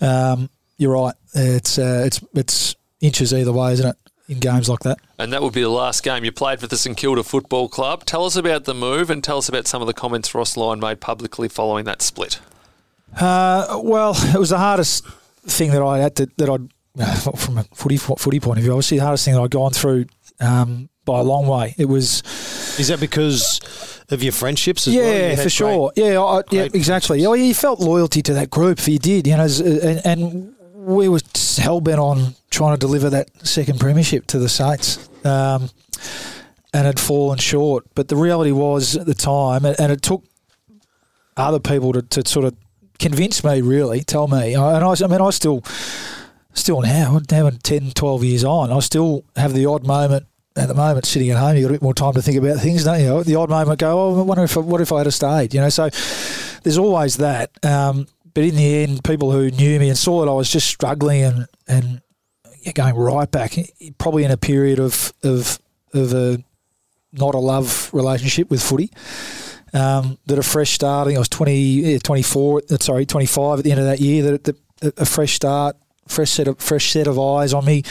um, 0.00 0.48
you're 0.78 0.92
right, 0.92 1.14
it's 1.34 1.78
uh, 1.78 2.04
it's 2.06 2.20
it's 2.34 2.76
inches 3.00 3.34
either 3.34 3.52
way, 3.52 3.72
isn't 3.72 3.88
it? 3.88 3.96
In 4.28 4.38
games 4.38 4.68
like 4.68 4.80
that. 4.80 4.98
And 5.18 5.32
that 5.32 5.42
would 5.42 5.52
be 5.52 5.62
the 5.62 5.68
last 5.68 6.02
game 6.02 6.24
you 6.24 6.32
played 6.32 6.60
for 6.60 6.66
the 6.66 6.76
St 6.76 6.96
Kilda 6.96 7.22
Football 7.22 7.68
Club. 7.68 8.04
Tell 8.04 8.24
us 8.24 8.36
about 8.36 8.64
the 8.64 8.72
move 8.72 9.10
and 9.10 9.22
tell 9.22 9.38
us 9.38 9.48
about 9.48 9.66
some 9.66 9.82
of 9.82 9.86
the 9.86 9.92
comments 9.92 10.34
Ross 10.34 10.56
Lyon 10.56 10.80
made 10.80 11.00
publicly 11.00 11.48
following 11.48 11.84
that 11.86 12.00
split. 12.00 12.40
Uh, 13.20 13.80
well, 13.82 14.14
it 14.16 14.38
was 14.38 14.50
the 14.50 14.58
hardest 14.58 15.04
thing 15.44 15.72
that 15.72 15.82
I 15.82 15.98
had 15.98 16.16
to 16.16 16.30
that 16.36 16.48
I'd 16.48 16.71
from 17.36 17.58
a 17.58 17.64
footy 17.74 17.96
footy 17.96 18.40
point 18.40 18.58
of 18.58 18.64
view. 18.64 18.72
Obviously, 18.72 18.98
the 18.98 19.04
hardest 19.04 19.24
thing 19.24 19.34
that 19.34 19.40
I'd 19.40 19.50
gone 19.50 19.72
through 19.72 20.06
um, 20.40 20.88
by 21.04 21.20
a 21.20 21.22
long 21.22 21.46
way. 21.46 21.74
It 21.78 21.86
was 21.86 22.22
Is 22.78 22.88
that 22.88 23.00
because 23.00 23.60
of 24.10 24.22
your 24.22 24.32
friendships 24.32 24.86
as 24.86 24.94
well? 24.94 25.04
You 25.04 25.10
yeah, 25.10 25.30
for 25.36 25.42
great- 25.42 25.52
sure. 25.52 25.92
Yeah, 25.96 26.20
I, 26.20 26.42
yeah, 26.50 26.68
exactly. 26.74 27.24
Oh, 27.24 27.32
you 27.32 27.54
felt 27.54 27.80
loyalty 27.80 28.22
to 28.22 28.34
that 28.34 28.50
group. 28.50 28.86
You 28.86 28.98
did, 28.98 29.26
you 29.26 29.36
know, 29.36 29.48
and, 29.64 30.00
and 30.04 30.54
we 30.74 31.08
were 31.08 31.20
hell 31.56 31.80
bent 31.80 31.98
on 31.98 32.34
trying 32.50 32.74
to 32.74 32.78
deliver 32.78 33.08
that 33.10 33.30
second 33.46 33.80
premiership 33.80 34.26
to 34.28 34.38
the 34.38 34.48
Saints. 34.48 35.08
Um, 35.24 35.70
and 36.74 36.86
had 36.86 36.98
fallen 36.98 37.38
short. 37.38 37.84
But 37.94 38.08
the 38.08 38.16
reality 38.16 38.52
was 38.52 38.96
at 38.96 39.06
the 39.06 39.14
time, 39.14 39.64
and 39.64 39.78
and 39.78 39.92
it 39.92 40.02
took 40.02 40.24
other 41.36 41.60
people 41.60 41.92
to, 41.92 42.02
to 42.02 42.26
sort 42.28 42.46
of 42.46 42.54
convince 42.98 43.42
me, 43.44 43.60
really, 43.60 44.02
tell 44.02 44.28
me. 44.28 44.54
And 44.54 44.84
I, 44.84 44.92
I 44.92 45.06
mean, 45.06 45.20
I 45.20 45.30
still, 45.30 45.62
still 46.54 46.82
now, 46.82 47.20
now 47.30 47.46
in 47.46 47.58
10, 47.58 47.90
12 47.92 48.24
years 48.24 48.44
on, 48.44 48.72
I 48.72 48.78
still 48.80 49.24
have 49.36 49.52
the 49.52 49.66
odd 49.66 49.86
moment. 49.86 50.26
At 50.54 50.68
the 50.68 50.74
moment, 50.74 51.06
sitting 51.06 51.30
at 51.30 51.38
home, 51.38 51.56
you've 51.56 51.64
got 51.64 51.70
a 51.70 51.78
bit 51.78 51.82
more 51.82 51.94
time 51.94 52.12
to 52.12 52.20
think 52.20 52.36
about 52.36 52.58
things, 52.58 52.84
don't 52.84 53.00
you? 53.00 53.24
The 53.24 53.36
odd 53.36 53.48
moment, 53.48 53.80
go, 53.80 53.98
oh, 53.98 54.18
I 54.18 54.22
wonder 54.22 54.44
if, 54.44 54.54
what 54.54 54.82
if 54.82 54.92
I 54.92 54.98
had 54.98 55.12
stayed, 55.12 55.54
you 55.54 55.60
know? 55.62 55.70
So 55.70 55.88
there's 56.62 56.76
always 56.76 57.16
that. 57.16 57.50
Um, 57.64 58.06
but 58.34 58.44
in 58.44 58.56
the 58.56 58.82
end, 58.82 59.04
people 59.04 59.32
who 59.32 59.50
knew 59.50 59.78
me 59.78 59.88
and 59.88 59.96
saw 59.96 60.20
that 60.20 60.30
I 60.30 60.34
was 60.34 60.50
just 60.50 60.66
struggling 60.66 61.22
and 61.22 61.46
and 61.68 62.02
going 62.74 62.94
right 62.94 63.30
back, 63.30 63.54
probably 63.98 64.24
in 64.24 64.30
a 64.30 64.36
period 64.36 64.78
of 64.78 65.12
of 65.22 65.58
of 65.92 66.12
a 66.12 66.42
not 67.12 67.34
a 67.34 67.38
love 67.38 67.90
relationship 67.92 68.50
with 68.50 68.62
footy. 68.62 68.90
Um, 69.74 70.18
that 70.26 70.38
a 70.38 70.42
fresh 70.42 70.72
start. 70.72 71.06
I 71.06 71.10
think 71.10 71.16
I 71.16 71.20
was 71.20 71.30
20, 71.30 71.54
yeah, 71.54 71.98
24, 71.98 72.62
uh, 72.70 72.76
sorry, 72.78 73.06
25 73.06 73.60
at 73.60 73.64
the 73.64 73.70
end 73.70 73.80
of 73.80 73.86
that 73.86 74.00
year. 74.00 74.22
That, 74.22 74.44
that 74.44 74.56
a 74.98 75.06
fresh 75.06 75.32
start, 75.32 75.76
fresh 76.06 76.30
set 76.30 76.48
of 76.48 76.58
fresh 76.58 76.90
set 76.90 77.06
of 77.06 77.18
eyes 77.18 77.52
on 77.54 77.64
me 77.64 77.82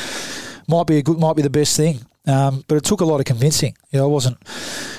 might 0.68 0.88
be 0.88 0.97
a 0.97 1.03
good, 1.03 1.20
might 1.20 1.36
be 1.36 1.41
the 1.41 1.49
best 1.49 1.76
thing. 1.76 2.01
Um, 2.28 2.64
but 2.68 2.76
it 2.76 2.84
took 2.84 3.01
a 3.01 3.05
lot 3.05 3.20
of 3.20 3.26
convincing. 3.26 3.76
You 3.89 3.99
know, 3.99 4.05
I 4.05 4.07
wasn't, 4.07 4.38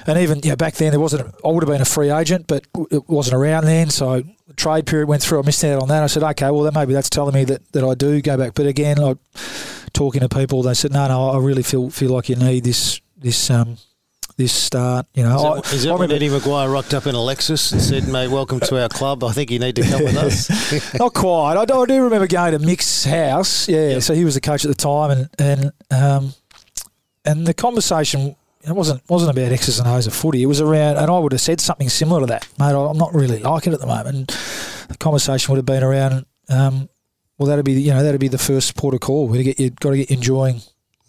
and 0.06 0.18
even 0.18 0.40
yeah, 0.42 0.56
back 0.56 0.74
then 0.74 0.90
there 0.90 1.00
wasn't. 1.00 1.32
I 1.44 1.48
would 1.48 1.62
have 1.62 1.70
been 1.70 1.80
a 1.80 1.84
free 1.84 2.10
agent, 2.10 2.46
but 2.48 2.66
it 2.90 3.08
wasn't 3.08 3.36
around 3.36 3.64
then. 3.64 3.90
So 3.90 4.22
the 4.48 4.54
trade 4.54 4.86
period 4.86 5.06
went 5.08 5.22
through. 5.22 5.40
I 5.40 5.46
missed 5.46 5.64
out 5.64 5.80
on 5.80 5.88
that. 5.88 6.02
I 6.02 6.08
said, 6.08 6.24
okay, 6.24 6.50
well, 6.50 6.62
that 6.62 6.74
maybe 6.74 6.92
that's 6.92 7.08
telling 7.08 7.34
me 7.34 7.44
that, 7.44 7.72
that 7.72 7.84
I 7.84 7.94
do 7.94 8.20
go 8.20 8.36
back. 8.36 8.54
But 8.54 8.66
again, 8.66 8.96
like 8.96 9.18
talking 9.92 10.20
to 10.20 10.28
people, 10.28 10.62
they 10.62 10.74
said, 10.74 10.92
no, 10.92 11.06
no, 11.06 11.30
I 11.30 11.38
really 11.38 11.62
feel 11.62 11.90
feel 11.90 12.10
like 12.10 12.28
you 12.28 12.36
need 12.36 12.64
this 12.64 13.00
this 13.16 13.50
um 13.50 13.78
this 14.36 14.52
start. 14.52 15.06
You 15.14 15.22
know, 15.24 15.36
Is 15.36 15.42
I, 15.44 15.54
that, 15.54 15.72
is 15.74 15.82
that 15.84 15.88
I 15.88 15.92
when 15.92 16.00
remember- 16.10 16.14
Eddie 16.14 16.28
McGuire 16.28 16.72
rocked 16.72 16.94
up 16.94 17.06
in 17.06 17.14
a 17.14 17.18
Lexus 17.18 17.72
and 17.72 17.80
said, 17.80 18.08
mate, 18.08 18.28
welcome 18.28 18.60
to 18.60 18.82
our 18.82 18.88
club. 18.88 19.22
I 19.24 19.32
think 19.32 19.50
you 19.50 19.58
need 19.58 19.76
to 19.76 19.82
come 19.82 20.02
with 20.04 20.16
us. 20.16 20.94
Not 20.98 21.14
quite. 21.14 21.56
I 21.56 21.64
do, 21.64 21.80
I 21.82 21.86
do 21.86 22.02
remember 22.02 22.26
going 22.26 22.52
to 22.52 22.58
Mick's 22.58 23.04
house. 23.04 23.68
Yeah, 23.68 23.90
Yep. 23.90 24.02
so 24.02 24.14
he 24.14 24.24
was 24.24 24.34
the 24.34 24.40
coach 24.40 24.64
at 24.64 24.68
the 24.68 24.74
time, 24.74 25.10
and 25.10 25.28
and 25.38 25.72
um, 25.90 26.34
and 27.24 27.46
the 27.46 27.54
conversation 27.54 28.34
it 28.64 28.72
wasn't 28.72 29.02
wasn't 29.08 29.30
about 29.36 29.50
X's 29.52 29.78
and 29.80 29.88
O's 29.88 30.06
of 30.06 30.14
footy. 30.14 30.42
It 30.42 30.46
was 30.46 30.60
around, 30.60 30.96
and 30.96 31.10
I 31.10 31.18
would 31.18 31.32
have 31.32 31.40
said 31.40 31.60
something 31.60 31.88
similar 31.88 32.20
to 32.20 32.26
that, 32.26 32.46
mate. 32.58 32.72
I'm 32.74 32.96
not 32.98 33.12
really 33.14 33.40
like 33.40 33.66
it 33.66 33.72
at 33.72 33.80
the 33.80 33.86
moment. 33.86 34.16
And 34.16 34.26
the 34.88 34.96
conversation 34.98 35.52
would 35.52 35.56
have 35.58 35.66
been 35.66 35.82
around. 35.82 36.26
Um, 36.48 36.88
well, 37.38 37.48
that'd 37.48 37.64
be 37.64 37.72
you 37.72 37.90
know 37.92 38.02
that'd 38.04 38.20
be 38.20 38.28
the 38.28 38.38
first 38.38 38.76
port 38.76 38.94
of 38.94 39.00
call. 39.00 39.26
We 39.26 39.42
get 39.42 39.58
you 39.58 39.70
got 39.70 39.90
to 39.90 39.96
get 39.96 40.10
enjoying 40.12 40.60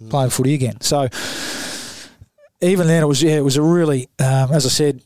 playing 0.09 0.31
footy 0.31 0.53
again. 0.55 0.81
So 0.81 1.07
even 2.63 2.87
then, 2.87 3.03
it 3.03 3.07
was 3.07 3.21
yeah, 3.21 3.37
it 3.37 3.43
was 3.43 3.57
a 3.57 3.61
really 3.61 4.07
um, 4.19 4.51
as 4.51 4.65
I 4.65 4.69
said, 4.69 5.01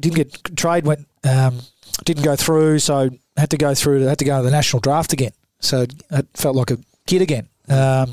didn't 0.00 0.16
get 0.16 0.56
trade 0.56 0.84
went 0.84 1.06
um, 1.24 1.60
didn't 2.04 2.24
go 2.24 2.36
through, 2.36 2.78
so 2.80 3.10
had 3.36 3.50
to 3.50 3.56
go 3.56 3.74
through 3.74 4.00
had 4.02 4.18
to 4.18 4.24
go 4.24 4.38
to 4.38 4.44
the 4.44 4.50
national 4.50 4.80
draft 4.80 5.12
again. 5.12 5.32
So 5.60 5.86
it 6.10 6.26
felt 6.34 6.56
like 6.56 6.70
a 6.70 6.78
kid 7.06 7.22
again, 7.22 7.48
um, 7.68 8.12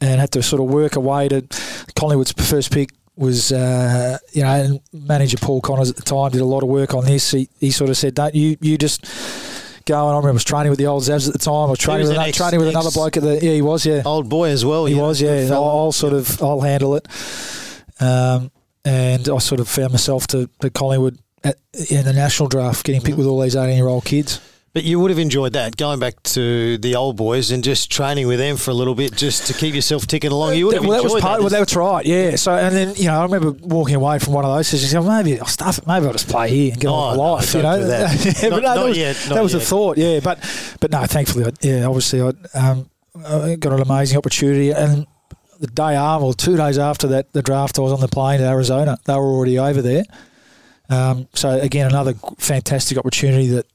and 0.00 0.20
had 0.20 0.30
to 0.32 0.42
sort 0.42 0.62
of 0.62 0.68
work 0.68 0.96
away 0.96 1.28
way 1.28 1.28
to 1.28 1.42
Collingwood's 1.96 2.32
first 2.32 2.72
pick 2.72 2.90
was 3.16 3.52
uh, 3.52 4.18
you 4.32 4.42
know 4.42 4.48
and 4.48 4.80
manager 4.92 5.36
Paul 5.38 5.60
Connors 5.60 5.90
at 5.90 5.96
the 5.96 6.02
time 6.02 6.30
did 6.30 6.40
a 6.40 6.44
lot 6.44 6.62
of 6.62 6.68
work 6.68 6.94
on 6.94 7.04
this. 7.04 7.30
He, 7.32 7.48
he 7.58 7.70
sort 7.70 7.90
of 7.90 7.96
said, 7.96 8.14
"Don't 8.14 8.34
you 8.34 8.56
you 8.60 8.78
just." 8.78 9.04
Go 9.86 9.94
and 9.94 10.12
I 10.12 10.18
remember 10.18 10.28
I 10.28 10.32
was 10.34 10.44
training 10.44 10.68
with 10.68 10.78
the 10.78 10.84
old 10.84 11.02
Xavs 11.02 11.28
at 11.28 11.32
the 11.32 11.38
time. 11.38 11.68
I 11.68 11.70
was 11.70 11.78
training 11.78 12.00
was 12.00 12.08
with, 12.10 12.16
an 12.16 12.16
another, 12.16 12.28
ex- 12.28 12.36
training 12.36 12.60
with 12.60 12.68
another 12.68 12.90
bloke 12.90 13.16
at 13.16 13.22
the 13.22 13.36
yeah 13.42 13.52
he 13.52 13.62
was 13.62 13.86
yeah 13.86 14.02
Old 14.04 14.28
boy 14.28 14.50
as 14.50 14.62
well. 14.62 14.84
he 14.84 14.94
know, 14.94 15.04
was, 15.04 15.22
yeah. 15.22 15.48
I'll. 15.50 15.64
I'll 15.64 15.92
sort 15.92 16.12
of, 16.12 16.42
I'll 16.42 16.60
handle 16.60 16.94
it. 16.96 17.08
Um, 18.00 18.50
and 18.84 19.28
I 19.28 19.38
sort 19.38 19.60
of 19.60 19.68
found 19.68 19.92
myself 19.92 20.26
to, 20.28 20.48
to 20.60 20.70
Collingwood 20.70 21.18
at, 21.44 21.56
in 21.90 22.04
the 22.04 22.12
national 22.12 22.48
draft, 22.48 22.84
getting 22.84 23.00
picked 23.02 23.18
with 23.18 23.26
all 23.26 23.40
these 23.40 23.56
eighteen-year-old 23.56 24.04
kids. 24.04 24.40
But 24.74 24.84
you 24.84 25.00
would 25.00 25.10
have 25.10 25.18
enjoyed 25.18 25.54
that, 25.54 25.76
going 25.76 25.98
back 25.98 26.22
to 26.24 26.76
the 26.78 26.94
old 26.94 27.16
boys 27.16 27.50
and 27.50 27.64
just 27.64 27.90
training 27.90 28.28
with 28.28 28.38
them 28.38 28.56
for 28.56 28.70
a 28.70 28.74
little 28.74 28.94
bit 28.94 29.16
just 29.16 29.46
to 29.48 29.54
keep 29.54 29.74
yourself 29.74 30.06
ticking 30.06 30.30
along. 30.30 30.54
You 30.56 30.66
would 30.66 30.74
have 30.76 30.84
well, 30.84 31.02
that 31.02 31.10
was 31.12 31.20
part. 31.22 31.38
that. 31.38 31.40
Well, 31.40 31.48
that's 31.50 31.74
right. 31.74 32.04
Yeah. 32.04 32.36
So, 32.36 32.52
and 32.54 32.76
then 32.76 32.94
you 32.94 33.06
know, 33.06 33.18
I 33.18 33.22
remember 33.24 33.50
walking 33.52 33.96
away 33.96 34.18
from 34.20 34.34
one 34.34 34.44
of 34.44 34.54
those 34.54 34.68
sessions. 34.68 34.94
Well, 34.94 35.22
maybe 35.22 35.40
I'll 35.40 35.46
stuff 35.46 35.78
it. 35.78 35.86
Maybe 35.86 36.06
I'll 36.06 36.12
just 36.12 36.28
play 36.28 36.50
here 36.50 36.72
and 36.72 36.80
get 36.80 36.88
Oh, 36.88 36.94
on 36.94 37.10
with 37.12 37.18
no, 37.18 37.32
life. 37.32 37.54
you 37.54 37.62
know, 37.62 37.84
that. 37.88 38.42
Yeah, 38.42 38.48
Not- 38.50 38.62
no, 38.62 38.74
that 38.74 38.84
was, 38.86 38.96
yet, 38.98 39.16
that 39.30 39.42
was 39.42 39.52
the 39.52 39.58
yet. 39.58 39.66
thought. 39.66 39.98
Yeah, 39.98 40.20
but 40.20 40.76
but 40.80 40.90
no, 40.92 41.04
thankfully, 41.06 41.46
I, 41.46 41.50
yeah, 41.62 41.84
obviously, 41.86 42.20
I 42.20 42.32
um, 42.54 42.90
I 43.26 43.56
got 43.56 43.72
an 43.72 43.80
amazing 43.82 44.16
opportunity 44.18 44.70
and. 44.70 45.06
The 45.60 45.66
day 45.66 45.94
after, 45.96 46.24
or 46.24 46.34
two 46.34 46.56
days 46.56 46.78
after 46.78 47.08
that, 47.08 47.32
the 47.32 47.42
draft, 47.42 47.78
I 47.78 47.82
was 47.82 47.92
on 47.92 48.00
the 48.00 48.08
plane 48.08 48.38
to 48.38 48.46
Arizona. 48.46 48.96
They 49.04 49.14
were 49.14 49.20
already 49.20 49.58
over 49.58 49.82
there, 49.82 50.04
Um, 50.88 51.28
so 51.34 51.50
again, 51.50 51.86
another 51.86 52.14
fantastic 52.38 52.96
opportunity 52.96 53.48
that 53.48 53.66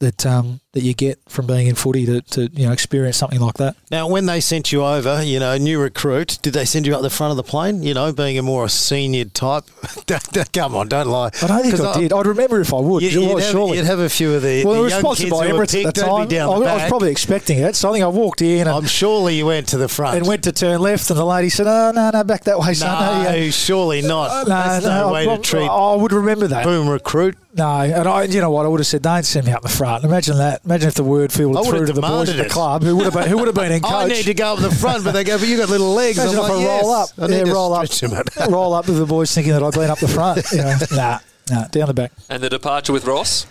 that 0.00 0.24
um, 0.24 0.60
that 0.72 0.82
you 0.82 0.94
get 0.94 1.18
from 1.28 1.46
being 1.46 1.66
in 1.66 1.74
footy 1.74 2.06
to, 2.06 2.20
to 2.20 2.48
you 2.52 2.66
know 2.66 2.72
experience 2.72 3.16
something 3.16 3.40
like 3.40 3.54
that. 3.54 3.76
Now, 3.90 4.06
when 4.08 4.26
they 4.26 4.40
sent 4.40 4.70
you 4.70 4.84
over, 4.84 5.22
you 5.22 5.40
know, 5.40 5.56
new 5.56 5.80
recruit, 5.80 6.38
did 6.42 6.54
they 6.54 6.64
send 6.64 6.86
you 6.86 6.94
up 6.94 7.02
the 7.02 7.10
front 7.10 7.32
of 7.32 7.36
the 7.36 7.42
plane? 7.42 7.82
You 7.82 7.94
know, 7.94 8.12
being 8.12 8.38
a 8.38 8.42
more 8.42 8.68
senior 8.68 9.24
type. 9.24 9.64
Come 10.52 10.76
on, 10.76 10.88
don't 10.88 11.08
lie. 11.08 11.30
I 11.42 11.46
don't 11.46 11.62
think 11.62 11.80
I, 11.80 12.00
did. 12.00 12.12
I'd 12.12 12.26
remember 12.26 12.60
if 12.60 12.72
I 12.72 12.78
would. 12.78 13.02
You, 13.02 13.28
would 13.28 13.42
have, 13.42 13.50
surely. 13.50 13.78
you'd 13.78 13.86
have 13.86 13.98
a 13.98 14.08
few 14.08 14.34
of 14.34 14.42
the, 14.42 14.64
well, 14.64 14.74
the 14.74 14.78
they 14.78 14.82
were 14.82 14.88
young 14.88 15.00
sponsored 15.00 15.24
kids 15.24 15.38
by 15.38 15.48
Emirates 15.48 15.84
at 15.84 15.94
the 15.94 16.00
time. 16.00 16.28
down 16.28 16.52
I, 16.54 16.58
the 16.60 16.66
I 16.66 16.74
was 16.74 16.88
probably 16.88 17.10
expecting 17.10 17.58
it. 17.58 17.74
So 17.74 17.90
I 17.90 17.92
think 17.92 18.04
I 18.04 18.08
walked 18.08 18.42
in 18.42 18.60
and, 18.60 18.68
I'm 18.68 18.86
surely 18.86 19.36
you 19.36 19.46
went 19.46 19.68
to 19.68 19.78
the 19.78 19.88
front. 19.88 20.16
and 20.16 20.26
went 20.26 20.44
to 20.44 20.52
turn 20.52 20.80
left, 20.80 21.10
and 21.10 21.18
the 21.18 21.24
lady 21.24 21.48
said, 21.48 21.66
"Oh 21.66 21.92
no, 21.92 22.10
no, 22.10 22.24
back 22.24 22.44
that 22.44 22.58
way, 22.58 22.74
son." 22.74 23.24
no, 23.24 23.30
yeah. 23.30 23.50
surely 23.50 24.02
not. 24.02 24.30
Uh, 24.30 24.44
That's 24.44 24.84
no, 24.84 25.12
way 25.12 25.28
I, 25.28 25.36
to 25.36 25.42
treat 25.42 25.66
I 25.66 25.94
would 25.96 26.12
remember 26.12 26.46
that. 26.48 26.64
boom 26.64 26.88
recruit. 26.88 27.36
No, 27.54 27.80
and 27.80 28.06
I, 28.06 28.24
you 28.24 28.42
know 28.42 28.50
what, 28.50 28.66
I 28.66 28.68
would 28.68 28.80
have 28.80 28.86
said, 28.86 29.00
"Don't 29.00 29.24
send 29.24 29.46
me 29.46 29.52
up 29.52 29.62
the 29.62 29.70
front." 29.70 30.04
Imagine 30.04 30.36
that. 30.36 30.60
Imagine 30.66 30.88
if 30.88 30.94
the 30.94 31.02
word 31.02 31.32
I 31.32 31.34
filtered 31.34 31.64
through 31.64 31.78
have 31.78 31.86
to 31.86 31.92
the 31.94 32.00
boys 32.02 32.10
demanded 32.10 32.34
at 32.34 32.36
the 32.36 32.46
it. 32.46 32.50
club 32.52 32.82
who 32.82 32.94
would 32.96 33.06
have 33.06 33.14
been 33.14 33.28
who 33.28 33.38
would 33.38 33.46
have 33.46 33.54
been 33.54 33.72
in 33.76 33.80
coach. 33.80 33.92
I 33.92 34.06
need 34.06 34.24
to 34.24 34.34
go 34.34 34.52
up 34.52 34.58
the 34.58 34.70
front, 34.70 35.02
but 35.02 35.12
they 35.12 35.24
go, 35.24 35.38
but 35.38 35.48
you 35.48 35.56
got 35.56 35.70
little 35.70 35.94
legs. 35.94 36.18
Imagine 36.18 36.38
I'm 36.38 36.44
if 36.44 36.50
like, 36.50 36.58
I 36.58 36.62
yes, 36.62 36.82
roll 36.82 36.92
up, 36.92 37.08
I 37.16 37.26
need 37.26 37.36
yeah, 37.38 37.44
to 37.44 37.52
roll 37.52 37.72
up, 37.72 37.90
him 37.90 38.12
roll 38.52 38.74
up 38.74 38.86
with 38.86 38.98
the 38.98 39.06
boys 39.06 39.34
thinking 39.34 39.54
that 39.54 39.62
I'd 39.62 39.72
been 39.72 39.88
up 39.90 39.98
the 39.98 40.08
front. 40.08 40.44
You 40.52 40.58
know, 40.58 40.76
nah, 40.92 41.18
nah, 41.50 41.68
down 41.68 41.86
the 41.86 41.94
back. 41.94 42.12
And 42.28 42.42
the 42.42 42.50
departure 42.50 42.92
with 42.92 43.06
Ross. 43.06 43.46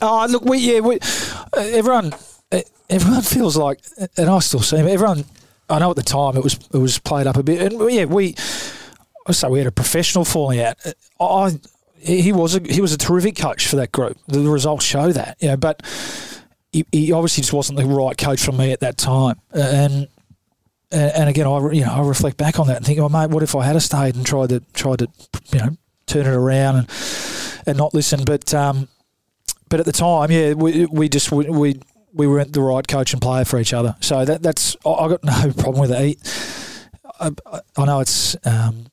Oh, 0.00 0.26
look, 0.28 0.44
we 0.44 0.58
yeah, 0.58 0.80
we, 0.80 0.98
uh, 1.00 1.60
everyone, 1.60 2.14
uh, 2.50 2.60
everyone 2.88 3.22
feels 3.22 3.58
like, 3.58 3.80
and 4.16 4.30
I 4.30 4.38
still 4.38 4.60
see, 4.60 4.80
but 4.80 4.90
everyone. 4.90 5.24
I 5.68 5.78
know 5.78 5.88
at 5.90 5.96
the 5.96 6.02
time 6.02 6.36
it 6.36 6.44
was 6.44 6.58
it 6.74 6.78
was 6.78 6.98
played 6.98 7.26
up 7.26 7.36
a 7.36 7.42
bit, 7.42 7.72
and 7.72 7.90
yeah, 7.90 8.04
we. 8.06 8.36
I 9.26 9.32
say 9.32 9.48
we 9.48 9.58
had 9.58 9.66
a 9.66 9.72
professional 9.72 10.26
falling 10.26 10.60
out. 10.60 10.76
Uh, 10.84 10.92
I 11.24 11.58
he 12.04 12.32
was 12.32 12.54
a 12.56 12.60
he 12.60 12.80
was 12.80 12.92
a 12.92 12.98
terrific 12.98 13.36
coach 13.36 13.66
for 13.66 13.76
that 13.76 13.92
group. 13.92 14.18
The 14.28 14.40
results 14.40 14.84
show 14.84 15.12
that, 15.12 15.36
yeah, 15.40 15.56
but. 15.56 15.82
He, 16.72 16.84
he 16.90 17.12
obviously 17.12 17.42
just 17.42 17.52
wasn't 17.52 17.78
the 17.78 17.84
right 17.86 18.18
coach 18.18 18.42
for 18.44 18.50
me 18.50 18.72
at 18.72 18.80
that 18.80 18.96
time, 18.96 19.36
and 19.52 20.08
and, 20.90 21.28
again, 21.28 21.46
I 21.46 21.70
you 21.70 21.84
know 21.84 21.92
I 21.92 22.00
reflect 22.00 22.36
back 22.36 22.58
on 22.58 22.66
that 22.66 22.78
and 22.78 22.84
think, 22.84 22.98
oh 22.98 23.08
mate, 23.08 23.30
what 23.30 23.44
if 23.44 23.54
I 23.54 23.64
had 23.64 23.80
stayed 23.80 24.16
and 24.16 24.26
tried 24.26 24.48
to 24.48 24.58
tried 24.72 24.98
to 24.98 25.08
you 25.52 25.58
know 25.60 25.76
turn 26.08 26.26
it 26.26 26.32
around 26.34 26.76
and 26.78 26.90
and 27.66 27.78
not 27.78 27.94
listen? 27.94 28.24
But 28.24 28.52
um, 28.54 28.88
but 29.68 29.78
at 29.78 29.86
the 29.86 29.92
time, 29.92 30.32
yeah, 30.32 30.54
we, 30.54 30.86
we 30.86 31.08
just 31.08 31.30
we, 31.30 31.48
we 31.48 31.80
we 32.12 32.26
weren't 32.26 32.52
the 32.52 32.60
right 32.60 32.84
coach 32.88 33.12
and 33.12 33.22
player 33.22 33.44
for 33.44 33.60
each 33.60 33.72
other. 33.72 33.94
So 34.00 34.24
that 34.24 34.42
that's 34.42 34.76
I 34.84 34.90
I 34.90 35.08
got 35.10 35.22
no 35.46 35.52
problem 35.52 35.80
with 35.80 35.92
it. 35.92 36.00
He- 36.00 36.18
I, 37.20 37.30
I- 37.46 37.60
I 37.76 37.84
know 37.84 38.00
it's 38.00 38.34
um, 38.44 38.86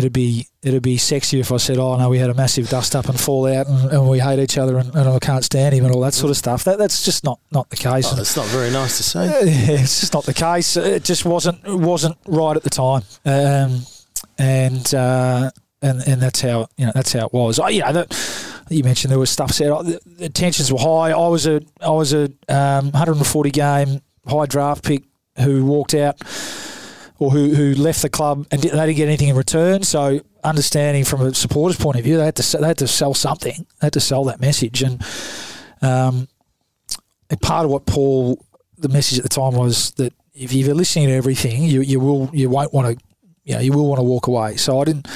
it'd 0.00 0.12
be 0.12 0.48
it'd 0.62 0.82
be 0.82 0.96
sexier 0.96 1.40
if 1.40 1.52
I 1.52 1.58
said, 1.58 1.78
oh 1.78 1.96
no, 1.96 2.08
we 2.08 2.18
had 2.18 2.30
a 2.30 2.34
massive 2.34 2.68
dust 2.68 2.96
up 2.96 3.08
and 3.08 3.18
fall 3.18 3.46
out 3.46 3.66
and, 3.66 3.90
and 3.92 4.08
we 4.08 4.18
hate 4.18 4.38
each 4.38 4.58
other 4.58 4.78
and, 4.78 4.94
and 4.94 5.08
I 5.08 5.18
can't 5.18 5.44
stand 5.44 5.74
him 5.74 5.84
and 5.84 5.94
all 5.94 6.00
that 6.02 6.14
sort 6.14 6.30
of 6.30 6.36
stuff. 6.36 6.64
That 6.64 6.78
that's 6.78 7.04
just 7.04 7.24
not 7.24 7.38
not 7.50 7.70
the 7.70 7.76
case. 7.76 8.06
Oh, 8.10 8.16
that's 8.16 8.36
not 8.36 8.46
very 8.46 8.70
nice 8.70 8.96
to 8.96 9.02
say. 9.02 9.26
yeah, 9.26 9.80
it's 9.80 10.00
just 10.00 10.14
not 10.14 10.24
the 10.24 10.34
case. 10.34 10.76
It 10.76 11.04
just 11.04 11.24
wasn't 11.24 11.64
it 11.66 11.78
wasn't 11.78 12.16
right 12.26 12.56
at 12.56 12.62
the 12.62 12.70
time, 12.70 13.02
um, 13.24 13.82
and 14.38 14.94
uh, 14.94 15.50
and 15.82 16.02
and 16.06 16.20
that's 16.20 16.40
how 16.40 16.68
you 16.76 16.86
know 16.86 16.92
that's 16.94 17.12
how 17.12 17.26
it 17.26 17.32
was. 17.32 17.58
I, 17.58 17.68
you 17.70 17.80
know, 17.80 17.92
that, 17.92 18.66
you 18.70 18.84
mentioned 18.84 19.10
there 19.12 19.18
was 19.18 19.30
stuff 19.30 19.50
said. 19.50 19.68
oh, 19.68 19.82
The, 19.82 20.00
the 20.06 20.28
tensions 20.28 20.72
were 20.72 20.78
high. 20.78 21.10
I 21.10 21.28
was 21.28 21.46
a 21.46 21.60
I 21.80 21.90
was 21.90 22.12
a 22.12 22.24
um, 22.48 22.90
140 22.90 23.50
game 23.50 24.00
high 24.26 24.46
draft 24.46 24.84
pick 24.84 25.04
who 25.38 25.64
walked 25.64 25.94
out. 25.94 26.20
Or 27.20 27.30
who, 27.30 27.54
who 27.54 27.74
left 27.74 28.00
the 28.00 28.08
club 28.08 28.46
and 28.50 28.62
didn't, 28.62 28.78
they 28.78 28.86
didn't 28.86 28.96
get 28.96 29.06
anything 29.06 29.28
in 29.28 29.36
return. 29.36 29.82
So 29.82 30.20
understanding 30.42 31.04
from 31.04 31.20
a 31.20 31.34
supporter's 31.34 31.78
point 31.78 31.98
of 31.98 32.04
view, 32.04 32.16
they 32.16 32.24
had 32.24 32.36
to 32.36 32.56
they 32.56 32.66
had 32.66 32.78
to 32.78 32.88
sell 32.88 33.12
something. 33.12 33.66
They 33.78 33.86
had 33.86 33.92
to 33.92 34.00
sell 34.00 34.24
that 34.24 34.40
message, 34.40 34.82
and 34.82 35.02
um, 35.82 36.28
part 37.42 37.66
of 37.66 37.70
what 37.70 37.84
Paul, 37.84 38.42
the 38.78 38.88
message 38.88 39.18
at 39.18 39.22
the 39.22 39.28
time 39.28 39.54
was 39.54 39.90
that 39.92 40.14
if 40.34 40.54
you're 40.54 40.74
listening 40.74 41.08
to 41.08 41.14
everything, 41.14 41.64
you, 41.64 41.82
you 41.82 42.00
will 42.00 42.30
you 42.32 42.48
won't 42.48 42.72
want 42.72 42.98
to, 42.98 43.04
you 43.44 43.54
know, 43.54 43.60
you 43.60 43.72
will 43.74 43.86
want 43.86 43.98
to 43.98 44.04
walk 44.04 44.26
away. 44.26 44.56
So 44.56 44.80
I 44.80 44.84
didn't, 44.84 45.06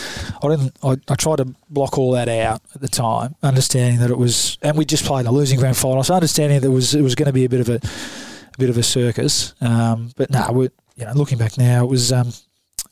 I 0.42 0.48
didn't, 0.48 0.76
I, 0.82 0.96
I 1.08 1.14
tried 1.14 1.38
to 1.38 1.54
block 1.70 1.96
all 1.96 2.12
that 2.12 2.28
out 2.28 2.60
at 2.74 2.82
the 2.82 2.88
time, 2.88 3.34
understanding 3.42 4.00
that 4.00 4.10
it 4.10 4.18
was, 4.18 4.58
and 4.60 4.76
we 4.76 4.84
just 4.84 5.06
played 5.06 5.24
a 5.24 5.32
losing 5.32 5.58
grand 5.58 5.78
final, 5.78 6.04
so 6.04 6.14
understanding 6.14 6.60
that 6.60 6.66
it 6.66 6.70
was 6.70 6.94
it 6.94 7.00
was 7.00 7.14
going 7.14 7.28
to 7.28 7.32
be 7.32 7.46
a 7.46 7.48
bit 7.48 7.60
of 7.60 7.70
a, 7.70 7.76
a 7.76 8.58
bit 8.58 8.68
of 8.68 8.76
a 8.76 8.82
circus. 8.82 9.54
Um, 9.62 10.10
but 10.16 10.28
no, 10.28 10.52
we 10.52 10.68
you 10.96 11.04
know, 11.04 11.12
looking 11.14 11.38
back 11.38 11.58
now, 11.58 11.84
it 11.84 11.88
was. 11.88 12.12
Um, 12.12 12.32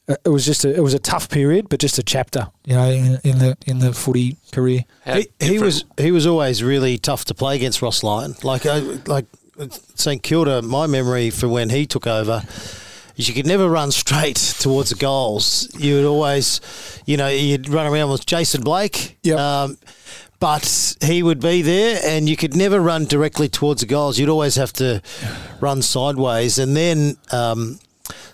it 0.08 0.28
was 0.28 0.44
just 0.44 0.64
a, 0.64 0.74
it 0.74 0.80
was 0.80 0.94
a 0.94 0.98
tough 0.98 1.28
period, 1.28 1.68
but 1.68 1.78
just 1.78 1.96
a 1.96 2.02
chapter, 2.02 2.48
you 2.64 2.74
know, 2.74 2.90
in, 2.90 3.18
in 3.22 3.38
the 3.38 3.56
in 3.66 3.78
the 3.78 3.92
footy 3.92 4.36
career. 4.50 4.84
How 5.04 5.14
He, 5.14 5.28
he 5.38 5.58
was 5.58 5.84
he 5.96 6.10
was 6.10 6.26
always 6.26 6.62
really 6.62 6.98
tough 6.98 7.24
to 7.26 7.34
play 7.34 7.54
against 7.54 7.80
Ross 7.82 8.02
Lyon. 8.02 8.34
Like 8.42 8.66
I, 8.66 8.78
like 9.06 9.26
St 9.94 10.22
Kilda, 10.22 10.62
my 10.62 10.86
memory 10.86 11.30
for 11.30 11.48
when 11.48 11.70
he 11.70 11.86
took 11.86 12.06
over 12.06 12.42
is 13.16 13.28
you 13.28 13.34
could 13.34 13.46
never 13.46 13.68
run 13.68 13.90
straight 13.92 14.36
towards 14.58 14.90
the 14.90 14.96
goals. 14.96 15.68
You 15.78 15.96
would 15.96 16.06
always, 16.06 16.60
you 17.06 17.16
know, 17.16 17.28
you'd 17.28 17.68
run 17.68 17.86
around 17.86 18.10
with 18.10 18.26
Jason 18.26 18.62
Blake. 18.62 19.18
Yep. 19.22 19.38
Um, 19.38 19.78
but 20.40 20.96
he 21.00 21.22
would 21.22 21.38
be 21.38 21.62
there, 21.62 22.00
and 22.04 22.28
you 22.28 22.36
could 22.36 22.56
never 22.56 22.80
run 22.80 23.04
directly 23.04 23.48
towards 23.48 23.82
the 23.82 23.86
goals. 23.86 24.18
You'd 24.18 24.28
always 24.28 24.56
have 24.56 24.72
to 24.74 25.00
run 25.60 25.82
sideways, 25.82 26.58
and 26.58 26.76
then. 26.76 27.16
Um, 27.30 27.78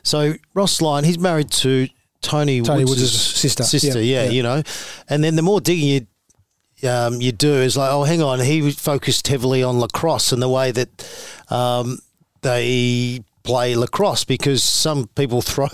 so 0.09 0.35
Ross 0.55 0.81
Lyon, 0.81 1.05
he's 1.05 1.19
married 1.19 1.51
to 1.51 1.89
Tony, 2.21 2.61
Tony 2.63 2.85
Woods' 2.85 3.03
Woods' 3.03 3.21
sister. 3.21 3.63
Sister, 3.63 4.01
Yeah, 4.01 4.23
yeah, 4.23 4.25
yeah. 4.25 4.31
you 4.31 4.43
know, 4.43 4.63
and 5.09 5.23
then 5.23 5.37
the 5.37 5.43
more 5.43 5.61
digging 5.61 5.89
you 5.89 6.07
um, 6.89 7.21
you 7.21 7.33
do 7.33 7.53
is 7.55 7.77
like, 7.77 7.91
oh, 7.91 8.05
hang 8.05 8.23
on, 8.23 8.41
he 8.41 8.71
focused 8.71 9.27
heavily 9.29 9.63
on 9.63 9.81
lacrosse 9.81 10.33
and 10.33 10.41
the 10.41 10.49
way 10.49 10.71
that 10.71 10.89
um, 11.51 11.99
they 12.43 13.25
play 13.49 13.75
lacrosse 13.75 14.25
because 14.25 14.63
some 14.63 15.07
people 15.15 15.41
throw 15.53 15.69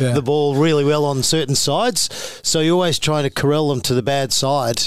Yeah. 0.00 0.12
the 0.14 0.22
ball 0.22 0.54
really 0.56 0.84
well 0.84 1.04
on 1.04 1.22
certain 1.22 1.54
sides, 1.56 2.08
so 2.42 2.60
you're 2.60 2.74
always 2.74 2.98
trying 2.98 3.24
to 3.24 3.30
corral 3.30 3.68
them 3.68 3.80
to 3.82 3.94
the 3.94 4.02
bad 4.02 4.32
side. 4.32 4.82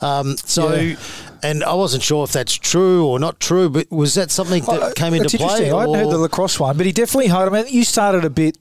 Um, 0.00 0.36
so, 0.36 0.72
Yeah. 0.74 0.96
and 1.42 1.64
I 1.64 1.74
wasn't 1.74 2.02
sure 2.02 2.22
if 2.24 2.32
that's 2.32 2.54
true 2.54 3.06
or 3.06 3.18
not 3.18 3.40
true, 3.40 3.68
but 3.68 3.90
was 3.90 4.14
that 4.14 4.30
something 4.30 4.62
that 4.64 4.82
Uh, 4.82 4.92
came 4.94 5.12
into 5.14 5.36
play? 5.38 5.70
I 5.70 5.80
hadn't 5.80 5.94
heard 5.94 6.10
the 6.10 6.18
lacrosse 6.18 6.58
one, 6.60 6.76
but 6.76 6.86
he 6.86 6.92
definitely 6.92 7.28
honed. 7.28 7.54
I 7.54 7.62
mean, 7.62 7.72
you 7.72 7.84
started 7.84 8.24
a 8.24 8.30
bit 8.30 8.56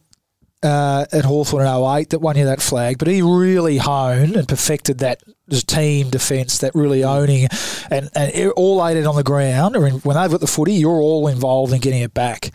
uh, 0.64 1.06
at 1.12 1.26
Hawthorn 1.26 1.66
in 1.66 1.68
08 1.74 2.12
that 2.12 2.20
won 2.20 2.38
you 2.38 2.46
that 2.46 2.62
flag, 2.62 3.00
but 3.00 3.08
he 3.08 3.22
really 3.24 3.78
honed 3.78 4.36
and 4.36 4.48
perfected 4.48 5.00
that 5.00 5.20
team 5.66 6.10
defence, 6.12 6.60
that 6.60 6.74
really 6.76 7.04
owning 7.04 7.48
and, 7.90 8.10
and 8.16 8.32
it 8.36 8.50
all 8.50 8.86
aided 8.88 9.08
on 9.08 9.16
the 9.16 9.24
ground. 9.24 9.76
Or 9.76 9.88
in, 9.88 9.96
when 10.06 10.16
they've 10.18 10.30
got 10.30 10.40
the 10.40 10.46
footy, 10.48 10.74
you're 10.74 11.02
all 11.02 11.28
involved 11.28 11.74
in 11.74 11.80
getting 11.82 12.04
it 12.04 12.14
back. 12.14 12.52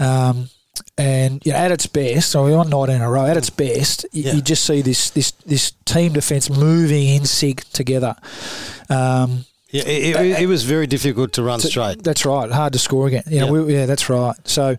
Um, 0.00 0.48
and 0.98 1.40
you 1.46 1.52
know, 1.52 1.58
at 1.58 1.70
its 1.72 1.86
best, 1.86 2.30
so 2.30 2.44
we 2.44 2.52
won 2.52 2.68
19 2.68 2.96
in 2.96 3.02
a 3.02 3.08
row. 3.10 3.26
At 3.26 3.36
its 3.36 3.50
best, 3.50 4.06
you, 4.12 4.24
Yeah. 4.24 4.32
you 4.34 4.42
just 4.42 4.64
see 4.64 4.82
this 4.82 5.10
this 5.10 5.30
this 5.46 5.72
team 5.84 6.12
defence 6.12 6.50
moving 6.50 7.08
in 7.08 7.24
sync 7.24 7.64
together. 7.72 8.16
Um, 8.90 9.44
Yeah, 9.70 9.82
it, 9.86 10.16
it, 10.16 10.40
it 10.42 10.46
was 10.46 10.62
very 10.64 10.86
difficult 10.86 11.32
to 11.34 11.42
run 11.42 11.58
to- 11.60 11.66
straight. 11.66 12.02
That's 12.04 12.24
right. 12.24 12.50
Hard 12.50 12.72
to 12.74 12.78
score 12.78 13.06
again. 13.08 13.24
You 13.28 13.40
know, 13.40 13.46
Yeah. 13.56 13.62
we, 13.64 13.74
yeah, 13.74 13.86
that's 13.86 14.08
right. 14.08 14.36
So, 14.44 14.76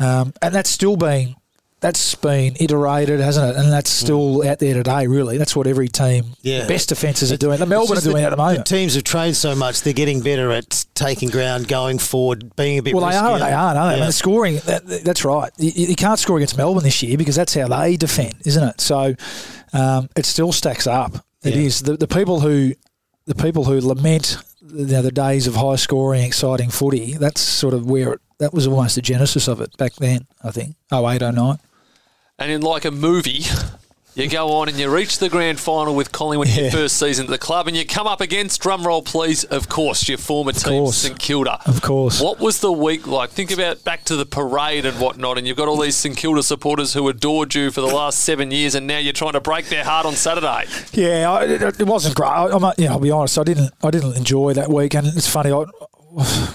um, 0.00 0.32
and 0.42 0.52
that's 0.54 0.70
still 0.70 0.96
been 0.96 1.36
that's 1.82 2.14
been 2.14 2.54
iterated, 2.58 3.20
hasn't 3.20 3.50
it? 3.50 3.60
And 3.60 3.70
that's 3.70 3.90
still 3.90 4.48
out 4.48 4.58
there 4.60 4.72
today. 4.72 5.06
Really, 5.06 5.36
that's 5.36 5.54
what 5.54 5.66
every 5.66 5.88
team, 5.88 6.24
Mm. 6.24 6.36
Yeah. 6.42 6.60
the 6.62 6.68
best 6.68 6.88
defences 6.88 7.30
are 7.32 7.36
doing. 7.36 7.58
The 7.58 7.66
Melbourne 7.66 7.98
are 7.98 8.00
doing 8.00 8.16
that 8.22 8.26
at 8.26 8.30
the 8.30 8.36
moment. 8.36 8.66
The 8.66 8.76
teams 8.76 8.94
have 8.94 9.04
trained 9.04 9.36
so 9.36 9.54
much; 9.54 9.82
they're 9.82 9.92
getting 9.92 10.20
better 10.20 10.50
at 10.52 10.86
taking 10.94 11.28
ground, 11.28 11.68
going 11.68 11.98
forward, 11.98 12.56
being 12.56 12.78
a 12.78 12.82
bit. 12.82 12.94
Well, 12.94 13.04
they 13.10 13.16
are. 13.16 13.38
They 13.38 13.52
are. 13.52 13.74
Aren't 13.76 13.76
they? 13.76 13.80
I 13.80 13.94
Yeah. 13.96 14.02
mean, 14.04 14.12
scoring. 14.12 14.56
That, 14.64 15.02
that's 15.04 15.24
right. 15.24 15.50
You, 15.58 15.88
you 15.88 15.96
can't 15.96 16.18
score 16.18 16.36
against 16.38 16.56
Melbourne 16.56 16.84
this 16.84 17.02
year 17.02 17.18
because 17.18 17.36
that's 17.36 17.52
how 17.54 17.68
they 17.68 17.96
defend, 17.96 18.34
isn't 18.46 18.62
it? 18.66 18.80
So 18.80 19.14
um, 19.74 20.08
it 20.16 20.24
still 20.24 20.52
stacks 20.52 20.86
up. 20.86 21.16
It 21.42 21.54
Yeah. 21.54 21.62
is 21.62 21.82
the, 21.82 21.96
the 21.96 22.06
people 22.08 22.40
who 22.40 22.72
the 23.26 23.34
people 23.34 23.64
who 23.64 23.80
lament 23.80 24.36
you 24.74 24.86
know, 24.86 25.02
the 25.02 25.10
days 25.12 25.46
of 25.48 25.56
high 25.56 25.76
scoring, 25.76 26.22
exciting 26.22 26.70
footy. 26.70 27.14
That's 27.14 27.40
sort 27.40 27.74
of 27.74 27.84
where 27.86 28.12
it, 28.14 28.20
that 28.38 28.54
was 28.54 28.66
almost 28.68 28.94
the 28.94 29.02
genesis 29.02 29.48
of 29.48 29.60
it 29.60 29.76
back 29.76 29.94
then. 29.94 30.26
I 30.44 30.50
think. 30.52 30.76
Oh 30.92 31.08
eight, 31.10 31.22
oh 31.22 31.30
nine. 31.32 31.58
And 32.42 32.50
in 32.50 32.60
like 32.60 32.84
a 32.84 32.90
movie, 32.90 33.44
you 34.16 34.28
go 34.28 34.54
on 34.54 34.68
and 34.68 34.76
you 34.76 34.92
reach 34.92 35.18
the 35.18 35.28
grand 35.28 35.60
final 35.60 35.94
with 35.94 36.10
Collingwood 36.10 36.48
in 36.48 36.56
your 36.56 36.72
first 36.72 36.98
season 36.98 37.26
at 37.26 37.30
the 37.30 37.38
club, 37.38 37.68
and 37.68 37.76
you 37.76 37.86
come 37.86 38.08
up 38.08 38.20
against, 38.20 38.60
drum 38.60 38.84
roll 38.84 39.00
please, 39.00 39.44
of 39.44 39.68
course, 39.68 40.08
your 40.08 40.18
former 40.18 40.50
team, 40.50 40.82
course. 40.82 40.96
St 40.96 41.16
Kilda. 41.16 41.60
Of 41.66 41.82
course. 41.82 42.20
What 42.20 42.40
was 42.40 42.58
the 42.58 42.72
week 42.72 43.06
like? 43.06 43.30
Think 43.30 43.52
about 43.52 43.84
back 43.84 44.02
to 44.06 44.16
the 44.16 44.26
parade 44.26 44.84
and 44.84 44.98
whatnot, 44.98 45.38
and 45.38 45.46
you've 45.46 45.56
got 45.56 45.68
all 45.68 45.78
these 45.78 45.94
St 45.94 46.16
Kilda 46.16 46.42
supporters 46.42 46.94
who 46.94 47.08
adored 47.08 47.54
you 47.54 47.70
for 47.70 47.80
the 47.80 47.86
last 47.86 48.18
seven 48.18 48.50
years, 48.50 48.74
and 48.74 48.88
now 48.88 48.98
you're 48.98 49.12
trying 49.12 49.34
to 49.34 49.40
break 49.40 49.66
their 49.66 49.84
heart 49.84 50.04
on 50.04 50.14
Saturday. 50.14 50.64
Yeah, 50.94 51.30
I, 51.30 51.44
it, 51.44 51.80
it 51.80 51.86
wasn't 51.86 52.16
great. 52.16 52.26
I, 52.26 52.48
I'm, 52.48 52.74
you 52.76 52.86
know, 52.86 52.94
I'll 52.94 52.98
be 52.98 53.12
honest. 53.12 53.38
I 53.38 53.44
didn't. 53.44 53.72
I 53.84 53.92
didn't 53.92 54.16
enjoy 54.16 54.52
that 54.54 54.68
week, 54.68 54.96
and 54.96 55.06
it's 55.06 55.28
funny. 55.28 55.52
I, 55.52 55.64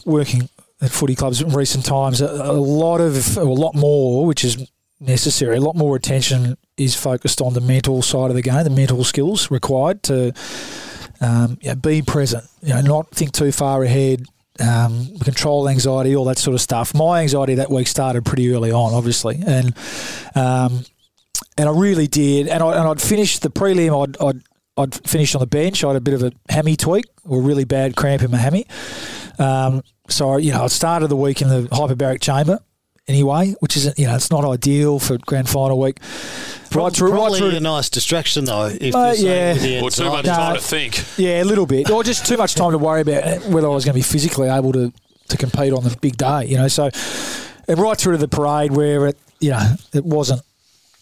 working 0.05 0.49
at 0.81 0.91
footy 0.91 1.15
clubs 1.15 1.41
in 1.41 1.47
recent 1.51 1.85
times, 1.85 2.19
a, 2.19 2.25
a 2.25 2.51
lot 2.51 2.99
of, 2.99 3.37
a 3.37 3.43
lot 3.45 3.73
more, 3.73 4.25
which 4.25 4.43
is 4.43 4.69
necessary. 4.99 5.57
A 5.57 5.61
lot 5.61 5.75
more 5.75 5.95
attention 5.95 6.57
is 6.77 6.95
focused 6.95 7.41
on 7.41 7.53
the 7.53 7.61
mental 7.61 8.01
side 8.01 8.29
of 8.29 8.35
the 8.35 8.41
game, 8.41 8.63
the 8.63 8.69
mental 8.69 9.03
skills 9.03 9.49
required 9.51 10.03
to 10.03 10.33
Um, 11.19 11.57
be 11.81 12.03
present. 12.03 12.43
You 12.61 12.75
know, 12.75 12.81
not 12.81 13.09
think 13.09 13.31
too 13.31 13.51
far 13.51 13.81
ahead. 13.83 14.27
Um, 14.59 15.17
control 15.23 15.67
anxiety, 15.67 16.15
all 16.15 16.25
that 16.25 16.37
sort 16.37 16.53
of 16.53 16.61
stuff. 16.61 16.93
My 16.93 17.21
anxiety 17.21 17.55
that 17.55 17.71
week 17.71 17.87
started 17.87 18.23
pretty 18.23 18.53
early 18.53 18.71
on, 18.71 18.93
obviously, 18.93 19.41
and 19.45 19.73
um, 20.35 20.83
and 21.57 21.67
I 21.67 21.71
really 21.71 22.07
did. 22.07 22.47
And, 22.47 22.61
I, 22.61 22.77
and 22.79 22.87
I'd 22.87 23.01
finished 23.01 23.41
the 23.41 23.49
prelim. 23.49 23.93
I'd, 24.03 24.21
I'd 24.21 24.41
I'd 24.77 25.09
finished 25.09 25.35
on 25.35 25.39
the 25.39 25.47
bench. 25.47 25.83
I 25.83 25.87
had 25.87 25.95
a 25.95 26.01
bit 26.01 26.13
of 26.13 26.21
a 26.21 26.31
hammy 26.49 26.75
tweak 26.75 27.05
or 27.25 27.41
really 27.41 27.65
bad 27.65 27.95
cramp 27.95 28.21
in 28.21 28.29
my 28.29 28.37
hammy. 28.37 28.67
Um, 29.39 29.81
so 30.07 30.37
you 30.37 30.51
know, 30.51 30.65
I 30.65 30.67
started 30.67 31.07
the 31.07 31.15
week 31.15 31.41
in 31.41 31.49
the 31.49 31.63
hyperbaric 31.69 32.21
chamber 32.21 32.59
anyway, 33.07 33.55
which 33.59 33.77
isn't 33.77 33.97
you 33.97 34.07
know 34.07 34.15
it's 34.15 34.31
not 34.31 34.45
ideal 34.45 34.99
for 34.99 35.17
grand 35.17 35.49
final 35.49 35.79
week. 35.79 35.99
Right 36.73 36.93
through, 36.93 37.11
Probably 37.11 37.39
right 37.41 37.49
through 37.49 37.57
a 37.57 37.59
nice 37.59 37.89
distraction 37.89 38.45
though. 38.45 38.67
If 38.67 38.93
uh, 38.93 39.13
yeah, 39.15 39.81
or 39.81 39.89
too 39.89 40.09
much 40.09 40.25
time 40.25 40.55
to 40.55 40.61
think. 40.61 41.03
Yeah, 41.17 41.43
a 41.43 41.45
little 41.45 41.65
bit, 41.65 41.89
or 41.89 42.03
just 42.03 42.25
too 42.25 42.37
much 42.37 42.55
time 42.55 42.71
to 42.71 42.77
worry 42.77 43.01
about 43.01 43.43
whether 43.45 43.67
I 43.67 43.73
was 43.73 43.85
going 43.85 43.93
to 43.93 43.97
be 43.97 44.03
physically 44.03 44.49
able 44.49 44.73
to 44.73 44.91
to 45.29 45.37
compete 45.37 45.73
on 45.73 45.83
the 45.83 45.95
big 46.01 46.17
day. 46.17 46.45
You 46.45 46.57
know, 46.57 46.67
so 46.67 46.89
and 47.67 47.79
right 47.79 47.97
through 47.97 48.13
to 48.13 48.17
the 48.17 48.27
parade 48.27 48.71
where 48.71 49.07
it 49.07 49.17
you 49.39 49.51
know 49.51 49.75
it 49.93 50.05
wasn't. 50.05 50.41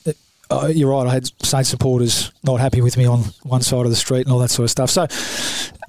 It, 0.05 0.17
uh, 0.49 0.67
you're 0.73 0.91
right. 0.91 1.07
I 1.07 1.13
had 1.13 1.29
Saint 1.43 1.65
supporters 1.65 2.31
not 2.43 2.59
happy 2.59 2.81
with 2.81 2.97
me 2.97 3.05
on 3.05 3.21
one 3.43 3.61
side 3.61 3.85
of 3.85 3.89
the 3.89 3.95
street 3.95 4.21
and 4.21 4.31
all 4.31 4.39
that 4.39 4.49
sort 4.49 4.65
of 4.65 4.71
stuff. 4.71 4.89
So, 4.89 5.07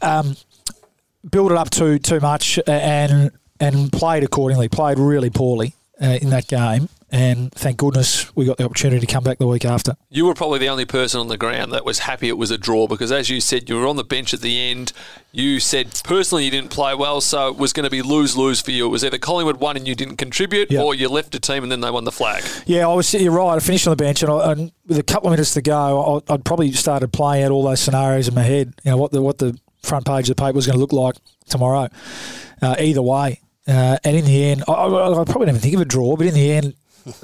um, 0.00 0.36
build 1.30 1.52
it 1.52 1.58
up 1.58 1.70
too 1.70 1.98
too 1.98 2.20
much 2.20 2.58
and 2.66 3.30
and 3.60 3.92
played 3.92 4.22
accordingly. 4.22 4.68
Played 4.68 4.98
really 4.98 5.30
poorly 5.30 5.74
uh, 6.00 6.18
in 6.20 6.30
that 6.30 6.46
game. 6.46 6.88
And 7.12 7.52
thank 7.52 7.76
goodness 7.76 8.34
we 8.34 8.44
got 8.44 8.56
the 8.56 8.64
opportunity 8.64 8.98
to 8.98 9.06
come 9.06 9.22
back 9.22 9.38
the 9.38 9.46
week 9.46 9.64
after. 9.64 9.96
You 10.10 10.26
were 10.26 10.34
probably 10.34 10.58
the 10.58 10.68
only 10.68 10.84
person 10.84 11.20
on 11.20 11.28
the 11.28 11.38
ground 11.38 11.72
that 11.72 11.84
was 11.84 12.00
happy 12.00 12.28
it 12.28 12.36
was 12.36 12.50
a 12.50 12.58
draw 12.58 12.88
because, 12.88 13.12
as 13.12 13.30
you 13.30 13.40
said, 13.40 13.68
you 13.68 13.76
were 13.76 13.86
on 13.86 13.94
the 13.94 14.04
bench 14.04 14.34
at 14.34 14.40
the 14.40 14.60
end. 14.60 14.92
You 15.30 15.60
said 15.60 16.00
personally 16.02 16.44
you 16.44 16.50
didn't 16.50 16.70
play 16.70 16.96
well, 16.96 17.20
so 17.20 17.48
it 17.48 17.56
was 17.56 17.72
going 17.72 17.84
to 17.84 17.90
be 17.90 18.02
lose 18.02 18.36
lose 18.36 18.60
for 18.60 18.72
you. 18.72 18.86
It 18.86 18.90
was 18.90 19.04
either 19.04 19.18
Collingwood 19.18 19.58
won 19.58 19.76
and 19.76 19.86
you 19.86 19.94
didn't 19.94 20.16
contribute, 20.16 20.70
yep. 20.70 20.82
or 20.82 20.96
you 20.96 21.08
left 21.08 21.34
a 21.36 21.40
team 21.40 21.62
and 21.62 21.70
then 21.70 21.80
they 21.80 21.90
won 21.92 22.04
the 22.04 22.12
flag. 22.12 22.42
Yeah, 22.66 22.88
I 22.88 22.94
was. 22.94 23.14
You're 23.14 23.32
right. 23.32 23.54
I 23.54 23.60
finished 23.60 23.86
on 23.86 23.92
the 23.92 23.96
bench, 23.96 24.22
and, 24.22 24.32
I, 24.32 24.52
and 24.52 24.72
with 24.86 24.98
a 24.98 25.04
couple 25.04 25.28
of 25.28 25.32
minutes 25.32 25.54
to 25.54 25.62
go, 25.62 26.22
I, 26.28 26.32
would 26.32 26.44
probably 26.44 26.72
started 26.72 27.12
playing 27.12 27.44
out 27.44 27.52
all 27.52 27.62
those 27.62 27.80
scenarios 27.80 28.26
in 28.26 28.34
my 28.34 28.42
head. 28.42 28.74
You 28.82 28.90
know 28.90 28.96
what 28.96 29.12
the 29.12 29.22
what 29.22 29.38
the 29.38 29.56
front 29.80 30.06
page 30.06 30.28
of 30.28 30.34
the 30.36 30.42
paper 30.42 30.54
was 30.54 30.66
going 30.66 30.76
to 30.76 30.80
look 30.80 30.92
like 30.92 31.14
tomorrow. 31.48 31.88
Uh, 32.60 32.74
either 32.80 33.02
way, 33.02 33.40
uh, 33.66 33.98
and 34.04 34.16
in 34.16 34.24
the 34.24 34.44
end, 34.44 34.64
I, 34.68 34.72
I, 34.72 35.20
I, 35.20 35.24
probably 35.24 35.46
didn't 35.46 35.48
even 35.48 35.60
think 35.60 35.74
of 35.74 35.80
a 35.80 35.84
draw, 35.84 36.16
but 36.16 36.26
in 36.26 36.34
the 36.34 36.52
end, 36.52 36.74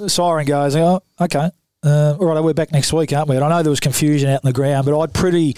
siren 0.07 0.45
goes, 0.45 0.75
oh, 0.75 1.01
okay. 1.19 1.51
Uh, 1.83 2.15
all 2.19 2.27
right, 2.27 2.41
we're 2.41 2.53
back 2.53 2.71
next 2.71 2.93
week, 2.93 3.11
aren't 3.11 3.27
we? 3.27 3.35
And 3.35 3.43
I 3.43 3.49
know 3.49 3.63
there 3.63 3.69
was 3.69 3.79
confusion 3.79 4.29
out 4.29 4.43
in 4.43 4.47
the 4.47 4.53
ground, 4.53 4.85
but 4.85 4.97
I'd 4.97 5.13
pretty 5.13 5.55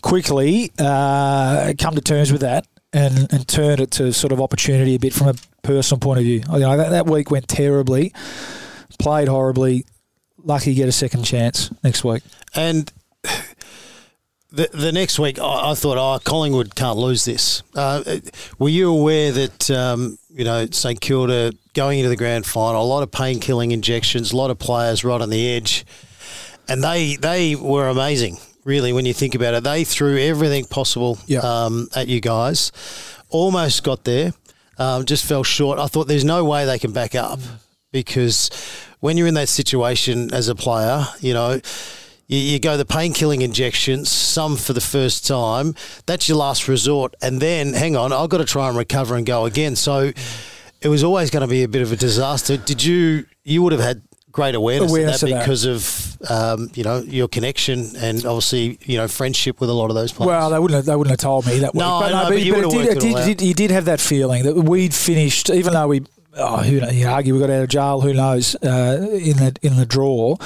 quickly 0.00 0.72
uh, 0.78 1.74
come 1.78 1.94
to 1.94 2.00
terms 2.00 2.32
with 2.32 2.40
that 2.40 2.66
and, 2.92 3.30
and 3.32 3.46
turned 3.46 3.80
it 3.80 3.90
to 3.92 4.12
sort 4.12 4.32
of 4.32 4.40
opportunity 4.40 4.94
a 4.94 4.98
bit 4.98 5.12
from 5.12 5.28
a 5.28 5.34
personal 5.62 6.00
point 6.00 6.18
of 6.18 6.24
view. 6.24 6.42
You 6.52 6.60
know, 6.60 6.76
that, 6.76 6.90
that 6.90 7.06
week 7.06 7.30
went 7.30 7.48
terribly, 7.48 8.14
played 8.98 9.28
horribly, 9.28 9.84
lucky 10.42 10.70
to 10.70 10.74
get 10.74 10.88
a 10.88 10.92
second 10.92 11.24
chance 11.24 11.70
next 11.84 12.04
week. 12.04 12.22
And 12.54 12.90
the, 14.50 14.68
the 14.72 14.92
next 14.92 15.18
week, 15.18 15.38
I, 15.38 15.70
I, 15.70 15.74
thought, 15.74 15.98
oh, 15.98 16.18
Collingwood 16.24 16.74
can't 16.74 16.98
lose 16.98 17.24
this. 17.24 17.62
Uh, 17.74 18.02
were 18.58 18.68
you 18.68 18.90
aware 18.90 19.30
that, 19.32 19.70
um, 19.70 20.18
you 20.30 20.44
know, 20.44 20.66
St 20.70 21.00
Kilda 21.00 21.52
going 21.74 21.98
into 21.98 22.08
the 22.08 22.16
grand 22.16 22.46
final, 22.46 22.82
a 22.82 22.84
lot 22.84 23.02
of 23.02 23.10
pain 23.10 23.40
killing 23.40 23.72
injections, 23.72 24.32
a 24.32 24.36
lot 24.36 24.50
of 24.50 24.58
players 24.58 25.04
right 25.04 25.20
on 25.20 25.30
the 25.30 25.50
edge, 25.50 25.84
and 26.68 26.82
they 26.82 27.16
they 27.16 27.56
were 27.56 27.88
amazing, 27.88 28.38
really, 28.64 28.92
when 28.92 29.06
you 29.06 29.12
think 29.12 29.34
about 29.34 29.54
it. 29.54 29.64
They 29.64 29.84
threw 29.84 30.18
everything 30.18 30.64
possible 30.64 31.18
yeah. 31.26 31.40
um, 31.40 31.88
at 31.94 32.08
you 32.08 32.20
guys, 32.20 32.72
almost 33.28 33.84
got 33.84 34.04
there, 34.04 34.32
um, 34.78 35.04
just 35.04 35.26
fell 35.26 35.44
short. 35.44 35.78
I 35.78 35.86
thought 35.86 36.08
there's 36.08 36.24
no 36.24 36.44
way 36.44 36.64
they 36.64 36.78
can 36.78 36.92
back 36.92 37.14
up 37.14 37.40
because 37.92 38.50
when 39.00 39.16
you're 39.16 39.26
in 39.26 39.34
that 39.34 39.48
situation 39.48 40.32
as 40.32 40.48
a 40.48 40.54
player, 40.54 41.04
you 41.20 41.34
know, 41.34 41.60
you, 42.28 42.38
you 42.38 42.60
go 42.60 42.76
the 42.76 42.84
pain 42.84 43.12
killing 43.12 43.42
injections, 43.42 44.10
some 44.10 44.56
for 44.56 44.72
the 44.72 44.80
first 44.80 45.26
time. 45.26 45.74
That's 46.06 46.28
your 46.28 46.38
last 46.38 46.68
resort. 46.68 47.14
And 47.20 47.40
then, 47.40 47.72
hang 47.72 47.96
on, 47.96 48.12
I've 48.12 48.28
got 48.28 48.38
to 48.38 48.44
try 48.44 48.68
and 48.68 48.76
recover 48.76 49.16
and 49.16 49.26
go 49.26 49.46
again. 49.46 49.74
So 49.74 50.12
it 50.80 50.88
was 50.88 51.02
always 51.02 51.30
going 51.30 51.40
to 51.40 51.48
be 51.48 51.64
a 51.64 51.68
bit 51.68 51.82
of 51.82 51.90
a 51.90 51.96
disaster. 51.96 52.56
Did 52.56 52.84
you, 52.84 53.26
you 53.44 53.62
would 53.62 53.72
have 53.72 53.80
had 53.80 54.02
great 54.30 54.54
awareness, 54.54 54.90
awareness 54.90 55.22
of 55.22 55.30
that 55.30 55.36
of 55.36 55.42
because 55.42 55.62
that. 55.62 56.30
of 56.30 56.30
um, 56.30 56.70
you 56.74 56.84
know 56.84 56.98
your 57.00 57.26
connection 57.28 57.96
and 57.96 58.24
obviously 58.24 58.78
you 58.82 58.96
know 58.96 59.08
friendship 59.08 59.60
with 59.60 59.70
a 59.70 59.72
lot 59.72 59.88
of 59.88 59.94
those 59.96 60.12
players. 60.12 60.28
Well, 60.28 60.50
they 60.50 60.58
wouldn't 60.58 60.76
have, 60.76 60.84
they 60.84 60.94
wouldn't 60.94 61.10
have 61.10 61.20
told 61.20 61.46
me 61.46 61.58
that. 61.60 61.74
No, 61.74 62.00
but, 62.00 62.10
no, 62.10 62.22
but, 62.24 62.28
but, 62.28 62.42
you, 62.42 62.52
but 62.52 62.70
did, 62.70 62.98
did, 63.00 63.16
did, 63.24 63.42
you 63.42 63.54
did 63.54 63.70
have 63.70 63.86
that 63.86 64.00
feeling 64.00 64.44
that 64.44 64.54
we'd 64.54 64.94
finished, 64.94 65.50
even 65.50 65.72
though 65.72 65.88
we. 65.88 66.02
Oh, 66.34 66.58
who 66.58 66.76
you 66.92 67.08
argue 67.08 67.34
we 67.34 67.40
got 67.40 67.50
out 67.50 67.62
of 67.62 67.68
jail? 67.68 68.00
Who 68.00 68.12
knows? 68.12 68.54
Uh, 68.56 69.08
in 69.10 69.38
the 69.38 69.56
in 69.62 69.76
the 69.76 69.86
draw, 69.86 70.36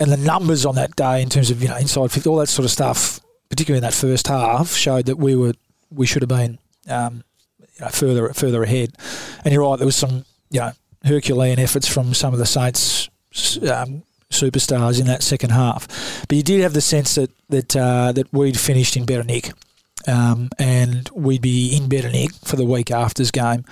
and 0.00 0.12
the 0.12 0.16
numbers 0.16 0.64
on 0.64 0.74
that 0.76 0.94
day 0.96 1.22
in 1.22 1.28
terms 1.28 1.50
of 1.50 1.62
you 1.62 1.68
know 1.68 1.76
inside 1.76 2.10
fifty, 2.12 2.28
all 2.28 2.36
that 2.36 2.48
sort 2.48 2.64
of 2.64 2.70
stuff, 2.70 3.20
particularly 3.48 3.78
in 3.78 3.82
that 3.82 3.94
first 3.94 4.28
half, 4.28 4.72
showed 4.72 5.06
that 5.06 5.16
we 5.16 5.34
were 5.34 5.54
we 5.90 6.06
should 6.06 6.22
have 6.22 6.28
been 6.28 6.58
um, 6.88 7.24
you 7.60 7.84
know, 7.84 7.88
further 7.88 8.32
further 8.32 8.62
ahead. 8.62 8.92
And 9.44 9.52
you're 9.52 9.68
right, 9.68 9.78
there 9.78 9.86
was 9.86 9.96
some 9.96 10.24
you 10.50 10.60
know 10.60 10.72
Herculean 11.04 11.58
efforts 11.58 11.88
from 11.88 12.14
some 12.14 12.32
of 12.32 12.38
the 12.38 12.46
Saints. 12.46 13.08
Um, 13.70 14.02
superstars 14.30 15.00
in 15.00 15.06
that 15.06 15.22
second 15.22 15.50
half, 15.50 15.86
but 16.28 16.36
you 16.36 16.42
did 16.42 16.60
have 16.60 16.74
the 16.74 16.82
sense 16.82 17.14
that 17.14 17.30
that 17.48 17.74
uh, 17.74 18.12
that 18.12 18.30
we'd 18.32 18.58
finished 18.60 18.96
in 18.96 19.06
better 19.06 19.22
nick, 19.24 19.52
um, 20.06 20.50
and 20.58 21.08
we'd 21.14 21.40
be 21.40 21.74
in 21.74 21.88
better 21.88 22.10
nick 22.10 22.32
for 22.44 22.56
the 22.56 22.64
week 22.64 22.90
after's 22.90 23.30
game. 23.30 23.64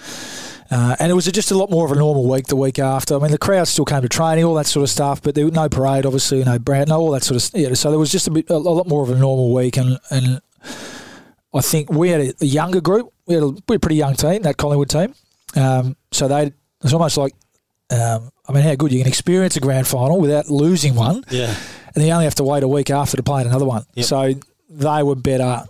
Uh, 0.71 0.97
and 0.99 1.11
it 1.11 1.15
was 1.15 1.27
just 1.27 1.51
a 1.51 1.57
lot 1.57 1.71
more 1.71 1.85
of 1.85 1.93
a 1.93 1.95
normal 1.95 2.29
week 2.29 2.47
the 2.47 2.57
week 2.57 2.79
after. 2.79 3.15
I 3.15 3.19
mean, 3.19 3.31
the 3.31 3.39
crowd 3.39 3.69
still 3.69 3.85
came 3.85 4.03
to 4.03 4.09
training, 4.09 4.45
all 4.45 4.55
that 4.55 4.67
sort 4.67 4.83
of 4.83 4.91
stuff, 4.91 5.23
but 5.23 5.35
there 5.35 5.45
was 5.45 5.55
no 5.55 5.69
parade, 5.69 6.07
obviously, 6.07 6.43
no 6.45 6.59
brand, 6.59 6.89
no 6.89 7.01
all 7.01 7.11
that 7.13 7.23
sort 7.23 7.43
of. 7.43 7.61
Yeah, 7.61 7.75
so 7.75 7.91
there 7.91 7.99
was 7.99 8.11
just 8.11 8.27
a, 8.27 8.31
bit, 8.31 8.51
a 8.51 8.57
lot 8.57 8.89
more 8.89 9.03
of 9.03 9.11
a 9.11 9.17
normal 9.17 9.53
week, 9.53 9.77
and 9.77 9.99
and 10.11 10.41
I 11.55 11.61
think 11.61 11.91
we 11.91 12.11
had 12.11 12.21
a, 12.21 12.35
a 12.41 12.47
younger 12.47 12.81
group. 12.81 13.13
We 13.27 13.35
had 13.35 13.43
a, 13.43 13.49
we 13.49 13.63
had 13.69 13.77
a, 13.77 13.79
pretty 13.81 13.97
young 13.97 14.15
team, 14.15 14.43
that 14.43 14.57
Collingwood 14.57 14.91
team. 14.91 15.15
Um, 15.55 15.97
so 16.11 16.29
they 16.29 16.53
it's 16.83 16.93
almost 16.93 17.17
like, 17.17 17.33
um, 17.91 18.31
I 18.49 18.53
mean, 18.53 18.63
how 18.63 18.75
good 18.75 18.93
you 18.93 18.99
can 18.99 19.09
experience 19.09 19.57
a 19.57 19.61
grand 19.61 19.87
final 19.87 20.21
without 20.21 20.49
losing 20.49 20.95
one. 20.95 21.25
Yeah. 21.31 21.55
And 21.95 22.03
then 22.03 22.07
you 22.07 22.13
only 22.13 22.25
have 22.25 22.35
to 22.37 22.45
wait 22.45 22.63
a 22.63 22.69
week 22.69 22.91
after 22.91 23.17
to 23.17 23.23
play 23.23 23.43
another 23.43 23.65
one. 23.65 23.85
Yep. 23.95 24.07
So 24.07 24.35
they 24.69 25.03
were 25.03 25.15
better 25.15 25.65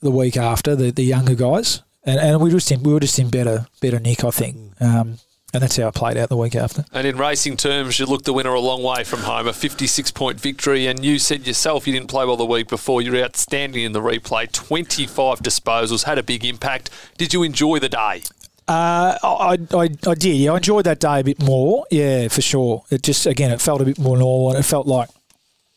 the 0.00 0.10
week 0.10 0.36
after 0.36 0.74
the, 0.74 0.90
the 0.90 1.04
younger 1.04 1.34
guys 1.34 1.82
and, 2.04 2.18
and 2.18 2.40
we 2.40 2.50
just 2.50 2.70
in, 2.70 2.82
we 2.82 2.92
were 2.92 3.00
just 3.00 3.18
in 3.18 3.30
better 3.30 3.66
better 3.80 3.98
nick, 3.98 4.24
I 4.24 4.30
think. 4.30 4.56
Um, 4.80 5.18
and 5.54 5.62
that's 5.62 5.76
how 5.76 5.88
it 5.88 5.94
played 5.94 6.16
out 6.16 6.30
the 6.30 6.36
week 6.36 6.56
after. 6.56 6.84
And 6.92 7.06
in 7.06 7.18
racing 7.18 7.58
terms, 7.58 7.98
you 7.98 8.06
looked 8.06 8.24
the 8.24 8.32
winner 8.32 8.54
a 8.54 8.60
long 8.60 8.82
way 8.82 9.04
from 9.04 9.20
home, 9.20 9.46
a 9.46 9.52
56 9.52 10.10
point 10.12 10.40
victory. 10.40 10.86
And 10.86 11.04
you 11.04 11.18
said 11.18 11.46
yourself 11.46 11.86
you 11.86 11.92
didn't 11.92 12.08
play 12.08 12.24
well 12.24 12.36
the 12.36 12.46
week 12.46 12.68
before. 12.68 13.02
You're 13.02 13.22
outstanding 13.22 13.84
in 13.84 13.92
the 13.92 14.00
replay. 14.00 14.50
25 14.50 15.40
disposals, 15.40 16.04
had 16.04 16.16
a 16.16 16.22
big 16.22 16.44
impact. 16.44 16.88
Did 17.18 17.34
you 17.34 17.42
enjoy 17.42 17.80
the 17.80 17.90
day? 17.90 18.22
Uh, 18.66 19.18
I, 19.22 19.58
I, 19.74 19.88
I 20.06 20.14
did. 20.14 20.36
Yeah, 20.36 20.52
I 20.52 20.56
enjoyed 20.56 20.86
that 20.86 21.00
day 21.00 21.20
a 21.20 21.24
bit 21.24 21.42
more. 21.42 21.84
Yeah, 21.90 22.28
for 22.28 22.40
sure. 22.40 22.84
It 22.90 23.02
just, 23.02 23.26
again, 23.26 23.50
it 23.50 23.60
felt 23.60 23.82
a 23.82 23.84
bit 23.84 23.98
more 23.98 24.16
normal. 24.16 24.50
And 24.50 24.58
it 24.58 24.62
felt 24.62 24.86
like 24.86 25.10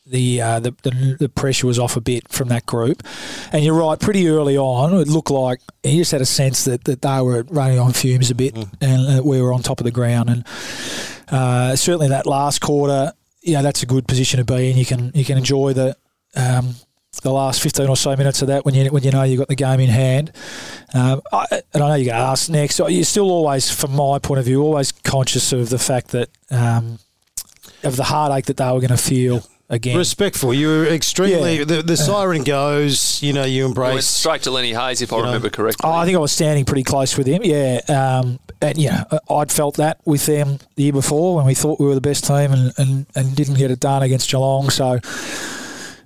the, 0.06 0.41
uh, 0.41 0.60
the, 0.60 0.72
the 0.84 1.18
the 1.19 1.30
pressure 1.30 1.68
was 1.68 1.80
off 1.80 1.98
a 1.98 2.02
bit 2.02 2.27
from 2.30 2.49
that 2.49 2.65
group. 2.65 3.03
And 3.52 3.64
you're 3.64 3.76
right, 3.76 3.99
pretty 3.99 4.27
early 4.27 4.57
on, 4.57 4.94
it 4.94 5.07
looked 5.07 5.32
like 5.32 5.61
he 5.84 5.98
just 5.98 6.11
had 6.11 6.22
a 6.22 6.26
sense 6.26 6.65
that, 6.65 6.84
that 6.86 7.02
they 7.02 7.22
were 7.22 7.44
running 7.49 7.80
on 7.80 7.94
fumes 7.94 8.30
a 8.32 8.36
bit, 8.36 8.56
mm. 8.56 8.69
and 8.82 9.26
we 9.26 9.41
were 9.41 9.53
on 9.53 9.61
top 9.61 9.80
of 9.80 9.86
the 9.86 9.91
ground. 9.91 10.30
And 10.30 10.45
uh, 11.30 11.76
certainly 11.76 12.10
that 12.10 12.26
last 12.26 12.61
quarter, 12.61 13.14
you 13.41 13.53
know, 13.53 13.64
that's 13.64 13.84
a 13.84 13.86
good 13.86 14.07
position 14.07 14.38
to 14.38 14.45
be 14.45 14.69
in. 14.69 14.77
You 14.77 14.86
can 14.86 15.11
you 15.14 15.26
can 15.26 15.38
enjoy 15.38 15.73
the. 15.73 15.95
Um, 16.36 16.76
the 17.22 17.32
last 17.32 17.61
15 17.61 17.88
or 17.88 17.95
so 17.95 18.14
minutes 18.15 18.41
of 18.41 18.49
that 18.49 18.65
when 18.65 18.76
you 18.76 18.90
when 18.90 19.02
you 19.02 19.10
know 19.10 19.23
you've 19.23 19.40
got 19.40 19.48
the 19.48 19.56
game 19.56 19.80
in 19.80 19.90
hand. 19.90 20.34
Um, 20.94 21.22
I, 21.32 21.45
and 21.73 21.82
I 21.82 21.88
know 21.88 21.95
you're 21.95 22.11
going 22.11 22.22
to 22.22 22.27
ask 22.27 22.49
next. 22.49 22.77
You're 22.77 23.03
still 23.06 23.32
always, 23.32 23.72
from 23.72 23.95
my 23.95 24.19
point 24.19 24.40
of 24.40 24.45
view, 24.45 24.61
always 24.61 24.91
conscious 24.91 25.53
of 25.53 25.69
the 25.69 25.80
fact 25.80 26.10
that 26.10 26.30
um, 26.52 26.99
of 27.84 27.95
the 27.95 28.03
heartache 28.03 28.48
that 28.48 28.57
they 28.57 28.65
were 28.65 28.82
going 28.82 28.90
to 28.90 28.98
feel 28.98 29.44
again. 29.70 29.98
Respectful. 29.98 30.54
You 30.54 30.68
were 30.68 30.86
extremely. 30.86 31.60
Yeah. 31.60 31.66
The, 31.66 31.82
the 31.82 31.98
siren 31.98 32.44
goes. 32.44 33.22
You 33.22 33.34
know, 33.34 33.44
you 33.44 33.66
embrace. 33.66 33.94
went 33.94 34.04
straight 34.04 34.42
to 34.44 34.52
Lenny 34.52 34.74
Hayes, 34.74 35.02
if 35.02 35.12
I 35.14 35.18
remember 35.18 35.48
know. 35.48 35.52
correctly. 35.52 35.90
Oh, 35.90 35.94
I 35.94 36.06
think 36.06 36.16
I 36.16 36.20
was 36.20 36.32
standing 36.32 36.66
pretty 36.66 36.84
close 36.84 37.18
with 37.18 37.28
him. 37.28 37.42
Yeah, 37.44 37.82
um, 37.90 38.40
and 38.62 38.78
yeah, 38.78 39.04
I'd 39.30 39.52
felt 39.52 39.78
that 39.78 40.00
with 40.06 40.26
them 40.26 40.60
the 40.76 40.84
year 40.84 40.94
before 40.94 41.36
when 41.36 41.46
we 41.46 41.54
thought 41.54 41.80
we 41.80 41.86
were 41.86 41.96
the 41.96 42.02
best 42.02 42.26
team 42.26 42.52
and, 42.52 42.74
and, 42.78 43.06
and 43.16 43.36
didn't 43.36 43.56
get 43.56 43.72
it 43.72 43.80
done 43.80 44.04
against 44.04 44.30
Geelong. 44.30 44.70
So 44.70 45.00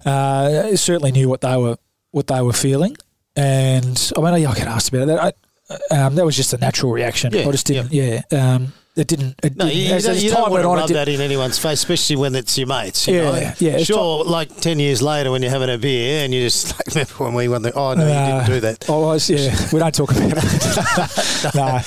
uh, 0.06 0.76
certainly 0.76 1.12
knew 1.12 1.30
what 1.30 1.42
they 1.42 1.58
were 1.58 1.78
what 2.12 2.28
they 2.28 2.42
were 2.42 2.54
feeling. 2.54 2.96
And 3.36 4.12
I 4.18 4.22
mean, 4.22 4.34
I 4.34 4.54
get 4.54 4.68
asked 4.68 4.90
about 4.94 5.08
that. 5.08 5.20
I, 5.20 5.96
um, 5.96 6.16
that 6.16 6.26
was 6.26 6.36
just 6.36 6.54
a 6.54 6.58
natural 6.58 6.92
reaction. 6.92 7.32
Yeah, 7.32 7.48
I 7.48 7.52
just 7.52 7.68
didn't. 7.68 7.94
Yeah. 7.94 8.22
yeah 8.32 8.56
um, 8.56 8.74
it 9.00 9.08
didn't. 9.08 9.36
It 9.44 9.56
No, 9.56 9.66
didn't 9.66 9.78
you, 9.78 9.84
you 9.90 9.94
as, 9.96 10.04
don't, 10.04 10.16
as 10.16 10.24
you 10.24 10.30
don't 10.32 10.52
want 10.52 10.64
to 10.64 10.68
rub 10.70 10.90
that 10.90 11.08
in 11.08 11.22
anyone's 11.22 11.58
face, 11.58 11.80
especially 11.80 12.16
when 12.18 12.36
it's 12.36 12.58
your 12.58 12.68
mates. 12.68 13.08
You 13.08 13.16
Yeah, 13.16 13.32
know? 13.32 13.54
yeah, 13.60 13.78
Sure, 13.80 14.24
like 14.24 14.56
10 14.62 14.80
years 14.80 15.02
later 15.02 15.32
when 15.32 15.42
you're 15.42 15.52
having 15.52 15.70
a 15.70 15.78
beer 15.78 16.24
and 16.24 16.34
you 16.34 16.42
just 16.42 16.74
like, 16.78 16.88
remember 16.88 17.14
when 17.24 17.34
we 17.34 17.48
won 17.48 17.62
the, 17.62 17.74
oh, 17.74 17.94
no, 17.94 18.06
you 18.06 18.12
Uh, 18.14 18.40
didn't 18.40 18.54
do 18.56 18.60
that. 18.62 18.90
Oh, 18.90 19.06
I 19.10 19.14
was, 19.14 19.30
yeah, 19.30 19.56
we 19.74 19.80
don't 19.80 19.96
talk 19.96 20.12
about 20.12 20.34
it. 20.36 20.36
no, 21.56 21.80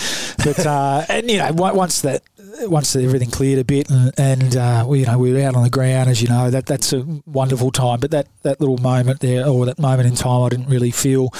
but 0.44 0.66
uh, 0.66 1.04
and 1.08 1.30
you 1.30 1.38
know, 1.38 1.52
once 1.52 2.00
that 2.02 2.22
once 2.62 2.94
everything 2.96 3.30
cleared 3.30 3.58
a 3.58 3.64
bit, 3.64 3.90
and, 3.90 4.12
and 4.18 4.56
uh, 4.56 4.84
we 4.86 5.00
you 5.00 5.06
know 5.06 5.18
we 5.18 5.32
were 5.32 5.40
out 5.42 5.54
on 5.56 5.62
the 5.62 5.70
ground, 5.70 6.10
as 6.10 6.20
you 6.22 6.28
know, 6.28 6.50
that 6.50 6.66
that's 6.66 6.92
a 6.92 7.04
wonderful 7.26 7.70
time. 7.70 8.00
But 8.00 8.10
that, 8.10 8.28
that 8.42 8.60
little 8.60 8.78
moment 8.78 9.20
there, 9.20 9.46
or 9.48 9.66
that 9.66 9.78
moment 9.78 10.08
in 10.08 10.14
time, 10.14 10.42
I 10.42 10.48
didn't 10.50 10.68
really 10.68 10.90
feel. 10.90 11.30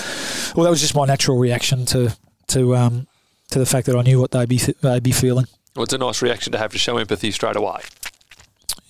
Well, 0.56 0.64
that 0.64 0.70
was 0.70 0.80
just 0.80 0.94
my 0.94 1.04
natural 1.06 1.38
reaction 1.38 1.84
to 1.86 2.16
to 2.48 2.76
um, 2.76 3.06
to 3.50 3.58
the 3.58 3.66
fact 3.66 3.86
that 3.86 3.96
I 3.96 4.02
knew 4.02 4.20
what 4.20 4.30
they'd 4.30 4.48
be 4.48 4.58
they'd 4.58 5.02
be 5.02 5.12
feeling. 5.12 5.46
Well, 5.74 5.84
it's 5.84 5.92
a 5.92 5.98
nice 5.98 6.20
reaction 6.20 6.52
to 6.52 6.58
have 6.58 6.72
to 6.72 6.78
show 6.78 6.98
empathy 6.98 7.30
straight 7.30 7.56
away. 7.56 7.80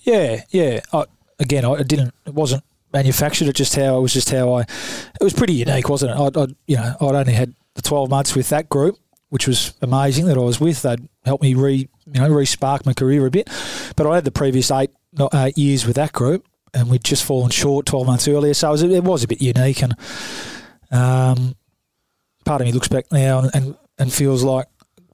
Yeah, 0.02 0.42
yeah. 0.50 0.80
I, 0.92 1.04
again, 1.38 1.64
I 1.64 1.82
didn't. 1.82 2.12
It 2.26 2.34
wasn't 2.34 2.64
manufactured. 2.92 3.48
It 3.48 3.54
just 3.54 3.76
how 3.76 3.98
it 3.98 4.00
was. 4.00 4.12
Just 4.12 4.30
how 4.30 4.54
I. 4.54 4.62
It 4.62 5.22
was 5.22 5.32
pretty 5.32 5.54
unique, 5.54 5.88
wasn't 5.88 6.12
it? 6.12 6.36
I, 6.36 6.42
I 6.42 6.46
you 6.66 6.76
know, 6.76 6.96
I'd 7.00 7.14
only 7.14 7.34
had 7.34 7.54
the 7.74 7.82
twelve 7.82 8.10
months 8.10 8.34
with 8.34 8.48
that 8.48 8.68
group, 8.68 8.98
which 9.28 9.46
was 9.46 9.74
amazing 9.80 10.26
that 10.26 10.36
I 10.36 10.40
was 10.40 10.60
with. 10.60 10.82
They'd 10.82 11.08
helped 11.24 11.42
me 11.42 11.54
re, 11.54 11.88
you 12.12 12.20
know, 12.20 12.28
re-spark 12.28 12.84
my 12.84 12.94
career 12.94 13.24
a 13.26 13.30
bit. 13.30 13.48
But 13.94 14.08
I 14.08 14.16
had 14.16 14.24
the 14.24 14.32
previous 14.32 14.70
eight, 14.72 14.90
eight 15.34 15.56
years 15.56 15.86
with 15.86 15.96
that 15.96 16.12
group, 16.12 16.46
and 16.74 16.90
we'd 16.90 17.04
just 17.04 17.24
fallen 17.24 17.50
short 17.50 17.86
twelve 17.86 18.08
months 18.08 18.26
earlier. 18.26 18.54
So 18.54 18.70
it 18.70 18.72
was, 18.72 18.82
it 18.82 19.04
was 19.04 19.22
a 19.22 19.28
bit 19.28 19.40
unique, 19.40 19.82
and 19.82 19.94
um, 20.90 21.54
part 22.44 22.60
of 22.60 22.66
me 22.66 22.72
looks 22.72 22.88
back 22.88 23.12
now 23.12 23.38
and, 23.38 23.50
and, 23.54 23.76
and 23.98 24.12
feels 24.12 24.42
like 24.42 24.66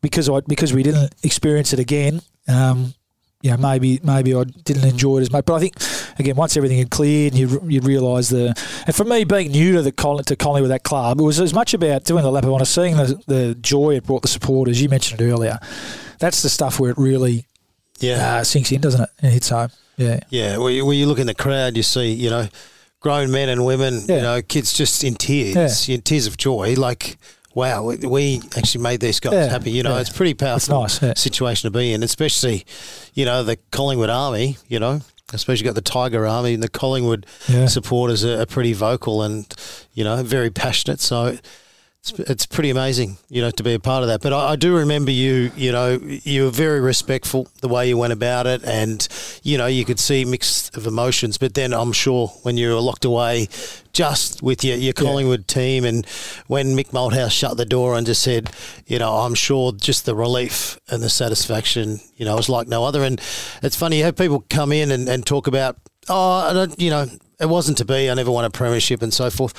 because 0.03 0.29
I 0.29 0.41
because 0.41 0.73
we 0.73 0.83
didn't 0.83 1.15
experience 1.23 1.73
it 1.73 1.79
again. 1.79 2.21
Um, 2.47 2.95
you 3.43 3.51
know, 3.53 3.57
maybe 3.57 4.01
maybe 4.03 4.35
I 4.35 4.45
didn't 4.45 4.85
enjoy 4.89 5.19
it 5.19 5.23
as 5.23 5.31
much. 5.33 5.45
But 5.45 5.55
I 5.55 5.61
think 5.61 5.75
again, 6.19 6.35
once 6.35 6.57
everything 6.57 6.79
had 6.79 6.91
cleared, 6.91 7.35
you 7.35 7.61
you 7.69 7.81
realise 7.81 8.29
the. 8.31 8.53
And 8.87 8.95
for 8.95 9.05
me, 9.05 9.25
being 9.25 9.53
new 9.53 9.75
to 9.75 9.83
the 9.83 9.93
to 10.27 10.35
Conley 10.37 10.61
with 10.61 10.71
that 10.71 10.83
club, 10.83 11.21
it 11.21 11.23
was 11.23 11.39
as 11.41 11.55
much 11.55 11.73
about 11.73 12.05
doing 12.05 12.25
the 12.25 12.31
lap 12.33 12.45
of 12.45 12.51
honour, 12.53 12.65
seeing 12.65 12.97
the 12.97 13.21
the 13.27 13.55
joy 13.61 13.95
it 13.97 14.05
brought 14.05 14.23
the 14.23 14.29
supporters. 14.29 14.83
You 14.83 14.89
mentioned 14.89 15.21
it 15.21 15.31
earlier. 15.31 15.59
That's 16.19 16.43
the 16.43 16.49
stuff 16.49 16.81
where 16.81 16.91
it 16.91 16.99
really 16.99 17.45
Yeah. 18.01 18.39
uh, 18.39 18.45
sinks 18.45 18.73
in, 18.73 18.81
doesn't 18.81 19.03
it? 19.03 19.11
And 19.23 19.33
hits 19.33 19.51
home. 19.51 19.71
Yeah. 19.97 20.19
Yeah, 20.31 20.57
well, 20.59 20.71
you, 20.71 20.91
you 20.93 21.07
look 21.07 21.19
in 21.21 21.27
the 21.29 21.35
crowd, 21.35 21.77
you 21.77 21.83
see, 21.85 22.13
you 22.13 22.31
know, 22.31 22.49
grown 23.01 23.31
men 23.31 23.49
and 23.49 23.65
women, 23.65 24.03
Yeah. 24.09 24.17
you 24.17 24.23
know, 24.23 24.43
kids 24.43 24.73
just 24.73 25.05
in 25.05 25.15
tears, 25.15 25.89
in 25.89 26.03
tears 26.03 26.27
of 26.27 26.37
joy. 26.37 26.75
Like, 26.75 27.19
wow, 27.55 27.85
we, 27.85 27.97
we 27.97 28.43
actually 28.57 28.83
made 28.83 29.01
these 29.01 29.21
guys 29.21 29.33
Yeah, 29.33 29.47
happy. 29.49 29.71
You 29.71 29.83
know, 29.83 29.95
yeah. 29.95 30.01
it's 30.01 30.11
a 30.11 30.15
pretty 30.15 30.35
powerful 30.35 30.83
nice, 30.83 31.03
yeah. 31.03 31.15
situation 31.15 31.71
to 31.71 31.77
be 31.77 31.93
in, 31.93 32.03
especially, 32.03 32.65
you 33.15 33.25
know, 33.25 33.43
the 33.43 33.57
Collingwood 33.71 34.11
Army, 34.11 34.57
you 34.69 34.79
know. 34.79 35.01
I 35.33 35.37
suppose 35.37 35.61
you 35.61 35.67
got 35.67 35.75
the 35.75 35.83
Tiger 35.83 36.27
Army 36.27 36.55
and 36.55 36.63
the 36.63 36.71
Collingwood 36.71 37.27
supporters 37.67 38.25
are, 38.25 38.41
are 38.41 38.47
pretty 38.47 38.73
vocal 38.73 39.23
and, 39.23 39.53
you 39.93 40.03
know, 40.03 40.23
very 40.23 40.51
passionate. 40.51 41.01
So 41.01 41.37
it's, 42.01 42.19
it's 42.19 42.47
pretty 42.47 42.71
amazing, 42.71 43.19
you 43.29 43.43
know, 43.43 43.51
to 43.51 43.63
be 43.63 43.75
a 43.75 43.81
part 43.81 44.03
of 44.03 44.09
that. 44.09 44.23
But 44.23 44.33
I, 44.33 44.53
I 44.53 44.57
do 44.57 44.77
remember 44.77 45.11
you, 45.11 45.51
you 45.57 45.73
know, 45.73 45.99
you 46.01 46.45
were 46.45 46.51
very 46.51 46.81
respectful 46.81 47.49
the 47.61 47.69
way 47.69 47.89
you 47.89 47.97
went 47.97 48.13
about 48.13 48.47
it, 48.47 48.65
and 48.65 49.07
you 49.43 49.59
know, 49.59 49.67
you 49.67 49.85
could 49.85 49.99
see 49.99 50.25
mix 50.25 50.71
of 50.71 50.87
emotions. 50.87 51.39
But 51.39 51.55
then 51.55 51.73
I'm 51.73 51.93
sure 51.93 52.29
when 52.43 52.57
you 52.57 52.73
were 52.75 52.81
locked 52.81 53.05
away, 53.05 53.49
just 53.93 54.43
with 54.43 54.65
your, 54.65 54.77
your 54.77 54.93
Collingwood 54.93 55.49
team, 55.49 55.85
and 55.85 56.07
when 56.47 56.77
Mick 56.77 56.91
Malthouse 56.91 57.33
shut 57.33 57.57
the 57.57 57.67
door 57.67 57.97
and 57.97 58.07
just 58.07 58.23
said, 58.23 58.51
you 58.87 58.99
know, 58.99 59.17
I'm 59.17 59.35
sure 59.35 59.73
just 59.73 60.07
the 60.07 60.15
relief 60.15 60.79
and 60.89 61.03
the 61.03 61.11
satisfaction, 61.11 62.01
you 62.17 62.25
know, 62.25 62.37
was 62.37 62.49
like 62.49 62.69
no 62.69 62.85
other. 62.85 63.03
And 63.03 63.21
it's 63.63 63.77
funny 63.77 63.99
you 63.99 64.05
have 64.05 64.17
people 64.17 64.45
come 64.49 64.73
in 64.73 64.91
and, 64.91 65.09
and 65.09 65.27
talk 65.27 65.47
about, 65.47 65.77
oh, 66.09 66.49
I 66.49 66.53
don't, 66.53 66.81
you 66.81 66.91
know, 66.91 67.07
it 67.41 67.47
wasn't 67.47 67.79
to 67.79 67.85
be. 67.85 68.09
I 68.09 68.15
never 68.15 68.31
won 68.31 68.45
a 68.45 68.51
premiership 68.51 69.03
and 69.03 69.13
so 69.13 69.31
forth. 69.31 69.53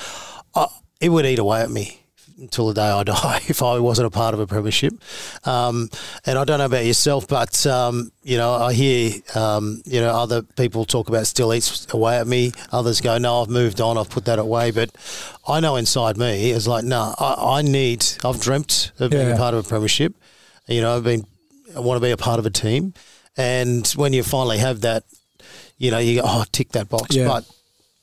I, 0.54 0.66
it 1.00 1.10
would 1.10 1.24
eat 1.26 1.38
away 1.38 1.62
at 1.62 1.70
me 1.70 1.99
until 2.40 2.68
the 2.68 2.74
day 2.74 2.88
I 2.88 3.02
die 3.04 3.40
if 3.48 3.62
I 3.62 3.78
wasn't 3.78 4.06
a 4.06 4.10
part 4.10 4.34
of 4.34 4.40
a 4.40 4.46
premiership. 4.46 4.94
Um, 5.44 5.88
and 6.26 6.38
I 6.38 6.44
don't 6.44 6.58
know 6.58 6.64
about 6.64 6.84
yourself, 6.84 7.28
but 7.28 7.66
um, 7.66 8.10
you 8.22 8.36
know, 8.36 8.52
I 8.54 8.72
hear 8.72 9.12
um, 9.34 9.82
you 9.84 10.00
know 10.00 10.10
other 10.10 10.42
people 10.42 10.84
talk 10.84 11.08
about 11.08 11.26
still 11.26 11.52
eats 11.54 11.86
away 11.92 12.18
at 12.18 12.26
me. 12.26 12.52
Others 12.72 13.00
go, 13.00 13.18
no, 13.18 13.42
I've 13.42 13.48
moved 13.48 13.80
on, 13.80 13.98
I've 13.98 14.10
put 14.10 14.24
that 14.24 14.38
away. 14.38 14.70
But 14.70 14.90
I 15.46 15.60
know 15.60 15.76
inside 15.76 16.16
me 16.16 16.50
it's 16.50 16.66
like, 16.66 16.84
no, 16.84 17.14
I, 17.18 17.58
I 17.58 17.62
need. 17.62 18.04
I've 18.24 18.40
dreamt 18.40 18.92
of 18.98 19.10
being 19.10 19.28
Yeah. 19.28 19.34
a 19.34 19.38
part 19.38 19.54
of 19.54 19.64
a 19.64 19.68
premiership. 19.68 20.14
You 20.66 20.80
know, 20.80 20.96
I've 20.96 21.04
been. 21.04 21.24
I 21.76 21.80
want 21.80 21.98
to 22.00 22.04
be 22.04 22.10
a 22.10 22.16
part 22.16 22.38
of 22.40 22.46
a 22.46 22.50
team, 22.50 22.94
and 23.36 23.86
when 23.96 24.12
you 24.12 24.22
finally 24.24 24.58
have 24.58 24.80
that, 24.80 25.04
you 25.78 25.90
know, 25.92 25.98
you 25.98 26.20
go, 26.20 26.26
oh, 26.26 26.44
tick 26.50 26.70
that 26.72 26.88
box. 26.88 27.14
Yeah. 27.14 27.28
But 27.28 27.44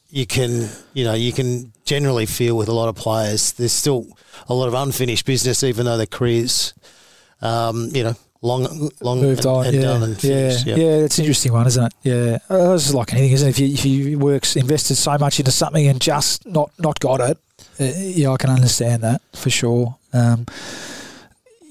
you 0.10 0.26
can, 0.26 0.70
you 0.94 1.04
know, 1.04 1.14
you 1.14 1.34
can 1.34 1.72
generally 1.86 2.26
feel 2.26 2.58
with 2.58 2.70
a 2.70 2.74
lot 2.74 2.90
of 2.90 2.96
players, 2.96 3.54
there's 3.54 3.74
still 3.74 4.08
a 4.48 4.54
lot 4.54 4.68
of 4.68 4.74
unfinished 4.74 5.26
business, 5.26 5.64
even 5.64 5.86
though 5.86 5.98
their 5.98 6.06
careers, 6.06 6.74
um, 7.42 7.90
you 7.94 8.04
know, 8.04 8.14
long, 8.42 8.90
long 9.02 9.22
moved 9.22 9.46
and, 9.46 9.48
on. 9.48 9.66
and 9.66 9.76
yeah, 9.76 9.82
done 9.82 10.04
and 10.04 10.24
yeah, 10.24 10.50
finished. 10.50 10.68
yeah, 10.68 10.76
Yeah. 10.76 10.96
It's 11.04 11.18
an 11.18 11.26
interesting 11.26 11.54
one, 11.54 11.68
isn't 11.68 11.86
it? 11.86 11.94
Yeah, 12.04 12.38
uh, 12.50 12.74
it's 12.74 12.94
like 12.94 13.14
anything, 13.14 13.32
isn't 13.34 13.48
it? 13.48 13.52
If 13.52 13.60
you 13.60 13.68
if 13.68 13.86
you 13.86 14.20
works 14.20 14.56
invested 14.56 14.96
so 14.96 15.18
much 15.18 15.40
into 15.40 15.52
something 15.52 15.88
and 15.88 16.00
just 16.00 16.46
not 16.46 16.72
not 16.80 17.00
got 17.00 17.20
it, 17.20 17.38
uh, 17.80 17.92
yeah, 17.98 18.30
I 18.30 18.38
can 18.38 18.50
understand 18.50 19.04
that 19.04 19.22
for 19.36 19.50
sure. 19.50 19.98
Um, 20.14 20.46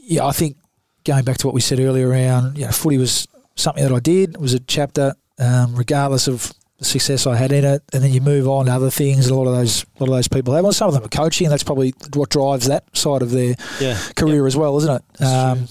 yeah, 0.02 0.26
I 0.26 0.32
think 0.32 0.56
going 1.04 1.24
back 1.24 1.38
to 1.38 1.46
what 1.46 1.54
we 1.54 1.60
said 1.60 1.80
earlier 1.80 2.08
around, 2.08 2.58
you 2.58 2.64
know, 2.66 2.72
footy 2.72 2.98
was 2.98 3.26
something 3.54 3.82
that 3.82 3.92
I 3.92 4.00
did. 4.00 4.34
It 4.34 4.40
was 4.40 4.54
a 4.54 4.60
chapter, 4.60 5.14
um, 5.38 5.74
regardless 5.74 6.28
of 6.28 6.52
the 6.78 6.84
success 6.84 7.26
I 7.26 7.36
had 7.36 7.52
in 7.52 7.64
it, 7.64 7.82
and 7.92 8.02
then 8.02 8.12
you 8.12 8.20
move 8.20 8.46
on 8.48 8.66
to 8.66 8.72
other 8.72 8.90
things. 8.90 9.28
A 9.28 9.34
lot 9.34 9.46
of 9.46 9.54
those, 9.56 9.84
a 9.84 10.02
lot 10.04 10.08
of 10.10 10.14
those 10.14 10.28
people 10.28 10.54
have. 10.54 10.62
Well, 10.64 10.72
some 10.72 10.88
of 10.88 10.94
them 10.94 11.04
are 11.04 11.08
coaching, 11.08 11.46
and 11.46 11.52
that's 11.52 11.62
probably 11.62 11.94
what 12.14 12.28
drives 12.30 12.66
that 12.66 12.84
side 12.96 13.22
of 13.22 13.30
their 13.30 13.54
Yeah. 13.80 13.98
career 14.14 14.46
as 14.46 14.56
well, 14.56 14.76
isn't 14.78 15.02
it? 15.18 15.22
Um, 15.22 15.68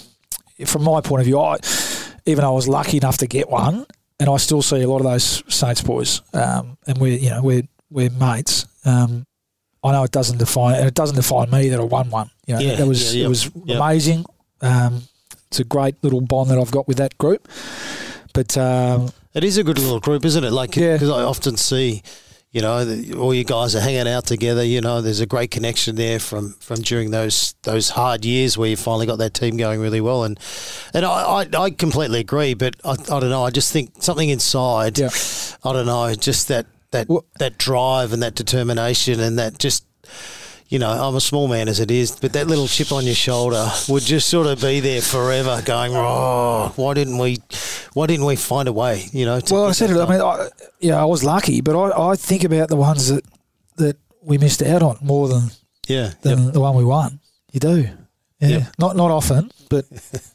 from 0.65 0.83
my 0.83 1.01
point 1.01 1.21
of 1.21 1.25
view, 1.25 1.39
I 1.39 1.57
even 2.25 2.41
though 2.41 2.51
I 2.51 2.55
was 2.55 2.67
lucky 2.67 2.97
enough 2.97 3.17
to 3.19 3.27
get 3.27 3.49
one, 3.49 3.85
and 4.19 4.29
I 4.29 4.37
still 4.37 4.61
see 4.63 4.81
a 4.81 4.87
lot 4.87 4.97
of 4.97 5.03
those 5.03 5.43
Saints 5.47 5.81
boys, 5.81 6.21
um, 6.33 6.77
and 6.87 6.97
we're 6.97 7.17
you 7.19 7.29
know 7.29 7.41
we're 7.43 7.63
we're 7.91 8.09
mates. 8.09 8.65
Um, 8.83 9.25
I 9.83 9.91
know 9.91 10.03
it 10.03 10.11
doesn't 10.11 10.39
define 10.39 10.75
and 10.75 10.87
it 10.87 10.95
doesn't 10.95 11.15
define 11.15 11.51
me 11.51 11.69
that 11.69 11.79
I 11.79 11.83
won 11.83 12.09
one. 12.09 12.31
You 12.47 12.55
know, 12.55 12.59
Yeah, 12.61 12.75
that 12.77 12.87
was 12.87 13.13
yeah, 13.13 13.19
yeah, 13.19 13.25
it 13.25 13.29
was 13.29 13.51
yeah. 13.65 13.75
amazing. 13.77 14.25
Um, 14.61 15.03
it's 15.47 15.59
a 15.59 15.63
great 15.63 16.03
little 16.03 16.21
bond 16.21 16.49
that 16.49 16.57
I've 16.57 16.71
got 16.71 16.87
with 16.87 16.97
that 16.97 17.15
group. 17.19 17.47
But 18.35 18.55
um, 18.57 19.09
It 19.33 19.43
is 19.43 19.57
a 19.57 19.63
good 19.63 19.79
little 19.79 19.99
group, 19.99 20.23
isn't 20.25 20.43
it? 20.43 20.51
Like, 20.51 20.75
Yeah. 20.75 20.93
because 20.93 21.09
I 21.09 21.23
often 21.23 21.57
see, 21.57 22.03
you 22.51 22.61
know, 22.61 22.85
the, 22.85 23.13
all 23.17 23.33
you 23.33 23.43
guys 23.45 23.75
are 23.75 23.79
hanging 23.81 24.07
out 24.07 24.25
together. 24.25 24.63
You 24.63 24.81
know, 24.81 25.01
there's 25.01 25.21
a 25.21 25.25
great 25.25 25.51
connection 25.51 25.95
there 25.95 26.19
from, 26.19 26.53
from 26.59 26.81
during 26.81 27.11
those 27.11 27.55
those 27.63 27.89
hard 27.91 28.23
years 28.25 28.57
where 28.57 28.69
you 28.69 28.77
finally 28.77 29.05
got 29.05 29.17
that 29.19 29.33
team 29.33 29.57
going 29.57 29.79
really 29.81 30.01
well. 30.01 30.23
And 30.25 30.39
and 30.93 31.05
I, 31.05 31.43
I, 31.43 31.61
I 31.63 31.69
completely 31.71 32.19
agree, 32.19 32.53
but 32.53 32.75
I, 32.85 32.91
I 32.91 33.19
don't 33.19 33.29
know. 33.29 33.43
I 33.43 33.49
just 33.51 33.71
think 33.73 34.03
something 34.03 34.29
inside, 34.29 34.97
Yeah. 34.99 35.09
I 35.63 35.73
don't 35.73 35.85
know, 35.87 36.13
just 36.15 36.47
that 36.49 36.65
that 36.91 37.07
Well- 37.09 37.25
that 37.39 37.57
drive 37.57 38.13
and 38.13 38.21
that 38.21 38.35
determination 38.35 39.19
and 39.19 39.39
that 39.39 39.57
just. 39.59 39.85
You 40.67 40.79
know, 40.79 40.89
I'm 40.89 41.15
a 41.15 41.21
small 41.21 41.47
man 41.47 41.67
as 41.67 41.79
it 41.79 41.91
is, 41.91 42.15
but 42.19 42.33
that 42.33 42.47
little 42.47 42.67
chip 42.67 42.91
on 42.91 43.05
your 43.05 43.13
shoulder 43.13 43.69
would 43.87 44.01
just 44.01 44.27
sort 44.27 44.47
of 44.47 44.59
be 44.61 44.79
there 44.79 44.99
forever, 45.01 45.61
going, 45.63 45.93
"Oh, 45.95 46.73
why 46.75 46.95
didn't 46.95 47.19
we? 47.19 47.37
Why 47.93 48.07
didn't 48.07 48.25
we 48.25 48.35
find 48.35 48.67
a 48.67 48.73
way?" 48.73 49.05
You 49.13 49.25
know. 49.25 49.39
well, 49.51 49.65
I 49.65 49.73
said 49.73 49.91
it. 49.91 49.97
I 49.97 50.09
mean, 50.09 50.21
I, 50.21 50.47
yeah, 50.79 50.99
I 50.99 51.05
was 51.05 51.23
lucky, 51.23 51.61
but 51.61 51.75
I, 51.79 52.11
I 52.11 52.15
think 52.15 52.43
about 52.43 52.69
the 52.69 52.75
ones 52.77 53.09
that 53.09 53.23
that 53.77 53.97
we 54.23 54.39
missed 54.39 54.63
out 54.63 54.81
on 54.81 54.97
more 55.01 55.27
than 55.27 55.51
Yeah. 55.87 56.13
than 56.23 56.45
Yep. 56.45 56.53
the 56.53 56.59
one 56.61 56.75
we 56.75 56.83
won. 56.83 57.19
You 57.51 57.59
do, 57.59 57.81
yeah. 58.39 58.47
Yep. 58.49 58.63
Not 58.79 58.95
not 58.95 59.11
often, 59.11 59.51
but 59.69 59.85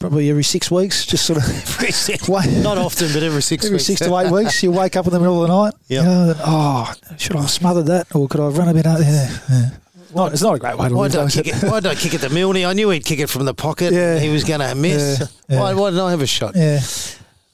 probably 0.00 0.28
every 0.30 0.42
six 0.42 0.68
weeks. 0.70 1.06
Just 1.06 1.24
sort 1.24 1.38
of 1.38 1.44
every 1.48 1.92
six, 1.92 2.28
wait. 2.28 2.48
Not 2.62 2.76
often, 2.86 3.12
but 3.12 3.22
every 3.22 3.42
six 3.42 3.64
every 3.64 3.76
weeks. 3.76 3.84
six 3.86 4.00
to 4.00 4.16
eight 4.18 4.32
weeks, 4.32 4.60
you 4.64 4.72
wake 4.72 4.96
up 4.96 5.06
in 5.06 5.12
the 5.12 5.20
middle 5.20 5.42
of 5.44 5.48
the 5.48 5.64
night. 5.64 5.74
Yep. 5.86 6.02
You 6.02 6.08
know, 6.08 6.34
oh, 6.44 6.92
should 7.16 7.36
I 7.36 7.42
have 7.42 7.50
smothered 7.50 7.86
that, 7.86 8.12
or 8.16 8.26
could 8.26 8.40
I 8.40 8.44
have 8.46 8.58
run 8.58 8.68
a 8.68 8.74
bit 8.74 8.86
out? 8.86 8.98
Yeah, 9.00 9.38
yeah. 9.48 9.68
Not, 10.12 10.32
it's 10.32 10.42
not 10.42 10.56
a 10.56 10.58
great 10.58 10.76
way 10.76 10.88
to 10.88 10.94
Why 10.96 11.02
live. 11.02 11.12
don't, 11.12 11.30
kick 11.30 11.46
it? 11.46 11.62
it, 11.62 11.70
why 11.70 11.78
don't 11.78 11.96
I 11.96 12.00
kick 12.00 12.14
it 12.14 12.20
to 12.22 12.30
Milne? 12.30 12.56
I 12.56 12.72
knew 12.72 12.90
he'd 12.90 13.04
kick 13.04 13.20
it 13.20 13.28
from 13.30 13.44
the 13.44 13.54
pocket. 13.54 13.92
Yeah. 13.92 14.18
He 14.18 14.28
was 14.28 14.42
going 14.42 14.58
to 14.58 14.74
miss. 14.74 15.20
Yeah. 15.20 15.26
Yeah. 15.48 15.60
Why, 15.60 15.74
why 15.74 15.90
didn't 15.90 16.04
I 16.04 16.10
have 16.10 16.20
a 16.20 16.26
shot? 16.26 16.56
Yeah, 16.56 16.80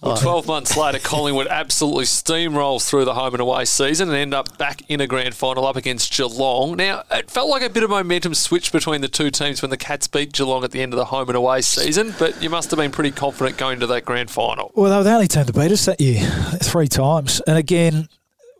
Well, 0.06 0.16
12 0.16 0.46
months 0.46 0.76
later, 0.76 0.98
Collingwood 0.98 1.46
absolutely 1.48 2.04
steamrolls 2.04 2.88
through 2.88 3.04
the 3.04 3.14
home 3.14 3.34
and 3.34 3.40
away 3.40 3.64
season 3.64 4.08
and 4.08 4.16
end 4.16 4.34
up 4.34 4.56
back 4.58 4.82
in 4.88 5.00
a 5.00 5.06
grand 5.06 5.34
final 5.34 5.66
up 5.66 5.76
against 5.76 6.12
Geelong. 6.12 6.76
Now, 6.76 7.02
it 7.10 7.30
felt 7.30 7.48
like 7.48 7.62
a 7.62 7.70
bit 7.70 7.82
of 7.82 7.90
momentum 7.90 8.34
switched 8.34 8.72
between 8.72 9.00
the 9.00 9.08
two 9.08 9.30
teams 9.30 9.62
when 9.62 9.70
the 9.70 9.76
Cats 9.76 10.06
beat 10.06 10.32
Geelong 10.32 10.64
at 10.64 10.70
the 10.70 10.82
end 10.82 10.92
of 10.92 10.98
the 10.98 11.06
home 11.06 11.28
and 11.28 11.36
away 11.36 11.60
season, 11.60 12.14
but 12.18 12.40
you 12.42 12.50
must 12.50 12.70
have 12.70 12.78
been 12.78 12.92
pretty 12.92 13.10
confident 13.10 13.56
going 13.56 13.80
to 13.80 13.86
that 13.86 14.04
grand 14.04 14.30
final. 14.30 14.72
Well, 14.74 14.90
they 14.90 14.96
were 14.96 15.04
the 15.04 15.12
only 15.12 15.28
team 15.28 15.44
to 15.44 15.52
beat 15.52 15.72
us 15.72 15.84
that 15.86 16.00
year, 16.00 16.20
three 16.62 16.88
times. 16.88 17.40
And 17.46 17.58
again, 17.58 18.08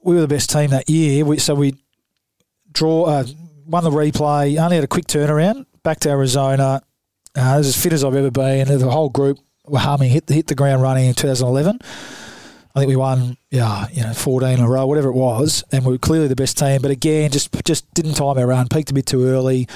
we 0.02 0.14
were 0.14 0.20
the 0.23 0.28
best 0.28 0.51
team 0.51 0.70
that 0.70 0.89
year. 0.89 1.24
We, 1.24 1.39
so 1.39 1.55
we 1.55 1.74
draw, 2.73 3.05
uh, 3.05 3.24
won 3.66 3.85
the 3.85 3.90
replay, 3.90 4.62
only 4.62 4.77
had 4.77 4.85
a 4.85 4.89
quick 4.89 5.06
turnaround 5.06 5.66
back 5.82 6.01
to 6.01 6.10
Arizona. 6.10 6.82
Uh, 7.36 7.40
I 7.40 7.59
was 7.59 7.68
as 7.68 7.81
fit 7.81 7.93
as 7.93 8.02
I've 8.02 8.14
ever 8.14 8.31
been. 8.31 8.66
The 8.66 8.90
whole 8.90 9.09
group 9.09 9.39
were 9.66 9.78
humming, 9.78 10.10
hit 10.10 10.28
hit 10.28 10.47
the 10.47 10.55
ground 10.55 10.82
running 10.82 11.06
in 11.06 11.14
2011. 11.14 11.78
I 12.74 12.78
think 12.78 12.90
we 12.90 12.97
won, 12.97 13.38
yeah, 13.51 13.86
you 13.90 14.02
know, 14.02 14.12
14 14.12 14.59
in 14.59 14.60
a 14.60 14.68
row, 14.68 14.86
whatever 14.86 15.09
it 15.09 15.14
was, 15.14 15.64
and 15.72 15.84
we 15.86 15.93
were 15.93 15.98
clearly 15.98 16.28
the 16.28 16.36
best 16.36 16.59
team. 16.59 16.82
But 16.82 16.90
again, 16.90 17.30
just 17.30 17.55
just 17.64 17.93
didn't 17.94 18.14
time 18.14 18.36
our 18.36 18.47
run, 18.47 18.68
peaked 18.68 18.90
a 18.90 18.94
bit 18.94 19.06
too 19.06 19.24
early. 19.26 19.66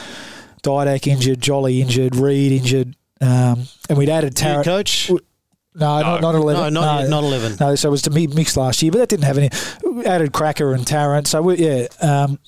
Didak 0.63 1.07
injured, 1.07 1.41
Jolly 1.41 1.81
injured, 1.81 2.15
Reid 2.15 2.53
injured, 2.53 2.95
um, 3.23 3.67
and 3.89 3.97
we'd 3.97 4.11
added 4.11 4.35
New 4.35 4.43
Tarrant. 4.43 4.65
coach? 4.67 5.11
No, 5.73 6.01
not, 6.01 6.21
not 6.21 6.35
11. 6.35 6.75
No, 6.75 6.81
not, 6.81 7.01
yet, 7.03 7.11
not 7.11 7.25
11. 7.25 7.57
No, 7.61 7.75
so 7.77 7.89
it 7.89 7.91
was 7.93 8.03
to 8.03 8.11
me 8.11 8.27
mixed 8.27 8.57
last 8.57 8.83
year, 8.83 8.91
but 8.91 8.99
that 8.99 9.09
didn't 9.09 9.25
have 9.25 9.39
any. 9.39 9.51
we 9.85 10.05
Added 10.05 10.33
Cracker 10.33 10.75
and 10.75 10.87
Tarrant, 10.87 11.29
so 11.29 11.41
we, 11.43 11.57
yeah, 11.57 11.87
um, 12.03 12.39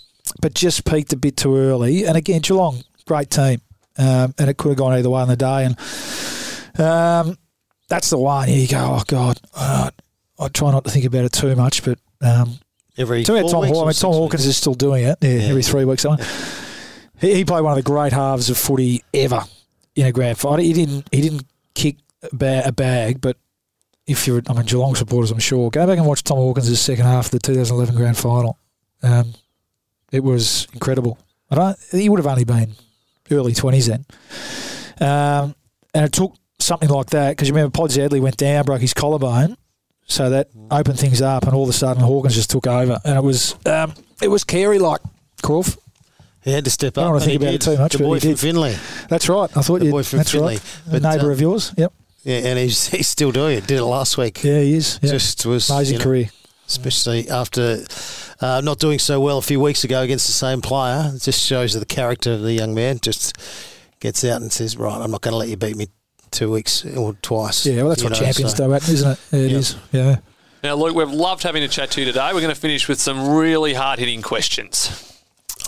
but 0.40 0.54
just 0.54 0.84
peaked 0.84 1.12
a 1.12 1.16
bit 1.16 1.36
too 1.36 1.56
early. 1.56 2.04
And 2.04 2.16
again, 2.16 2.40
Geelong, 2.40 2.82
great 3.06 3.30
team, 3.30 3.60
um, 3.96 4.34
and 4.38 4.50
it 4.50 4.56
could 4.56 4.70
have 4.70 4.78
gone 4.78 4.92
either 4.92 5.08
way 5.08 5.22
on 5.22 5.28
the 5.28 5.36
day. 5.36 5.64
And 5.64 5.76
um, 6.78 7.36
that's 7.88 8.10
the 8.10 8.18
one. 8.18 8.48
Here 8.48 8.58
you 8.58 8.68
go. 8.68 8.98
Oh 8.98 9.02
God, 9.06 9.40
uh, 9.54 9.90
I 10.38 10.48
try 10.48 10.70
not 10.70 10.84
to 10.84 10.90
think 10.90 11.04
about 11.04 11.24
it 11.24 11.32
too 11.32 11.54
much, 11.56 11.84
but 11.84 11.98
um, 12.20 12.58
Every 12.96 13.24
so 13.24 13.32
we 13.34 13.38
had 13.38 13.44
four 13.44 13.50
Tom, 13.52 13.60
weeks 13.62 13.76
Haw- 13.76 13.82
I 13.84 13.86
mean, 13.86 13.94
Tom 13.94 14.10
weeks? 14.10 14.18
Hawkins 14.18 14.46
is 14.46 14.56
still 14.56 14.74
doing 14.74 15.04
it. 15.04 15.18
Yeah, 15.20 15.28
Yeah. 15.30 15.42
every 15.48 15.62
three 15.62 15.84
weeks. 15.84 16.02
Someone. 16.02 16.20
He, 17.20 17.34
he 17.34 17.44
played 17.44 17.62
one 17.62 17.72
of 17.72 17.76
the 17.84 17.88
great 17.88 18.12
halves 18.12 18.50
of 18.50 18.56
footy 18.58 19.02
ever 19.14 19.42
in 19.96 20.06
a 20.06 20.12
grand 20.12 20.38
final. 20.38 20.58
He 20.58 20.72
didn't. 20.72 21.08
He 21.12 21.20
didn't 21.20 21.44
kick 21.74 21.96
a, 22.22 22.34
ba- 22.34 22.62
a 22.66 22.72
bag, 22.72 23.20
but 23.20 23.36
if 24.06 24.26
you're, 24.26 24.42
I 24.48 24.52
mean, 24.54 24.64
Geelong 24.66 24.94
supporters, 24.94 25.30
I'm 25.30 25.38
sure, 25.38 25.70
go 25.70 25.86
back 25.86 25.96
and 25.98 26.06
watch 26.06 26.24
Tom 26.24 26.36
Hawkins' 26.38 26.80
second 26.80 27.04
half 27.06 27.26
of 27.26 27.30
the 27.32 27.38
2011 27.38 27.94
grand 27.94 28.16
final. 28.18 28.58
Um, 29.02 29.32
it 30.10 30.22
was 30.24 30.66
incredible. 30.74 31.18
I 31.50 31.54
don't. 31.54 31.78
He 31.92 32.08
would 32.08 32.18
have 32.18 32.26
only 32.26 32.44
been 32.44 32.72
early 33.30 33.52
20s 33.52 33.86
then, 33.88 34.04
um, 35.00 35.54
and 35.94 36.04
it 36.04 36.12
took 36.12 36.34
something 36.62 36.88
like 36.88 37.10
that 37.10 37.30
because 37.30 37.48
you 37.48 37.54
remember 37.54 37.70
Pod 37.72 37.90
Adley 37.90 38.20
went 38.20 38.36
down, 38.36 38.64
broke 38.64 38.80
his 38.80 38.94
collarbone. 38.94 39.56
So 40.06 40.30
that 40.30 40.48
opened 40.70 40.98
things 40.98 41.22
up, 41.22 41.44
and 41.44 41.54
all 41.54 41.62
of 41.62 41.68
a 41.68 41.72
sudden 41.72 42.02
Hawkins 42.02 42.34
just 42.34 42.50
took 42.50 42.66
over, 42.66 42.98
and 43.04 43.16
it 43.16 43.22
was 43.22 43.54
um, 43.66 43.94
it 44.20 44.28
was 44.28 44.42
Carey 44.44 44.78
like 44.78 45.00
Corf. 45.42 45.78
He 46.42 46.50
had 46.52 46.64
to 46.64 46.70
step 46.70 46.98
up. 46.98 47.02
I 47.02 47.04
don't 47.04 47.12
wanna 47.12 47.24
think 47.24 47.40
he 47.40 47.46
about 47.46 47.54
it 47.54 47.60
too 47.60 47.76
much, 47.78 47.92
The 47.92 47.98
boy 47.98 48.18
from 48.20 48.28
did. 48.30 48.40
Finley. 48.40 48.74
That's 49.08 49.28
right. 49.28 49.56
I 49.56 49.62
thought 49.62 49.78
The 49.78 49.86
you. 49.86 49.90
boy 49.92 50.02
from 50.02 50.16
that's 50.18 50.32
Finley. 50.32 50.56
right. 50.88 50.96
A 50.96 51.00
neighbour 51.00 51.30
uh, 51.30 51.34
of 51.34 51.40
yours. 51.40 51.72
Yep. 51.78 51.92
Yeah, 52.24 52.36
and 52.38 52.58
he's 52.58 52.88
he's 52.88 53.08
still 53.08 53.30
doing 53.30 53.58
it. 53.58 53.66
Did 53.66 53.78
it 53.78 53.84
last 53.84 54.18
week. 54.18 54.42
Yeah, 54.42 54.60
he 54.60 54.74
is. 54.74 54.98
Yeah. 55.02 55.12
Just 55.12 55.46
was 55.46 55.70
amazing 55.70 55.94
you 55.94 55.98
know, 56.00 56.04
career. 56.04 56.30
especially 56.66 57.28
after 57.30 57.84
uh, 58.40 58.60
not 58.62 58.80
doing 58.80 58.98
so 58.98 59.20
well 59.20 59.38
a 59.38 59.42
few 59.42 59.60
weeks 59.60 59.84
ago 59.84 60.02
against 60.02 60.26
the 60.26 60.32
same 60.32 60.60
player. 60.60 61.12
It 61.14 61.22
just 61.22 61.40
shows 61.46 61.74
the 61.74 61.86
character 61.86 62.32
of 62.32 62.42
the 62.42 62.52
young 62.52 62.74
man. 62.74 62.98
Just 63.00 63.36
gets 64.00 64.24
out 64.24 64.42
and 64.42 64.52
says, 64.52 64.76
"Right, 64.76 65.00
I'm 65.00 65.12
not 65.12 65.20
going 65.20 65.32
to 65.32 65.38
let 65.38 65.48
you 65.48 65.56
beat 65.56 65.76
me 65.76 65.86
two 66.32 66.50
weeks 66.50 66.84
or 66.84 67.14
twice." 67.22 67.64
Yeah, 67.66 67.76
well, 67.82 67.90
that's 67.90 68.02
what 68.02 68.12
know, 68.12 68.18
champions 68.18 68.56
so- 68.56 68.66
do, 68.68 68.74
isn't 68.74 69.10
it? 69.12 69.18
Yeah, 69.30 69.38
it 69.38 69.50
Yeah. 69.52 69.58
is. 69.58 69.76
Yeah. 69.92 70.16
Now, 70.64 70.74
Luke, 70.76 70.94
we've 70.96 71.10
loved 71.10 71.42
having 71.42 71.62
a 71.64 71.68
chat 71.68 71.90
to 71.92 72.00
you 72.00 72.06
today. 72.06 72.30
We're 72.32 72.40
going 72.40 72.54
to 72.54 72.60
finish 72.60 72.86
with 72.88 73.00
some 73.00 73.30
really 73.30 73.74
hard 73.74 73.98
hitting 73.98 74.22
questions. 74.22 74.90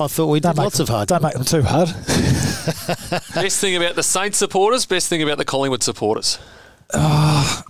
I 0.01 0.07
thought 0.09 0.27
we 0.27 0.41
Don't 0.41 0.55
did 0.57 0.63
lots 0.63 0.77
them, 0.79 0.85
of 0.85 0.89
hard. 0.89 1.09
Don't 1.09 1.23
make 1.23 1.35
them 1.35 1.45
too 1.45 1.63
hard. 1.63 1.89
best 3.35 3.61
thing 3.61 3.77
about 3.77 3.95
the 3.97 4.03
Saints 4.03 4.39
supporters, 4.39 4.87
best 4.87 5.09
thing 5.09 5.23
about 5.23 5.39
the 5.39 5.45
Collingwood 5.45 5.83
supporters. 5.83 6.39
Ah, 6.93 7.63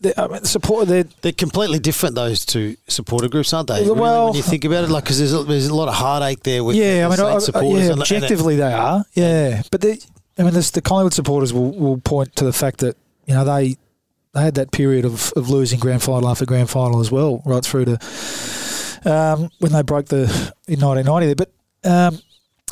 they- 0.00 0.12
I 0.16 0.26
mean, 0.28 0.44
support. 0.44 0.88
They're, 0.88 1.04
They're 1.22 1.32
completely 1.32 1.78
different. 1.78 2.14
Those 2.14 2.44
two 2.44 2.76
supporter 2.88 3.28
groups, 3.28 3.52
aren't 3.52 3.68
they? 3.68 3.80
Really, 3.82 3.92
Well- 4.00 4.26
when 4.26 4.34
you 4.34 4.42
think 4.42 4.64
about 4.64 4.84
it, 4.84 4.90
like 4.90 5.04
because 5.04 5.18
there's 5.18 5.32
a, 5.32 5.42
there's 5.44 5.66
a 5.68 5.74
lot 5.74 5.88
of 5.88 5.94
heartache 5.94 6.42
there 6.42 6.62
with 6.64 6.76
yeah, 6.76 7.06
I 7.10 7.16
the 7.16 7.22
mean, 7.22 7.26
I, 7.26 7.30
Saints 7.38 7.44
I, 7.44 7.46
supporters. 7.46 7.70
yeah, 7.72 7.78
and- 7.78 7.90
and 7.90 7.90
it- 8.00 8.00
objectively 8.02 8.56
they 8.56 8.72
are. 8.72 9.04
Yeah, 9.14 9.62
but 9.70 9.80
they, 9.80 9.98
I 10.38 10.42
mean, 10.42 10.54
this, 10.54 10.70
the 10.70 10.82
Collingwood 10.82 11.14
supporters 11.14 11.52
will, 11.52 11.72
will 11.72 11.98
point 11.98 12.36
to 12.36 12.44
the 12.44 12.52
fact 12.52 12.78
that 12.80 12.96
you 13.26 13.34
know 13.34 13.44
they 13.44 13.76
they 14.34 14.42
had 14.42 14.54
that 14.56 14.70
period 14.70 15.04
of, 15.04 15.32
of 15.34 15.48
losing 15.48 15.80
grand 15.80 16.02
final 16.02 16.28
after 16.28 16.44
grand 16.44 16.68
final 16.68 17.00
as 17.00 17.10
well, 17.10 17.42
right 17.46 17.64
through 17.64 17.86
to 17.86 17.92
um, 19.06 19.50
when 19.60 19.72
they 19.72 19.82
broke 19.82 20.06
the 20.06 20.24
in 20.68 20.80
1990. 20.80 21.26
There, 21.26 21.34
but 21.34 21.50
um, 21.90 22.20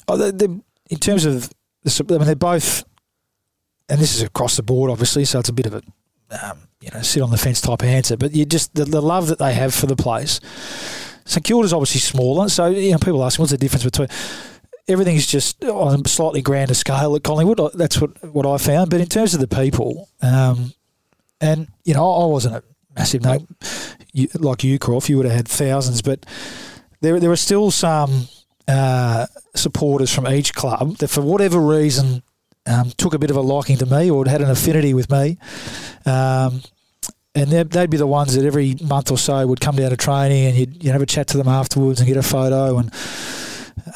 oh, 0.09 0.17
they, 0.17 0.31
they, 0.31 0.53
in 0.91 0.99
terms 0.99 1.25
of 1.25 1.51
the, 1.83 2.05
I 2.11 2.19
mean, 2.19 2.27
they're 2.27 2.37
both, 2.37 2.85
and 3.89 3.99
this 4.01 4.15
is 4.15 4.23
across 4.23 4.57
the 4.57 4.63
board, 4.63 4.91
obviously, 4.91 5.25
so 5.25 5.39
it's 5.39 5.49
a 5.49 5.53
bit 5.55 5.67
of 5.67 5.75
a 5.75 5.83
um, 6.43 6.59
you 6.81 6.91
know 6.93 7.01
sit 7.01 7.23
on 7.23 7.31
the 7.31 7.39
fence 7.39 7.61
type 7.61 7.83
of 7.83 7.89
answer. 7.89 8.17
But 8.17 8.35
you 8.35 8.45
just 8.45 8.75
the, 8.75 8.85
the 8.85 9.01
love 9.01 9.29
that 9.29 9.39
they 9.39 9.55
have 9.55 9.75
for 9.75 9.87
the 9.87 9.97
place. 9.97 10.41
St 11.27 11.43
Kilda's 11.43 11.73
obviously 11.73 12.01
smaller, 12.01 12.51
so 12.51 12.67
you 12.67 12.93
know 12.93 12.99
people 12.99 13.25
ask 13.25 13.39
what's 13.39 13.53
the 13.53 13.59
difference 13.59 13.85
between 13.85 14.09
everything's 14.89 15.27
just 15.27 15.63
on 15.65 16.03
a 16.05 16.09
slightly 16.09 16.43
grander 16.43 16.75
scale 16.75 17.15
at 17.17 17.23
Collingwood. 17.23 17.73
That's 17.75 18.01
what 18.01 18.23
what 18.25 18.47
I 18.47 18.59
found. 18.59 18.91
But 18.91 19.01
in 19.01 19.07
terms 19.07 19.35
of 19.35 19.41
the 19.41 19.49
people, 19.49 20.09
um, 20.23 20.73
and 21.41 21.69
you 21.85 21.95
know, 21.95 22.11
I 22.11 22.27
wasn't 22.27 22.57
a 22.57 22.63
massive 22.97 23.23
name 23.23 23.49
you, 24.13 24.29
like 24.35 24.65
you, 24.65 24.79
Croft. 24.79 25.09
You 25.09 25.19
would 25.19 25.27
have 25.27 25.35
had 25.35 25.49
thousands, 25.49 26.01
but 26.01 26.25
there 27.01 27.21
there 27.21 27.31
were 27.31 27.37
still 27.37 27.71
some 27.71 28.29
uh, 28.67 29.27
supporters 29.55 30.13
from 30.15 30.27
each 30.29 30.55
club 30.55 30.97
that, 30.99 31.09
for 31.09 31.21
whatever 31.21 31.61
reason, 31.61 32.23
um, 32.67 32.91
took 32.97 33.13
a 33.13 33.19
bit 33.19 33.31
of 33.31 33.37
a 33.37 33.41
liking 33.43 33.77
to 33.79 33.87
me 33.87 34.11
or 34.11 34.25
had 34.27 34.41
an 34.41 34.51
affinity 34.51 34.95
with 34.95 35.11
me. 35.11 35.37
Um, 36.07 36.63
and 37.37 37.51
they'd, 37.51 37.71
they'd 37.71 37.91
be 37.91 37.97
the 37.97 38.07
ones 38.07 38.37
that 38.37 38.47
every 38.47 38.77
month 38.81 39.11
or 39.11 39.19
so 39.19 39.45
would 39.45 39.61
come 39.61 39.75
down 39.75 39.91
to 39.91 39.97
training 39.97 40.47
and 40.47 40.57
you'd, 40.57 40.85
you'd 40.85 40.93
have 40.93 41.03
a 41.03 41.07
chat 41.07 41.27
to 41.29 41.37
them 41.37 41.49
afterwards 41.49 41.99
and 41.99 42.07
get 42.07 42.17
a 42.17 42.23
photo. 42.23 42.79
And 42.79 42.93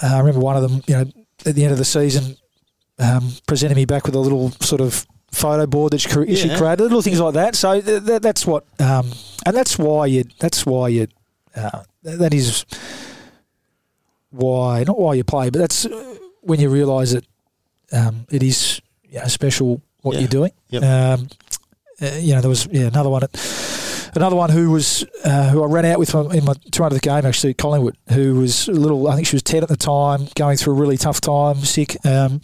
uh, 0.03 0.15
I 0.15 0.19
remember 0.19 0.41
one 0.41 0.57
of 0.57 0.63
them, 0.63 0.83
you 0.87 0.95
know, 0.97 1.11
at 1.47 1.55
the 1.55 1.63
end 1.65 1.73
of 1.73 1.79
the 1.79 1.85
season, 1.85 2.37
um, 2.99 3.31
presented 3.47 3.77
me 3.77 3.85
back 3.85 4.07
with 4.07 4.15
a 4.15 4.19
little 4.19 4.51
sort 4.61 4.81
of 4.81 5.07
photo 5.31 5.67
board 5.67 5.93
that 5.93 6.01
she, 6.01 6.09
cre- 6.09 6.25
she 6.35 6.49
Yeah. 6.49 6.57
created, 6.59 6.81
little 6.83 7.03
things 7.03 7.21
like 7.21 7.35
that. 7.35 7.55
So 7.55 7.81
th- 7.81 8.05
th- 8.05 8.23
that's 8.23 8.47
what, 8.47 8.65
um, 8.81 9.11
and 9.47 9.55
that's 9.57 9.79
why 9.79 10.07
you, 10.07 10.25
that's 10.41 10.65
why 10.67 10.89
you, 10.89 11.07
uh, 11.55 11.83
th- 12.05 12.19
that 12.19 12.35
is 12.35 12.65
why, 14.31 14.85
not 14.85 14.99
why 14.99 15.15
you 15.15 15.25
play, 15.25 15.51
but 15.51 15.59
that's 15.59 15.87
uh, 15.87 16.17
when 16.43 16.61
you 16.61 16.69
realise 16.69 17.13
that 17.13 17.25
um, 17.93 18.27
it 18.31 18.43
is 18.43 18.81
you 19.09 19.19
know, 19.21 19.27
special 19.27 19.81
what 20.03 20.15
Yeah. 20.15 20.21
you're 20.21 20.29
doing. 20.29 20.53
Yep. 20.71 20.83
Um, 20.83 21.29
uh, 22.01 22.07
you 22.21 22.35
know, 22.35 22.41
there 22.41 22.51
was 22.51 22.67
yeah 22.71 22.87
another 22.87 23.09
one, 23.11 23.23
at, 23.25 23.31
another 24.15 24.37
one 24.37 24.51
who 24.51 24.71
was 24.71 25.05
uh, 25.25 25.49
who 25.51 25.63
I 25.63 25.67
ran 25.67 25.85
out 25.85 25.99
with 25.99 26.15
in 26.15 26.45
my 26.45 26.55
200th 26.55 27.01
game 27.03 27.27
actually, 27.27 27.55
Collingwood, 27.55 27.97
who 28.13 28.37
was 28.41 28.69
a 28.69 28.73
little. 28.73 29.09
I 29.09 29.15
think 29.15 29.27
she 29.27 29.37
was 29.37 29.43
10 29.43 29.63
at 29.63 29.69
the 29.69 29.77
time, 29.77 30.29
going 30.37 30.57
through 30.57 30.75
a 30.75 30.77
really 30.77 30.97
tough 30.97 31.21
time, 31.21 31.57
sick. 31.57 31.97
Um, 32.05 32.41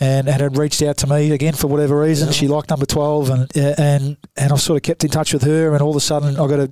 and 0.00 0.28
had 0.28 0.56
reached 0.56 0.80
out 0.82 0.96
to 0.98 1.08
me 1.08 1.32
again 1.32 1.54
for 1.54 1.66
whatever 1.66 2.00
reason. 2.00 2.28
Yeah. 2.28 2.32
She 2.32 2.46
liked 2.46 2.70
number 2.70 2.86
twelve, 2.86 3.30
and 3.30 3.50
uh, 3.56 3.74
and 3.78 4.16
and 4.36 4.52
I've 4.52 4.60
sort 4.60 4.76
of 4.76 4.82
kept 4.82 5.02
in 5.02 5.10
touch 5.10 5.32
with 5.32 5.42
her. 5.42 5.72
And 5.72 5.82
all 5.82 5.90
of 5.90 5.96
a 5.96 6.00
sudden, 6.00 6.34
I 6.36 6.46
got 6.46 6.60
a, 6.60 6.70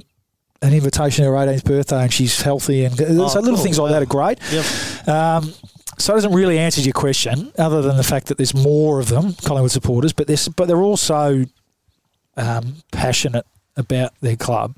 an 0.63 0.73
invitation 0.73 1.25
to 1.25 1.31
her 1.33 1.37
18th 1.37 1.65
birthday, 1.65 2.03
and 2.05 2.13
she's 2.13 2.41
healthy. 2.41 2.85
And 2.85 2.95
Oh, 3.01 3.27
so 3.27 3.41
little 3.41 3.57
cool. 3.57 3.65
things 3.65 3.81
like 3.81 3.91
that 3.91 4.01
are 4.03 4.07
great. 4.07 4.39
Yep. 4.53 5.09
Um, 5.09 5.53
so 5.99 6.13
it 6.13 6.19
doesn't 6.19 6.35
really 6.35 6.57
answer 6.57 6.81
your 6.83 6.93
question, 6.93 7.53
other 7.59 7.83
than 7.83 7.97
the 7.97 8.05
fact 8.05 8.27
that 8.29 8.37
there's 8.37 8.55
more 8.55 9.01
of 9.01 9.09
them, 9.09 9.35
Collingwood 9.45 9.73
supporters, 9.73 10.13
but 10.13 10.29
they're, 10.29 10.37
but 10.57 10.69
they're 10.69 10.77
also 10.83 11.47
um, 12.37 12.77
passionate 12.93 13.45
about 13.77 14.13
their 14.21 14.37
club. 14.37 14.75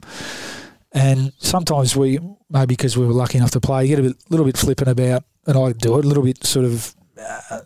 And 0.92 1.32
sometimes 1.38 1.94
we, 1.96 2.18
maybe 2.50 2.66
because 2.66 2.96
we 2.96 3.06
were 3.06 3.12
lucky 3.12 3.38
enough 3.38 3.50
to 3.52 3.60
play, 3.60 3.84
you 3.84 3.96
get 3.96 4.04
a 4.04 4.08
bit, 4.08 4.16
little 4.30 4.46
bit 4.46 4.56
flippant 4.56 4.88
about, 4.88 5.24
and 5.46 5.56
I 5.56 5.72
do 5.72 5.98
it, 5.98 6.04
a 6.04 6.08
little 6.08 6.22
bit 6.24 6.44
sort 6.44 6.64
of 6.64 6.94
uh, 7.20 7.60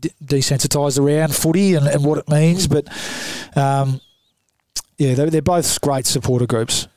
de- 0.00 0.10
desensitised 0.24 0.98
around 0.98 1.34
footy 1.34 1.74
and, 1.74 1.86
and 1.86 2.04
what 2.04 2.18
it 2.18 2.28
means. 2.28 2.66
But 2.66 2.88
um, 3.56 4.00
yeah, 4.98 5.14
they're, 5.14 5.30
they're 5.30 5.42
both 5.42 5.80
great 5.80 6.06
supporter 6.06 6.46
groups. 6.46 6.88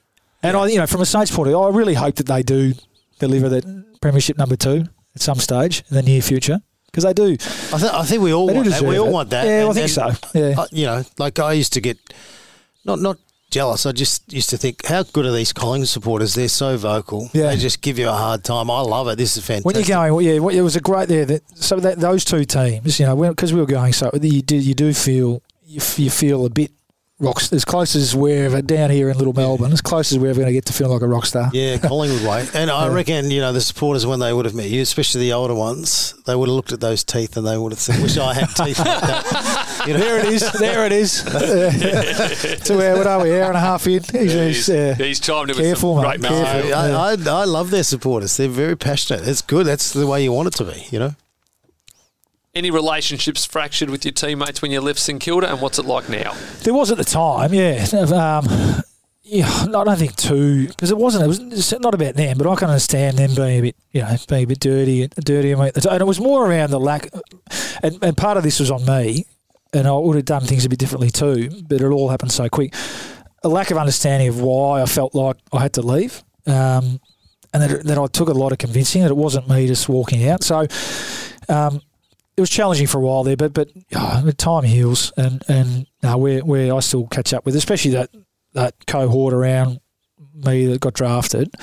And 0.44 0.56
I, 0.56 0.68
you 0.68 0.78
know, 0.78 0.88
from 0.88 1.02
a 1.02 1.06
Saints 1.06 1.32
point 1.36 1.48
of 1.48 1.52
view, 1.52 1.60
I 1.60 1.70
really 1.70 1.94
hope 1.96 2.16
that 2.16 2.28
they 2.28 2.44
do 2.44 2.74
deliver 3.20 3.50
that 3.50 4.00
premiership 4.02 4.38
number 4.38 4.56
two 4.56 4.86
at 5.16 5.22
some 5.22 5.40
stage 5.40 5.84
in 5.90 5.96
the 5.96 6.04
near 6.04 6.22
future 6.22 6.60
because 6.86 7.04
they 7.04 7.14
do. 7.14 7.32
I, 7.74 7.78
th- 7.80 7.92
I 7.92 8.04
think 8.06 8.22
we 8.22 8.34
all 8.34 8.48
want 8.48 8.70
that. 8.70 8.82
We 8.82 8.98
all 8.98 9.08
it. 9.08 9.12
want 9.12 9.30
that. 9.32 9.46
Yeah, 9.46 9.62
And- 9.62 9.70
I 9.70 9.74
think 9.74 9.90
so. 9.90 10.12
Yeah. 10.34 10.56
uh, 10.62 10.68
you 10.72 10.86
know, 10.86 11.04
like 11.18 11.40
I 11.40 11.54
used 11.54 11.74
to 11.74 11.82
get 11.82 11.98
not 12.86 13.00
not 13.00 13.18
jealous. 13.50 13.86
I 13.86 13.92
just 13.92 14.32
used 14.32 14.50
to 14.50 14.58
think, 14.58 14.86
how 14.86 15.04
good 15.04 15.26
are 15.26 15.32
these 15.32 15.54
Collingwood 15.54 15.88
supporters? 15.88 16.36
They're 16.36 16.48
so 16.48 16.78
vocal. 16.78 17.30
Yeah. 17.34 17.48
They 17.50 17.58
just 17.58 17.82
give 17.82 17.98
you 18.00 18.08
a 18.10 18.14
hard 18.14 18.44
time. 18.44 18.70
I 18.70 18.82
love 18.82 19.08
it. 19.08 19.18
This 19.18 19.38
is 19.38 19.46
fantastic. 19.46 19.66
When 19.66 19.76
you're 19.76 19.86
going, 19.86 20.14
well, 20.14 20.22
yeah, 20.22 20.40
well, 20.40 20.56
it 20.56 20.62
was 20.62 20.76
a 20.76 20.82
great 20.82 21.08
there. 21.10 21.26
That, 21.26 21.58
so 21.58 21.80
that 21.80 22.00
those 22.00 22.26
two 22.26 22.46
teams, 22.46 23.00
you 23.00 23.06
know, 23.06 23.16
because 23.30 23.54
we 23.54 23.60
were 23.60 23.66
going, 23.66 23.94
so 23.94 24.10
you 24.22 24.42
do 24.42 24.56
you 24.56 24.74
do 24.74 24.94
feel 24.94 25.42
you, 25.66 25.78
f- 25.78 26.00
you 26.00 26.10
feel 26.10 26.46
a 26.46 26.50
bit 26.50 26.72
rocks 27.20 27.52
as 27.52 27.66
close 27.66 27.96
as 27.96 28.16
wherever 28.16 28.62
down 28.62 28.92
here 28.92 29.10
in 29.10 29.18
Little 29.18 29.34
Melbourne, 29.34 29.74
as 29.74 29.82
close 29.82 30.12
as 30.12 30.20
we're 30.20 30.30
ever 30.30 30.42
going 30.42 30.48
to 30.48 30.54
get 30.54 30.66
to 30.66 30.74
feel 30.74 30.90
like 30.90 31.02
a 31.02 31.08
rock 31.08 31.26
star. 31.26 31.50
Yeah, 31.52 31.78
Collingwood 31.82 32.22
way. 32.24 32.46
And 32.54 32.70
I 32.70 32.86
Yeah. 32.88 32.94
reckon, 32.94 33.32
you 33.32 33.42
know, 33.42 33.52
the 33.52 33.62
supporters, 33.62 34.06
when 34.06 34.20
they 34.20 34.32
would 34.32 34.46
have 34.46 34.54
met 34.54 34.70
you, 34.70 34.82
especially 34.84 35.22
the 35.22 35.34
older 35.34 35.56
ones, 35.56 36.14
they 36.28 36.36
would 36.36 36.48
have 36.48 36.56
looked 36.56 36.72
at 36.72 36.80
those 36.80 37.04
teeth 37.04 37.36
and 37.36 37.48
they 37.48 37.58
would 37.58 37.72
have 37.72 37.80
said, 37.80 38.02
wish 38.04 38.18
I 38.18 38.34
had 38.36 38.48
teeth 38.50 38.78
like 38.80 39.02
that. 39.02 39.64
You 39.88 39.94
know, 39.94 40.00
There 40.00 40.18
it 40.20 40.26
is. 40.34 40.52
There 40.54 40.86
it 40.86 40.92
is. 40.92 41.24
Two 42.66 42.82
hour, 42.82 42.98
what 42.98 43.08
are 43.08 43.24
we? 43.24 43.32
Hour 43.40 43.48
and 43.50 43.58
a 43.58 43.60
half 43.60 43.88
in. 43.88 44.04
He's, 44.04 44.12
He's, 44.12 44.34
he's, 44.34 44.70
uh, 44.70 44.96
he's 44.98 45.20
chimed 45.20 45.50
in 45.52 45.56
careful, 45.56 45.96
with 45.96 46.04
some 46.04 46.12
mate, 46.12 46.20
great 46.20 46.32
No, 46.32 46.44
careful. 46.44 46.74
I, 46.76 47.14
I, 47.14 47.42
I 47.42 47.46
love 47.46 47.70
their 47.72 47.84
supporters. 47.84 48.36
They're 48.38 48.50
very 48.50 48.76
passionate. 48.76 49.26
It's 49.28 49.42
good. 49.42 49.66
That's 49.66 49.94
the 49.94 50.06
way 50.06 50.24
you 50.24 50.32
want 50.34 50.50
it 50.50 50.54
to 50.56 50.66
be, 50.66 50.86
you 50.92 51.00
know? 51.00 51.16
Any 52.58 52.72
relationships 52.72 53.46
fractured 53.46 53.92
with 53.92 54.04
your 54.04 54.14
teammates 54.14 54.64
when 54.64 54.72
you 54.72 54.82
left 54.82 54.98
St 54.98 55.22
Kilda, 55.22 55.52
and 55.52 55.62
what's 55.62 55.78
it 55.78 55.86
like 55.86 56.10
now? 56.10 56.34
There 56.64 56.74
was 56.74 56.90
at 56.90 56.98
the 56.98 57.04
time, 57.04 57.54
yeah. 57.54 57.86
Um, 57.94 58.82
yeah, 59.22 59.48
I 59.48 59.68
don't 59.68 59.96
think 59.96 60.16
too 60.16 60.66
because 60.66 60.90
it 60.90 60.98
wasn't. 60.98 61.26
It 61.26 61.28
was 61.28 61.80
not 61.80 61.94
about 61.94 62.16
them, 62.16 62.36
but 62.36 62.48
I 62.52 62.56
can 62.56 62.70
understand 62.70 63.20
them 63.20 63.36
being 63.36 63.60
a 63.60 63.62
bit, 63.62 63.76
you 63.92 64.02
know, 64.02 64.16
being 64.28 64.46
a 64.46 64.48
bit 64.48 64.60
dirty, 64.60 65.04
and 65.04 65.12
dirty, 65.24 65.52
and 65.52 65.72
it 65.76 66.08
was 66.08 66.20
more 66.20 66.50
around 66.50 66.72
the 66.72 66.80
lack. 66.80 67.14
And, 67.84 68.04
and 68.04 68.18
part 68.18 68.38
of 68.38 68.44
this 68.44 68.60
was 68.60 68.72
on 68.72 68.84
me, 68.86 69.26
and 69.72 69.88
I 69.88 69.92
would 69.92 70.16
have 70.16 70.26
done 70.26 70.42
things 70.42 70.66
a 70.66 70.70
bit 70.70 70.80
differently 70.80 71.12
too, 71.12 71.52
but 71.70 71.80
it 71.80 71.86
all 71.86 72.10
happened 72.10 72.32
so 72.32 72.50
quick. 72.50 72.74
A 73.44 73.50
lack 73.50 73.70
of 73.70 73.78
understanding 73.78 74.30
of 74.30 74.42
why 74.42 74.82
I 74.82 74.88
felt 74.88 75.14
like 75.14 75.38
I 75.54 75.62
had 75.62 75.74
to 75.74 75.84
leave, 75.84 76.24
um, 76.48 77.00
and 77.54 77.62
that, 77.62 77.84
that 77.84 78.00
I 78.00 78.08
took 78.08 78.30
a 78.30 78.34
lot 78.34 78.52
of 78.52 78.58
convincing 78.58 79.04
that 79.04 79.12
it 79.12 79.18
wasn't 79.18 79.48
me 79.48 79.68
just 79.68 79.88
walking 79.88 80.28
out. 80.28 80.44
So. 80.44 80.66
Um, 81.50 81.82
it 82.38 82.42
was 82.42 82.50
challenging 82.52 82.86
for 82.86 83.00
a 83.00 83.02
while 83.02 83.24
there, 83.24 83.36
but 83.36 83.52
but 83.54 83.70
oh, 83.96 84.32
time 84.38 84.64
heals, 84.64 85.12
and 85.18 85.44
and 85.48 85.88
uh, 86.04 86.16
where 86.16 86.42
where 86.42 86.74
I 86.74 86.80
still 86.80 87.08
catch 87.08 87.34
up 87.34 87.46
with, 87.46 87.56
especially 87.56 87.92
that 87.92 88.12
that 88.54 88.86
cohort 88.86 89.34
around 89.34 89.80
me 90.34 90.68
that 90.68 90.80
got 90.80 90.94
drafted. 90.94 91.54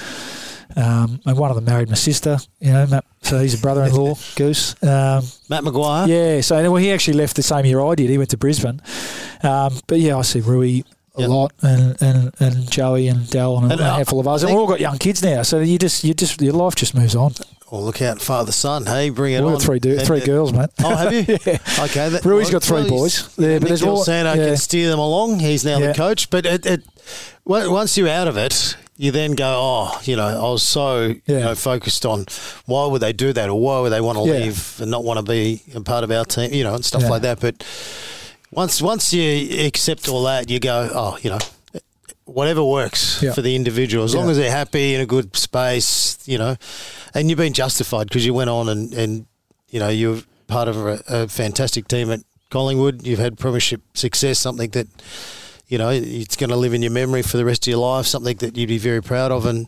Um, 0.76 1.20
and 1.24 1.38
one 1.38 1.50
of 1.50 1.56
them 1.56 1.66
married 1.66 1.88
my 1.88 1.94
sister, 1.94 2.38
you 2.58 2.72
know, 2.72 2.84
Matt, 2.88 3.04
so 3.22 3.38
he's 3.38 3.54
a 3.54 3.62
brother-in-law, 3.62 4.16
Goose. 4.34 4.74
Um, 4.82 5.22
Matt 5.48 5.62
Maguire? 5.62 6.08
Yeah, 6.08 6.40
so 6.40 6.56
well, 6.62 6.82
he 6.82 6.90
actually 6.90 7.18
left 7.18 7.36
the 7.36 7.44
same 7.44 7.64
year 7.64 7.80
I 7.80 7.94
did. 7.94 8.10
He 8.10 8.18
went 8.18 8.30
to 8.30 8.36
Brisbane, 8.36 8.82
um, 9.44 9.78
but 9.86 10.00
yeah, 10.00 10.16
I 10.16 10.22
see 10.22 10.40
Rui 10.40 10.82
a 11.16 11.20
yep. 11.20 11.28
lot, 11.28 11.52
and, 11.62 12.02
and 12.02 12.34
and 12.40 12.68
Joey 12.68 13.06
and 13.06 13.30
Dell 13.30 13.58
and, 13.58 13.70
and 13.70 13.80
a 13.80 13.94
handful 13.94 14.18
of 14.18 14.26
us, 14.26 14.42
and 14.42 14.50
we've 14.50 14.58
all 14.58 14.66
got 14.66 14.80
young 14.80 14.98
kids 14.98 15.22
now. 15.22 15.42
So 15.42 15.60
you 15.60 15.78
just 15.78 16.02
you 16.02 16.12
just 16.12 16.40
your 16.42 16.54
life 16.54 16.74
just 16.74 16.94
moves 16.94 17.14
on. 17.14 17.34
Well, 17.74 17.82
look 17.82 18.00
out, 18.02 18.22
father 18.22 18.52
son. 18.52 18.86
Hey, 18.86 19.10
bring 19.10 19.32
it 19.32 19.40
We've 19.40 19.48
on. 19.48 19.52
Got 19.54 19.62
three 19.62 19.80
do- 19.80 19.98
three 19.98 20.22
uh, 20.22 20.24
girls, 20.24 20.52
mate. 20.52 20.70
Oh, 20.84 20.94
have 20.94 21.12
you? 21.12 21.24
yeah. 21.44 21.58
Okay. 21.80 22.08
That, 22.08 22.20
Rui's 22.24 22.48
got 22.48 22.62
three 22.62 22.82
well, 22.82 22.88
boys. 22.88 23.36
Yeah, 23.36 23.58
but 23.58 23.66
there's 23.66 23.82
more. 23.82 24.04
Sano 24.04 24.34
yeah. 24.34 24.46
can 24.46 24.56
steer 24.58 24.88
them 24.90 25.00
along. 25.00 25.40
He's 25.40 25.64
now 25.64 25.78
yeah. 25.78 25.88
the 25.88 25.94
coach. 25.94 26.30
But 26.30 26.46
it, 26.46 26.64
it, 26.66 26.84
once 27.44 27.98
you're 27.98 28.08
out 28.08 28.28
of 28.28 28.36
it, 28.36 28.76
you 28.96 29.10
then 29.10 29.32
go, 29.32 29.58
oh, 29.60 30.00
you 30.04 30.14
know, 30.14 30.24
I 30.24 30.52
was 30.52 30.62
so 30.62 31.06
yeah. 31.06 31.14
you 31.26 31.38
know 31.40 31.56
focused 31.56 32.06
on 32.06 32.26
why 32.66 32.86
would 32.86 33.00
they 33.00 33.12
do 33.12 33.32
that 33.32 33.50
or 33.50 33.60
why 33.60 33.80
would 33.80 33.90
they 33.90 34.00
want 34.00 34.18
to 34.18 34.24
yeah. 34.24 34.38
leave 34.38 34.80
and 34.80 34.92
not 34.92 35.02
want 35.02 35.18
to 35.18 35.24
be 35.28 35.60
a 35.74 35.80
part 35.80 36.04
of 36.04 36.12
our 36.12 36.24
team, 36.24 36.54
you 36.54 36.62
know, 36.62 36.76
and 36.76 36.84
stuff 36.84 37.02
yeah. 37.02 37.08
like 37.08 37.22
that. 37.22 37.40
But 37.40 37.66
once 38.52 38.80
once 38.80 39.12
you 39.12 39.66
accept 39.66 40.08
all 40.08 40.22
that, 40.22 40.48
you 40.48 40.60
go, 40.60 40.88
oh, 40.94 41.18
you 41.22 41.30
know, 41.30 41.40
whatever 42.24 42.64
works 42.64 43.22
for 43.34 43.42
the 43.42 43.54
individual, 43.56 44.04
as 44.04 44.14
long 44.14 44.30
as 44.30 44.36
they're 44.36 44.50
happy 44.50 44.94
in 44.94 45.00
a 45.00 45.06
good 45.06 45.36
space, 45.36 46.18
you 46.26 46.38
know, 46.38 46.56
and 47.14 47.28
you've 47.28 47.38
been 47.38 47.52
justified 47.52 48.08
because 48.08 48.24
you 48.24 48.34
went 48.34 48.50
on 48.50 48.68
and 48.68 48.92
and 48.94 49.26
you 49.68 49.80
know 49.80 49.88
you're 49.88 50.20
part 50.46 50.68
of 50.68 50.76
a, 50.76 51.02
a 51.08 51.28
fantastic 51.28 51.88
team 51.88 52.10
at 52.10 52.20
Collingwood. 52.50 53.06
You've 53.06 53.18
had 53.18 53.38
premiership 53.38 53.82
success, 53.94 54.38
something 54.38 54.70
that 54.70 54.86
you 55.66 55.78
know, 55.78 55.88
it's 55.90 56.36
going 56.36 56.50
to 56.50 56.56
live 56.56 56.74
in 56.74 56.82
your 56.82 56.90
memory 56.90 57.22
for 57.22 57.36
the 57.36 57.44
rest 57.44 57.66
of 57.66 57.70
your 57.70 57.80
life, 57.80 58.06
something 58.06 58.36
that 58.36 58.56
you'd 58.56 58.68
be 58.68 58.78
very 58.78 59.02
proud 59.02 59.32
of, 59.32 59.46
and 59.46 59.66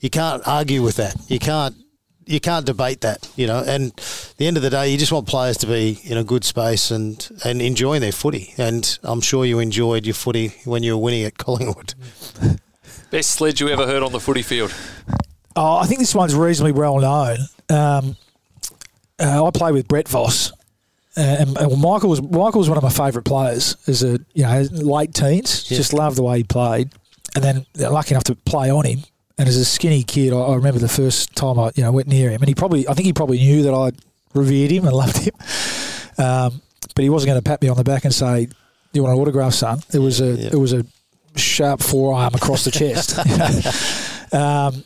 you 0.00 0.10
can't 0.10 0.46
argue 0.46 0.82
with 0.82 0.96
that. 0.96 1.16
You 1.28 1.38
can't 1.38 1.74
you 2.30 2.38
can't 2.38 2.64
debate 2.64 3.00
that, 3.00 3.28
you 3.34 3.46
know. 3.46 3.62
And 3.66 3.90
at 3.90 4.34
the 4.36 4.46
end 4.46 4.56
of 4.56 4.62
the 4.62 4.70
day, 4.70 4.88
you 4.88 4.96
just 4.96 5.10
want 5.10 5.26
players 5.26 5.56
to 5.58 5.66
be 5.66 5.98
in 6.04 6.16
a 6.16 6.22
good 6.22 6.44
space 6.44 6.90
and 6.90 7.28
and 7.44 7.60
enjoying 7.60 8.00
their 8.00 8.12
footy. 8.12 8.54
And 8.56 8.98
I'm 9.02 9.20
sure 9.20 9.44
you 9.44 9.58
enjoyed 9.58 10.06
your 10.06 10.14
footy 10.14 10.54
when 10.64 10.82
you 10.82 10.96
were 10.96 11.02
winning 11.02 11.24
at 11.24 11.38
Collingwood. 11.38 11.94
Best 13.10 13.32
sledge 13.32 13.60
you 13.60 13.68
ever 13.68 13.86
heard 13.86 14.04
on 14.04 14.12
the 14.12 14.20
footy 14.20 14.42
field? 14.42 14.72
Oh, 15.56 15.78
I 15.78 15.86
think 15.86 15.98
this 15.98 16.14
one's 16.14 16.34
reasonably 16.34 16.72
well 16.72 17.00
known. 17.00 17.38
Um, 17.68 18.16
uh, 19.18 19.44
I 19.44 19.50
play 19.50 19.72
with 19.72 19.88
Brett 19.88 20.08
Voss, 20.08 20.52
uh, 21.16 21.20
and, 21.20 21.58
and 21.58 21.80
Michael 21.80 22.10
was 22.10 22.22
Michael 22.22 22.60
was 22.60 22.68
one 22.68 22.78
of 22.78 22.84
my 22.84 22.90
favourite 22.90 23.24
players 23.24 23.76
as 23.88 24.04
a 24.04 24.20
you 24.34 24.44
know 24.44 24.64
late 24.70 25.12
teens. 25.14 25.68
Yeah. 25.68 25.78
Just 25.78 25.92
loved 25.92 26.16
the 26.16 26.22
way 26.22 26.38
he 26.38 26.44
played, 26.44 26.90
and 27.34 27.42
then 27.42 27.66
lucky 27.74 28.14
enough 28.14 28.24
to 28.24 28.36
play 28.36 28.70
on 28.70 28.86
him. 28.86 29.00
And 29.40 29.48
as 29.48 29.56
a 29.56 29.64
skinny 29.64 30.02
kid, 30.02 30.34
I, 30.34 30.36
I, 30.36 30.54
remember 30.54 30.78
the 30.78 30.86
first 30.86 31.34
time 31.34 31.58
I 31.58 31.70
you 31.74 31.82
know 31.82 31.90
went 31.92 32.08
near 32.08 32.28
him, 32.28 32.42
and 32.42 32.48
he 32.48 32.54
probably 32.54 32.86
I 32.86 32.92
think 32.92 33.06
he 33.06 33.14
probably 33.14 33.38
knew 33.38 33.62
that 33.62 33.72
I 33.72 33.90
revered 34.34 34.70
him 34.70 34.84
and 34.84 34.92
loved 34.94 35.16
him, 35.16 35.32
um, 36.18 36.60
but 36.94 37.02
he 37.02 37.08
wasn't 37.08 37.28
going 37.28 37.38
to 37.38 37.42
pat 37.42 37.62
me 37.62 37.70
on 37.70 37.78
the 37.78 37.82
back 37.82 38.04
and 38.04 38.12
say, 38.12 38.44
"Do 38.44 38.52
you 38.92 39.02
want 39.02 39.14
an 39.14 39.22
autograph, 39.22 39.54
son?" 39.54 39.80
It 39.94 39.98
was 39.98 40.20
a 40.20 40.32
yeah. 40.32 40.48
it 40.48 40.56
was 40.56 40.74
a 40.74 40.84
sharp 41.36 41.80
forearm 41.80 42.34
across 42.34 42.66
the 42.66 42.70
chest. 42.70 43.18
um, 44.34 44.84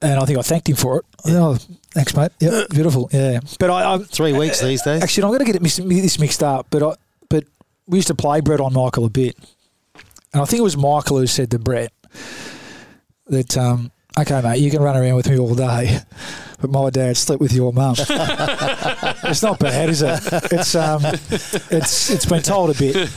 and 0.00 0.20
I 0.20 0.24
think 0.26 0.38
I 0.38 0.42
thanked 0.42 0.68
him 0.68 0.76
for 0.76 0.98
it. 0.98 1.04
Oh, 1.26 1.56
thanks, 1.90 2.14
mate. 2.14 2.30
Yeah, 2.38 2.62
beautiful. 2.70 3.10
Yeah, 3.12 3.40
but 3.58 3.68
I, 3.68 3.94
I 3.94 3.98
three 3.98 4.32
weeks 4.32 4.60
these 4.60 4.82
days. 4.82 5.02
Actually, 5.02 5.24
I'm 5.24 5.30
going 5.30 5.40
to 5.40 5.44
get 5.44 5.56
it 5.56 5.62
mis- 5.62 5.78
this 5.78 6.20
mixed 6.20 6.44
up. 6.44 6.68
But 6.70 6.84
I, 6.84 6.94
but 7.28 7.46
we 7.88 7.98
used 7.98 8.08
to 8.08 8.14
play 8.14 8.42
Brett 8.42 8.60
on 8.60 8.74
Michael 8.74 9.06
a 9.06 9.10
bit, 9.10 9.36
and 10.32 10.40
I 10.40 10.44
think 10.44 10.60
it 10.60 10.62
was 10.62 10.76
Michael 10.76 11.18
who 11.18 11.26
said 11.26 11.50
to 11.50 11.58
Brett 11.58 11.92
that, 13.32 13.56
um, 13.58 13.90
"Okay, 14.18 14.40
mate, 14.40 14.60
you 14.60 14.70
can 14.70 14.82
run 14.82 14.96
around 14.96 15.16
with 15.16 15.28
me 15.28 15.38
all 15.38 15.54
day." 15.54 15.98
But 16.62 16.70
my 16.70 16.90
dad 16.90 17.16
slept 17.16 17.40
with 17.40 17.52
your 17.52 17.72
mum. 17.72 17.96
it's 17.98 19.42
not 19.42 19.58
bad, 19.58 19.88
is 19.88 20.00
it? 20.00 20.20
It's 20.52 20.76
um, 20.76 21.02
it's 21.04 22.08
it's 22.08 22.24
been 22.24 22.40
told 22.40 22.70
a 22.70 22.78
bit, 22.78 23.10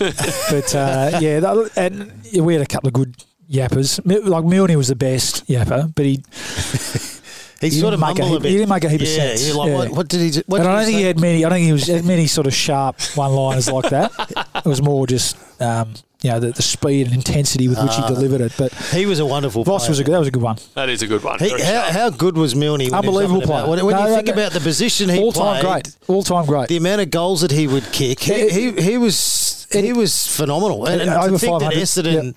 but 0.49 0.73
uh, 0.73 1.19
yeah, 1.21 1.65
and 1.75 2.11
we 2.41 2.53
had 2.55 2.63
a 2.63 2.65
couple 2.65 2.87
of 2.87 2.93
good 2.93 3.15
yappers. 3.47 4.01
Like 4.03 4.45
Milne 4.45 4.75
was 4.75 4.87
the 4.87 4.95
best 4.95 5.45
yapper, 5.47 5.93
but 5.93 6.05
he. 6.05 6.23
He, 7.61 7.69
he 7.69 7.79
sort 7.79 7.93
of 7.93 8.01
make 8.01 8.19
a, 8.19 8.25
heap, 8.25 8.43
a, 8.43 8.47
He 8.49 8.57
didn't 8.57 8.69
make 8.69 8.83
a 8.83 8.89
heap 8.89 8.99
yeah, 8.99 9.07
of 9.07 9.13
sense. 9.39 9.55
Like, 9.55 9.69
yeah. 9.69 9.75
what, 9.75 9.89
what, 9.89 10.07
did 10.09 10.19
he? 10.19 10.41
What 10.45 10.57
and 10.57 10.65
did 10.65 10.71
I 10.71 10.75
don't 10.75 10.79
he 10.79 10.85
think 10.85 10.95
say? 10.95 10.99
he 10.99 11.03
had 11.03 11.19
many. 11.21 11.45
I 11.45 11.49
don't 11.49 11.55
think 11.55 11.65
he 11.65 11.71
was 11.71 11.87
had 11.87 12.05
many 12.05 12.27
sort 12.27 12.47
of 12.47 12.53
sharp 12.53 12.99
one-liners 13.15 13.71
like 13.71 13.89
that. 13.91 14.11
It 14.57 14.65
was 14.65 14.81
more 14.81 15.07
just 15.07 15.37
um, 15.61 15.93
you 16.21 16.29
know 16.31 16.39
the, 16.39 16.51
the, 16.51 16.61
speed 16.61 17.07
and 17.07 17.15
intensity 17.15 17.67
with 17.67 17.81
which 17.81 17.91
uh, 17.91 17.97
he 17.97 18.03
ah. 18.03 18.07
delivered 18.07 18.41
it. 18.41 18.53
But 18.57 18.73
he 18.73 19.05
was 19.05 19.19
a 19.19 19.25
wonderful. 19.25 19.63
Voss 19.63 19.83
player. 19.83 19.91
was 19.91 19.99
a 19.99 20.03
good. 20.03 20.13
that 20.13 20.19
was 20.19 20.27
a 20.27 20.31
good 20.31 20.41
one. 20.41 20.57
That 20.73 20.89
is 20.89 21.01
a 21.01 21.07
good 21.07 21.23
one. 21.23 21.39
He, 21.39 21.49
how, 21.61 21.81
how, 21.91 22.09
good 22.09 22.37
was 22.37 22.55
Milne? 22.55 22.93
Unbelievable 22.93 23.41
player. 23.41 23.67
When, 23.67 23.85
when 23.85 23.95
no, 23.95 24.07
you 24.07 24.15
think 24.15 24.27
no, 24.27 24.33
about 24.33 24.51
the 24.51 24.59
position 24.59 25.09
he 25.09 25.19
all 25.19 25.31
played, 25.31 25.61
time 25.61 25.81
great, 25.81 25.97
all 26.07 26.23
time 26.23 26.45
great. 26.45 26.69
The 26.69 26.77
amount 26.77 27.01
of 27.01 27.11
goals 27.11 27.41
that 27.41 27.51
he 27.51 27.67
would 27.67 27.91
kick, 27.91 28.19
he, 28.19 28.49
he, 28.49 28.71
he 28.71 28.97
was 28.97 29.67
he 29.71 29.93
was 29.93 30.27
phenomenal. 30.27 30.85
And, 30.87 31.01
and 31.01 31.09
over 31.11 31.31
to 31.31 31.37
think 31.37 31.59
that 31.59 31.73
Essendon. 31.73 32.25
Yep 32.25 32.35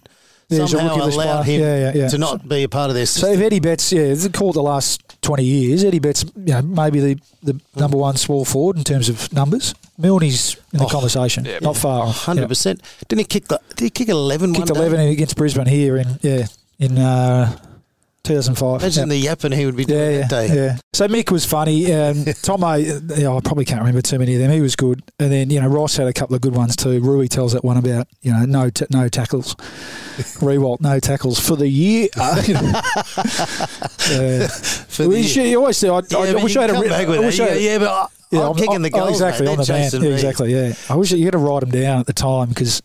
somehow 0.50 0.96
allowed 0.96 1.42
him 1.42 1.60
yeah, 1.60 1.76
yeah, 1.76 1.92
yeah. 1.94 2.08
to 2.08 2.18
not 2.18 2.48
be 2.48 2.62
a 2.62 2.68
part 2.68 2.90
of 2.90 2.94
their 2.94 3.06
system. 3.06 3.28
So 3.28 3.34
if 3.34 3.40
Eddie 3.40 3.60
Betts, 3.60 3.92
yeah, 3.92 4.02
it's 4.02 4.26
called 4.28 4.54
the 4.54 4.62
last 4.62 5.20
20 5.22 5.44
years, 5.44 5.84
Eddie 5.84 5.98
Betts, 5.98 6.24
you 6.36 6.54
know, 6.54 6.62
maybe 6.62 7.00
the, 7.00 7.20
the 7.42 7.60
number 7.76 7.96
one 7.96 8.16
small 8.16 8.44
forward 8.44 8.76
in 8.76 8.84
terms 8.84 9.08
of 9.08 9.32
numbers. 9.32 9.74
Milne's 9.98 10.56
in 10.72 10.78
the 10.78 10.84
oh, 10.84 10.88
conversation, 10.88 11.44
yeah, 11.44 11.58
not 11.60 11.76
far 11.76 12.06
off. 12.06 12.26
100%. 12.26 12.80
Didn't 13.08 13.18
he 13.18 13.24
kick 13.24 13.48
the, 13.48 13.60
did 13.70 13.84
he 13.84 13.90
kick 13.90 14.08
11 14.08 14.54
Kicked 14.54 14.70
11 14.70 14.98
day? 14.98 15.12
against 15.12 15.36
Brisbane 15.36 15.66
here 15.66 15.96
in, 15.96 16.18
yeah, 16.22 16.46
in 16.78 16.98
uh, 16.98 17.56
2005. 18.28 18.82
Imagine 18.82 19.08
the 19.08 19.16
yapping 19.16 19.52
he 19.52 19.64
would 19.64 19.76
be 19.76 19.84
doing 19.86 20.12
yeah, 20.12 20.18
that 20.20 20.30
day. 20.30 20.54
Yeah. 20.54 20.76
So 20.92 21.08
Mick 21.08 21.30
was 21.30 21.46
funny. 21.46 21.92
Um, 21.92 22.24
Tomo, 22.42 22.74
you 22.74 23.00
know, 23.00 23.38
I 23.38 23.40
probably 23.40 23.64
can't 23.64 23.80
remember 23.80 24.02
too 24.02 24.18
many 24.18 24.34
of 24.34 24.40
them. 24.40 24.50
He 24.50 24.60
was 24.60 24.76
good. 24.76 25.02
And 25.18 25.32
then, 25.32 25.48
you 25.50 25.60
know, 25.60 25.68
Ross 25.68 25.96
had 25.96 26.06
a 26.06 26.12
couple 26.12 26.36
of 26.36 26.42
good 26.42 26.54
ones 26.54 26.76
too. 26.76 27.00
Rui 27.00 27.26
tells 27.28 27.54
that 27.54 27.64
one 27.64 27.78
about, 27.78 28.06
you 28.20 28.32
know, 28.32 28.44
no 28.44 28.68
t- 28.70 28.86
no 28.90 29.08
tackles. 29.08 29.54
Riewoldt, 30.40 30.80
no 30.82 31.00
tackles 31.00 31.40
for 31.40 31.56
the 31.56 31.68
year. 31.68 32.08
Uh, 32.16 32.42
you 32.46 32.54
uh, 32.54 34.48
for 34.48 35.04
the 35.04 35.20
year. 35.20 35.46
You 35.46 35.60
always 35.60 35.78
say, 35.78 35.88
I, 35.88 36.02
yeah, 36.10 36.18
I, 36.18 36.28
I 36.28 36.42
wish 36.42 36.56
I 36.56 36.62
had 36.62 36.70
a... 36.70 36.74
I 36.74 37.18
wish 37.18 37.40
I 37.40 37.48
had, 37.48 37.60
yeah, 37.62 37.78
but... 37.78 37.88
I, 37.88 38.06
yeah, 38.30 38.40
I'm, 38.42 38.50
I'm 38.50 38.56
kicking 38.56 38.82
the 38.82 38.90
goals, 38.90 39.10
exactly 39.12 39.46
mate. 39.46 39.52
on 39.52 39.64
the 39.64 39.72
man. 39.72 40.02
Yeah, 40.02 40.10
exactly. 40.10 40.52
Yeah, 40.52 40.74
I 40.90 40.96
wish 40.96 41.12
you 41.12 41.24
had 41.24 41.32
to 41.32 41.38
write 41.38 41.60
them 41.60 41.70
down 41.70 42.00
at 42.00 42.06
the 42.06 42.12
time 42.12 42.50
because 42.50 42.82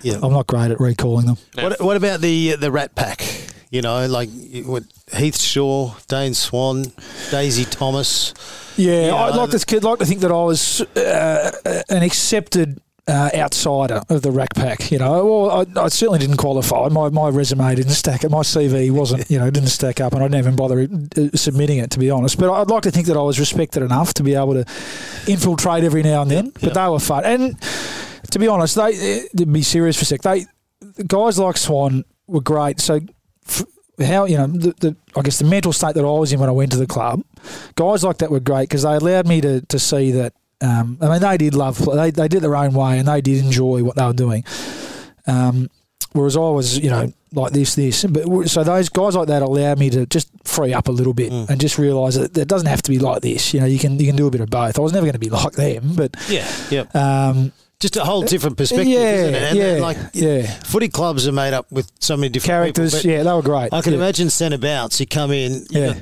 yeah. 0.00 0.18
I'm 0.22 0.32
not 0.32 0.46
great 0.46 0.70
at 0.70 0.80
recalling 0.80 1.26
them. 1.26 1.36
What, 1.54 1.82
what 1.82 1.96
about 1.98 2.22
the 2.22 2.56
the 2.56 2.70
Rat 2.72 2.94
Pack? 2.94 3.43
You 3.74 3.82
know, 3.82 4.06
like 4.06 4.28
with 4.64 4.88
Heath 5.12 5.40
Shaw, 5.40 5.94
Dane 6.06 6.32
Swan, 6.34 6.84
Daisy 7.32 7.64
Thomas. 7.64 8.32
Yeah, 8.76 9.12
I'd 9.12 9.34
like 9.34 9.50
to 9.50 9.80
like 9.80 9.98
to 9.98 10.06
think 10.06 10.20
that 10.20 10.30
I 10.30 10.44
was 10.44 10.80
uh, 10.96 11.82
an 11.88 12.04
accepted 12.04 12.80
uh, 13.08 13.30
outsider 13.34 14.00
of 14.08 14.22
the 14.22 14.30
Rat 14.30 14.54
Pack. 14.54 14.92
You 14.92 15.00
know, 15.00 15.26
well, 15.26 15.50
I, 15.50 15.86
I, 15.86 15.88
certainly 15.88 16.20
didn't 16.20 16.36
qualify. 16.36 16.86
My 16.86 17.08
my 17.08 17.30
resume 17.30 17.74
didn't 17.74 17.94
stack 17.94 18.24
up. 18.24 18.30
My 18.30 18.42
CV 18.42 18.92
wasn't, 18.92 19.28
you 19.28 19.40
know, 19.40 19.50
didn't 19.50 19.70
stack 19.70 20.00
up, 20.00 20.12
and 20.12 20.22
I 20.22 20.26
didn't 20.26 20.38
even 20.38 20.54
bother 20.54 20.82
uh, 21.18 21.36
submitting 21.36 21.78
it 21.78 21.90
to 21.90 21.98
be 21.98 22.10
honest. 22.10 22.38
But 22.38 22.52
I'd 22.52 22.70
like 22.70 22.84
to 22.84 22.92
think 22.92 23.08
that 23.08 23.16
I 23.16 23.22
was 23.22 23.40
respected 23.40 23.82
enough 23.82 24.14
to 24.14 24.22
be 24.22 24.36
able 24.36 24.54
to 24.54 24.64
infiltrate 25.26 25.82
every 25.82 26.04
now 26.04 26.22
and 26.22 26.30
then. 26.30 26.44
Yep, 26.44 26.54
but 26.60 26.74
they 26.74 26.88
were 26.88 27.00
fun, 27.00 27.24
and 27.24 27.60
to 28.30 28.38
be 28.38 28.46
honest, 28.46 28.76
they 28.76 29.18
uh, 29.18 29.22
to 29.36 29.46
be 29.46 29.62
serious 29.62 29.96
for 29.96 30.02
a 30.02 30.06
sec, 30.06 30.22
they 30.22 30.46
guys 31.08 31.40
like 31.40 31.56
Swan 31.56 32.04
were 32.28 32.40
great. 32.40 32.78
So 32.78 33.00
how 34.04 34.24
you 34.24 34.36
know 34.36 34.46
the, 34.46 34.72
the, 34.80 34.96
I 35.16 35.22
guess 35.22 35.38
the 35.38 35.44
mental 35.44 35.72
state 35.72 35.94
that 35.94 36.04
I 36.04 36.10
was 36.10 36.32
in 36.32 36.40
when 36.40 36.48
I 36.48 36.52
went 36.52 36.72
to 36.72 36.78
the 36.78 36.86
club, 36.86 37.22
guys 37.76 38.02
like 38.04 38.18
that 38.18 38.30
were 38.30 38.40
great 38.40 38.68
because 38.68 38.82
they 38.82 38.94
allowed 38.94 39.26
me 39.26 39.40
to, 39.40 39.60
to 39.60 39.78
see 39.78 40.10
that. 40.12 40.32
Um, 40.60 40.98
I 41.00 41.08
mean, 41.08 41.20
they 41.20 41.36
did 41.36 41.54
love 41.54 41.78
they 41.94 42.10
they 42.10 42.28
did 42.28 42.42
their 42.42 42.56
own 42.56 42.72
way 42.74 42.98
and 42.98 43.06
they 43.08 43.20
did 43.20 43.44
enjoy 43.44 43.82
what 43.84 43.96
they 43.96 44.04
were 44.06 44.12
doing. 44.12 44.44
Um, 45.26 45.68
Whereas 46.12 46.36
I 46.36 46.40
was, 46.40 46.78
you 46.78 46.90
know, 46.90 47.12
like 47.32 47.52
this, 47.52 47.74
this. 47.74 48.04
But 48.04 48.46
so 48.48 48.62
those 48.62 48.88
guys 48.88 49.16
like 49.16 49.26
that 49.26 49.42
allowed 49.42 49.80
me 49.80 49.90
to 49.90 50.06
just 50.06 50.30
free 50.44 50.72
up 50.72 50.86
a 50.86 50.92
little 50.92 51.12
bit 51.12 51.32
Mm. 51.32 51.48
and 51.50 51.60
just 51.60 51.76
realise 51.76 52.14
that 52.14 52.38
it 52.38 52.46
doesn't 52.46 52.68
have 52.68 52.82
to 52.82 52.90
be 52.92 53.00
like 53.00 53.20
this. 53.20 53.52
You 53.52 53.58
know, 53.58 53.66
you 53.66 53.80
can 53.80 53.98
you 53.98 54.06
can 54.06 54.14
do 54.14 54.28
a 54.28 54.30
bit 54.30 54.40
of 54.40 54.48
both. 54.48 54.78
I 54.78 54.82
was 54.82 54.92
never 54.92 55.06
going 55.06 55.14
to 55.14 55.18
be 55.18 55.30
like 55.30 55.54
them, 55.54 55.94
but 55.96 56.14
Yeah, 56.28 56.46
yep. 56.70 56.94
um, 56.94 57.50
Just 57.80 57.96
a 57.96 58.04
whole 58.04 58.22
different 58.22 58.56
perspective, 58.56 58.88
yeah, 58.88 59.00
isn't 59.00 59.34
it? 59.34 59.42
And 59.42 59.58
yeah, 59.58 59.72
like 59.82 59.96
yeah. 60.14 60.46
footy 60.64 60.88
clubs 60.88 61.26
are 61.28 61.32
made 61.32 61.52
up 61.52 61.70
with 61.70 61.90
so 62.00 62.16
many 62.16 62.28
different 62.30 62.46
Characters, 62.74 62.94
people, 62.94 63.10
yeah, 63.10 63.22
they 63.24 63.32
were 63.32 63.42
great. 63.42 63.72
I 63.72 63.82
can 63.82 63.92
yeah. 63.92 63.98
imagine 63.98 64.30
centre 64.30 64.58
bounce. 64.58 65.00
You 65.00 65.06
come 65.06 65.32
in, 65.32 65.66
you 65.70 65.80
Yeah. 65.80 65.94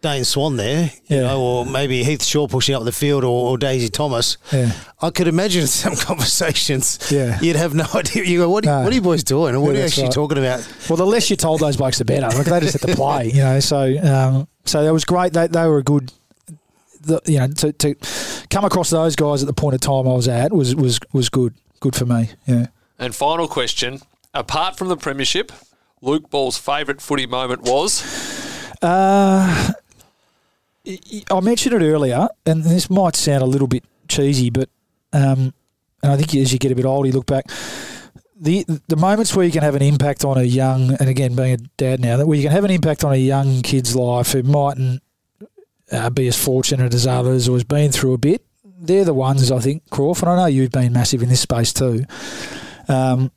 Dane 0.00 0.24
Swan 0.24 0.56
there, 0.56 0.90
you 1.06 1.16
Yeah. 1.16 1.22
know, 1.22 1.40
or 1.40 1.66
maybe 1.66 2.04
Heath 2.04 2.24
Shaw 2.24 2.46
pushing 2.48 2.74
up 2.74 2.84
the 2.84 2.92
field, 2.92 3.24
or, 3.24 3.50
or 3.50 3.58
Daisy 3.58 3.88
Thomas. 3.88 4.36
Yeah. 4.52 4.70
I 5.02 5.10
could 5.10 5.26
imagine 5.28 5.66
some 5.66 5.96
conversations. 5.96 6.98
Yeah. 7.10 7.38
you'd 7.40 7.56
have 7.56 7.74
no 7.74 7.84
idea. 7.94 8.24
You 8.24 8.38
go, 8.38 8.50
what, 8.50 8.64
are, 8.64 8.78
No. 8.78 8.84
what 8.84 8.92
are 8.92 8.94
you 8.94 9.02
boys 9.02 9.24
doing? 9.24 9.54
And 9.54 9.62
what 9.62 9.70
Yeah, 9.72 9.78
are 9.78 9.80
you 9.80 9.86
actually 9.86 10.04
right. 10.04 10.12
talking 10.12 10.38
about? 10.38 10.66
Well, 10.88 10.96
the 10.96 11.06
less 11.06 11.28
you 11.30 11.36
told 11.36 11.60
those 11.60 11.76
blokes, 11.76 11.98
the 11.98 12.04
better. 12.04 12.28
Like 12.36 12.46
they 12.46 12.60
just 12.60 12.80
had 12.80 12.88
to 12.90 12.96
play, 12.96 13.30
you 13.30 13.42
know. 13.42 13.60
So, 13.60 13.96
um, 14.02 14.48
so 14.64 14.82
that 14.84 14.92
was 14.92 15.04
great. 15.04 15.32
They, 15.32 15.46
they 15.48 15.66
were 15.66 15.78
a 15.78 15.82
good. 15.84 16.12
The, 17.00 17.20
you 17.26 17.38
know, 17.38 17.48
to, 17.48 17.72
to 17.72 17.94
come 18.50 18.64
across 18.64 18.90
those 18.90 19.16
guys 19.16 19.42
at 19.42 19.46
the 19.46 19.52
point 19.52 19.74
of 19.74 19.80
time 19.80 20.08
I 20.08 20.14
was 20.14 20.28
at 20.28 20.52
was 20.52 20.74
was 20.74 20.98
was 21.12 21.28
good. 21.28 21.54
Good 21.80 21.94
for 21.94 22.06
me. 22.06 22.30
Yeah. 22.46 22.66
And 22.98 23.14
final 23.14 23.48
question: 23.48 24.00
Apart 24.34 24.76
from 24.76 24.88
the 24.88 24.96
premiership, 24.96 25.52
Luke 26.00 26.30
Ball's 26.30 26.58
favourite 26.58 27.00
footy 27.00 27.26
moment 27.26 27.62
was. 27.62 28.02
Uh, 28.82 29.72
I 31.30 31.40
mentioned 31.40 31.74
it 31.74 31.84
earlier, 31.84 32.28
and 32.46 32.64
this 32.64 32.88
might 32.88 33.16
sound 33.16 33.42
a 33.42 33.46
little 33.46 33.66
bit 33.66 33.84
cheesy, 34.08 34.50
but 34.50 34.68
um, 35.12 35.52
and 36.02 36.12
I 36.12 36.16
think 36.16 36.34
as 36.36 36.52
you 36.52 36.58
get 36.58 36.72
a 36.72 36.76
bit 36.76 36.84
older, 36.84 37.08
you 37.08 37.12
look 37.12 37.26
back. 37.26 37.46
The 38.40 38.64
the 38.86 38.96
moments 38.96 39.34
where 39.34 39.44
you 39.44 39.50
can 39.50 39.62
have 39.62 39.74
an 39.74 39.82
impact 39.82 40.24
on 40.24 40.38
a 40.38 40.42
young, 40.42 40.94
and 40.94 41.08
again 41.08 41.34
being 41.34 41.54
a 41.54 41.56
dad 41.76 42.00
now, 42.00 42.16
that 42.16 42.26
where 42.26 42.36
you 42.36 42.44
can 42.44 42.52
have 42.52 42.64
an 42.64 42.70
impact 42.70 43.04
on 43.04 43.12
a 43.12 43.16
young 43.16 43.62
kid's 43.62 43.96
life 43.96 44.32
who 44.32 44.42
mightn't 44.42 45.02
uh, 45.92 46.10
be 46.10 46.28
as 46.28 46.42
fortunate 46.42 46.94
as 46.94 47.06
others 47.06 47.48
or 47.48 47.52
has 47.54 47.64
been 47.64 47.90
through 47.92 48.14
a 48.14 48.18
bit, 48.18 48.44
they're 48.80 49.04
the 49.04 49.14
ones 49.14 49.50
I 49.50 49.58
think, 49.58 49.88
Crawford. 49.90 50.28
I 50.28 50.36
know 50.36 50.46
you've 50.46 50.70
been 50.70 50.92
massive 50.92 51.22
in 51.22 51.28
this 51.28 51.40
space 51.40 51.72
too. 51.72 52.04
Um, 52.88 53.30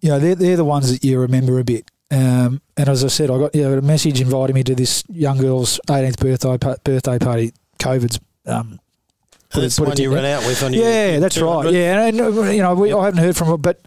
you 0.00 0.08
know, 0.08 0.18
they're, 0.18 0.34
they're 0.34 0.56
the 0.56 0.64
ones 0.64 0.90
that 0.92 1.04
you 1.04 1.20
remember 1.20 1.58
a 1.58 1.64
bit. 1.64 1.90
Um, 2.10 2.60
and 2.76 2.88
as 2.88 3.04
I 3.04 3.08
said, 3.08 3.30
I 3.30 3.38
got 3.38 3.54
you 3.54 3.62
know, 3.62 3.78
a 3.78 3.80
message 3.80 4.20
inviting 4.20 4.54
me 4.54 4.62
to 4.64 4.74
this 4.74 5.04
young 5.08 5.38
girl's 5.38 5.80
18th 5.88 6.18
birthday 6.18 6.58
pa- 6.58 6.76
birthday 6.84 7.18
party. 7.18 7.52
COVID's 7.78 8.20
um, 8.46 8.80
put 9.48 9.60
it- 9.60 9.62
That's 9.62 9.78
put 9.78 9.84
the 9.96 10.02
it 10.02 10.08
one 10.08 10.10
you 10.10 10.14
ran 10.14 10.24
out 10.26 10.46
with 10.46 10.62
on 10.62 10.72
your 10.74 10.84
yeah, 10.84 11.18
that's 11.20 11.38
right. 11.38 11.72
Yeah, 11.72 12.06
and, 12.06 12.20
and, 12.20 12.54
you 12.54 12.62
know, 12.62 12.74
we, 12.74 12.92
I 12.92 13.04
haven't 13.06 13.20
heard 13.20 13.36
from 13.36 13.48
them, 13.48 13.60
but 13.62 13.80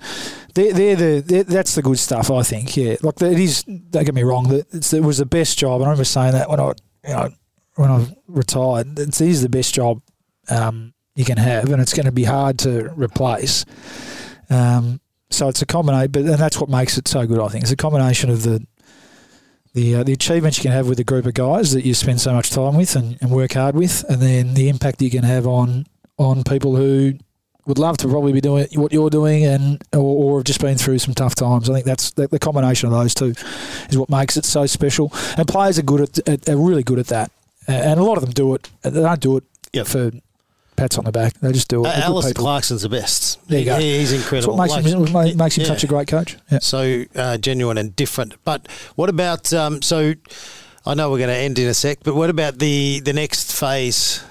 they're, 0.56 0.73
they're 0.73 0.95
the 0.95 1.23
they're, 1.26 1.44
that's 1.44 1.76
the 1.76 1.82
good 1.82 1.99
stuff. 1.99 2.32
I 2.32 2.41
think. 2.44 2.76
Yeah, 2.76 2.95
like 3.03 3.22
it 3.22 3.40
is. 3.40 3.64
Don't 3.64 4.06
get 4.06 4.15
me 4.15 4.23
wrong. 4.23 4.49
it 4.52 4.94
was 5.03 5.18
the 5.18 5.26
best 5.26 5.60
job, 5.60 5.82
and 5.82 5.84
I 5.84 5.90
remember 5.91 6.06
saying 6.06 6.32
that 6.32 6.49
when 6.49 6.60
I 6.60 6.72
you 7.07 7.14
know 7.14 7.30
when 7.76 7.92
I 7.92 8.08
retired. 8.28 8.98
It's, 9.00 9.20
the 9.20 9.50
best 9.50 9.74
job 9.74 10.02
um, 10.50 10.94
you 11.16 11.26
can 11.26 11.38
have, 11.38 11.70
and 11.72 11.82
it's 11.82 11.94
going 11.94 12.06
to 12.06 12.12
be 12.12 12.24
hard 12.24 12.60
to 12.60 12.92
replace. 12.96 13.66
Um, 14.50 15.00
so 15.30 15.48
it's 15.48 15.62
a 15.62 15.66
combination, 15.66 16.12
but 16.12 16.22
and 16.24 16.38
that's 16.38 16.60
what 16.60 16.70
makes 16.70 16.98
it 16.98 17.08
so 17.08 17.26
good. 17.26 17.40
I 17.40 17.48
think 17.48 17.64
it's 17.64 17.72
a 17.72 17.76
combination 17.76 18.30
of 18.30 18.44
the 18.44 18.66
the 19.74 19.96
uh, 19.96 20.04
the 20.04 20.14
achievements 20.14 20.58
you 20.58 20.64
can 20.64 20.72
have 20.72 20.88
with 20.88 21.00
a 21.00 21.04
group 21.04 21.26
of 21.26 21.34
guys 21.34 21.74
that 21.74 21.86
you 21.86 21.94
spend 21.94 22.22
so 22.22 22.34
much 22.34 22.50
time 22.50 22.76
with 22.76 22.96
and, 22.96 23.18
and 23.22 23.32
work 23.32 23.54
hard 23.54 23.76
with, 23.76 24.04
and 24.10 24.22
then 24.22 24.54
the 24.54 24.70
impact 24.70 25.02
you 25.02 25.10
can 25.10 25.24
have 25.24 25.46
on 25.46 25.86
on 26.18 26.44
people 26.44 26.76
who 26.76 27.14
would 27.66 27.80
love 27.80 27.98
to 27.98 28.08
probably 28.08 28.32
be 28.32 28.42
doing 28.42 28.68
what 28.76 28.94
you're 28.94 29.10
doing 29.10 29.44
and 29.44 29.84
or, 29.92 30.00
or 30.00 30.40
have 30.40 30.46
just 30.46 30.62
been 30.62 30.78
through 30.78 31.00
some 31.00 31.14
tough 31.14 31.36
times. 31.36 31.70
I 31.70 31.74
think 31.74 31.86
that's 31.86 32.12
the, 32.12 32.28
the 32.28 32.40
combination 32.40 32.88
of 32.88 32.94
those 32.94 33.14
two 33.14 33.34
is 33.90 33.98
what 33.98 34.10
makes 34.10 34.38
it 34.38 34.46
so 34.46 34.66
special. 34.66 35.12
And 35.38 35.48
players 35.48 35.80
are 35.80 35.84
good 35.84 36.02
at, 36.02 36.30
at 36.30 36.50
are 36.50 36.58
really 36.58 36.84
good 36.84 37.00
at 37.00 37.08
that, 37.08 37.32
and 37.68 38.00
a 38.00 38.04
lot 38.04 38.18
of 38.18 38.24
them 38.24 38.32
do 38.34 38.54
it. 38.56 38.70
They 38.82 38.90
don't 38.92 39.20
do 39.20 39.38
it 39.38 39.44
Yep. 39.74 39.88
for 39.88 40.12
pats 40.76 40.98
on 40.98 41.06
the 41.06 41.12
back. 41.12 41.34
They 41.40 41.52
just 41.52 41.68
do 41.70 41.86
it. 41.86 41.88
Uh, 41.88 42.02
Alastair. 42.04 42.34
Clarkson's 42.34 42.82
the 42.82 42.90
best. 42.90 43.40
There 43.48 43.60
you 43.60 43.64
He- 43.64 43.70
go. 43.72 43.80
He's 43.80 44.12
That's 44.12 44.24
incredible. 44.24 44.56
what 44.58 44.64
makes 44.74 44.74
Like- 44.74 44.86
him 45.08 45.12
ma- 45.12 45.44
makes 45.44 45.56
him 45.58 45.62
yeah. 45.64 45.68
such 45.70 45.84
a 45.84 45.88
great 45.88 46.08
coach. 46.08 46.38
Yeah. 46.52 46.60
so 46.62 47.04
uh, 47.16 47.38
genuine 47.38 47.78
and 47.78 47.96
different. 47.96 48.34
But 48.44 48.68
what 48.96 49.10
about 49.10 49.52
um, 49.54 49.82
so? 49.82 50.14
I 50.88 50.94
know 50.94 51.10
we're 51.10 51.18
going 51.18 51.30
to 51.30 51.36
end 51.36 51.58
in 51.58 51.68
a 51.68 51.74
sec, 51.74 52.00
but 52.04 52.14
what 52.16 52.30
about 52.30 52.60
the 52.60 53.00
the 53.04 53.14
next 53.14 53.52
phase 53.60 54.22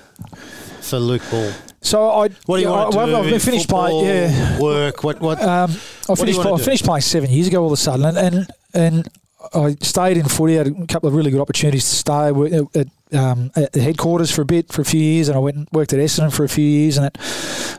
for 0.81 0.99
Luke 0.99 1.23
Ball? 1.31 1.51
So 1.81 2.09
I 2.11 2.29
What 2.47 2.57
do 2.59 2.63
you 2.63 2.69
yeah, 2.69 2.71
want 2.71 2.93
to 2.93 2.99
I, 3.01 3.07
do? 3.07 3.17
I've 3.17 3.25
been 3.31 3.41
finished 3.41 3.69
playing. 3.69 4.05
Yeah, 4.07 4.59
work. 4.61 5.03
What 5.03 5.21
what? 5.21 5.43
Um, 5.43 5.71
I 6.09 6.15
finished. 6.15 6.39
wanna 6.39 6.55
I 6.55 6.59
finished 6.59 6.85
playing 6.85 7.03
seven 7.03 7.31
years 7.31 7.49
ago. 7.49 7.61
All 7.61 7.67
of 7.67 7.73
a 7.73 7.77
sudden, 7.77 8.05
and 8.07 8.17
and, 8.17 8.47
and 8.73 9.09
I 9.53 9.77
stayed 9.81 10.17
in 10.17 10.25
footy. 10.25 10.55
Had 10.55 10.69
a 10.69 10.87
couple 10.87 11.09
of 11.09 11.15
really 11.15 11.31
good 11.31 11.41
opportunities 11.41 11.85
to 11.85 11.95
stay 11.97 12.29
at, 12.29 12.77
at, 12.77 13.19
um, 13.19 13.51
at 13.57 13.73
the 13.73 13.81
headquarters 13.81 14.31
for 14.31 14.43
a 14.43 14.45
bit, 14.45 14.73
for 14.73 14.83
a 14.83 14.85
few 14.85 15.01
years, 15.01 15.29
and 15.29 15.37
I 15.37 15.41
went 15.41 15.57
and 15.57 15.69
worked 15.73 15.93
at 15.93 15.99
Essendon 15.99 16.33
for 16.33 16.45
a 16.45 16.49
few 16.49 16.65
years 16.65 16.97
in 16.97 17.03
that 17.03 17.21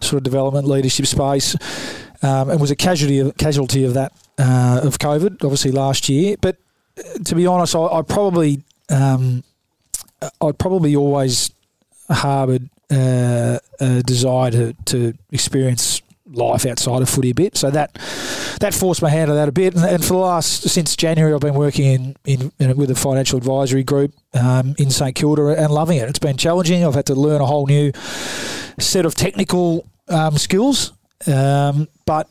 sort 0.01 0.13
of 0.13 0.23
development 0.23 0.67
leadership 0.67 1.05
space, 1.05 1.55
um, 2.21 2.49
and 2.49 2.59
was 2.59 2.71
a 2.71 2.75
casualty 2.75 3.19
of, 3.19 3.37
casualty 3.37 3.83
of 3.83 3.93
that 3.93 4.11
uh, 4.37 4.81
of 4.83 4.99
COVID, 4.99 5.43
obviously 5.43 5.71
last 5.71 6.09
year. 6.09 6.35
But 6.39 6.57
uh, 6.97 7.19
to 7.23 7.35
be 7.35 7.47
honest, 7.47 7.75
I, 7.75 7.85
I 7.85 8.01
probably 8.01 8.63
um, 8.89 9.43
I 10.41 10.51
probably 10.51 10.95
always 10.95 11.51
harboured 12.09 12.69
uh, 12.91 13.59
a 13.79 14.03
desire 14.03 14.51
to, 14.51 14.73
to 14.85 15.13
experience 15.31 16.01
life 16.27 16.65
outside 16.65 17.01
of 17.01 17.09
footy 17.09 17.31
a 17.31 17.35
bit. 17.35 17.55
So 17.55 17.69
that 17.71 17.93
that 18.59 18.73
forced 18.73 19.01
my 19.01 19.09
hand 19.09 19.29
to 19.29 19.33
that 19.33 19.47
a 19.49 19.51
bit. 19.51 19.75
And, 19.75 19.85
and 19.85 20.03
for 20.03 20.13
the 20.13 20.19
last 20.19 20.69
since 20.69 20.95
January, 20.95 21.33
I've 21.33 21.41
been 21.41 21.55
working 21.55 21.85
in, 21.85 22.15
in, 22.25 22.51
in 22.59 22.77
with 22.77 22.89
a 22.91 22.95
financial 22.95 23.37
advisory 23.37 23.83
group 23.83 24.13
um, 24.33 24.75
in 24.77 24.89
St 24.89 25.15
Kilda 25.15 25.55
and 25.57 25.71
loving 25.71 25.97
it. 25.97 26.09
It's 26.09 26.19
been 26.19 26.37
challenging. 26.37 26.85
I've 26.85 26.95
had 26.95 27.05
to 27.07 27.15
learn 27.15 27.41
a 27.41 27.45
whole 27.45 27.67
new 27.67 27.91
set 28.79 29.05
of 29.05 29.15
technical 29.15 29.87
um, 30.07 30.37
skills, 30.37 30.93
um, 31.27 31.87
but 32.05 32.29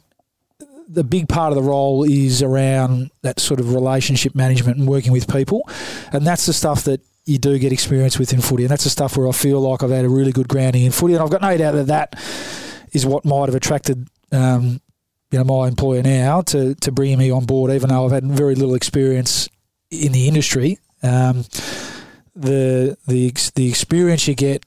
the 0.88 1.04
big 1.04 1.28
part 1.28 1.50
of 1.50 1.56
the 1.56 1.62
role 1.62 2.04
is 2.04 2.42
around 2.42 3.10
that 3.22 3.40
sort 3.40 3.58
of 3.58 3.74
relationship 3.74 4.34
management 4.34 4.76
and 4.78 4.86
working 4.86 5.12
with 5.12 5.26
people, 5.32 5.68
and 6.12 6.26
that's 6.26 6.46
the 6.46 6.52
stuff 6.52 6.84
that 6.84 7.00
you 7.24 7.38
do 7.38 7.58
get 7.58 7.72
experience 7.72 8.18
with 8.18 8.32
in 8.32 8.40
footy, 8.40 8.64
and 8.64 8.70
that's 8.70 8.84
the 8.84 8.90
stuff 8.90 9.16
where 9.16 9.26
I 9.26 9.32
feel 9.32 9.60
like 9.60 9.82
I've 9.82 9.90
had 9.90 10.04
a 10.04 10.08
really 10.08 10.32
good 10.32 10.46
grounding 10.46 10.84
in 10.84 10.92
footy, 10.92 11.14
and 11.14 11.22
I've 11.22 11.30
got 11.30 11.40
no 11.40 11.56
doubt 11.56 11.72
that 11.72 11.86
that 11.86 12.14
is 12.94 13.04
what 13.04 13.24
might 13.24 13.46
have 13.46 13.54
attracted. 13.54 14.08
Um, 14.32 14.80
you 15.30 15.38
know, 15.38 15.44
my 15.44 15.66
employer 15.68 16.02
now 16.02 16.42
to, 16.42 16.74
to 16.76 16.92
bring 16.92 17.18
me 17.18 17.30
on 17.30 17.44
board, 17.44 17.72
even 17.72 17.88
though 17.88 18.04
I've 18.06 18.12
had 18.12 18.24
very 18.24 18.54
little 18.54 18.74
experience 18.74 19.48
in 19.90 20.12
the 20.12 20.28
industry. 20.28 20.78
Um, 21.02 21.44
the 22.36 22.96
the 23.06 23.32
the 23.54 23.68
experience 23.68 24.26
you 24.26 24.34
get 24.34 24.64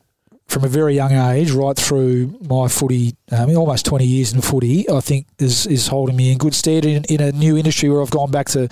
from 0.48 0.64
a 0.64 0.68
very 0.68 0.96
young 0.96 1.12
age, 1.12 1.52
right 1.52 1.76
through 1.76 2.38
my 2.42 2.68
footy, 2.68 3.16
um, 3.32 3.50
almost 3.56 3.86
twenty 3.86 4.06
years 4.06 4.34
in 4.34 4.42
footy, 4.42 4.90
I 4.90 5.02
think 5.02 5.28
is 5.40 5.66
is 5.66 5.88
holding 5.88 6.16
me 6.16 6.32
in 6.32 6.38
good 6.38 6.54
stead 6.54 6.86
in, 6.86 7.04
in 7.06 7.22
a 7.22 7.32
new 7.32 7.58
industry 7.58 7.90
where 7.90 8.02
I've 8.02 8.12
gone 8.12 8.32
back 8.32 8.48
to 8.50 8.70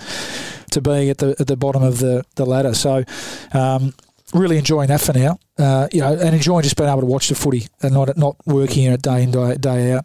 to 0.72 0.80
being 0.80 1.10
at 1.10 1.18
the 1.18 1.36
at 1.38 1.46
the 1.46 1.56
bottom 1.56 1.82
of 1.82 1.98
the, 1.98 2.24
the 2.36 2.46
ladder. 2.46 2.74
So, 2.74 3.04
um, 3.52 3.94
really 4.34 4.58
enjoying 4.58 4.88
that 4.88 5.00
for 5.00 5.12
now. 5.12 5.38
Uh, 5.58 5.88
you 5.90 6.00
know, 6.00 6.12
and 6.12 6.34
enjoying 6.34 6.62
just 6.62 6.76
being 6.76 6.88
able 6.90 7.00
to 7.00 7.06
watch 7.06 7.28
the 7.28 7.34
footy 7.34 7.66
and 7.82 7.94
not 7.94 8.16
not 8.16 8.36
working 8.46 8.84
in 8.84 8.96
day 8.98 9.22
in 9.22 9.30
day, 9.30 9.56
day 9.56 9.92
out. 9.92 10.04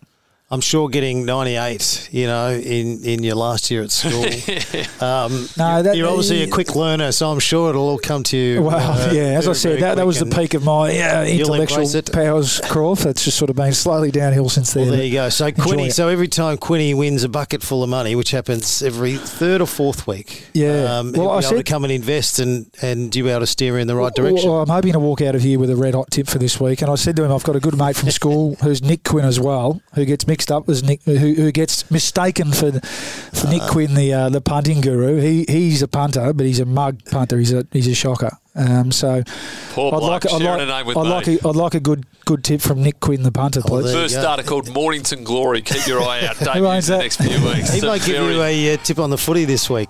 I'm 0.51 0.59
sure 0.59 0.89
getting 0.89 1.23
98, 1.25 2.09
you 2.11 2.27
know, 2.27 2.49
in, 2.51 3.03
in 3.05 3.23
your 3.23 3.35
last 3.35 3.71
year 3.71 3.83
at 3.83 3.91
school. 3.91 4.25
um, 5.01 5.47
No, 5.57 5.73
you're, 5.75 5.83
that- 5.83 5.95
you're 5.95 6.09
obviously 6.09 6.43
a 6.43 6.47
quick 6.49 6.75
learner, 6.75 7.11
so 7.13 7.31
I'm 7.31 7.39
sure 7.39 7.69
it'll 7.69 7.87
all 7.87 7.97
come 7.97 8.23
to 8.23 8.37
you. 8.37 8.61
Well, 8.63 8.75
uh, 8.75 9.13
yeah, 9.13 9.37
as 9.37 9.47
I 9.47 9.53
said, 9.53 9.79
that, 9.81 9.95
that 9.95 10.05
was 10.05 10.19
the 10.19 10.25
peak 10.25 10.53
of 10.53 10.63
my 10.65 10.89
uh, 10.99 11.23
intellectual 11.25 11.85
powers, 12.11 12.59
Crawf. 12.61 13.05
It's 13.05 13.23
just 13.23 13.37
sort 13.37 13.49
of 13.49 13.55
been 13.55 13.71
slowly 13.73 14.11
downhill 14.11 14.49
since 14.49 14.73
then. 14.73 14.87
Well, 14.87 14.97
there 14.97 15.05
you 15.05 15.13
go. 15.13 15.29
So 15.29 15.47
Enjoy 15.47 15.63
Quinny, 15.63 15.85
it. 15.87 15.93
so 15.93 16.09
every 16.09 16.27
time 16.27 16.57
Quinny 16.57 16.93
wins 16.93 17.23
a 17.23 17.29
bucket 17.29 17.63
full 17.63 17.81
of 17.81 17.89
money, 17.89 18.15
which 18.15 18.31
happens 18.31 18.83
every 18.83 19.15
third 19.15 19.61
or 19.61 19.67
fourth 19.67 20.05
week, 20.05 20.47
Yeah. 20.53 20.97
um, 20.99 21.13
Well, 21.13 21.29
he'll 21.29 21.31
I 21.31 21.39
be 21.39 21.45
able 21.45 21.57
to 21.57 21.63
come 21.63 21.83
and 21.85 21.93
invest 21.93 22.39
and 22.39 22.65
and 22.81 23.15
you 23.15 23.23
be 23.23 23.29
able 23.29 23.39
to 23.41 23.47
steer 23.47 23.77
in 23.79 23.87
the 23.87 23.95
right 23.95 24.13
direction. 24.13 24.49
Well, 24.49 24.61
I'm 24.61 24.67
hoping 24.69 24.91
to 24.93 24.99
walk 24.99 25.21
out 25.21 25.35
of 25.35 25.41
here 25.43 25.59
with 25.59 25.69
a 25.69 25.75
red 25.75 25.93
hot 25.93 26.11
tip 26.11 26.27
for 26.27 26.39
this 26.39 26.59
week. 26.59 26.81
And 26.81 26.91
I 26.91 26.95
said 26.95 27.15
to 27.15 27.23
him, 27.23 27.31
I've 27.31 27.43
got 27.43 27.55
a 27.55 27.59
good 27.61 27.77
mate 27.77 27.95
from 27.95 28.09
school 28.11 28.55
who's 28.61 28.81
Nick 28.83 29.03
Quinn 29.05 29.23
as 29.25 29.39
well, 29.39 29.81
who 29.93 30.03
gets 30.05 30.27
mixed 30.27 30.40
up 30.49 30.67
as 30.69 30.81
Nick, 30.83 31.03
who, 31.03 31.17
who 31.17 31.51
gets 31.51 31.91
mistaken 31.91 32.53
for 32.53 32.71
for 32.79 33.47
Nick 33.47 33.61
Quinn, 33.63 33.93
the 33.93 34.13
uh, 34.13 34.29
the 34.29 34.39
punting 34.41 34.79
guru. 34.81 35.19
He 35.19 35.45
he's 35.47 35.81
a 35.81 35.87
punter, 35.89 36.31
but 36.33 36.45
he's 36.45 36.59
a 36.61 36.65
mug 36.65 37.03
punter. 37.11 37.37
He's 37.37 37.51
a 37.53 37.67
he's 37.71 37.87
a 37.87 37.93
shocker. 37.93 38.31
Um, 38.55 38.91
so 38.91 39.23
Poor 39.71 39.93
I'd 39.93 39.99
bloke, 39.99 40.25
like, 40.25 40.33
I'd 40.33 40.41
like, 40.41 40.61
a 40.61 40.65
name 40.65 40.85
with 40.85 40.97
I'd 40.97 41.07
like, 41.07 41.27
a, 41.27 41.47
I'd 41.47 41.55
like 41.55 41.73
a 41.73 41.79
good 41.79 42.05
good 42.25 42.43
tip 42.43 42.61
from 42.61 42.81
Nick 42.81 42.99
Quinn, 42.99 43.23
the 43.23 43.31
punter, 43.31 43.61
please. 43.61 43.83
there 43.85 43.93
you 43.93 44.01
First 44.01 44.15
starter 44.19 44.43
called 44.43 44.73
Mornington 44.73 45.23
Glory. 45.23 45.61
Keep 45.61 45.85
your 45.87 46.01
eye 46.01 46.25
out. 46.25 46.35
Who 46.37 46.45
Debuts 46.45 46.65
owns 46.65 46.87
the 46.87 46.93
that? 46.93 46.99
next 46.99 47.17
few 47.17 47.45
weeks. 47.45 47.69
he 47.71 47.77
It's 47.77 47.83
a 47.83 47.87
might 47.87 48.03
give 48.03 48.17
very- 48.17 48.33
you 48.35 48.41
a 48.41 48.73
uh, 48.73 48.77
tip 48.77 48.99
on 48.99 49.09
the 49.09 49.17
footy 49.17 49.45
this 49.45 49.69
week. 49.69 49.89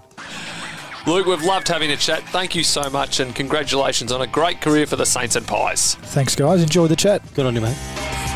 Luke, 1.07 1.25
we've 1.25 1.41
loved 1.43 1.67
having 1.67 1.89
a 1.89 1.97
chat. 1.97 2.21
Thank 2.29 2.53
you 2.53 2.63
so 2.63 2.87
much, 2.91 3.19
and 3.19 3.33
congratulations 3.33 4.11
on 4.11 4.21
a 4.21 4.27
great 4.27 4.61
career 4.61 4.85
for 4.85 4.95
the 4.95 5.05
Saints 5.07 5.35
and 5.35 5.47
Pies. 5.47 5.95
Thanks, 5.95 6.35
guys. 6.35 6.61
Enjoy 6.61 6.85
the 6.85 6.95
chat. 6.95 7.23
Good 7.33 7.47
on 7.47 7.55
you, 7.55 7.61
mate. 7.61 8.30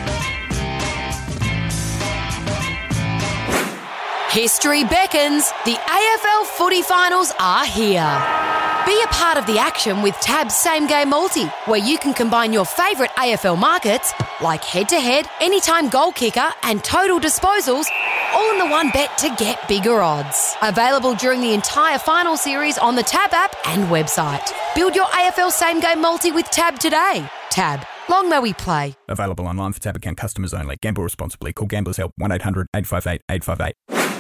History 4.35 4.83
beckons. 4.83 5.49
The 5.63 5.75
AFL 5.75 6.45
footy 6.57 6.81
finals 6.81 7.31
are 7.39 7.65
here. 7.65 8.03
Be 8.85 9.01
a 9.01 9.07
part 9.07 9.37
of 9.37 9.45
the 9.45 9.57
action 9.57 10.01
with 10.01 10.13
Tab's 10.19 10.53
Same 10.53 10.87
Game 10.87 11.11
Multi, 11.11 11.45
where 11.67 11.79
you 11.79 11.97
can 11.97 12.13
combine 12.13 12.51
your 12.51 12.65
favourite 12.65 13.11
AFL 13.11 13.57
markets 13.57 14.11
like 14.41 14.61
head 14.61 14.89
to 14.89 14.99
head, 14.99 15.29
anytime 15.39 15.87
goal 15.87 16.11
kicker, 16.11 16.51
and 16.63 16.83
total 16.83 17.17
disposals, 17.17 17.85
all 18.33 18.51
in 18.51 18.57
the 18.57 18.67
one 18.67 18.89
bet 18.89 19.17
to 19.19 19.33
get 19.37 19.65
bigger 19.69 20.01
odds. 20.01 20.57
Available 20.61 21.15
during 21.15 21.39
the 21.39 21.53
entire 21.53 21.97
final 21.97 22.35
series 22.35 22.77
on 22.77 22.97
the 22.97 23.03
Tab 23.03 23.33
app 23.33 23.55
and 23.67 23.85
website. 23.85 24.51
Build 24.75 24.95
your 24.95 25.05
AFL 25.05 25.49
Same 25.49 25.79
Game 25.79 26.01
Multi 26.01 26.33
with 26.33 26.49
Tab 26.51 26.77
today. 26.77 27.25
Tab. 27.49 27.85
Long 28.09 28.27
may 28.27 28.39
we 28.39 28.51
play. 28.51 28.95
Available 29.07 29.47
online 29.47 29.71
for 29.71 29.79
tab 29.79 29.95
account 29.95 30.17
customers 30.17 30.53
only. 30.53 30.75
Gamble 30.81 31.03
responsibly. 31.03 31.53
Call 31.53 31.67
Gamblers 31.67 31.95
Help 31.95 32.11
1 32.17 32.33
800 32.33 32.67
858 32.75 33.21
858. 33.29 34.14